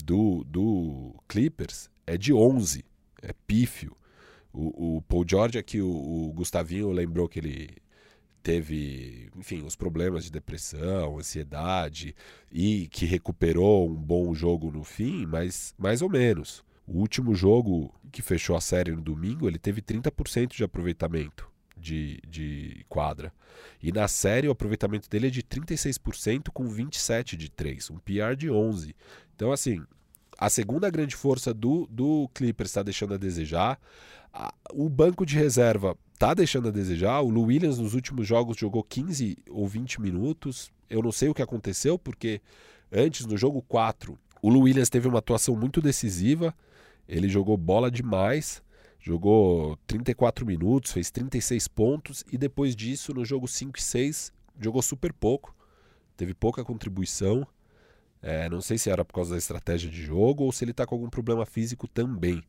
do, 0.03 0.43
do 0.45 1.13
Clippers, 1.27 1.89
é 2.07 2.17
de 2.17 2.33
11. 2.33 2.83
É 3.21 3.33
pífio. 3.45 3.95
O, 4.55 4.97
o 4.97 5.01
Paul 5.01 5.25
George 5.27 5.57
aqui, 5.57 5.81
o, 5.81 5.89
o 5.89 6.33
Gustavinho 6.33 6.89
lembrou 6.91 7.27
que 7.27 7.39
ele 7.39 7.69
teve, 8.41 9.29
enfim, 9.35 9.63
os 9.63 9.75
problemas 9.75 10.23
de 10.23 10.31
depressão, 10.31 11.17
ansiedade 11.17 12.15
e 12.51 12.87
que 12.87 13.05
recuperou 13.05 13.89
um 13.89 13.95
bom 13.95 14.33
jogo 14.33 14.71
no 14.71 14.83
fim, 14.83 15.25
mas 15.25 15.73
mais 15.77 16.01
ou 16.01 16.09
menos. 16.09 16.63
O 16.87 16.99
último 16.99 17.33
jogo 17.33 17.93
que 18.11 18.21
fechou 18.21 18.55
a 18.55 18.61
série 18.61 18.91
no 18.91 19.01
domingo, 19.01 19.47
ele 19.47 19.57
teve 19.57 19.81
30% 19.81 20.55
de 20.55 20.63
aproveitamento 20.63 21.49
de, 21.75 22.19
de 22.27 22.85
quadra. 22.87 23.33
E 23.81 23.91
na 23.91 24.07
série 24.07 24.47
o 24.47 24.51
aproveitamento 24.51 25.09
dele 25.09 25.27
é 25.27 25.31
de 25.31 25.41
36% 25.41 26.49
com 26.53 26.67
27 26.67 27.35
de 27.35 27.49
3, 27.49 27.89
um 27.89 27.97
PR 27.97 28.35
de 28.37 28.49
11. 28.49 28.95
Então 29.35 29.51
assim, 29.51 29.83
a 30.37 30.49
segunda 30.49 30.89
grande 30.89 31.15
força 31.15 31.53
do, 31.53 31.87
do 31.89 32.29
Clippers 32.33 32.69
está 32.69 32.83
deixando 32.83 33.13
a 33.13 33.17
desejar. 33.17 33.79
O 34.73 34.89
banco 34.89 35.25
de 35.25 35.35
reserva 35.35 35.97
tá 36.17 36.33
deixando 36.33 36.67
a 36.67 36.71
desejar. 36.71 37.21
O 37.21 37.29
Lou 37.29 37.45
Williams 37.45 37.79
nos 37.79 37.93
últimos 37.93 38.27
jogos 38.27 38.57
jogou 38.57 38.83
15 38.83 39.37
ou 39.49 39.67
20 39.67 40.01
minutos. 40.01 40.71
Eu 40.89 41.01
não 41.01 41.11
sei 41.11 41.29
o 41.29 41.33
que 41.33 41.41
aconteceu, 41.41 41.97
porque 41.97 42.41
antes, 42.91 43.25
no 43.25 43.37
jogo 43.37 43.61
4, 43.61 44.17
o 44.41 44.49
Lou 44.49 44.63
Williams 44.63 44.89
teve 44.89 45.07
uma 45.07 45.19
atuação 45.19 45.55
muito 45.55 45.81
decisiva. 45.81 46.53
Ele 47.07 47.29
jogou 47.29 47.55
bola 47.57 47.91
demais, 47.91 48.63
jogou 48.99 49.77
34 49.87 50.45
minutos, 50.45 50.91
fez 50.91 51.11
36 51.11 51.67
pontos 51.67 52.23
e 52.31 52.37
depois 52.37 52.75
disso, 52.75 53.13
no 53.13 53.23
jogo 53.23 53.47
5 53.47 53.77
e 53.77 53.81
6, 53.81 54.33
jogou 54.59 54.81
super 54.81 55.13
pouco, 55.13 55.55
teve 56.17 56.33
pouca 56.33 56.63
contribuição. 56.63 57.47
É, 58.21 58.49
não 58.49 58.59
sei 58.59 58.77
se 58.77 58.89
era 58.89 59.05
por 59.05 59.13
causa 59.13 59.31
da 59.31 59.37
estratégia 59.37 59.89
de 59.89 60.01
jogo 60.01 60.43
ou 60.43 60.51
se 60.51 60.63
ele 60.63 60.71
está 60.71 60.83
com 60.85 60.95
algum 60.95 61.09
problema 61.09 61.45
físico 61.45 61.87
também. 61.87 62.43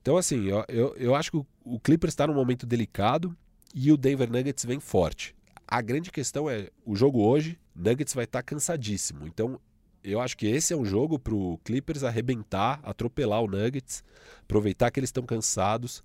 Então, 0.00 0.16
assim, 0.16 0.46
eu, 0.46 0.64
eu, 0.68 0.96
eu 0.96 1.14
acho 1.14 1.30
que 1.30 1.36
o, 1.64 1.80
Clippers 1.80 2.12
está 2.12 2.26
num 2.26 2.34
momento 2.34 2.66
delicado 2.66 3.36
e 3.74 3.92
o 3.92 3.96
Denver 3.96 4.30
Nuggets 4.30 4.64
vem 4.64 4.80
forte. 4.80 5.34
A 5.66 5.80
grande 5.80 6.10
questão 6.10 6.48
é, 6.48 6.70
o 6.84 6.96
jogo 6.96 7.22
hoje, 7.22 7.58
Nuggets 7.74 8.14
vai 8.14 8.24
estar 8.24 8.40
tá 8.40 8.42
cansadíssimo. 8.42 9.26
Então, 9.26 9.60
eu 10.02 10.20
acho 10.20 10.36
que 10.36 10.46
esse 10.46 10.72
é 10.72 10.76
um 10.76 10.84
jogo 10.84 11.18
para 11.18 11.34
o 11.34 11.58
Clippers 11.58 12.02
arrebentar, 12.02 12.80
atropelar 12.82 13.42
o 13.42 13.46
Nuggets, 13.46 14.02
aproveitar 14.42 14.90
que 14.90 14.98
eles 14.98 15.08
estão 15.08 15.24
cansados 15.24 16.02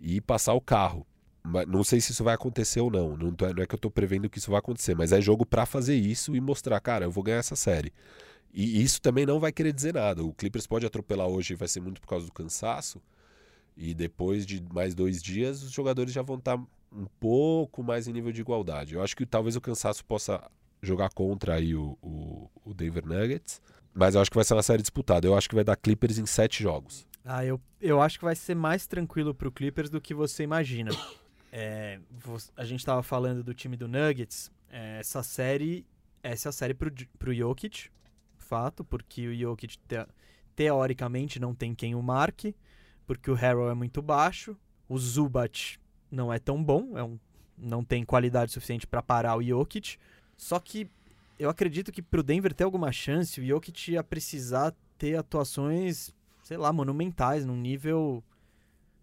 e 0.00 0.20
passar 0.20 0.54
o 0.54 0.60
carro. 0.60 1.06
Mas 1.44 1.66
não 1.66 1.82
sei 1.82 2.00
se 2.00 2.12
isso 2.12 2.22
vai 2.22 2.34
acontecer 2.34 2.80
ou 2.80 2.90
não. 2.90 3.16
Não, 3.16 3.34
não 3.54 3.62
é 3.62 3.66
que 3.66 3.74
eu 3.74 3.76
estou 3.76 3.90
prevendo 3.90 4.30
que 4.30 4.38
isso 4.38 4.50
vai 4.50 4.60
acontecer, 4.60 4.94
mas 4.94 5.10
é 5.10 5.20
jogo 5.20 5.44
para 5.44 5.66
fazer 5.66 5.96
isso 5.96 6.36
e 6.36 6.40
mostrar, 6.40 6.78
cara, 6.80 7.06
eu 7.06 7.10
vou 7.10 7.24
ganhar 7.24 7.38
essa 7.38 7.56
série. 7.56 7.92
E 8.54 8.82
isso 8.82 9.00
também 9.00 9.26
não 9.26 9.40
vai 9.40 9.50
querer 9.50 9.72
dizer 9.72 9.94
nada. 9.94 10.22
O 10.22 10.32
Clippers 10.32 10.66
pode 10.66 10.86
atropelar 10.86 11.26
hoje 11.26 11.54
e 11.54 11.56
vai 11.56 11.66
ser 11.66 11.80
muito 11.80 12.00
por 12.00 12.06
causa 12.06 12.26
do 12.26 12.32
cansaço. 12.32 13.00
E 13.76 13.94
depois 13.94 14.44
de 14.44 14.62
mais 14.72 14.94
dois 14.94 15.22
dias, 15.22 15.62
os 15.62 15.72
jogadores 15.72 16.12
já 16.12 16.22
vão 16.22 16.36
estar 16.36 16.56
tá 16.56 16.64
um 16.92 17.06
pouco 17.18 17.82
mais 17.82 18.06
em 18.06 18.12
nível 18.12 18.32
de 18.32 18.40
igualdade. 18.40 18.94
Eu 18.94 19.02
acho 19.02 19.16
que 19.16 19.24
talvez 19.24 19.56
o 19.56 19.60
cansaço 19.60 20.04
possa 20.04 20.42
jogar 20.82 21.10
contra 21.10 21.54
aí 21.54 21.74
o, 21.74 21.96
o, 22.02 22.50
o 22.64 22.74
Denver 22.74 23.06
Nuggets. 23.06 23.60
Mas 23.94 24.14
eu 24.14 24.20
acho 24.20 24.30
que 24.30 24.36
vai 24.36 24.44
ser 24.44 24.54
uma 24.54 24.62
série 24.62 24.82
disputada. 24.82 25.26
Eu 25.26 25.36
acho 25.36 25.48
que 25.48 25.54
vai 25.54 25.64
dar 25.64 25.76
Clippers 25.76 26.18
em 26.18 26.26
sete 26.26 26.62
jogos. 26.62 27.06
Ah, 27.24 27.44
eu, 27.44 27.60
eu 27.80 28.00
acho 28.00 28.18
que 28.18 28.24
vai 28.24 28.34
ser 28.34 28.54
mais 28.54 28.86
tranquilo 28.86 29.34
pro 29.34 29.52
Clippers 29.52 29.90
do 29.90 30.00
que 30.00 30.14
você 30.14 30.42
imagina. 30.42 30.90
É, 31.54 32.00
a 32.56 32.64
gente 32.64 32.80
estava 32.80 33.02
falando 33.02 33.44
do 33.44 33.52
time 33.52 33.76
do 33.76 33.86
Nuggets. 33.86 34.50
É, 34.70 35.00
essa 35.00 35.22
série, 35.22 35.84
essa 36.22 36.48
é 36.48 36.50
a 36.50 36.52
série 36.52 36.72
pro, 36.72 36.90
pro 37.18 37.34
Jokic, 37.34 37.90
fato, 38.38 38.82
porque 38.82 39.28
o 39.28 39.34
Jokic 39.34 39.76
te, 39.76 40.06
teoricamente 40.56 41.38
não 41.38 41.54
tem 41.54 41.74
quem 41.74 41.94
o 41.94 42.02
marque, 42.02 42.56
porque 43.06 43.30
o 43.30 43.34
Harrell 43.34 43.70
é 43.70 43.74
muito 43.74 44.00
baixo, 44.00 44.56
o 44.88 44.98
Zubat 44.98 45.80
não 46.10 46.32
é 46.32 46.38
tão 46.38 46.62
bom, 46.62 46.96
é 46.96 47.02
um, 47.02 47.18
não 47.56 47.84
tem 47.84 48.04
qualidade 48.04 48.52
suficiente 48.52 48.86
para 48.86 49.02
parar 49.02 49.36
o 49.36 49.42
Jokic. 49.42 49.96
Só 50.36 50.58
que 50.58 50.90
eu 51.38 51.48
acredito 51.48 51.90
que 51.90 52.02
pro 52.02 52.22
Denver 52.22 52.52
ter 52.52 52.64
alguma 52.64 52.92
chance, 52.92 53.40
o 53.40 53.46
Jokic 53.46 53.92
ia 53.92 54.04
precisar 54.04 54.74
ter 54.98 55.16
atuações, 55.16 56.14
sei 56.42 56.56
lá, 56.56 56.72
monumentais, 56.72 57.44
num 57.44 57.56
nível 57.56 58.22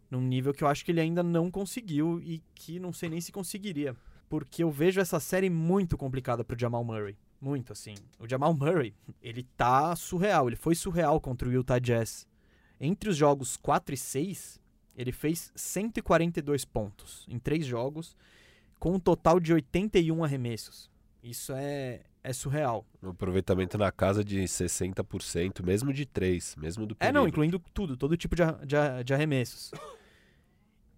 num 0.10 0.22
nível 0.22 0.54
que 0.54 0.64
eu 0.64 0.68
acho 0.68 0.84
que 0.84 0.92
ele 0.92 1.02
ainda 1.02 1.22
não 1.22 1.52
conseguiu 1.52 2.20
e 2.22 2.42
que 2.56 2.80
não 2.80 2.92
sei 2.92 3.10
nem 3.10 3.22
se 3.22 3.32
conseguiria. 3.32 3.96
Porque 4.28 4.64
eu 4.64 4.72
vejo 4.72 5.00
essa 5.00 5.20
série 5.20 5.50
muito 5.50 5.98
complicada 5.98 6.44
pro 6.44 6.58
Jamal 6.58 6.84
Murray. 6.84 7.16
Muito, 7.42 7.72
assim. 7.72 7.96
O 8.20 8.28
Jamal 8.28 8.54
Murray, 8.54 8.94
ele 9.22 9.44
tá 9.56 9.96
surreal. 9.96 10.48
Ele 10.48 10.56
foi 10.56 10.76
surreal 10.76 11.22
contra 11.22 11.48
o 11.48 11.52
Utah 11.52 11.80
Jazz. 11.80 12.28
Entre 12.80 13.10
os 13.10 13.18
jogos 13.18 13.58
4 13.58 13.94
e 13.94 13.98
6, 13.98 14.60
ele 14.96 15.12
fez 15.12 15.52
142 15.56 16.66
pontos 16.66 17.26
em 17.28 17.38
três 17.38 17.66
jogos, 17.66 18.16
com 18.80 18.96
um 18.96 19.00
total 19.00 19.40
de 19.40 19.54
81 19.54 20.24
arremessos. 20.24 20.90
Isso 21.22 21.54
é, 21.54 22.02
é 22.24 22.32
surreal. 22.32 22.86
Um 23.04 23.10
aproveitamento 23.10 23.78
na 23.78 23.92
casa 23.92 24.24
de 24.24 24.42
60%, 24.44 25.64
mesmo 25.64 25.94
de 25.94 26.06
3, 26.06 26.56
mesmo 26.56 26.86
do 26.86 26.96
período. 26.96 27.16
É, 27.16 27.20
não, 27.20 27.28
incluindo 27.28 27.60
tudo, 27.74 27.98
todo 27.98 28.16
tipo 28.16 28.36
de, 28.36 28.44
de, 28.66 29.04
de 29.04 29.14
arremessos. 29.14 29.72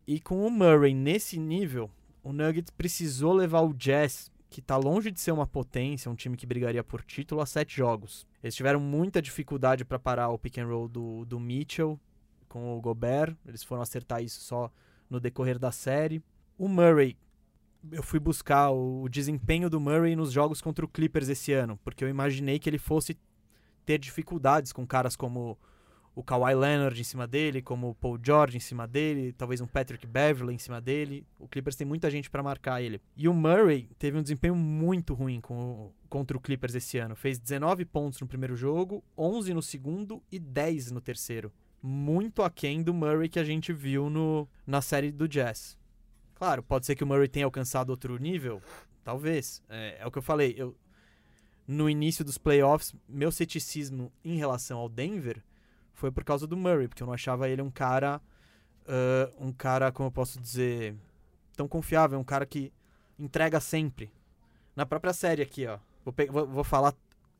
E 0.05 0.19
com 0.19 0.45
o 0.45 0.51
Murray 0.51 0.93
nesse 0.93 1.39
nível, 1.39 1.89
o 2.23 2.31
Nuggets 2.31 2.71
precisou 2.71 3.33
levar 3.33 3.61
o 3.61 3.73
Jazz, 3.73 4.31
que 4.49 4.59
está 4.59 4.77
longe 4.77 5.09
de 5.09 5.19
ser 5.19 5.31
uma 5.31 5.47
potência, 5.47 6.11
um 6.11 6.15
time 6.15 6.35
que 6.37 6.45
brigaria 6.45 6.83
por 6.83 7.03
título, 7.03 7.41
a 7.41 7.45
sete 7.45 7.77
jogos. 7.77 8.27
Eles 8.43 8.55
tiveram 8.55 8.79
muita 8.79 9.21
dificuldade 9.21 9.85
para 9.85 9.99
parar 9.99 10.29
o 10.29 10.39
pick 10.39 10.57
and 10.57 10.67
roll 10.67 10.87
do, 10.87 11.25
do 11.25 11.39
Mitchell 11.39 11.99
com 12.47 12.75
o 12.75 12.81
Gobert. 12.81 13.35
Eles 13.45 13.63
foram 13.63 13.81
acertar 13.81 14.23
isso 14.23 14.41
só 14.41 14.71
no 15.09 15.19
decorrer 15.19 15.59
da 15.59 15.71
série. 15.71 16.23
O 16.57 16.67
Murray, 16.67 17.17
eu 17.91 18.03
fui 18.03 18.19
buscar 18.19 18.71
o, 18.71 19.03
o 19.03 19.09
desempenho 19.09 19.69
do 19.69 19.79
Murray 19.79 20.15
nos 20.15 20.31
jogos 20.31 20.61
contra 20.61 20.83
o 20.83 20.87
Clippers 20.87 21.29
esse 21.29 21.53
ano, 21.53 21.79
porque 21.83 22.03
eu 22.03 22.09
imaginei 22.09 22.59
que 22.59 22.69
ele 22.69 22.77
fosse 22.77 23.17
ter 23.85 23.97
dificuldades 23.97 24.71
com 24.71 24.85
caras 24.85 25.15
como 25.15 25.57
o 26.13 26.23
Kawhi 26.23 26.53
Leonard 26.53 26.99
em 26.99 27.03
cima 27.03 27.25
dele, 27.25 27.61
como 27.61 27.89
o 27.89 27.95
Paul 27.95 28.19
George 28.21 28.57
em 28.57 28.59
cima 28.59 28.85
dele, 28.87 29.33
talvez 29.33 29.61
um 29.61 29.67
Patrick 29.67 30.05
Beverly 30.05 30.53
em 30.53 30.57
cima 30.57 30.81
dele. 30.81 31.25
O 31.39 31.47
Clippers 31.47 31.75
tem 31.75 31.87
muita 31.87 32.11
gente 32.11 32.29
para 32.29 32.43
marcar 32.43 32.81
ele. 32.81 33.01
E 33.15 33.29
o 33.29 33.33
Murray 33.33 33.89
teve 33.97 34.17
um 34.17 34.21
desempenho 34.21 34.55
muito 34.55 35.13
ruim 35.13 35.39
com, 35.39 35.91
contra 36.09 36.35
o 36.35 36.39
Clippers 36.39 36.75
esse 36.75 36.97
ano. 36.97 37.15
Fez 37.15 37.39
19 37.39 37.85
pontos 37.85 38.19
no 38.19 38.27
primeiro 38.27 38.55
jogo, 38.55 39.03
11 39.17 39.53
no 39.53 39.61
segundo 39.61 40.21
e 40.29 40.37
10 40.37 40.91
no 40.91 40.99
terceiro. 40.99 41.51
Muito 41.81 42.43
aquém 42.43 42.83
do 42.83 42.93
Murray 42.93 43.29
que 43.29 43.39
a 43.39 43.43
gente 43.43 43.71
viu 43.71 44.09
no, 44.09 44.47
na 44.67 44.81
série 44.81 45.11
do 45.11 45.27
Jazz. 45.27 45.77
Claro, 46.35 46.61
pode 46.61 46.85
ser 46.85 46.95
que 46.95 47.03
o 47.03 47.07
Murray 47.07 47.27
tenha 47.27 47.45
alcançado 47.45 47.89
outro 47.89 48.17
nível, 48.17 48.61
talvez. 49.03 49.63
É, 49.69 49.97
é 50.01 50.05
o 50.05 50.11
que 50.11 50.17
eu 50.17 50.23
falei. 50.23 50.55
Eu, 50.57 50.75
no 51.65 51.89
início 51.89 52.25
dos 52.25 52.37
playoffs, 52.37 52.93
meu 53.07 53.31
ceticismo 53.31 54.11
em 54.25 54.35
relação 54.35 54.77
ao 54.77 54.89
Denver 54.89 55.41
foi 56.01 56.11
por 56.11 56.23
causa 56.23 56.47
do 56.47 56.57
Murray, 56.57 56.87
porque 56.87 57.03
eu 57.03 57.05
não 57.05 57.13
achava 57.13 57.47
ele 57.47 57.61
um 57.61 57.69
cara. 57.69 58.19
Uh, 58.81 59.45
um 59.45 59.53
cara, 59.53 59.91
como 59.91 60.07
eu 60.07 60.11
posso 60.11 60.41
dizer. 60.41 60.95
tão 61.55 61.67
confiável, 61.67 62.17
um 62.17 62.23
cara 62.23 62.43
que 62.43 62.73
entrega 63.19 63.59
sempre. 63.59 64.11
Na 64.75 64.83
própria 64.83 65.13
série 65.13 65.43
aqui, 65.43 65.67
ó. 65.67 65.77
Vou, 66.03 66.13
vou, 66.31 66.47
vou 66.47 66.63
falar 66.63 66.95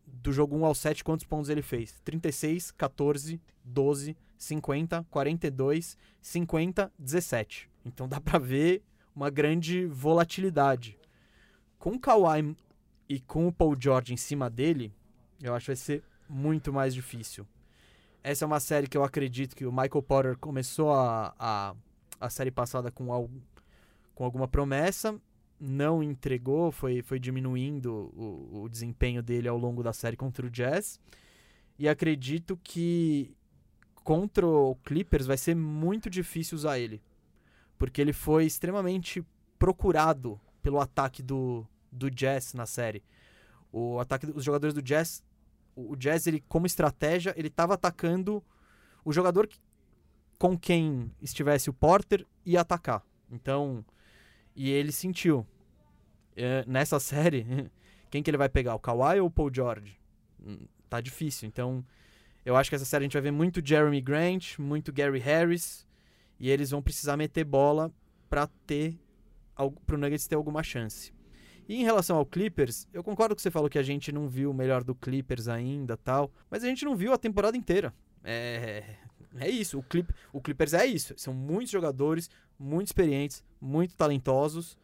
do 0.05 0.31
jogo 0.31 0.55
1 0.55 0.65
ao 0.65 0.75
7 0.75 1.03
quantos 1.03 1.25
pontos 1.25 1.49
ele 1.49 1.63
fez: 1.63 1.99
36, 2.03 2.69
14, 2.69 3.41
12, 3.63 4.15
50, 4.37 5.07
42, 5.09 5.97
50, 6.21 6.93
17. 6.99 7.67
Então 7.83 8.07
dá 8.07 8.21
pra 8.21 8.37
ver 8.37 8.83
uma 9.15 9.31
grande 9.31 9.87
volatilidade. 9.87 10.99
Com 11.79 11.93
o 11.93 11.99
Kawhi 11.99 12.55
e 13.09 13.19
com 13.19 13.47
o 13.47 13.51
Paul 13.51 13.75
George 13.79 14.13
em 14.13 14.17
cima 14.17 14.51
dele, 14.51 14.93
eu 15.41 15.55
acho 15.55 15.65
que 15.65 15.71
vai 15.71 15.75
ser 15.75 16.03
muito 16.29 16.71
mais 16.71 16.93
difícil. 16.93 17.47
Essa 18.23 18.45
é 18.45 18.47
uma 18.47 18.59
série 18.59 18.87
que 18.87 18.97
eu 18.97 19.03
acredito 19.03 19.55
que 19.55 19.65
o 19.65 19.71
Michael 19.71 20.03
Potter 20.03 20.37
começou 20.37 20.93
a, 20.93 21.33
a, 21.39 21.75
a 22.19 22.29
série 22.29 22.51
passada 22.51 22.91
com, 22.91 23.11
al, 23.11 23.29
com 24.13 24.23
alguma 24.23 24.47
promessa, 24.47 25.19
não 25.59 26.03
entregou, 26.03 26.71
foi, 26.71 27.01
foi 27.01 27.19
diminuindo 27.19 28.11
o, 28.15 28.63
o 28.63 28.69
desempenho 28.69 29.23
dele 29.23 29.47
ao 29.47 29.57
longo 29.57 29.81
da 29.81 29.91
série 29.91 30.15
contra 30.15 30.45
o 30.45 30.49
Jazz. 30.49 30.99
E 31.79 31.89
acredito 31.89 32.59
que 32.63 33.35
contra 34.03 34.45
o 34.45 34.75
Clippers 34.83 35.25
vai 35.25 35.37
ser 35.37 35.55
muito 35.55 36.09
difícil 36.09 36.55
usar 36.55 36.77
ele. 36.77 37.01
Porque 37.77 37.99
ele 37.99 38.13
foi 38.13 38.45
extremamente 38.45 39.25
procurado 39.57 40.39
pelo 40.61 40.79
ataque 40.79 41.23
do, 41.23 41.65
do 41.91 42.09
Jazz 42.09 42.53
na 42.53 42.67
série. 42.67 43.03
O 43.71 43.99
ataque 43.99 44.27
dos 44.27 44.43
jogadores 44.43 44.75
do 44.75 44.81
Jazz 44.81 45.23
o 45.75 45.95
Jazz, 45.95 46.27
ele, 46.27 46.43
como 46.47 46.65
estratégia, 46.65 47.33
ele 47.37 47.47
estava 47.47 47.73
atacando 47.73 48.43
o 49.03 49.11
jogador 49.11 49.49
com 50.37 50.57
quem 50.57 51.11
estivesse 51.21 51.69
o 51.69 51.73
Porter 51.73 52.25
ia 52.45 52.61
atacar. 52.61 53.03
Então, 53.31 53.85
e 54.55 54.69
ele 54.69 54.91
sentiu. 54.91 55.45
É, 56.35 56.63
nessa 56.65 56.99
série, 56.99 57.69
quem 58.09 58.23
que 58.23 58.29
ele 58.29 58.37
vai 58.37 58.49
pegar? 58.49 58.75
O 58.75 58.79
Kawhi 58.79 59.19
ou 59.19 59.27
o 59.27 59.31
Paul 59.31 59.53
George? 59.53 59.99
Hum, 60.43 60.65
tá 60.89 60.99
difícil. 60.99 61.47
Então, 61.47 61.85
eu 62.43 62.55
acho 62.55 62.69
que 62.69 62.75
essa 62.75 62.85
série 62.85 63.03
a 63.03 63.05
gente 63.05 63.13
vai 63.13 63.21
ver 63.21 63.31
muito 63.31 63.65
Jeremy 63.65 64.01
Grant, 64.01 64.57
muito 64.57 64.91
Gary 64.91 65.19
Harris, 65.19 65.87
e 66.39 66.49
eles 66.49 66.71
vão 66.71 66.81
precisar 66.81 67.15
meter 67.15 67.43
bola 67.43 67.93
para 68.29 68.47
ter 68.65 68.97
pro 69.85 69.97
Nuggets 69.97 70.27
ter 70.27 70.35
alguma 70.35 70.63
chance. 70.63 71.13
E 71.71 71.75
em 71.75 71.83
relação 71.85 72.17
ao 72.17 72.25
Clippers, 72.25 72.85
eu 72.93 73.01
concordo 73.01 73.33
que 73.33 73.41
você 73.41 73.49
falou 73.49 73.69
que 73.69 73.79
a 73.79 73.81
gente 73.81 74.11
não 74.11 74.27
viu 74.27 74.51
o 74.51 74.53
melhor 74.53 74.83
do 74.83 74.93
Clippers 74.93 75.47
ainda 75.47 75.95
tal, 75.95 76.29
mas 76.49 76.65
a 76.65 76.67
gente 76.67 76.83
não 76.83 76.97
viu 76.97 77.13
a 77.13 77.17
temporada 77.17 77.55
inteira. 77.55 77.93
É, 78.25 78.83
é 79.39 79.49
isso, 79.49 79.79
o, 79.79 79.83
Clip, 79.83 80.13
o 80.33 80.41
Clippers 80.41 80.73
é 80.73 80.85
isso. 80.85 81.13
São 81.15 81.33
muitos 81.33 81.71
jogadores, 81.71 82.29
muito 82.59 82.87
experientes, 82.87 83.41
muito 83.61 83.95
talentosos, 83.95 84.77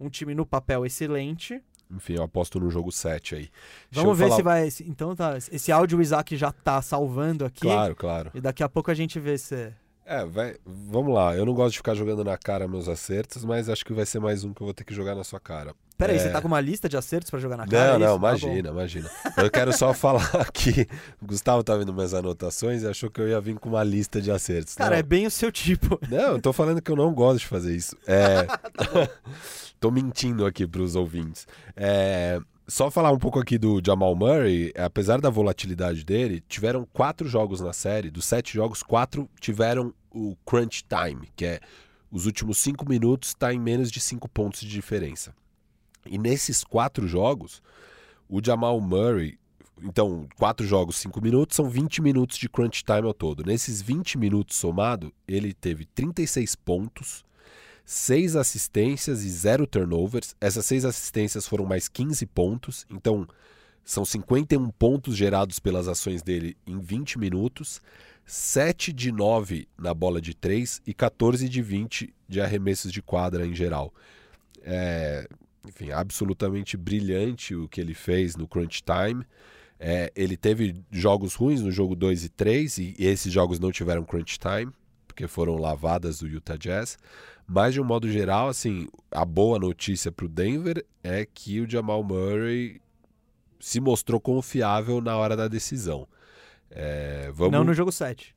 um 0.00 0.10
time 0.10 0.34
no 0.34 0.44
papel 0.44 0.84
excelente. 0.84 1.62
Enfim, 1.88 2.14
eu 2.14 2.24
aposto 2.24 2.58
no 2.58 2.68
jogo 2.70 2.90
7 2.90 3.36
aí. 3.36 3.48
Vamos 3.92 4.18
ver 4.18 4.24
falar... 4.24 4.36
se 4.36 4.42
vai. 4.42 4.68
Então 4.90 5.14
tá. 5.14 5.36
Esse 5.36 5.70
áudio 5.70 6.00
o 6.00 6.02
Isaac 6.02 6.36
já 6.36 6.50
tá 6.50 6.82
salvando 6.82 7.44
aqui. 7.44 7.60
Claro, 7.60 7.94
claro. 7.94 8.32
E 8.34 8.40
daqui 8.40 8.64
a 8.64 8.68
pouco 8.68 8.90
a 8.90 8.94
gente 8.94 9.20
vê 9.20 9.38
se, 9.38 9.72
É, 10.04 10.24
vai, 10.24 10.56
vamos 10.66 11.14
lá. 11.14 11.34
Eu 11.36 11.46
não 11.46 11.54
gosto 11.54 11.72
de 11.72 11.78
ficar 11.78 11.94
jogando 11.94 12.24
na 12.24 12.36
cara 12.36 12.66
meus 12.66 12.88
acertos, 12.88 13.44
mas 13.44 13.68
acho 13.68 13.84
que 13.84 13.92
vai 13.92 14.04
ser 14.04 14.18
mais 14.18 14.42
um 14.44 14.52
que 14.52 14.60
eu 14.60 14.64
vou 14.66 14.74
ter 14.74 14.84
que 14.84 14.92
jogar 14.92 15.14
na 15.14 15.22
sua 15.22 15.38
cara. 15.38 15.74
Peraí, 15.96 16.16
É. 16.16 16.18
você 16.18 16.30
tá 16.30 16.40
com 16.42 16.48
uma 16.48 16.60
lista 16.60 16.88
de 16.88 16.96
acertos 16.96 17.30
pra 17.30 17.38
jogar 17.38 17.56
na 17.56 17.66
cara? 17.66 17.90
Não, 17.90 17.94
é 17.94 17.98
não, 17.98 18.14
isso? 18.14 18.20
Tá 18.20 18.28
imagina, 18.46 18.68
imagina. 18.70 19.10
Eu 19.36 19.50
quero 19.50 19.72
só 19.72 19.94
falar 19.94 20.50
que 20.52 20.88
o 21.20 21.26
Gustavo 21.26 21.62
tá 21.62 21.76
vendo 21.76 21.92
minhas 21.94 22.12
anotações 22.14 22.82
e 22.82 22.88
achou 22.88 23.08
que 23.10 23.20
eu 23.20 23.28
ia 23.28 23.40
vir 23.40 23.56
com 23.58 23.68
uma 23.68 23.84
lista 23.84 24.20
de 24.20 24.30
acertos. 24.32 24.74
Cara, 24.74 24.90
não. 24.90 24.96
é 24.96 25.02
bem 25.02 25.26
o 25.26 25.30
seu 25.30 25.52
tipo. 25.52 26.00
Não, 26.10 26.32
eu 26.32 26.40
tô 26.40 26.52
falando 26.52 26.82
que 26.82 26.90
eu 26.90 26.96
não 26.96 27.14
gosto 27.14 27.40
de 27.40 27.46
fazer 27.46 27.74
isso. 27.74 27.96
É... 28.06 28.46
tô 29.78 29.90
mentindo 29.90 30.44
aqui 30.44 30.66
pros 30.66 30.96
ouvintes. 30.96 31.46
É... 31.76 32.40
Só 32.66 32.90
falar 32.90 33.10
um 33.10 33.18
pouco 33.18 33.38
aqui 33.38 33.58
do 33.58 33.80
Jamal 33.84 34.14
Murray, 34.14 34.72
apesar 34.76 35.20
da 35.20 35.28
volatilidade 35.28 36.04
dele, 36.04 36.42
tiveram 36.48 36.86
quatro 36.92 37.28
jogos 37.28 37.60
na 37.60 37.72
série. 37.72 38.10
Dos 38.10 38.24
sete 38.24 38.54
jogos, 38.54 38.82
quatro 38.82 39.28
tiveram 39.40 39.92
o 40.10 40.36
crunch 40.46 40.84
time, 40.84 41.28
que 41.34 41.44
é 41.44 41.60
os 42.10 42.26
últimos 42.26 42.58
cinco 42.58 42.88
minutos 42.88 43.30
está 43.30 43.52
em 43.52 43.58
menos 43.58 43.90
de 43.90 44.00
cinco 44.00 44.28
pontos 44.28 44.60
de 44.60 44.68
diferença. 44.68 45.34
E 46.06 46.18
nesses 46.18 46.62
quatro 46.62 47.08
jogos, 47.08 47.62
o 48.28 48.40
Jamal 48.44 48.80
Murray 48.80 49.38
então, 49.82 50.28
quatro 50.36 50.64
jogos, 50.66 50.96
cinco 50.96 51.20
minutos, 51.20 51.56
são 51.56 51.68
20 51.68 52.00
minutos 52.02 52.38
de 52.38 52.48
crunch 52.48 52.84
time 52.84 53.06
ao 53.06 53.12
todo. 53.12 53.44
Nesses 53.44 53.82
20 53.82 54.16
minutos 54.16 54.56
somado, 54.56 55.12
ele 55.26 55.52
teve 55.52 55.84
36 55.86 56.54
pontos, 56.54 57.24
6 57.84 58.36
assistências 58.36 59.24
e 59.24 59.28
0 59.28 59.66
turnovers. 59.66 60.34
Essas 60.40 60.66
6 60.66 60.84
assistências 60.84 61.46
foram 61.46 61.64
mais 61.64 61.88
15 61.88 62.24
pontos, 62.26 62.86
então 62.90 63.26
são 63.84 64.04
51 64.04 64.70
pontos 64.70 65.16
gerados 65.16 65.58
pelas 65.58 65.88
ações 65.88 66.22
dele 66.22 66.56
em 66.66 66.78
20 66.78 67.18
minutos, 67.18 67.80
7 68.24 68.92
de 68.92 69.10
9 69.10 69.68
na 69.76 69.92
bola 69.92 70.20
de 70.20 70.34
3 70.34 70.80
e 70.86 70.94
14 70.94 71.48
de 71.48 71.60
20 71.60 72.14
de 72.28 72.40
arremessos 72.40 72.92
de 72.92 73.02
quadra 73.02 73.46
em 73.46 73.54
geral. 73.54 73.92
É, 74.62 75.28
enfim, 75.66 75.90
absolutamente 75.90 76.76
brilhante 76.76 77.54
o 77.54 77.68
que 77.68 77.80
ele 77.80 77.94
fez 77.94 78.36
no 78.36 78.46
crunch 78.46 78.82
time. 78.82 79.24
É, 79.78 80.12
ele 80.14 80.36
teve 80.36 80.76
jogos 80.92 81.34
ruins 81.34 81.60
no 81.60 81.72
jogo 81.72 81.96
2 81.96 82.24
e 82.24 82.28
3, 82.28 82.78
e 82.78 82.94
esses 82.98 83.32
jogos 83.32 83.58
não 83.58 83.72
tiveram 83.72 84.04
crunch 84.04 84.38
time, 84.38 84.72
porque 85.12 85.28
foram 85.28 85.56
lavadas 85.56 86.18
do 86.20 86.26
Utah 86.26 86.56
Jazz. 86.56 86.98
Mas, 87.46 87.74
de 87.74 87.80
um 87.80 87.84
modo 87.84 88.10
geral, 88.10 88.48
assim, 88.48 88.88
a 89.10 89.24
boa 89.24 89.58
notícia 89.58 90.10
para 90.10 90.24
o 90.24 90.28
Denver 90.28 90.84
é 91.04 91.26
que 91.26 91.60
o 91.60 91.70
Jamal 91.70 92.02
Murray 92.02 92.80
se 93.60 93.78
mostrou 93.78 94.18
confiável 94.18 95.00
na 95.02 95.16
hora 95.16 95.36
da 95.36 95.46
decisão. 95.48 96.08
É, 96.70 97.30
vamos... 97.34 97.52
Não 97.52 97.62
no 97.62 97.74
jogo 97.74 97.92
7. 97.92 98.34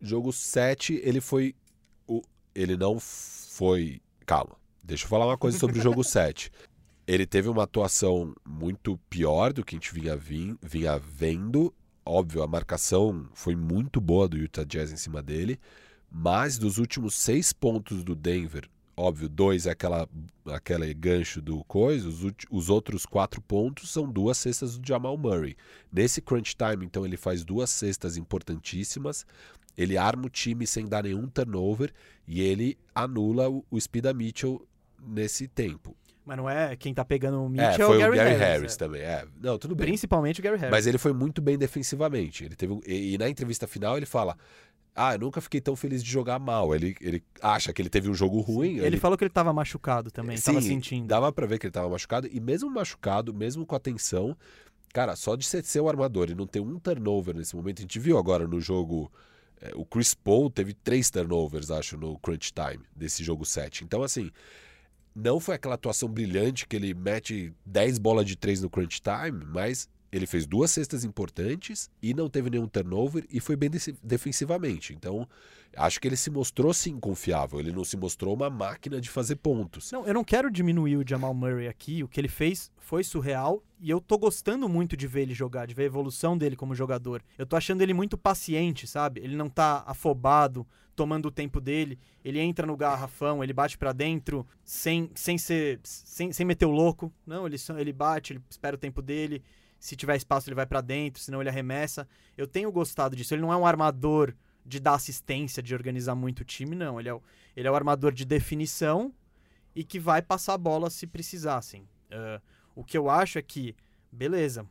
Jogo 0.00 0.32
7, 0.32 1.00
ele 1.02 1.20
foi. 1.20 1.54
O... 2.06 2.22
Ele 2.54 2.76
não 2.76 3.00
foi. 3.00 4.00
Calma, 4.26 4.56
deixa 4.82 5.04
eu 5.04 5.08
falar 5.08 5.26
uma 5.26 5.38
coisa 5.38 5.58
sobre 5.58 5.78
o 5.78 5.82
jogo 5.82 6.04
7. 6.04 6.52
Ele 7.06 7.26
teve 7.26 7.48
uma 7.48 7.64
atuação 7.64 8.34
muito 8.46 8.98
pior 9.08 9.52
do 9.52 9.64
que 9.64 9.74
a 9.74 9.78
gente 9.78 9.92
vinha, 9.92 10.14
vim, 10.16 10.56
vinha 10.62 10.98
vendo. 10.98 11.74
Óbvio, 12.04 12.42
a 12.42 12.46
marcação 12.46 13.28
foi 13.34 13.56
muito 13.56 14.00
boa 14.00 14.28
do 14.28 14.36
Utah 14.36 14.64
Jazz 14.64 14.92
em 14.92 14.96
cima 14.96 15.22
dele. 15.22 15.58
Mas 16.10 16.58
dos 16.58 16.78
últimos 16.78 17.14
seis 17.14 17.52
pontos 17.52 18.02
do 18.02 18.14
Denver, 18.14 18.68
óbvio, 18.96 19.28
dois 19.28 19.66
é 19.66 19.70
aquela, 19.70 20.08
aquele 20.46 20.92
gancho 20.92 21.40
do 21.40 21.62
coisa, 21.64 22.08
os, 22.08 22.20
os 22.50 22.68
outros 22.68 23.06
quatro 23.06 23.40
pontos 23.40 23.90
são 23.90 24.10
duas 24.10 24.36
cestas 24.36 24.76
do 24.76 24.86
Jamal 24.86 25.16
Murray. 25.16 25.56
Nesse 25.92 26.20
crunch 26.20 26.56
time, 26.56 26.84
então, 26.84 27.06
ele 27.06 27.16
faz 27.16 27.44
duas 27.44 27.70
cestas 27.70 28.16
importantíssimas. 28.16 29.24
Ele 29.76 29.96
arma 29.96 30.26
o 30.26 30.28
time 30.28 30.66
sem 30.66 30.86
dar 30.86 31.04
nenhum 31.04 31.28
turnover 31.28 31.92
e 32.26 32.40
ele 32.40 32.76
anula 32.94 33.48
o, 33.48 33.64
o 33.70 33.80
Spida 33.80 34.12
Mitchell 34.12 34.66
nesse 35.00 35.46
tempo. 35.48 35.96
Mas 36.24 36.36
não 36.36 36.48
é 36.48 36.76
quem 36.76 36.92
tá 36.92 37.04
pegando 37.04 37.42
o 37.42 37.48
Mitchell 37.48 37.70
é, 37.70 37.74
é 37.74 37.86
foi 37.86 37.96
o 37.96 38.00
Gary, 38.00 38.18
Harris. 38.18 38.38
Harris 38.38 38.74
é. 38.74 38.76
também. 38.76 39.00
É. 39.00 39.26
Não, 39.40 39.58
tudo 39.58 39.74
bem. 39.74 39.86
Principalmente 39.86 40.38
o 40.40 40.42
Gary 40.42 40.56
Harris. 40.58 40.70
Mas 40.70 40.86
ele 40.86 40.98
foi 40.98 41.12
muito 41.12 41.40
bem 41.40 41.56
defensivamente. 41.56 42.44
Ele 42.44 42.54
teve 42.54 42.72
um- 42.72 42.80
e, 42.86 43.14
e 43.14 43.18
na 43.18 43.28
entrevista 43.28 43.66
final 43.66 43.96
ele 43.96 44.06
fala: 44.06 44.36
Ah, 44.94 45.14
eu 45.14 45.18
nunca 45.18 45.40
fiquei 45.40 45.60
tão 45.60 45.76
feliz 45.76 46.02
de 46.02 46.10
jogar 46.10 46.38
mal. 46.38 46.74
Ele, 46.74 46.96
ele 47.00 47.22
acha 47.40 47.72
que 47.72 47.80
ele 47.80 47.88
teve 47.88 48.08
um 48.10 48.14
jogo 48.14 48.40
ruim. 48.40 48.78
Ele 48.78 48.96
falou 48.98 49.16
que 49.16 49.24
ele 49.24 49.30
tava 49.30 49.52
machucado 49.52 50.10
também, 50.10 50.38
tava 50.38 50.60
Sim, 50.60 50.68
sentindo. 50.68 51.06
Dava 51.06 51.32
pra 51.32 51.46
ver 51.46 51.58
que 51.58 51.66
ele 51.66 51.72
tava 51.72 51.88
machucado. 51.88 52.28
E 52.30 52.40
mesmo 52.40 52.70
machucado, 52.70 53.32
mesmo 53.32 53.64
com 53.64 53.74
a 53.76 53.80
tensão, 53.80 54.36
cara, 54.92 55.14
só 55.16 55.36
de 55.36 55.46
ser 55.46 55.64
seu 55.64 55.88
armador 55.88 56.28
e 56.30 56.34
não 56.34 56.46
ter 56.46 56.60
um 56.60 56.78
turnover 56.78 57.34
nesse 57.36 57.54
momento, 57.54 57.78
a 57.78 57.82
gente 57.82 57.98
viu 57.98 58.18
agora 58.18 58.46
no 58.46 58.60
jogo. 58.60 59.10
é, 59.60 59.72
o 59.74 59.84
Chris 59.84 60.12
Paul 60.14 60.50
teve 60.50 60.74
três 60.74 61.08
turnovers, 61.10 61.70
acho, 61.70 61.96
no 61.96 62.18
crunch 62.18 62.52
time 62.52 62.84
desse 62.94 63.22
jogo 63.22 63.44
7. 63.44 63.84
Então, 63.84 64.02
assim, 64.02 64.30
não 65.14 65.38
foi 65.38 65.54
aquela 65.54 65.74
atuação 65.74 66.08
brilhante 66.08 66.66
que 66.66 66.76
ele 66.76 66.94
mete 66.94 67.52
10 67.64 67.98
bolas 67.98 68.26
de 68.26 68.36
três 68.36 68.60
no 68.60 68.70
crunch 68.70 69.00
time, 69.00 69.44
mas 69.46 69.88
ele 70.12 70.26
fez 70.26 70.46
duas 70.46 70.70
cestas 70.70 71.04
importantes 71.04 71.90
e 72.02 72.12
não 72.12 72.28
teve 72.28 72.50
nenhum 72.50 72.66
turnover 72.66 73.24
e 73.30 73.38
foi 73.40 73.54
bem 73.56 73.70
defensivamente. 74.02 74.92
Então, 74.92 75.28
acho 75.76 76.00
que 76.00 76.08
ele 76.08 76.16
se 76.16 76.30
mostrou 76.30 76.74
sim 76.74 76.98
confiável. 76.98 77.60
Ele 77.60 77.72
não 77.72 77.84
se 77.84 77.96
mostrou 77.96 78.34
uma 78.34 78.50
máquina 78.50 79.00
de 79.00 79.08
fazer 79.08 79.36
pontos. 79.36 79.92
Não, 79.92 80.04
eu 80.04 80.14
não 80.14 80.24
quero 80.24 80.50
diminuir 80.50 80.96
o 80.96 81.04
Jamal 81.06 81.32
Murray 81.32 81.68
aqui. 81.68 82.02
O 82.02 82.08
que 82.08 82.20
ele 82.20 82.28
fez 82.28 82.72
foi 82.78 83.04
surreal 83.04 83.62
e 83.80 83.88
eu 83.88 84.00
tô 84.00 84.18
gostando 84.18 84.68
muito 84.68 84.96
de 84.96 85.06
ver 85.06 85.22
ele 85.22 85.34
jogar, 85.34 85.66
de 85.66 85.74
ver 85.74 85.84
a 85.84 85.86
evolução 85.86 86.36
dele 86.36 86.56
como 86.56 86.74
jogador. 86.74 87.22
Eu 87.38 87.46
tô 87.46 87.54
achando 87.56 87.80
ele 87.82 87.94
muito 87.94 88.18
paciente, 88.18 88.86
sabe? 88.86 89.20
Ele 89.20 89.36
não 89.36 89.48
tá 89.48 89.84
afobado, 89.86 90.66
tomando 90.96 91.26
o 91.26 91.30
tempo 91.30 91.60
dele. 91.60 91.98
Ele 92.24 92.40
entra 92.40 92.66
no 92.66 92.76
garrafão, 92.76 93.42
ele 93.42 93.52
bate 93.52 93.78
pra 93.78 93.92
dentro 93.92 94.46
sem, 94.64 95.10
sem 95.14 95.38
ser 95.38 95.80
sem, 95.82 96.32
sem 96.32 96.44
meter 96.44 96.66
o 96.66 96.70
louco. 96.70 97.12
Não, 97.26 97.46
ele 97.46 97.56
ele 97.78 97.92
bate, 97.92 98.32
ele 98.32 98.42
espera 98.50 98.74
o 98.74 98.78
tempo 98.78 99.00
dele. 99.00 99.42
Se 99.80 99.96
tiver 99.96 100.14
espaço, 100.14 100.48
ele 100.48 100.54
vai 100.54 100.66
pra 100.66 100.82
dentro, 100.82 101.22
senão 101.22 101.40
ele 101.40 101.48
arremessa. 101.48 102.06
Eu 102.36 102.46
tenho 102.46 102.70
gostado 102.70 103.16
disso. 103.16 103.34
Ele 103.34 103.40
não 103.40 103.52
é 103.52 103.56
um 103.56 103.64
armador 103.64 104.34
de 104.64 104.78
dar 104.78 104.94
assistência, 104.94 105.62
de 105.62 105.74
organizar 105.74 106.14
muito 106.14 106.40
o 106.40 106.44
time, 106.44 106.76
não. 106.76 107.00
Ele 107.00 107.08
é 107.08 107.14
o, 107.14 107.22
ele 107.56 107.66
é 107.66 107.70
o 107.70 107.74
armador 107.74 108.12
de 108.12 108.26
definição 108.26 109.12
e 109.74 109.82
que 109.82 109.98
vai 109.98 110.20
passar 110.20 110.54
a 110.54 110.58
bola 110.58 110.90
se 110.90 111.06
precisar. 111.06 111.60
Ah, 112.10 112.40
o 112.74 112.84
que 112.84 112.96
eu 112.96 113.08
acho 113.08 113.38
é 113.38 113.42
que, 113.42 113.74
beleza, 114.12 114.66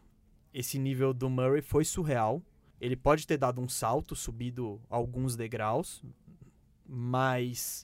esse 0.53 0.77
nível 0.77 1.11
do 1.11 1.27
Murray 1.27 1.61
foi 1.61 1.83
surreal. 1.83 2.41
Ele 2.79 2.95
pode 2.95 3.25
ter 3.25 3.37
dado 3.37 3.59
um 3.59 3.67
salto, 3.67 4.15
subido 4.15 4.79
alguns 4.89 5.35
degraus, 5.35 6.03
mas 6.87 7.83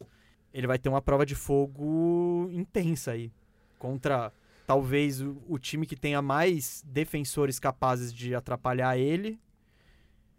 ele 0.53 0.67
vai 0.67 0.77
ter 0.77 0.89
uma 0.89 1.01
prova 1.01 1.25
de 1.25 1.35
fogo 1.35 2.49
intensa 2.51 3.11
aí. 3.11 3.31
Contra 3.77 4.31
talvez 4.65 5.21
o, 5.21 5.37
o 5.47 5.57
time 5.59 5.85
que 5.85 5.95
tenha 5.95 6.21
mais 6.21 6.83
defensores 6.85 7.59
capazes 7.59 8.13
de 8.13 8.33
atrapalhar 8.35 8.97
ele. 8.97 9.39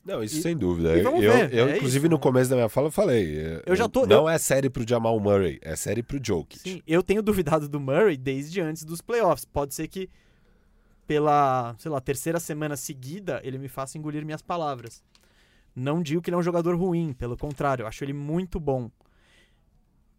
Não, 0.04 0.22
isso 0.22 0.38
E- 0.38 0.42
sem 0.42 0.56
dúvida. 0.56 0.96
Eu, 0.96 1.02
vamos 1.02 1.22
eu, 1.24 1.32
ver, 1.32 1.52
eu, 1.54 1.68
é 1.68 1.76
inclusive, 1.76 2.06
isso. 2.06 2.10
no 2.12 2.18
começo 2.18 2.48
da 2.48 2.54
minha 2.56 2.68
fala, 2.68 2.86
eu 2.86 2.92
falei. 2.92 3.38
eh, 3.38 3.62
Eu 3.66 3.74
já 3.74 3.88
tô- 3.88 4.06
Não 4.06 4.22
eu- 4.24 4.28
é 4.28 4.38
série 4.38 4.70
pro 4.70 4.88
Jamal 4.88 5.18
Murray, 5.18 5.58
é 5.62 5.74
série 5.74 6.02
pro 6.02 6.20
Jokic. 6.22 6.60
Sim, 6.60 6.82
eu 6.86 7.02
tenho 7.02 7.22
duvidado 7.24 7.68
do 7.68 7.80
Murray 7.80 8.16
desde 8.16 8.60
antes 8.60 8.84
dos 8.84 9.00
playoffs. 9.00 9.44
Pode 9.44 9.74
ser 9.74 9.88
que 9.88 10.08
pela, 11.06 11.74
sei 11.78 11.90
lá, 11.90 12.00
terceira 12.00 12.38
semana 12.40 12.76
seguida 12.76 13.40
ele 13.44 13.58
me 13.58 13.68
faça 13.68 13.96
engolir 13.98 14.24
minhas 14.24 14.42
palavras. 14.42 15.02
Não 15.74 16.00
digo 16.02 16.22
que 16.22 16.30
ele 16.30 16.36
é 16.36 16.38
um 16.38 16.42
jogador 16.42 16.74
ruim, 16.76 17.12
pelo 17.12 17.36
contrário, 17.36 17.82
eu 17.82 17.86
acho 17.86 18.02
ele 18.04 18.12
muito 18.12 18.58
bom. 18.58 18.90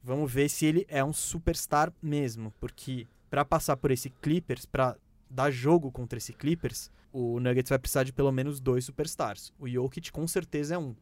Vamos 0.03 0.31
ver 0.31 0.49
se 0.49 0.65
ele 0.65 0.85
é 0.87 1.03
um 1.03 1.11
superstar 1.11 1.91
mesmo, 2.01 2.53
porque 2.59 3.07
pra 3.29 3.43
passar 3.45 3.77
por 3.77 3.91
esse 3.91 4.09
Clippers, 4.09 4.65
pra 4.65 4.95
dar 5.29 5.51
jogo 5.51 5.91
contra 5.91 6.17
esse 6.17 6.33
Clippers, 6.33 6.89
o 7.11 7.39
Nuggets 7.39 7.69
vai 7.69 7.79
precisar 7.79 8.03
de 8.03 8.13
pelo 8.13 8.31
menos 8.31 8.59
dois 8.59 8.85
superstars. 8.85 9.51
O 9.59 9.67
Jokic 9.67 10.11
com 10.11 10.27
certeza 10.27 10.75
é 10.75 10.77
um. 10.77 10.95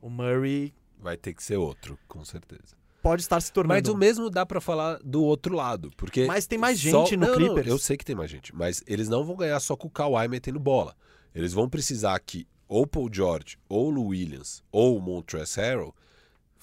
O 0.00 0.10
Murray 0.10 0.74
Vai 1.00 1.16
ter 1.16 1.32
que 1.34 1.42
ser 1.42 1.56
outro, 1.56 1.98
com 2.08 2.24
certeza. 2.24 2.76
pode 3.02 3.22
estar 3.22 3.40
se 3.40 3.52
tornando. 3.52 3.74
Mas 3.80 3.88
o 3.88 3.96
mesmo 3.96 4.30
dá 4.30 4.44
pra 4.46 4.60
falar 4.60 4.98
do 5.04 5.22
outro 5.22 5.54
lado, 5.54 5.90
porque 5.96 6.26
Mas 6.26 6.46
tem 6.46 6.58
mais 6.58 6.78
só- 6.80 7.04
gente 7.04 7.16
no 7.16 7.26
Não, 7.26 7.32
não, 7.32 7.38
Clippers. 7.38 7.66
eu 7.66 7.78
sei 7.78 7.96
que 7.96 8.04
tem 8.04 8.14
mais 8.16 8.30
gente, 8.30 8.54
mas 8.54 8.82
eles 8.86 9.08
não 9.08 9.24
vão 9.24 9.36
ganhar 9.36 9.60
só 9.60 9.76
com 9.76 9.88
o 9.88 9.90
Kawhi 9.90 10.28
metendo 10.28 10.58
bola. 10.60 10.94
Eles 11.34 11.52
vão 11.52 11.68
precisar 11.68 12.18
que 12.20 12.46
ou 12.68 12.86
Paul 12.86 13.10
George, 13.12 13.58
ou 13.68 13.90
Lou 13.90 14.08
Williams, 14.08 14.62
ou 14.72 14.96
o 14.96 15.00
Montrezl 15.02 15.60
Harrell 15.60 15.94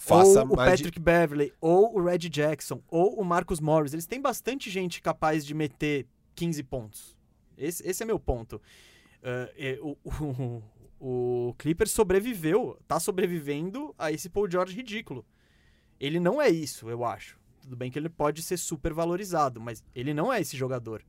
faça 0.02 0.40
ou 0.42 0.48
o 0.48 0.50
de- 0.50 0.56
Patrick 0.56 1.00
Beverley, 1.00 1.54
ou 1.62 1.98
o 1.98 2.04
Red 2.04 2.20
Jackson, 2.30 2.82
ou 2.88 3.20
o 3.20 3.24
Marcus 3.24 3.60
Morris. 3.60 3.94
Eles 3.94 4.06
têm 4.08 4.22
bastante 4.22 4.70
gente 4.70 5.02
capaz 5.02 5.46
de 5.46 5.54
meter 5.54 6.08
15 6.36 6.64
pontos. 6.64 7.18
Esse, 7.58 7.88
esse 7.88 8.02
é 8.04 8.06
meu 8.06 8.20
ponto. 8.20 8.62
Ah, 9.24 9.50
é, 9.56 9.78
o, 9.82 9.96
o, 11.00 11.50
o 11.50 11.54
Clippers 11.58 11.92
sobreviveu, 11.92 12.78
tá 12.88 13.00
sobrevivendo 13.00 13.94
a 13.98 14.12
esse 14.12 14.30
Paul 14.30 14.50
George 14.50 14.76
ridículo. 14.76 15.26
Ele 16.00 16.20
não 16.20 16.42
é 16.42 16.50
isso, 16.50 16.90
eu 16.90 17.06
acho. 17.06 17.40
Tudo 17.62 17.76
bem 17.76 17.92
que 17.92 18.00
ele 18.00 18.10
pode 18.10 18.42
ser 18.42 18.58
super 18.58 18.92
valorizado, 18.92 19.62
mas 19.62 19.84
ele 19.94 20.14
não 20.14 20.34
é 20.34 20.42
esse 20.42 20.58
jogador. 20.58 21.04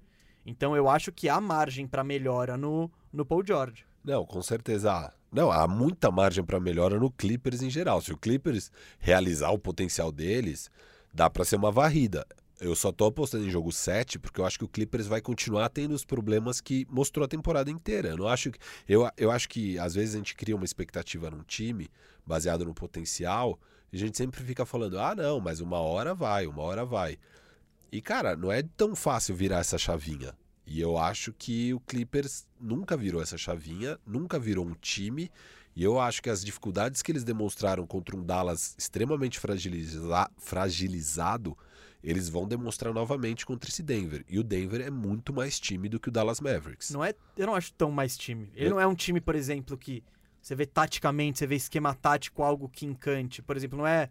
Então 0.44 0.76
eu 0.76 0.88
acho 0.88 1.10
que 1.10 1.28
há 1.28 1.40
margem 1.40 1.86
pra 1.86 2.04
melhora 2.04 2.56
no, 2.58 2.90
no 3.10 3.24
Paul 3.24 3.42
George. 3.46 3.86
Não, 4.04 4.26
com 4.26 4.42
certeza. 4.42 5.12
Não, 5.32 5.50
há 5.50 5.66
muita 5.66 6.10
margem 6.10 6.44
para 6.44 6.60
melhora 6.60 7.00
no 7.00 7.10
Clippers 7.10 7.62
em 7.62 7.70
geral. 7.70 8.02
Se 8.02 8.12
o 8.12 8.18
Clippers 8.18 8.70
realizar 8.98 9.50
o 9.50 9.58
potencial 9.58 10.12
deles, 10.12 10.70
dá 11.12 11.30
para 11.30 11.42
ser 11.42 11.56
uma 11.56 11.72
varrida. 11.72 12.26
Eu 12.60 12.76
só 12.76 12.92
tô 12.92 13.06
apostando 13.06 13.46
em 13.46 13.50
jogo 13.50 13.72
7 13.72 14.18
porque 14.18 14.40
eu 14.40 14.44
acho 14.44 14.58
que 14.58 14.64
o 14.64 14.68
Clippers 14.68 15.06
vai 15.06 15.22
continuar 15.22 15.70
tendo 15.70 15.94
os 15.94 16.04
problemas 16.04 16.60
que 16.60 16.86
mostrou 16.90 17.24
a 17.24 17.28
temporada 17.28 17.70
inteira. 17.70 18.10
Eu 18.10 18.18
não 18.18 18.28
acho 18.28 18.50
que 18.50 18.58
eu, 18.86 19.08
eu 19.16 19.30
acho 19.30 19.48
que 19.48 19.78
às 19.78 19.94
vezes 19.94 20.14
a 20.14 20.18
gente 20.18 20.36
cria 20.36 20.54
uma 20.54 20.66
expectativa 20.66 21.30
num 21.30 21.42
time 21.42 21.88
baseado 22.26 22.66
no 22.66 22.74
potencial 22.74 23.58
e 23.90 23.96
a 23.96 23.98
gente 23.98 24.18
sempre 24.18 24.44
fica 24.44 24.66
falando: 24.66 24.98
"Ah, 25.00 25.14
não, 25.14 25.40
mas 25.40 25.60
uma 25.60 25.78
hora 25.80 26.14
vai, 26.14 26.46
uma 26.46 26.62
hora 26.62 26.84
vai". 26.84 27.18
E 27.90 28.02
cara, 28.02 28.36
não 28.36 28.52
é 28.52 28.62
tão 28.62 28.94
fácil 28.94 29.34
virar 29.34 29.58
essa 29.58 29.78
chavinha. 29.78 30.34
E 30.74 30.80
eu 30.80 30.96
acho 30.96 31.34
que 31.34 31.74
o 31.74 31.80
Clippers 31.80 32.46
nunca 32.58 32.96
virou 32.96 33.20
essa 33.20 33.36
chavinha, 33.36 33.98
nunca 34.06 34.38
virou 34.38 34.64
um 34.66 34.72
time. 34.72 35.30
E 35.76 35.84
eu 35.84 36.00
acho 36.00 36.22
que 36.22 36.30
as 36.30 36.42
dificuldades 36.42 37.02
que 37.02 37.12
eles 37.12 37.24
demonstraram 37.24 37.86
contra 37.86 38.16
um 38.16 38.24
Dallas 38.24 38.74
extremamente 38.78 39.38
fragiliza 39.38 40.30
fragilizado, 40.38 41.56
eles 42.02 42.30
vão 42.30 42.48
demonstrar 42.48 42.92
novamente 42.94 43.44
contra 43.44 43.68
esse 43.68 43.82
Denver. 43.82 44.24
E 44.26 44.38
o 44.38 44.42
Denver 44.42 44.80
é 44.80 44.88
muito 44.90 45.30
mais 45.30 45.60
time 45.60 45.90
do 45.90 46.00
que 46.00 46.08
o 46.08 46.10
Dallas 46.12 46.40
Mavericks. 46.40 46.88
Não 46.90 47.04
é, 47.04 47.12
eu 47.36 47.46
não 47.46 47.54
acho 47.54 47.70
tão 47.74 47.90
mais 47.90 48.16
time. 48.16 48.50
Ele 48.54 48.66
Eu- 48.66 48.70
não 48.70 48.80
é 48.80 48.86
um 48.86 48.94
time, 48.94 49.20
por 49.20 49.34
exemplo, 49.34 49.76
que 49.76 50.02
você 50.40 50.54
vê 50.54 50.64
taticamente, 50.64 51.38
você 51.38 51.46
vê 51.46 51.54
esquema 51.56 51.94
tático, 51.94 52.42
algo 52.42 52.66
que 52.66 52.86
encante. 52.86 53.42
Por 53.42 53.58
exemplo, 53.58 53.76
não 53.76 53.86
é 53.86 54.08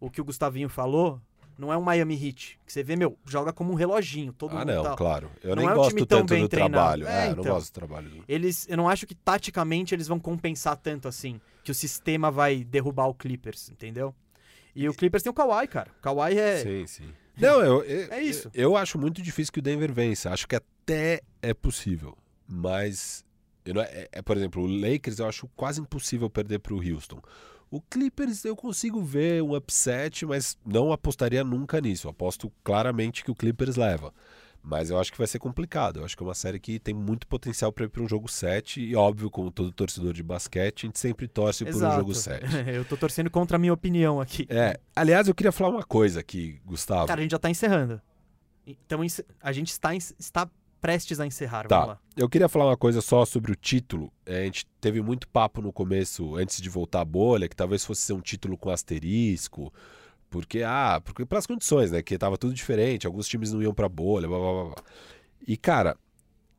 o 0.00 0.10
que 0.10 0.20
o 0.20 0.24
Gustavinho 0.24 0.68
falou, 0.68 1.22
não 1.62 1.72
é 1.72 1.78
um 1.78 1.80
Miami 1.82 2.14
Heat, 2.14 2.58
que 2.66 2.72
você 2.72 2.82
vê, 2.82 2.94
meu, 2.96 3.16
joga 3.24 3.52
como 3.52 3.72
um 3.72 3.74
reloginho, 3.74 4.32
todo 4.32 4.54
ah, 4.54 4.58
mundo 4.60 4.72
não, 4.74 4.82
tá- 4.82 4.96
claro. 4.96 5.30
Eu 5.42 5.56
Não 5.56 5.62
nem 5.62 5.70
é 5.70 5.72
um 5.72 5.76
gosto 5.76 5.88
time 5.90 6.06
tão 6.06 6.18
tanto 6.18 6.28
bem 6.30 6.42
do 6.42 6.48
treinado. 6.48 6.72
trabalho. 7.02 7.06
É, 7.06 7.10
É, 7.12 7.30
eu 7.30 7.36
não 7.36 7.42
então. 7.42 7.54
gosto 7.54 7.70
do 7.70 7.72
trabalho. 7.74 8.24
Eles, 8.28 8.66
eu 8.68 8.76
não 8.76 8.88
acho 8.88 9.06
que 9.06 9.14
taticamente 9.14 9.94
eles 9.94 10.06
vão 10.08 10.18
compensar 10.20 10.76
tanto 10.76 11.08
assim, 11.08 11.40
que 11.64 11.70
o 11.70 11.74
sistema 11.74 12.30
vai 12.30 12.64
derrubar 12.64 13.06
o 13.06 13.14
Clippers, 13.14 13.70
entendeu? 13.70 14.14
E 14.74 14.88
o 14.88 14.94
Clippers 14.94 15.22
tem 15.22 15.30
o 15.30 15.34
Kawhi, 15.34 15.68
cara. 15.68 15.90
O 15.98 16.02
Kawhi 16.02 16.36
é 16.38 16.56
Sim, 16.62 16.86
sim. 16.86 17.08
Não, 17.38 17.60
eu, 17.62 17.82
eu- 17.84 18.12
É 18.12 18.20
isso. 18.22 18.50
Eu, 18.52 18.70
eu 18.72 18.76
acho 18.76 18.98
muito 18.98 19.22
difícil 19.22 19.52
que 19.52 19.58
o 19.60 19.62
Denver 19.62 19.92
vença. 19.92 20.30
Acho 20.30 20.46
que 20.48 20.56
até 20.56 21.20
é 21.40 21.54
possível. 21.54 22.16
Mas, 22.46 23.24
eu 23.64 23.74
não- 23.74 23.82
é, 23.82 24.08
é, 24.12 24.20
por 24.22 24.36
exemplo, 24.36 24.62
o 24.62 24.66
Lakers 24.66 25.18
eu 25.18 25.26
acho 25.26 25.48
quase 25.56 25.80
impossível 25.80 26.28
perder 26.28 26.58
para 26.58 26.74
o 26.74 26.78
Houston. 26.78 27.20
O 27.72 27.80
Clippers 27.80 28.44
eu 28.44 28.54
consigo 28.54 29.00
ver 29.00 29.42
um 29.42 29.56
upset, 29.56 30.26
mas 30.26 30.58
não 30.62 30.92
apostaria 30.92 31.42
nunca 31.42 31.80
nisso. 31.80 32.06
Eu 32.06 32.10
aposto 32.10 32.52
claramente 32.62 33.24
que 33.24 33.30
o 33.30 33.34
Clippers 33.34 33.76
leva. 33.76 34.12
Mas 34.62 34.90
eu 34.90 35.00
acho 35.00 35.10
que 35.10 35.16
vai 35.16 35.26
ser 35.26 35.38
complicado. 35.38 36.00
Eu 36.00 36.04
acho 36.04 36.14
que 36.14 36.22
é 36.22 36.26
uma 36.26 36.34
série 36.34 36.60
que 36.60 36.78
tem 36.78 36.92
muito 36.92 37.26
potencial 37.26 37.72
para 37.72 37.86
ir 37.86 37.88
para 37.88 38.02
um 38.02 38.06
jogo 38.06 38.28
7. 38.28 38.78
E 38.82 38.94
óbvio, 38.94 39.30
como 39.30 39.50
todo 39.50 39.72
torcedor 39.72 40.12
de 40.12 40.22
basquete, 40.22 40.84
a 40.84 40.86
gente 40.86 40.98
sempre 40.98 41.26
torce 41.26 41.64
por 41.64 41.72
um 41.72 41.76
Exato. 41.78 41.96
jogo 41.96 42.14
7. 42.14 42.44
eu 42.76 42.84
tô 42.84 42.94
torcendo 42.94 43.30
contra 43.30 43.56
a 43.56 43.58
minha 43.58 43.72
opinião 43.72 44.20
aqui. 44.20 44.46
É, 44.50 44.78
aliás, 44.94 45.26
eu 45.26 45.34
queria 45.34 45.50
falar 45.50 45.70
uma 45.70 45.82
coisa 45.82 46.20
aqui, 46.20 46.60
Gustavo. 46.66 47.06
Cara, 47.06 47.20
a 47.20 47.22
gente 47.22 47.32
já 47.32 47.38
tá 47.38 47.48
encerrando. 47.48 48.02
Então 48.66 49.00
a 49.40 49.50
gente 49.50 49.70
está, 49.70 49.94
está 49.96 50.46
prestes 50.82 51.18
a 51.20 51.26
encerrar. 51.26 51.66
Vamos 51.68 51.86
Tá. 51.86 51.92
lá. 51.92 51.98
Eu 52.16 52.28
queria 52.28 52.48
falar 52.48 52.66
uma 52.66 52.76
coisa 52.76 53.00
só 53.00 53.24
sobre 53.24 53.52
o 53.52 53.56
título. 53.56 54.12
É, 54.26 54.42
a 54.42 54.44
gente 54.44 54.66
teve 54.80 55.00
muito 55.00 55.26
papo 55.28 55.62
no 55.62 55.72
começo, 55.72 56.36
antes 56.36 56.60
de 56.60 56.68
voltar 56.68 57.00
à 57.00 57.04
bolha, 57.04 57.48
que 57.48 57.56
talvez 57.56 57.84
fosse 57.84 58.02
ser 58.02 58.12
um 58.12 58.20
título 58.20 58.58
com 58.58 58.68
asterisco. 58.68 59.72
Porque, 60.28 60.62
ah, 60.62 61.00
porque 61.04 61.24
pelas 61.24 61.46
condições, 61.46 61.90
né? 61.92 62.02
Que 62.02 62.18
tava 62.18 62.36
tudo 62.36 62.52
diferente, 62.52 63.06
alguns 63.06 63.28
times 63.28 63.52
não 63.52 63.62
iam 63.62 63.72
pra 63.72 63.88
bolha, 63.88 64.26
blá 64.28 64.38
blá 64.38 64.52
blá. 64.52 64.64
blá. 64.74 64.74
E, 65.46 65.56
cara, 65.56 65.96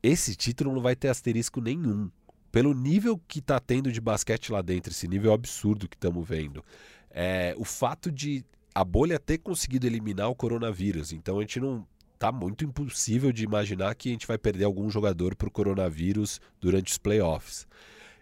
esse 0.01 0.35
título 0.35 0.73
não 0.73 0.81
vai 0.81 0.95
ter 0.95 1.09
asterisco 1.09 1.59
nenhum. 1.61 2.09
Pelo 2.51 2.73
nível 2.73 3.19
que 3.27 3.41
tá 3.41 3.59
tendo 3.59 3.91
de 3.91 3.99
basquete 3.99 4.51
lá 4.51 4.61
dentro, 4.61 4.91
esse 4.91 5.07
nível 5.07 5.33
absurdo 5.33 5.89
que 5.89 5.95
estamos 5.95 6.27
vendo. 6.27 6.63
É, 7.09 7.53
o 7.57 7.65
fato 7.65 8.11
de 8.11 8.45
a 8.75 8.83
bolha 8.83 9.19
ter 9.19 9.37
conseguido 9.39 9.85
eliminar 9.85 10.29
o 10.29 10.35
coronavírus. 10.35 11.11
Então 11.11 11.37
a 11.37 11.41
gente 11.41 11.59
não. 11.59 11.85
Tá 12.23 12.31
muito 12.31 12.63
impossível 12.63 13.33
de 13.33 13.43
imaginar 13.43 13.93
que 13.95 14.07
a 14.07 14.13
gente 14.13 14.25
vai 14.25 14.37
perder 14.37 14.63
algum 14.63 14.89
jogador 14.89 15.35
pro 15.35 15.51
coronavírus 15.51 16.39
durante 16.57 16.89
os 16.89 16.97
playoffs. 16.97 17.67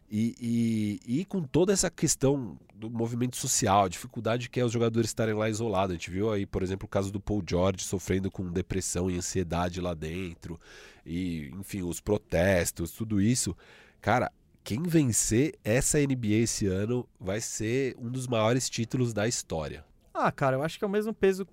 E, 0.09 0.99
e, 1.05 1.19
e 1.19 1.25
com 1.25 1.43
toda 1.43 1.71
essa 1.71 1.87
questão 1.87 2.57
do 2.73 2.89
movimento 2.89 3.37
social, 3.37 3.85
a 3.85 3.87
dificuldade 3.87 4.49
que 4.49 4.59
é 4.59 4.65
os 4.65 4.71
jogadores 4.71 5.11
estarem 5.11 5.35
lá 5.35 5.47
isolados. 5.47 5.91
A 5.91 5.97
gente 5.99 6.09
viu 6.09 6.31
aí, 6.31 6.47
por 6.47 6.63
exemplo, 6.63 6.87
o 6.87 6.89
caso 6.89 7.11
do 7.11 7.19
Paul 7.19 7.43
George 7.47 7.83
sofrendo 7.83 8.31
com 8.31 8.51
depressão 8.51 9.07
e 9.07 9.17
ansiedade 9.17 9.79
lá 9.79 9.93
dentro. 9.93 10.59
E, 11.05 11.51
enfim, 11.59 11.83
os 11.83 12.01
protestos, 12.01 12.93
tudo 12.93 13.21
isso. 13.21 13.55
Cara, 14.01 14.31
quem 14.63 14.81
vencer 14.81 15.53
essa 15.63 15.99
NBA 15.99 16.41
esse 16.41 16.65
ano 16.65 17.07
vai 17.19 17.39
ser 17.39 17.95
um 17.99 18.09
dos 18.09 18.25
maiores 18.25 18.67
títulos 18.67 19.13
da 19.13 19.27
história. 19.27 19.85
Ah, 20.11 20.31
cara, 20.31 20.55
eu 20.55 20.63
acho 20.63 20.79
que 20.79 20.83
é 20.83 20.87
o 20.87 20.91
mesmo 20.91 21.13
peso 21.13 21.47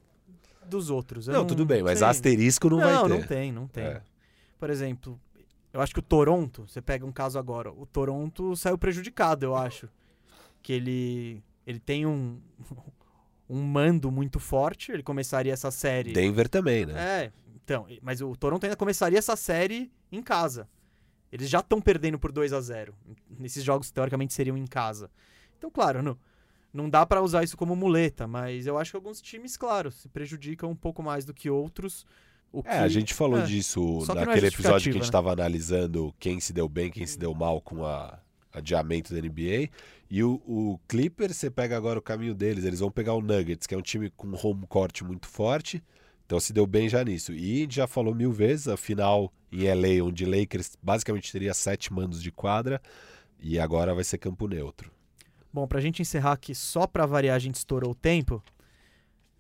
dos 0.69 0.91
outros. 0.91 1.27
Eu 1.27 1.35
Não, 1.35 1.47
tudo 1.47 1.65
bem, 1.65 1.83
mas 1.83 1.99
sei. 1.99 2.09
asterisco 2.09 2.69
não, 2.69 2.79
vai 2.79 2.93
não, 2.93 3.03
ter. 3.03 3.09
não 3.09 3.23
tem, 3.23 3.53
não 3.53 3.67
tem. 3.67 3.85
É. 3.85 4.03
Por 4.59 4.71
exemplo, 4.71 5.21
eu 5.73 5.81
acho 5.81 5.93
que 5.93 6.01
o 6.01 6.03
Toronto, 6.03 6.67
você 6.67 6.81
pega 6.81 7.05
um 7.05 7.13
caso 7.13 7.39
agora, 7.39 7.71
o 7.71 7.87
Toronto 7.87 8.57
saiu 8.57 8.79
prejudicado, 8.79 9.45
eu 9.45 9.55
acho. 9.55 9.89
Que 10.63 10.73
ele, 10.73 11.43
ele 11.67 11.79
tem 11.79 12.07
um, 12.07 12.41
um 13.49 13.63
mando 13.63 14.11
muito 14.11 14.39
forte, 14.39 14.93
ele 14.93 15.03
começaria 15.03 15.53
essa 15.53 15.71
série. 15.71 16.13
Denver 16.13 16.49
também, 16.49 16.87
né? 16.87 16.95
É, 17.25 17.33
então, 17.55 17.87
mas 18.03 18.21
o 18.21 18.35
Toronto 18.37 18.65
ainda 18.65 18.77
começaria 18.77 19.19
essa 19.19 19.37
série 19.37 19.91
em 20.11 20.23
casa. 20.23 20.69
Eles 21.31 21.49
já 21.49 21.61
estão 21.61 21.81
perdendo 21.81 22.19
por 22.19 22.33
2 22.33 22.53
a 22.55 22.61
0 22.61 22.95
Nesses 23.39 23.63
jogos, 23.63 23.91
teoricamente, 23.91 24.33
seriam 24.33 24.57
em 24.57 24.67
casa. 24.67 25.11
Então, 25.59 25.71
claro, 25.71 26.03
não, 26.03 26.17
não 26.73 26.89
dá 26.89 27.05
pra 27.07 27.23
usar 27.23 27.43
isso 27.43 27.57
como 27.57 27.75
muleta, 27.75 28.27
mas 28.27 28.67
eu 28.67 28.79
acho 28.79 28.93
que 28.93 28.97
alguns 28.97 29.21
times, 29.21 29.57
claro, 29.57 29.91
se 29.91 30.09
prejudicam 30.09 30.71
um 30.71 30.77
pouco 30.77 31.03
mais 31.03 31.25
do 31.25 31.33
que 31.33 31.49
outros. 31.49 32.07
O 32.53 32.63
que, 32.63 32.69
É, 32.69 32.79
a 32.79 32.89
gente 32.89 33.13
falou 33.13 33.41
é. 33.41 33.45
disso 33.45 34.01
Só 34.05 34.13
é 34.13 34.25
naquele 34.25 34.47
episódio 34.47 34.85
que 34.85 34.91
a 34.91 34.93
gente 34.93 35.03
né? 35.03 35.07
estava 35.07 35.33
analisando 35.33 36.15
quem 36.19 36.41
se 36.41 36.53
deu 36.53 36.69
bem, 36.69 36.91
quem 36.91 37.07
se 37.07 37.19
deu 37.19 37.35
mal 37.35 37.61
com 37.61 37.85
a 37.85 38.19
adiamento 38.53 39.15
da 39.15 39.21
NBA. 39.21 39.69
E 40.11 40.23
o, 40.23 40.41
o 40.47 40.81
Clippers, 40.89 41.37
você 41.37 41.51
pega 41.51 41.77
agora 41.77 41.99
o 41.99 42.03
caminho 42.03 42.35
deles, 42.35 42.65
eles 42.65 42.81
vão 42.81 42.91
pegar 42.91 43.15
o 43.15 43.21
Nuggets, 43.21 43.67
que 43.67 43.75
é 43.75 43.79
um 43.79 43.83
time 43.83 44.11
com 44.11 44.29
home 44.35 44.67
court 44.67 45.03
muito 45.03 45.27
forte. 45.27 45.83
Então 46.25 46.41
se 46.41 46.53
deu 46.53 46.67
bem 46.67 46.89
já 46.89 47.03
nisso. 47.05 47.33
E 47.33 47.67
já 47.71 47.87
falou 47.87 48.15
mil 48.15 48.33
vezes, 48.33 48.69
a 48.69 48.77
final 48.77 49.33
em 49.51 49.65
LA, 49.65 50.05
onde 50.05 50.25
Lakers 50.25 50.77
basicamente 50.83 51.33
teria 51.33 51.55
sete 51.55 51.93
mandos 51.93 52.23
de 52.23 52.31
quadra, 52.31 52.81
e 53.41 53.59
agora 53.59 53.95
vai 53.95 54.05
ser 54.05 54.19
campo 54.19 54.47
neutro. 54.47 54.91
Bom, 55.53 55.67
pra 55.67 55.81
gente 55.81 56.03
encerrar 56.03 56.33
aqui, 56.33 56.55
só 56.55 56.87
pra 56.87 57.07
variar, 57.07 57.37
a 57.37 57.39
gente 57.39 57.55
estourou 57.57 57.93
o 57.93 57.95
tempo. 57.95 58.43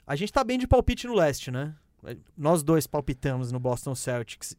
A 0.06 0.16
gente 0.16 0.32
tá 0.32 0.43
bem 0.43 0.59
de 0.59 0.66
palpite 0.66 1.06
no 1.06 1.14
leste, 1.14 1.51
né? 1.51 1.74
Nós 2.36 2.62
dois 2.62 2.86
palpitamos 2.86 3.52
no 3.52 3.60
Boston 3.60 3.94
Celtics 3.94 4.56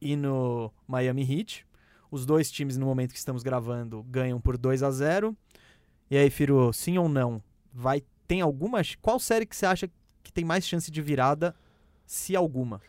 e 0.00 0.14
no 0.14 0.72
Miami 0.86 1.22
Heat. 1.22 1.66
Os 2.10 2.26
dois 2.26 2.50
times, 2.50 2.76
no 2.76 2.86
momento 2.86 3.12
que 3.12 3.18
estamos 3.18 3.42
gravando, 3.42 4.02
ganham 4.04 4.40
por 4.40 4.56
2 4.56 4.82
a 4.82 4.90
0 4.90 5.36
E 6.10 6.16
aí, 6.16 6.30
Firo, 6.30 6.72
sim 6.72 6.98
ou 6.98 7.08
não? 7.08 7.42
Vai 7.72 8.02
tem 8.28 8.42
alguma. 8.42 8.82
Qual 9.00 9.18
série 9.18 9.46
que 9.46 9.56
você 9.56 9.64
acha 9.64 9.90
que 10.22 10.30
tem 10.30 10.44
mais 10.44 10.66
chance 10.66 10.90
de 10.90 11.00
virada, 11.00 11.56
se 12.06 12.36
alguma? 12.36 12.80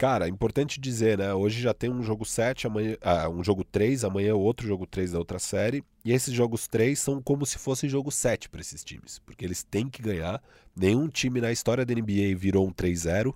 Cara, 0.00 0.26
importante 0.26 0.80
dizer, 0.80 1.18
né? 1.18 1.34
Hoje 1.34 1.60
já 1.60 1.74
tem 1.74 1.90
um 1.90 2.02
jogo 2.02 2.24
7, 2.24 2.66
amanhã, 2.66 2.96
ah, 3.02 3.28
um 3.28 3.44
jogo 3.44 3.62
3, 3.62 4.02
amanhã 4.02 4.34
outro 4.34 4.66
jogo 4.66 4.86
3 4.86 5.12
da 5.12 5.18
outra 5.18 5.38
série. 5.38 5.84
E 6.02 6.10
esses 6.10 6.32
jogos 6.32 6.66
3 6.66 6.98
são 6.98 7.20
como 7.20 7.44
se 7.44 7.58
fosse 7.58 7.86
jogo 7.86 8.10
7 8.10 8.48
para 8.48 8.62
esses 8.62 8.82
times, 8.82 9.18
porque 9.18 9.44
eles 9.44 9.62
têm 9.62 9.90
que 9.90 10.00
ganhar. 10.00 10.42
Nenhum 10.74 11.06
time 11.06 11.38
na 11.38 11.52
história 11.52 11.84
da 11.84 11.92
NBA 11.94 12.34
virou 12.34 12.66
um 12.66 12.72
3-0. 12.72 13.34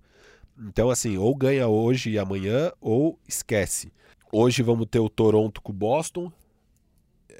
Então, 0.58 0.88
assim, 0.88 1.18
ou 1.18 1.36
ganha 1.36 1.68
hoje 1.68 2.12
e 2.12 2.18
amanhã, 2.18 2.72
ou 2.80 3.18
esquece. 3.28 3.92
Hoje 4.32 4.62
vamos 4.62 4.86
ter 4.90 5.00
o 5.00 5.10
Toronto 5.10 5.60
com 5.60 5.70
o 5.70 5.74
Boston. 5.74 6.32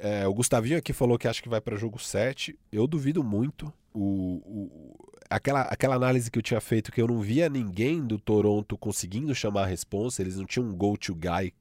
É, 0.01 0.29
o 0.29 0.35
Gustavinho 0.35 0.77
aqui 0.77 0.93
falou 0.93 1.17
que 1.17 1.27
acha 1.27 1.41
que 1.43 1.49
vai 1.49 1.63
para 1.63 1.79
jogo 1.79 1.99
7. 1.99 2.59
Eu 2.71 2.87
duvido 2.87 3.25
muito. 3.25 3.73
O, 3.95 4.43
o- 4.45 4.94
aquela, 5.31 5.63
aquela 5.63 5.95
análise 5.97 6.31
que 6.31 6.39
eu 6.39 6.43
tinha 6.43 6.61
feito 6.61 6.91
que 6.93 7.01
eu 7.01 7.07
não 7.09 7.21
via 7.21 7.49
ninguém 7.49 8.05
do 8.05 8.19
Toronto 8.19 8.77
conseguindo 8.79 9.35
chamar 9.35 9.63
a 9.63 9.67
responsa, 9.67 10.23
eles 10.23 10.37
não 10.37 10.45
tinham 10.47 10.69
um 10.69 10.75
go-to 10.75 11.15
guy 11.15 11.53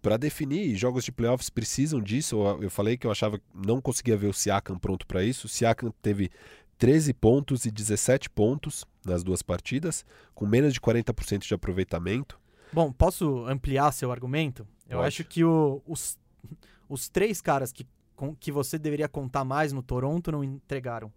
para 0.00 0.16
definir. 0.16 0.66
E 0.68 0.76
jogos 0.76 1.04
de 1.04 1.12
playoffs 1.12 1.50
precisam 1.50 2.00
disso. 2.00 2.36
Eu, 2.36 2.62
eu 2.64 2.70
falei 2.70 2.96
que 2.96 3.06
eu 3.06 3.10
achava 3.10 3.38
que 3.38 3.44
não 3.54 3.80
conseguia 3.80 4.16
ver 4.16 4.28
o 4.28 4.32
Siakam 4.32 4.78
pronto 4.78 5.06
para 5.06 5.24
isso. 5.24 5.46
O 5.46 5.50
Siakam 5.50 5.92
teve 6.02 6.30
13 6.78 7.12
pontos 7.14 7.64
e 7.64 7.70
17 7.70 8.30
pontos 8.30 8.84
nas 9.04 9.24
duas 9.24 9.42
partidas, 9.42 10.04
com 10.34 10.46
menos 10.46 10.72
de 10.72 10.80
40% 10.80 11.46
de 11.46 11.54
aproveitamento. 11.54 12.38
Bom, 12.72 12.92
posso 12.92 13.44
ampliar 13.46 13.90
seu 13.92 14.12
argumento? 14.12 14.66
Eu 14.88 14.98
Pode. 14.98 15.08
acho 15.08 15.24
que 15.24 15.42
o- 15.42 15.82
os, 15.86 16.16
os 16.88 17.08
três 17.08 17.40
caras 17.40 17.72
que, 17.72 17.86
com- 18.14 18.34
que 18.36 18.52
você 18.52 18.78
deveria 18.78 19.08
contar 19.08 19.44
mais 19.44 19.72
no 19.72 19.82
Toronto 19.82 20.30
não 20.30 20.44
entregaram. 20.44 21.10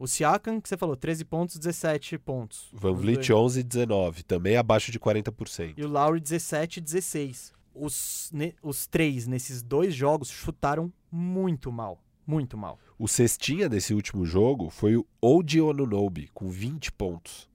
O 0.00 0.06
Siakam, 0.08 0.60
que 0.62 0.68
você 0.68 0.78
falou, 0.78 0.96
13 0.96 1.26
pontos, 1.26 1.58
17 1.58 2.16
pontos. 2.18 2.68
Van 2.72 2.94
Vliet 2.94 3.28
dois. 3.28 3.30
11 3.30 3.60
e 3.60 3.62
19, 3.62 4.22
também 4.22 4.56
abaixo 4.56 4.90
de 4.90 4.98
40%. 4.98 5.74
E 5.76 5.84
o 5.84 5.88
Lowry, 5.88 6.18
17 6.20 6.80
16. 6.80 7.52
os, 7.74 8.30
ne- 8.32 8.54
os 8.62 8.86
três 8.86 9.26
nesses 9.26 9.62
dois 9.62 9.94
jogos 9.94 10.30
chutaram 10.30 10.90
muito 11.12 11.70
mal. 11.70 12.02
Muito 12.26 12.56
mal. 12.56 12.78
O 12.98 13.06
cestinha 13.06 13.68
desse 13.68 13.92
último 13.92 14.24
jogo 14.24 14.70
foi 14.70 14.96
o 14.96 15.06
Oji 15.20 15.60
Onunobi, 15.60 16.28
com 16.32 16.48
20 16.48 16.92
pontos. 16.92 17.48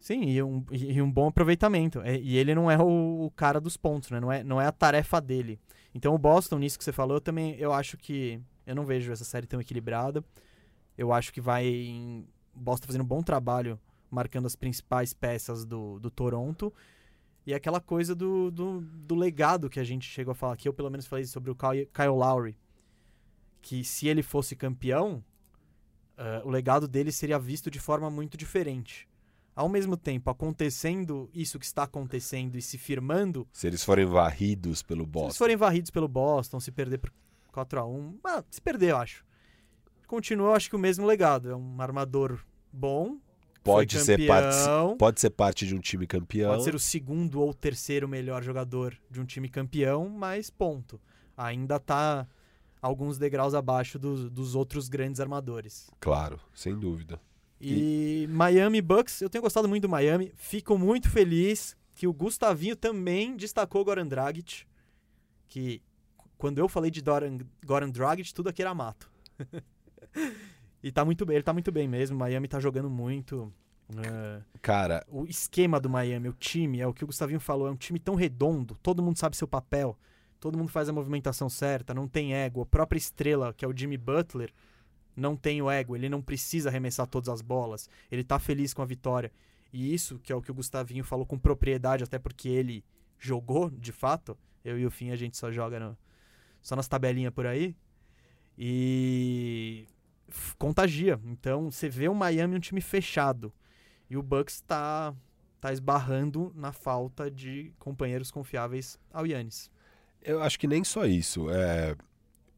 Sim, 0.00 0.24
e 0.24 0.42
um, 0.42 0.64
e 0.70 1.00
um 1.02 1.10
bom 1.10 1.28
aproveitamento. 1.28 2.00
É, 2.02 2.18
E 2.18 2.36
ele 2.36 2.54
não 2.54 2.70
é 2.70 2.78
o, 2.78 3.24
o 3.26 3.30
cara 3.30 3.60
dos 3.60 3.76
pontos, 3.76 4.10
né? 4.10 4.20
Não 4.20 4.30
é, 4.32 4.44
não 4.44 4.60
é 4.60 4.66
a 4.66 4.72
tarefa 4.72 5.20
dele. 5.20 5.58
Então 5.94 6.14
o 6.14 6.18
Boston, 6.18 6.58
nisso 6.58 6.76
que 6.78 6.84
você 6.84 6.92
falou, 6.92 7.16
eu 7.16 7.20
também 7.20 7.54
eu 7.56 7.72
acho 7.72 7.96
que. 7.96 8.38
Eu 8.66 8.74
não 8.74 8.84
vejo 8.84 9.10
essa 9.12 9.24
série 9.24 9.46
tão 9.46 9.60
equilibrada. 9.60 10.22
Eu 10.98 11.12
acho 11.12 11.32
que 11.32 11.40
vai. 11.40 11.64
Em, 11.66 12.26
Boston 12.54 12.88
fazendo 12.88 13.02
um 13.02 13.06
bom 13.06 13.22
trabalho 13.22 13.78
marcando 14.10 14.46
as 14.46 14.56
principais 14.56 15.14
peças 15.14 15.64
do, 15.64 16.00
do 16.00 16.10
Toronto. 16.10 16.74
E 17.46 17.54
aquela 17.54 17.80
coisa 17.80 18.14
do, 18.14 18.50
do, 18.50 18.80
do 18.80 19.14
legado 19.14 19.70
que 19.70 19.78
a 19.78 19.84
gente 19.84 20.08
chegou 20.10 20.32
a 20.32 20.34
falar 20.34 20.54
aqui, 20.54 20.68
eu 20.68 20.74
pelo 20.74 20.90
menos 20.90 21.06
falei 21.06 21.24
sobre 21.24 21.50
o 21.50 21.54
Kyle, 21.54 21.86
Kyle 21.94 22.08
Lowry. 22.08 22.58
Que 23.62 23.84
se 23.84 24.08
ele 24.08 24.22
fosse 24.22 24.56
campeão, 24.56 25.24
ah, 26.16 26.42
o 26.44 26.50
legado 26.50 26.88
dele 26.88 27.12
seria 27.12 27.38
visto 27.38 27.70
de 27.70 27.78
forma 27.78 28.10
muito 28.10 28.36
diferente 28.36 29.08
ao 29.58 29.68
mesmo 29.68 29.96
tempo 29.96 30.30
acontecendo 30.30 31.28
isso 31.34 31.58
que 31.58 31.64
está 31.64 31.82
acontecendo 31.82 32.56
e 32.56 32.62
se 32.62 32.78
firmando, 32.78 33.44
Se 33.52 33.66
eles 33.66 33.82
forem 33.82 34.06
varridos 34.06 34.84
pelo 34.84 35.02
se 35.02 35.10
Boston. 35.10 35.26
eles 35.26 35.36
forem 35.36 35.56
varridos 35.56 35.90
pelo 35.90 36.06
Boston, 36.06 36.60
se 36.60 36.70
perder 36.70 36.98
por 36.98 37.12
4 37.50 37.80
a 37.80 37.84
1 37.84 38.18
ah, 38.22 38.44
se 38.48 38.60
perder, 38.60 38.90
eu 38.90 38.98
acho. 38.98 39.26
Continua, 40.08 40.56
acho 40.56 40.70
que 40.70 40.74
o 40.74 40.78
mesmo 40.78 41.06
legado. 41.06 41.50
É 41.50 41.54
um 41.54 41.80
armador 41.80 42.40
bom. 42.72 43.18
Pode 43.62 44.00
ser, 44.00 44.26
parte, 44.26 44.56
pode 44.98 45.20
ser 45.20 45.28
parte 45.28 45.66
de 45.66 45.74
um 45.74 45.78
time 45.78 46.06
campeão. 46.06 46.52
Pode 46.52 46.64
ser 46.64 46.74
o 46.74 46.78
segundo 46.78 47.42
ou 47.42 47.52
terceiro 47.52 48.08
melhor 48.08 48.42
jogador 48.42 48.98
de 49.10 49.20
um 49.20 49.26
time 49.26 49.50
campeão, 49.50 50.08
mas 50.08 50.48
ponto. 50.48 50.98
Ainda 51.36 51.78
tá 51.78 52.26
alguns 52.80 53.18
degraus 53.18 53.52
abaixo 53.52 53.98
dos, 53.98 54.30
dos 54.30 54.54
outros 54.54 54.88
grandes 54.88 55.20
armadores. 55.20 55.90
Claro, 56.00 56.40
sem 56.54 56.74
dúvida. 56.74 57.20
E 57.60 58.26
Miami 58.30 58.80
Bucks, 58.80 59.20
eu 59.20 59.28
tenho 59.28 59.42
gostado 59.42 59.68
muito 59.68 59.82
do 59.82 59.88
Miami. 59.90 60.32
Fico 60.36 60.78
muito 60.78 61.10
feliz 61.10 61.76
que 61.94 62.06
o 62.06 62.14
Gustavinho 62.14 62.76
também 62.76 63.36
destacou 63.36 63.82
o 63.82 63.84
Goran 63.84 64.06
Dragic. 64.06 64.64
Que 65.46 65.82
quando 66.38 66.58
eu 66.58 66.68
falei 66.68 66.90
de 66.90 67.02
Doran, 67.02 67.38
Goran 67.66 67.90
Dragic, 67.90 68.32
tudo 68.32 68.48
aqui 68.48 68.62
era 68.62 68.74
mato. 68.74 69.10
e 70.82 70.90
tá 70.92 71.04
muito 71.04 71.24
bem, 71.26 71.36
ele 71.36 71.42
tá 71.42 71.52
muito 71.52 71.70
bem 71.72 71.86
mesmo. 71.88 72.16
Miami 72.18 72.48
tá 72.48 72.60
jogando 72.60 72.88
muito. 72.90 73.52
É, 74.04 74.42
Cara, 74.60 75.04
o 75.08 75.24
esquema 75.24 75.80
do 75.80 75.88
Miami, 75.88 76.28
o 76.28 76.32
time, 76.34 76.80
é 76.80 76.86
o 76.86 76.92
que 76.92 77.04
o 77.04 77.06
Gustavinho 77.06 77.40
falou, 77.40 77.66
é 77.68 77.70
um 77.70 77.76
time 77.76 77.98
tão 77.98 78.14
redondo, 78.14 78.76
todo 78.82 79.02
mundo 79.02 79.16
sabe 79.18 79.34
seu 79.34 79.48
papel, 79.48 79.96
todo 80.38 80.58
mundo 80.58 80.68
faz 80.70 80.90
a 80.90 80.92
movimentação 80.92 81.48
certa, 81.48 81.94
não 81.94 82.06
tem 82.06 82.34
ego. 82.34 82.60
A 82.60 82.66
própria 82.66 82.98
estrela, 82.98 83.54
que 83.54 83.64
é 83.64 83.68
o 83.68 83.74
Jimmy 83.74 83.96
Butler, 83.96 84.52
não 85.16 85.34
tem 85.34 85.62
o 85.62 85.70
ego, 85.70 85.96
ele 85.96 86.08
não 86.08 86.20
precisa 86.20 86.68
arremessar 86.68 87.06
todas 87.06 87.28
as 87.30 87.40
bolas, 87.40 87.88
ele 88.10 88.22
tá 88.22 88.38
feliz 88.38 88.74
com 88.74 88.82
a 88.82 88.86
vitória. 88.86 89.32
E 89.72 89.92
isso, 89.94 90.18
que 90.18 90.32
é 90.32 90.36
o 90.36 90.42
que 90.42 90.50
o 90.50 90.54
Gustavinho 90.54 91.02
falou 91.02 91.24
com 91.26 91.38
propriedade, 91.38 92.04
até 92.04 92.18
porque 92.18 92.48
ele 92.48 92.84
jogou, 93.18 93.70
de 93.70 93.90
fato. 93.92 94.36
Eu 94.64 94.78
e 94.78 94.84
o 94.86 94.90
Fim, 94.90 95.10
a 95.10 95.16
gente 95.16 95.36
só 95.36 95.50
joga 95.50 95.80
no- 95.80 95.96
só 96.60 96.76
nas 96.76 96.88
tabelinhas 96.88 97.32
por 97.32 97.46
aí. 97.46 97.74
E 98.56 99.86
contagia. 100.58 101.20
Então, 101.24 101.70
você 101.70 101.88
vê 101.88 102.08
o 102.08 102.14
Miami 102.14 102.56
um 102.56 102.60
time 102.60 102.80
fechado. 102.80 103.52
E 104.10 104.16
o 104.16 104.22
Bucks 104.22 104.60
tá, 104.60 105.14
tá 105.60 105.72
esbarrando 105.72 106.52
na 106.54 106.72
falta 106.72 107.30
de 107.30 107.72
companheiros 107.78 108.30
confiáveis 108.30 108.98
ao 109.12 109.26
Yannis. 109.26 109.70
eu 110.22 110.42
acho 110.42 110.58
que 110.58 110.66
nem 110.66 110.82
só 110.84 111.04
isso. 111.04 111.50
É, 111.50 111.96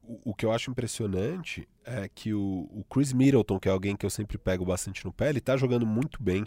o, 0.03 0.31
o 0.31 0.35
que 0.35 0.45
eu 0.45 0.53
acho 0.53 0.71
impressionante 0.71 1.69
é 1.85 2.09
que 2.09 2.33
o, 2.33 2.69
o 2.71 2.85
Chris 2.89 3.13
Middleton, 3.13 3.59
que 3.59 3.69
é 3.69 3.73
alguém 3.73 3.97
que 3.97 4.07
eu 4.07 4.11
sempre 4.11 4.39
pego 4.39 4.65
bastante 4.65 5.05
no 5.05 5.13
pé, 5.13 5.31
ele 5.31 5.41
tá 5.41 5.57
jogando 5.57 5.87
muito 5.87 6.23
bem. 6.23 6.45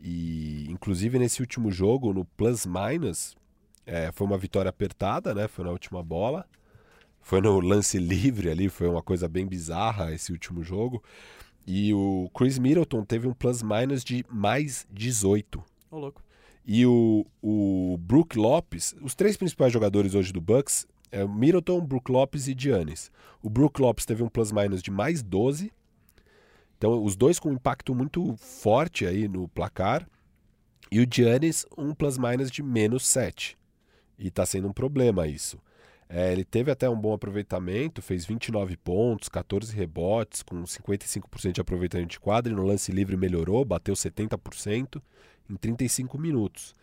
E, 0.00 0.66
inclusive, 0.70 1.18
nesse 1.18 1.40
último 1.40 1.70
jogo, 1.70 2.12
no 2.12 2.24
plus 2.24 2.64
minus, 2.66 3.36
é, 3.84 4.12
foi 4.12 4.26
uma 4.26 4.38
vitória 4.38 4.68
apertada, 4.68 5.34
né? 5.34 5.48
Foi 5.48 5.64
na 5.64 5.70
última 5.70 6.02
bola. 6.02 6.46
Foi 7.20 7.40
no 7.40 7.60
lance 7.60 7.98
livre 7.98 8.50
ali, 8.50 8.68
foi 8.68 8.88
uma 8.88 9.02
coisa 9.02 9.28
bem 9.28 9.46
bizarra 9.46 10.12
esse 10.12 10.32
último 10.32 10.62
jogo. 10.62 11.02
E 11.66 11.92
o 11.92 12.30
Chris 12.34 12.58
Middleton 12.58 13.04
teve 13.04 13.28
um 13.28 13.34
plus 13.34 13.62
minus 13.62 14.02
de 14.02 14.24
mais 14.30 14.86
18. 14.90 15.62
Ô, 15.90 15.98
louco. 15.98 16.22
E 16.64 16.86
o, 16.86 17.26
o 17.42 17.98
Brook 17.98 18.38
Lopes, 18.38 18.94
os 19.00 19.14
três 19.14 19.36
principais 19.36 19.72
jogadores 19.72 20.14
hoje 20.14 20.32
do 20.32 20.40
Bucks 20.40 20.86
é 21.10 21.24
o 21.24 21.28
Middleton, 21.28 21.80
Brook 21.80 22.10
Lopes 22.10 22.48
e 22.48 22.54
Giannis. 22.56 23.10
O 23.42 23.48
Brook 23.48 23.80
Lopes 23.80 24.04
teve 24.04 24.22
um 24.22 24.28
plus-minus 24.28 24.82
de 24.82 24.90
mais 24.90 25.22
12. 25.22 25.72
Então, 26.76 27.02
os 27.02 27.16
dois 27.16 27.38
com 27.38 27.50
um 27.50 27.54
impacto 27.54 27.94
muito 27.94 28.36
forte 28.36 29.06
aí 29.06 29.26
no 29.26 29.48
placar. 29.48 30.08
E 30.90 31.00
o 31.00 31.06
Giannis, 31.10 31.66
um 31.76 31.94
plus-minus 31.94 32.50
de 32.50 32.62
menos 32.62 33.06
7. 33.06 33.58
E 34.18 34.30
tá 34.30 34.44
sendo 34.44 34.68
um 34.68 34.72
problema 34.72 35.26
isso. 35.26 35.58
É, 36.08 36.32
ele 36.32 36.44
teve 36.44 36.70
até 36.70 36.88
um 36.88 36.98
bom 36.98 37.12
aproveitamento, 37.12 38.00
fez 38.00 38.24
29 38.24 38.76
pontos, 38.78 39.28
14 39.28 39.74
rebotes, 39.76 40.42
com 40.42 40.62
55% 40.62 41.52
de 41.52 41.60
aproveitamento 41.60 42.10
de 42.10 42.20
quadra. 42.20 42.50
E 42.52 42.56
no 42.56 42.64
lance 42.64 42.90
livre 42.90 43.16
melhorou, 43.16 43.64
bateu 43.64 43.94
70% 43.94 45.02
em 45.50 45.54
35 45.56 46.18
minutos. 46.18 46.74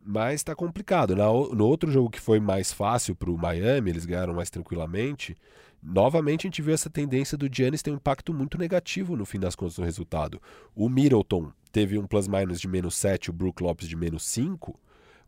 Mas 0.00 0.36
está 0.36 0.54
complicado. 0.54 1.10
O- 1.10 1.54
no 1.54 1.66
outro 1.66 1.90
jogo 1.90 2.08
que 2.08 2.20
foi 2.20 2.40
mais 2.40 2.72
fácil 2.72 3.14
para 3.14 3.30
o 3.30 3.36
Miami, 3.36 3.90
eles 3.90 4.06
ganharam 4.06 4.32
mais 4.34 4.48
tranquilamente. 4.48 5.36
Novamente 5.82 6.46
a 6.46 6.48
gente 6.48 6.62
viu 6.62 6.72
essa 6.72 6.88
tendência 6.88 7.36
do 7.36 7.48
Giannis 7.52 7.82
ter 7.82 7.90
um 7.90 7.96
impacto 7.96 8.32
muito 8.32 8.56
negativo 8.56 9.14
no 9.14 9.26
fim 9.26 9.38
das 9.38 9.54
contas 9.54 9.76
no 9.76 9.84
resultado. 9.84 10.40
O 10.74 10.88
Middleton 10.88 11.52
teve 11.70 11.98
um 11.98 12.06
plus-minus 12.06 12.60
de 12.60 12.66
menos 12.66 12.96
7, 12.96 13.28
o 13.30 13.32
Brook 13.32 13.62
Lopes 13.62 13.86
de 13.86 13.94
menos 13.94 14.24
5, 14.24 14.78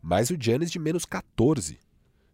mas 0.03 0.31
o 0.31 0.37
Giannis 0.41 0.71
de 0.71 0.79
menos 0.79 1.05
14. 1.05 1.79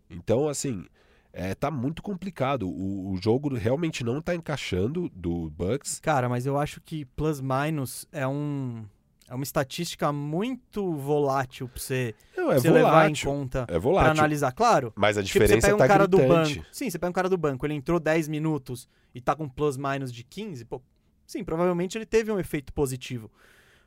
Então, 0.09 0.49
assim, 0.49 0.87
é, 1.33 1.55
tá 1.55 1.71
muito 1.71 2.03
complicado. 2.03 2.69
O, 2.69 3.13
o 3.13 3.17
jogo 3.23 3.55
realmente 3.55 4.03
não 4.05 4.21
tá 4.23 4.35
encaixando 4.35 5.09
do 5.15 5.51
Bucks. 5.51 6.01
Cara, 6.01 6.29
mas 6.29 6.47
eu 6.47 6.57
acho 6.59 6.81
que 6.81 7.05
plus-minus 7.05 8.07
é 8.13 8.27
um. 8.27 8.85
É 9.29 9.35
uma 9.35 9.43
estatística 9.43 10.13
muito 10.13 10.95
volátil 10.95 11.69
pra 11.69 11.81
você, 11.83 12.15
Não, 12.37 12.53
é 12.53 12.61
você 12.61 12.71
levar 12.71 12.89
em 12.89 12.93
volátil. 13.15 13.29
conta 13.29 13.59
É 13.63 13.65
pra 13.67 13.79
volátil. 13.81 14.11
analisar. 14.13 14.53
Claro, 14.53 14.93
Mas 14.95 15.19
a 15.19 15.23
Tipo, 15.25 15.33
você 15.33 15.45
diferença 15.47 15.67
pega 15.67 15.75
um 15.75 15.79
tá 15.79 15.89
cara 15.89 16.07
do 16.07 16.17
gritante. 16.19 16.59
banco. 16.61 16.67
Sim, 16.71 16.89
você 16.89 16.97
pega 16.97 17.11
um 17.11 17.13
cara 17.13 17.29
do 17.29 17.37
banco, 17.37 17.67
ele 17.67 17.75
entrou 17.75 17.99
10 17.99 18.29
minutos 18.29 18.89
e 19.13 19.21
tá 19.21 19.35
com 19.35 19.49
plus 19.49 19.77
minus 19.77 20.13
de 20.13 20.23
15, 20.23 20.65
pô, 20.67 20.81
sim, 21.27 21.43
provavelmente 21.43 21.99
ele 21.99 22.07
teve 22.07 22.31
um 22.31 22.39
efeito 22.39 22.73
positivo. 22.73 23.29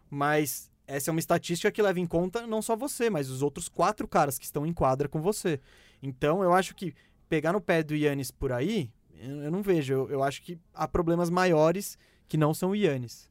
Mas 0.10 0.70
essa 0.86 1.10
é 1.10 1.12
uma 1.14 1.20
estatística 1.22 1.72
que 1.72 1.82
leva 1.82 2.02
em 2.02 2.06
conta 2.06 2.46
não 2.46 2.62
só 2.62 2.76
você, 2.76 3.10
mas 3.10 3.30
os 3.30 3.42
outros 3.42 3.70
quatro 3.70 4.08
caras 4.10 4.38
que 4.38 4.44
estão 4.46 4.66
em 4.66 4.74
quadra 4.74 5.08
com 5.08 5.22
você. 5.22 5.60
Então, 6.02 6.44
eu 6.44 6.54
acho 6.54 6.76
que 6.76 6.94
pegar 7.28 7.54
no 7.54 7.62
pé 7.62 7.84
do 7.84 7.96
Yannis 7.96 8.32
por 8.32 8.52
aí, 8.52 8.92
eu 9.22 9.52
não 9.52 9.62
vejo. 9.62 9.94
Eu, 9.94 10.10
eu 10.10 10.24
acho 10.24 10.42
que 10.42 10.58
há 10.74 10.88
problemas 10.88 11.30
maiores 11.30 11.98
que 12.28 12.38
não 12.38 12.54
são 12.54 12.72
o 12.72 12.76
Yannis. 12.76 13.30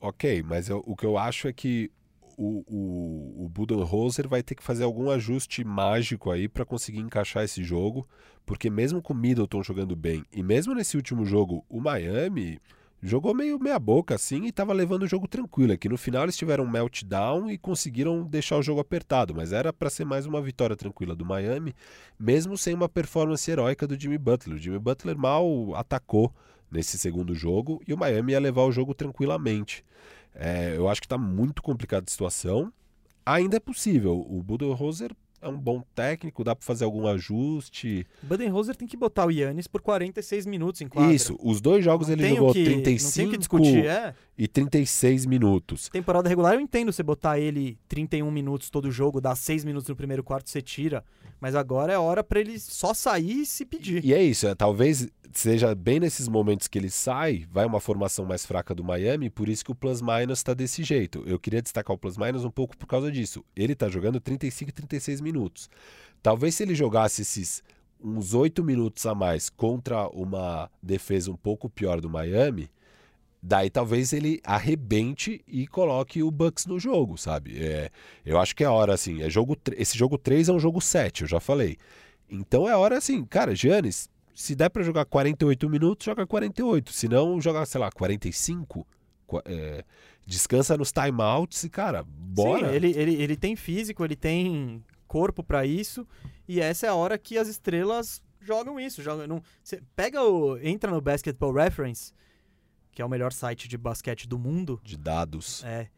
Ok, 0.00 0.42
mas 0.42 0.68
eu- 0.68 0.82
o 0.86 0.96
que 0.96 1.04
eu 1.06 1.16
acho 1.18 1.48
é 1.48 1.52
que 1.52 1.90
o, 2.36 2.64
o, 2.66 3.44
o 3.44 3.48
Budenholzer 3.48 4.26
vai 4.28 4.42
ter 4.42 4.54
que 4.54 4.62
fazer 4.62 4.84
algum 4.84 5.10
ajuste 5.10 5.62
mágico 5.62 6.30
aí 6.30 6.48
para 6.48 6.64
conseguir 6.64 7.00
encaixar 7.00 7.44
esse 7.44 7.62
jogo, 7.62 8.08
porque 8.46 8.70
mesmo 8.70 9.02
com 9.02 9.12
o 9.12 9.16
Middleton 9.16 9.62
jogando 9.62 9.94
bem, 9.94 10.24
e 10.32 10.42
mesmo 10.42 10.74
nesse 10.74 10.96
último 10.96 11.24
jogo, 11.26 11.64
o 11.68 11.80
Miami 11.80 12.58
jogou 13.02 13.34
meio 13.34 13.58
meia 13.58 13.78
boca 13.78 14.14
assim 14.14 14.44
e 14.44 14.48
estava 14.48 14.72
levando 14.72 15.02
o 15.02 15.06
jogo 15.06 15.26
tranquilo. 15.26 15.72
É 15.72 15.76
que 15.76 15.88
no 15.88 15.96
final 15.96 16.24
eles 16.24 16.36
tiveram 16.36 16.64
um 16.64 16.70
meltdown 16.70 17.50
e 17.50 17.56
conseguiram 17.58 18.24
deixar 18.24 18.56
o 18.56 18.62
jogo 18.62 18.80
apertado, 18.80 19.34
mas 19.34 19.52
era 19.52 19.72
para 19.72 19.90
ser 19.90 20.04
mais 20.04 20.26
uma 20.26 20.40
vitória 20.40 20.76
tranquila 20.76 21.14
do 21.14 21.24
Miami, 21.24 21.74
mesmo 22.18 22.56
sem 22.56 22.74
uma 22.74 22.88
performance 22.88 23.50
heróica 23.50 23.86
do 23.86 23.98
Jimmy 23.98 24.18
Butler. 24.18 24.56
O 24.56 24.60
Jimmy 24.60 24.78
Butler 24.78 25.16
mal 25.16 25.74
atacou 25.74 26.32
nesse 26.70 26.98
segundo 26.98 27.34
jogo 27.34 27.82
e 27.86 27.92
o 27.92 27.98
Miami 27.98 28.32
ia 28.32 28.40
levar 28.40 28.62
o 28.62 28.72
jogo 28.72 28.94
tranquilamente. 28.94 29.84
É, 30.34 30.74
eu 30.76 30.88
acho 30.88 31.00
que 31.00 31.06
está 31.06 31.18
muito 31.18 31.62
complicada 31.62 32.04
a 32.06 32.10
situação. 32.10 32.72
Ainda 33.26 33.56
é 33.56 33.60
possível. 33.60 34.24
O 34.28 34.42
Budenholzer 34.42 35.14
é 35.42 35.48
um 35.48 35.56
bom 35.56 35.82
técnico, 35.94 36.44
dá 36.44 36.54
para 36.54 36.64
fazer 36.64 36.84
algum 36.84 37.06
ajuste. 37.06 38.06
O 38.22 38.26
Budenholzer 38.26 38.76
tem 38.76 38.86
que 38.86 38.96
botar 38.96 39.26
o 39.26 39.30
Yannis 39.30 39.66
por 39.66 39.80
46 39.80 40.46
minutos 40.46 40.80
em 40.80 40.88
quadra. 40.88 41.12
Isso, 41.14 41.38
os 41.42 41.60
dois 41.60 41.84
jogos 41.84 42.08
Não 42.08 42.14
ele 42.14 42.28
jogou 42.28 42.52
que- 42.52 42.58
Não 42.60 42.64
tem 42.66 42.72
o 42.74 42.82
35 42.82 43.30
que 43.30 43.38
discutir, 43.38 43.86
é. 43.86 44.14
e 44.36 44.46
36 44.46 45.26
minutos. 45.26 45.88
Temporada 45.88 46.28
regular 46.28 46.54
eu 46.54 46.60
entendo 46.60 46.92
você 46.92 47.02
botar 47.02 47.38
ele 47.38 47.78
31 47.88 48.30
minutos 48.30 48.70
todo 48.70 48.90
jogo, 48.90 49.20
dar 49.20 49.34
6 49.34 49.64
minutos 49.64 49.88
no 49.88 49.96
primeiro 49.96 50.22
quarto, 50.22 50.50
você 50.50 50.60
tira. 50.60 51.04
Mas 51.40 51.54
agora 51.54 51.92
é 51.92 51.98
hora 51.98 52.22
para 52.22 52.40
ele 52.40 52.58
só 52.58 52.92
sair 52.92 53.42
e 53.42 53.46
se 53.46 53.64
pedir. 53.64 54.04
E 54.04 54.12
é 54.12 54.22
isso, 54.22 54.46
é, 54.46 54.54
talvez 54.54 55.08
seja 55.32 55.74
bem 55.74 56.00
nesses 56.00 56.28
momentos 56.28 56.66
que 56.66 56.78
ele 56.78 56.90
sai, 56.90 57.46
vai 57.50 57.64
uma 57.64 57.80
formação 57.80 58.24
mais 58.24 58.44
fraca 58.44 58.74
do 58.74 58.84
Miami, 58.84 59.30
por 59.30 59.48
isso 59.48 59.64
que 59.64 59.70
o 59.70 59.74
plus-minus 59.74 60.40
está 60.40 60.52
desse 60.54 60.82
jeito. 60.82 61.22
Eu 61.26 61.38
queria 61.38 61.62
destacar 61.62 61.94
o 61.94 61.98
plus-minus 61.98 62.44
um 62.44 62.50
pouco 62.50 62.76
por 62.76 62.86
causa 62.86 63.10
disso. 63.10 63.44
Ele 63.56 63.72
está 63.72 63.88
jogando 63.88 64.20
35 64.20 64.70
e 64.70 64.72
36 64.72 65.20
minutos. 65.20 65.70
Talvez 66.22 66.54
se 66.54 66.62
ele 66.62 66.74
jogasse 66.74 67.22
esses 67.22 67.62
uns 68.02 68.34
8 68.34 68.64
minutos 68.64 69.04
a 69.06 69.14
mais 69.14 69.50
contra 69.50 70.08
uma 70.08 70.70
defesa 70.82 71.30
um 71.30 71.36
pouco 71.36 71.68
pior 71.68 72.00
do 72.00 72.08
Miami, 72.08 72.70
daí 73.42 73.70
talvez 73.70 74.12
ele 74.12 74.40
arrebente 74.44 75.42
e 75.46 75.66
coloque 75.66 76.22
o 76.22 76.30
Bucks 76.30 76.66
no 76.66 76.78
jogo, 76.78 77.16
sabe? 77.16 77.58
É, 77.58 77.90
eu 78.24 78.38
acho 78.38 78.54
que 78.54 78.64
é 78.64 78.68
hora, 78.68 78.94
assim, 78.94 79.22
é 79.22 79.30
jogo 79.30 79.56
esse 79.76 79.96
jogo 79.96 80.18
3 80.18 80.48
é 80.48 80.52
um 80.52 80.60
jogo 80.60 80.80
7, 80.80 81.22
eu 81.22 81.28
já 81.28 81.40
falei. 81.40 81.76
Então 82.28 82.68
é 82.68 82.76
hora, 82.76 82.98
assim, 82.98 83.24
cara, 83.24 83.54
Giannis, 83.54 84.08
se 84.34 84.54
der 84.54 84.70
para 84.70 84.82
jogar 84.82 85.04
48 85.04 85.68
minutos, 85.68 86.06
joga 86.06 86.26
48. 86.26 86.92
Se 86.92 87.08
não, 87.08 87.40
joga, 87.40 87.66
sei 87.66 87.80
lá, 87.80 87.90
45. 87.90 88.86
É, 89.44 89.84
descansa 90.26 90.76
nos 90.76 90.92
timeouts 90.92 91.64
e, 91.64 91.68
cara, 91.68 92.04
bora. 92.06 92.68
Sim, 92.68 92.74
ele, 92.74 92.90
ele, 92.96 93.22
ele 93.22 93.36
tem 93.36 93.54
físico, 93.54 94.04
ele 94.04 94.16
tem 94.16 94.82
corpo 95.06 95.42
para 95.42 95.66
isso. 95.66 96.06
E 96.48 96.60
essa 96.60 96.86
é 96.86 96.88
a 96.88 96.94
hora 96.94 97.18
que 97.18 97.36
as 97.36 97.48
estrelas 97.48 98.22
jogam 98.40 98.80
isso. 98.80 99.02
Jogam, 99.02 99.26
não, 99.26 99.42
pega 99.94 100.22
o. 100.22 100.56
Entra 100.58 100.90
no 100.90 101.00
Basketball 101.00 101.52
Reference 101.52 102.12
que 102.92 103.02
é 103.02 103.04
o 103.04 103.08
melhor 103.08 103.32
site 103.32 103.68
de 103.68 103.76
basquete 103.76 104.28
do 104.28 104.38
mundo. 104.38 104.80
De 104.82 104.96
dados. 104.96 105.64
É. 105.64 105.88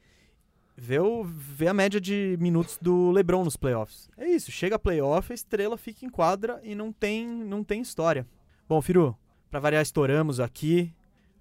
Vê, 0.77 0.99
o, 0.99 1.23
vê 1.23 1.69
a 1.69 1.75
média 1.75 2.01
de 2.01 2.37
minutos 2.41 2.79
do 2.81 3.11
LeBron 3.11 3.45
nos 3.45 3.57
playoffs. 3.57 4.09
É 4.17 4.27
isso, 4.27 4.51
chega 4.51 4.77
a 4.77 4.79
playoff, 4.79 5.31
a 5.31 5.35
estrela 5.35 5.77
fica 5.77 6.05
em 6.05 6.09
quadra 6.09 6.61
e 6.63 6.75
não 6.75 6.93
tem, 6.93 7.27
não 7.27 7.63
tem 7.63 7.83
história. 7.83 8.27
Bom, 8.69 8.81
Firu, 8.81 9.17
para 9.51 9.61
variar, 9.61 9.83
estouramos 9.83 10.41
aqui. 10.41 10.93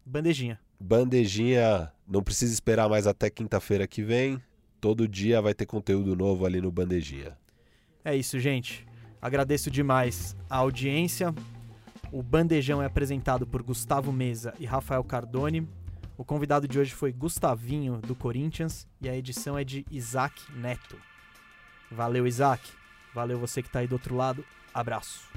Bandejinha. 0.04 0.58
Bandejinha, 0.80 1.92
não 2.08 2.22
precisa 2.22 2.54
esperar 2.54 2.88
mais 2.88 3.06
até 3.06 3.28
quinta-feira 3.28 3.86
que 3.86 4.02
vem. 4.02 4.42
Todo 4.80 5.06
dia 5.06 5.42
vai 5.42 5.52
ter 5.52 5.66
conteúdo 5.66 6.16
novo 6.16 6.46
ali 6.46 6.58
no 6.58 6.70
Bandejinha. 6.70 7.36
É 8.02 8.16
isso, 8.16 8.40
gente. 8.40 8.86
Agradeço 9.20 9.70
demais 9.70 10.34
a 10.48 10.56
audiência. 10.56 11.34
O 12.10 12.22
Bandejão 12.22 12.80
é 12.80 12.86
apresentado 12.86 13.46
por 13.46 13.62
Gustavo 13.62 14.10
Mesa 14.10 14.54
e 14.58 14.64
Rafael 14.64 15.04
Cardone. 15.04 15.68
O 16.16 16.24
convidado 16.24 16.66
de 16.66 16.78
hoje 16.78 16.94
foi 16.94 17.12
Gustavinho, 17.12 17.98
do 17.98 18.14
Corinthians, 18.14 18.88
e 19.02 19.08
a 19.08 19.14
edição 19.14 19.58
é 19.58 19.64
de 19.64 19.84
Isaac 19.90 20.50
Neto. 20.54 20.96
Valeu, 21.90 22.26
Isaac. 22.26 22.80
Valeu 23.14 23.38
você 23.38 23.62
que 23.62 23.68
está 23.68 23.80
aí 23.80 23.86
do 23.86 23.94
outro 23.94 24.16
lado. 24.16 24.44
Abraço. 24.72 25.28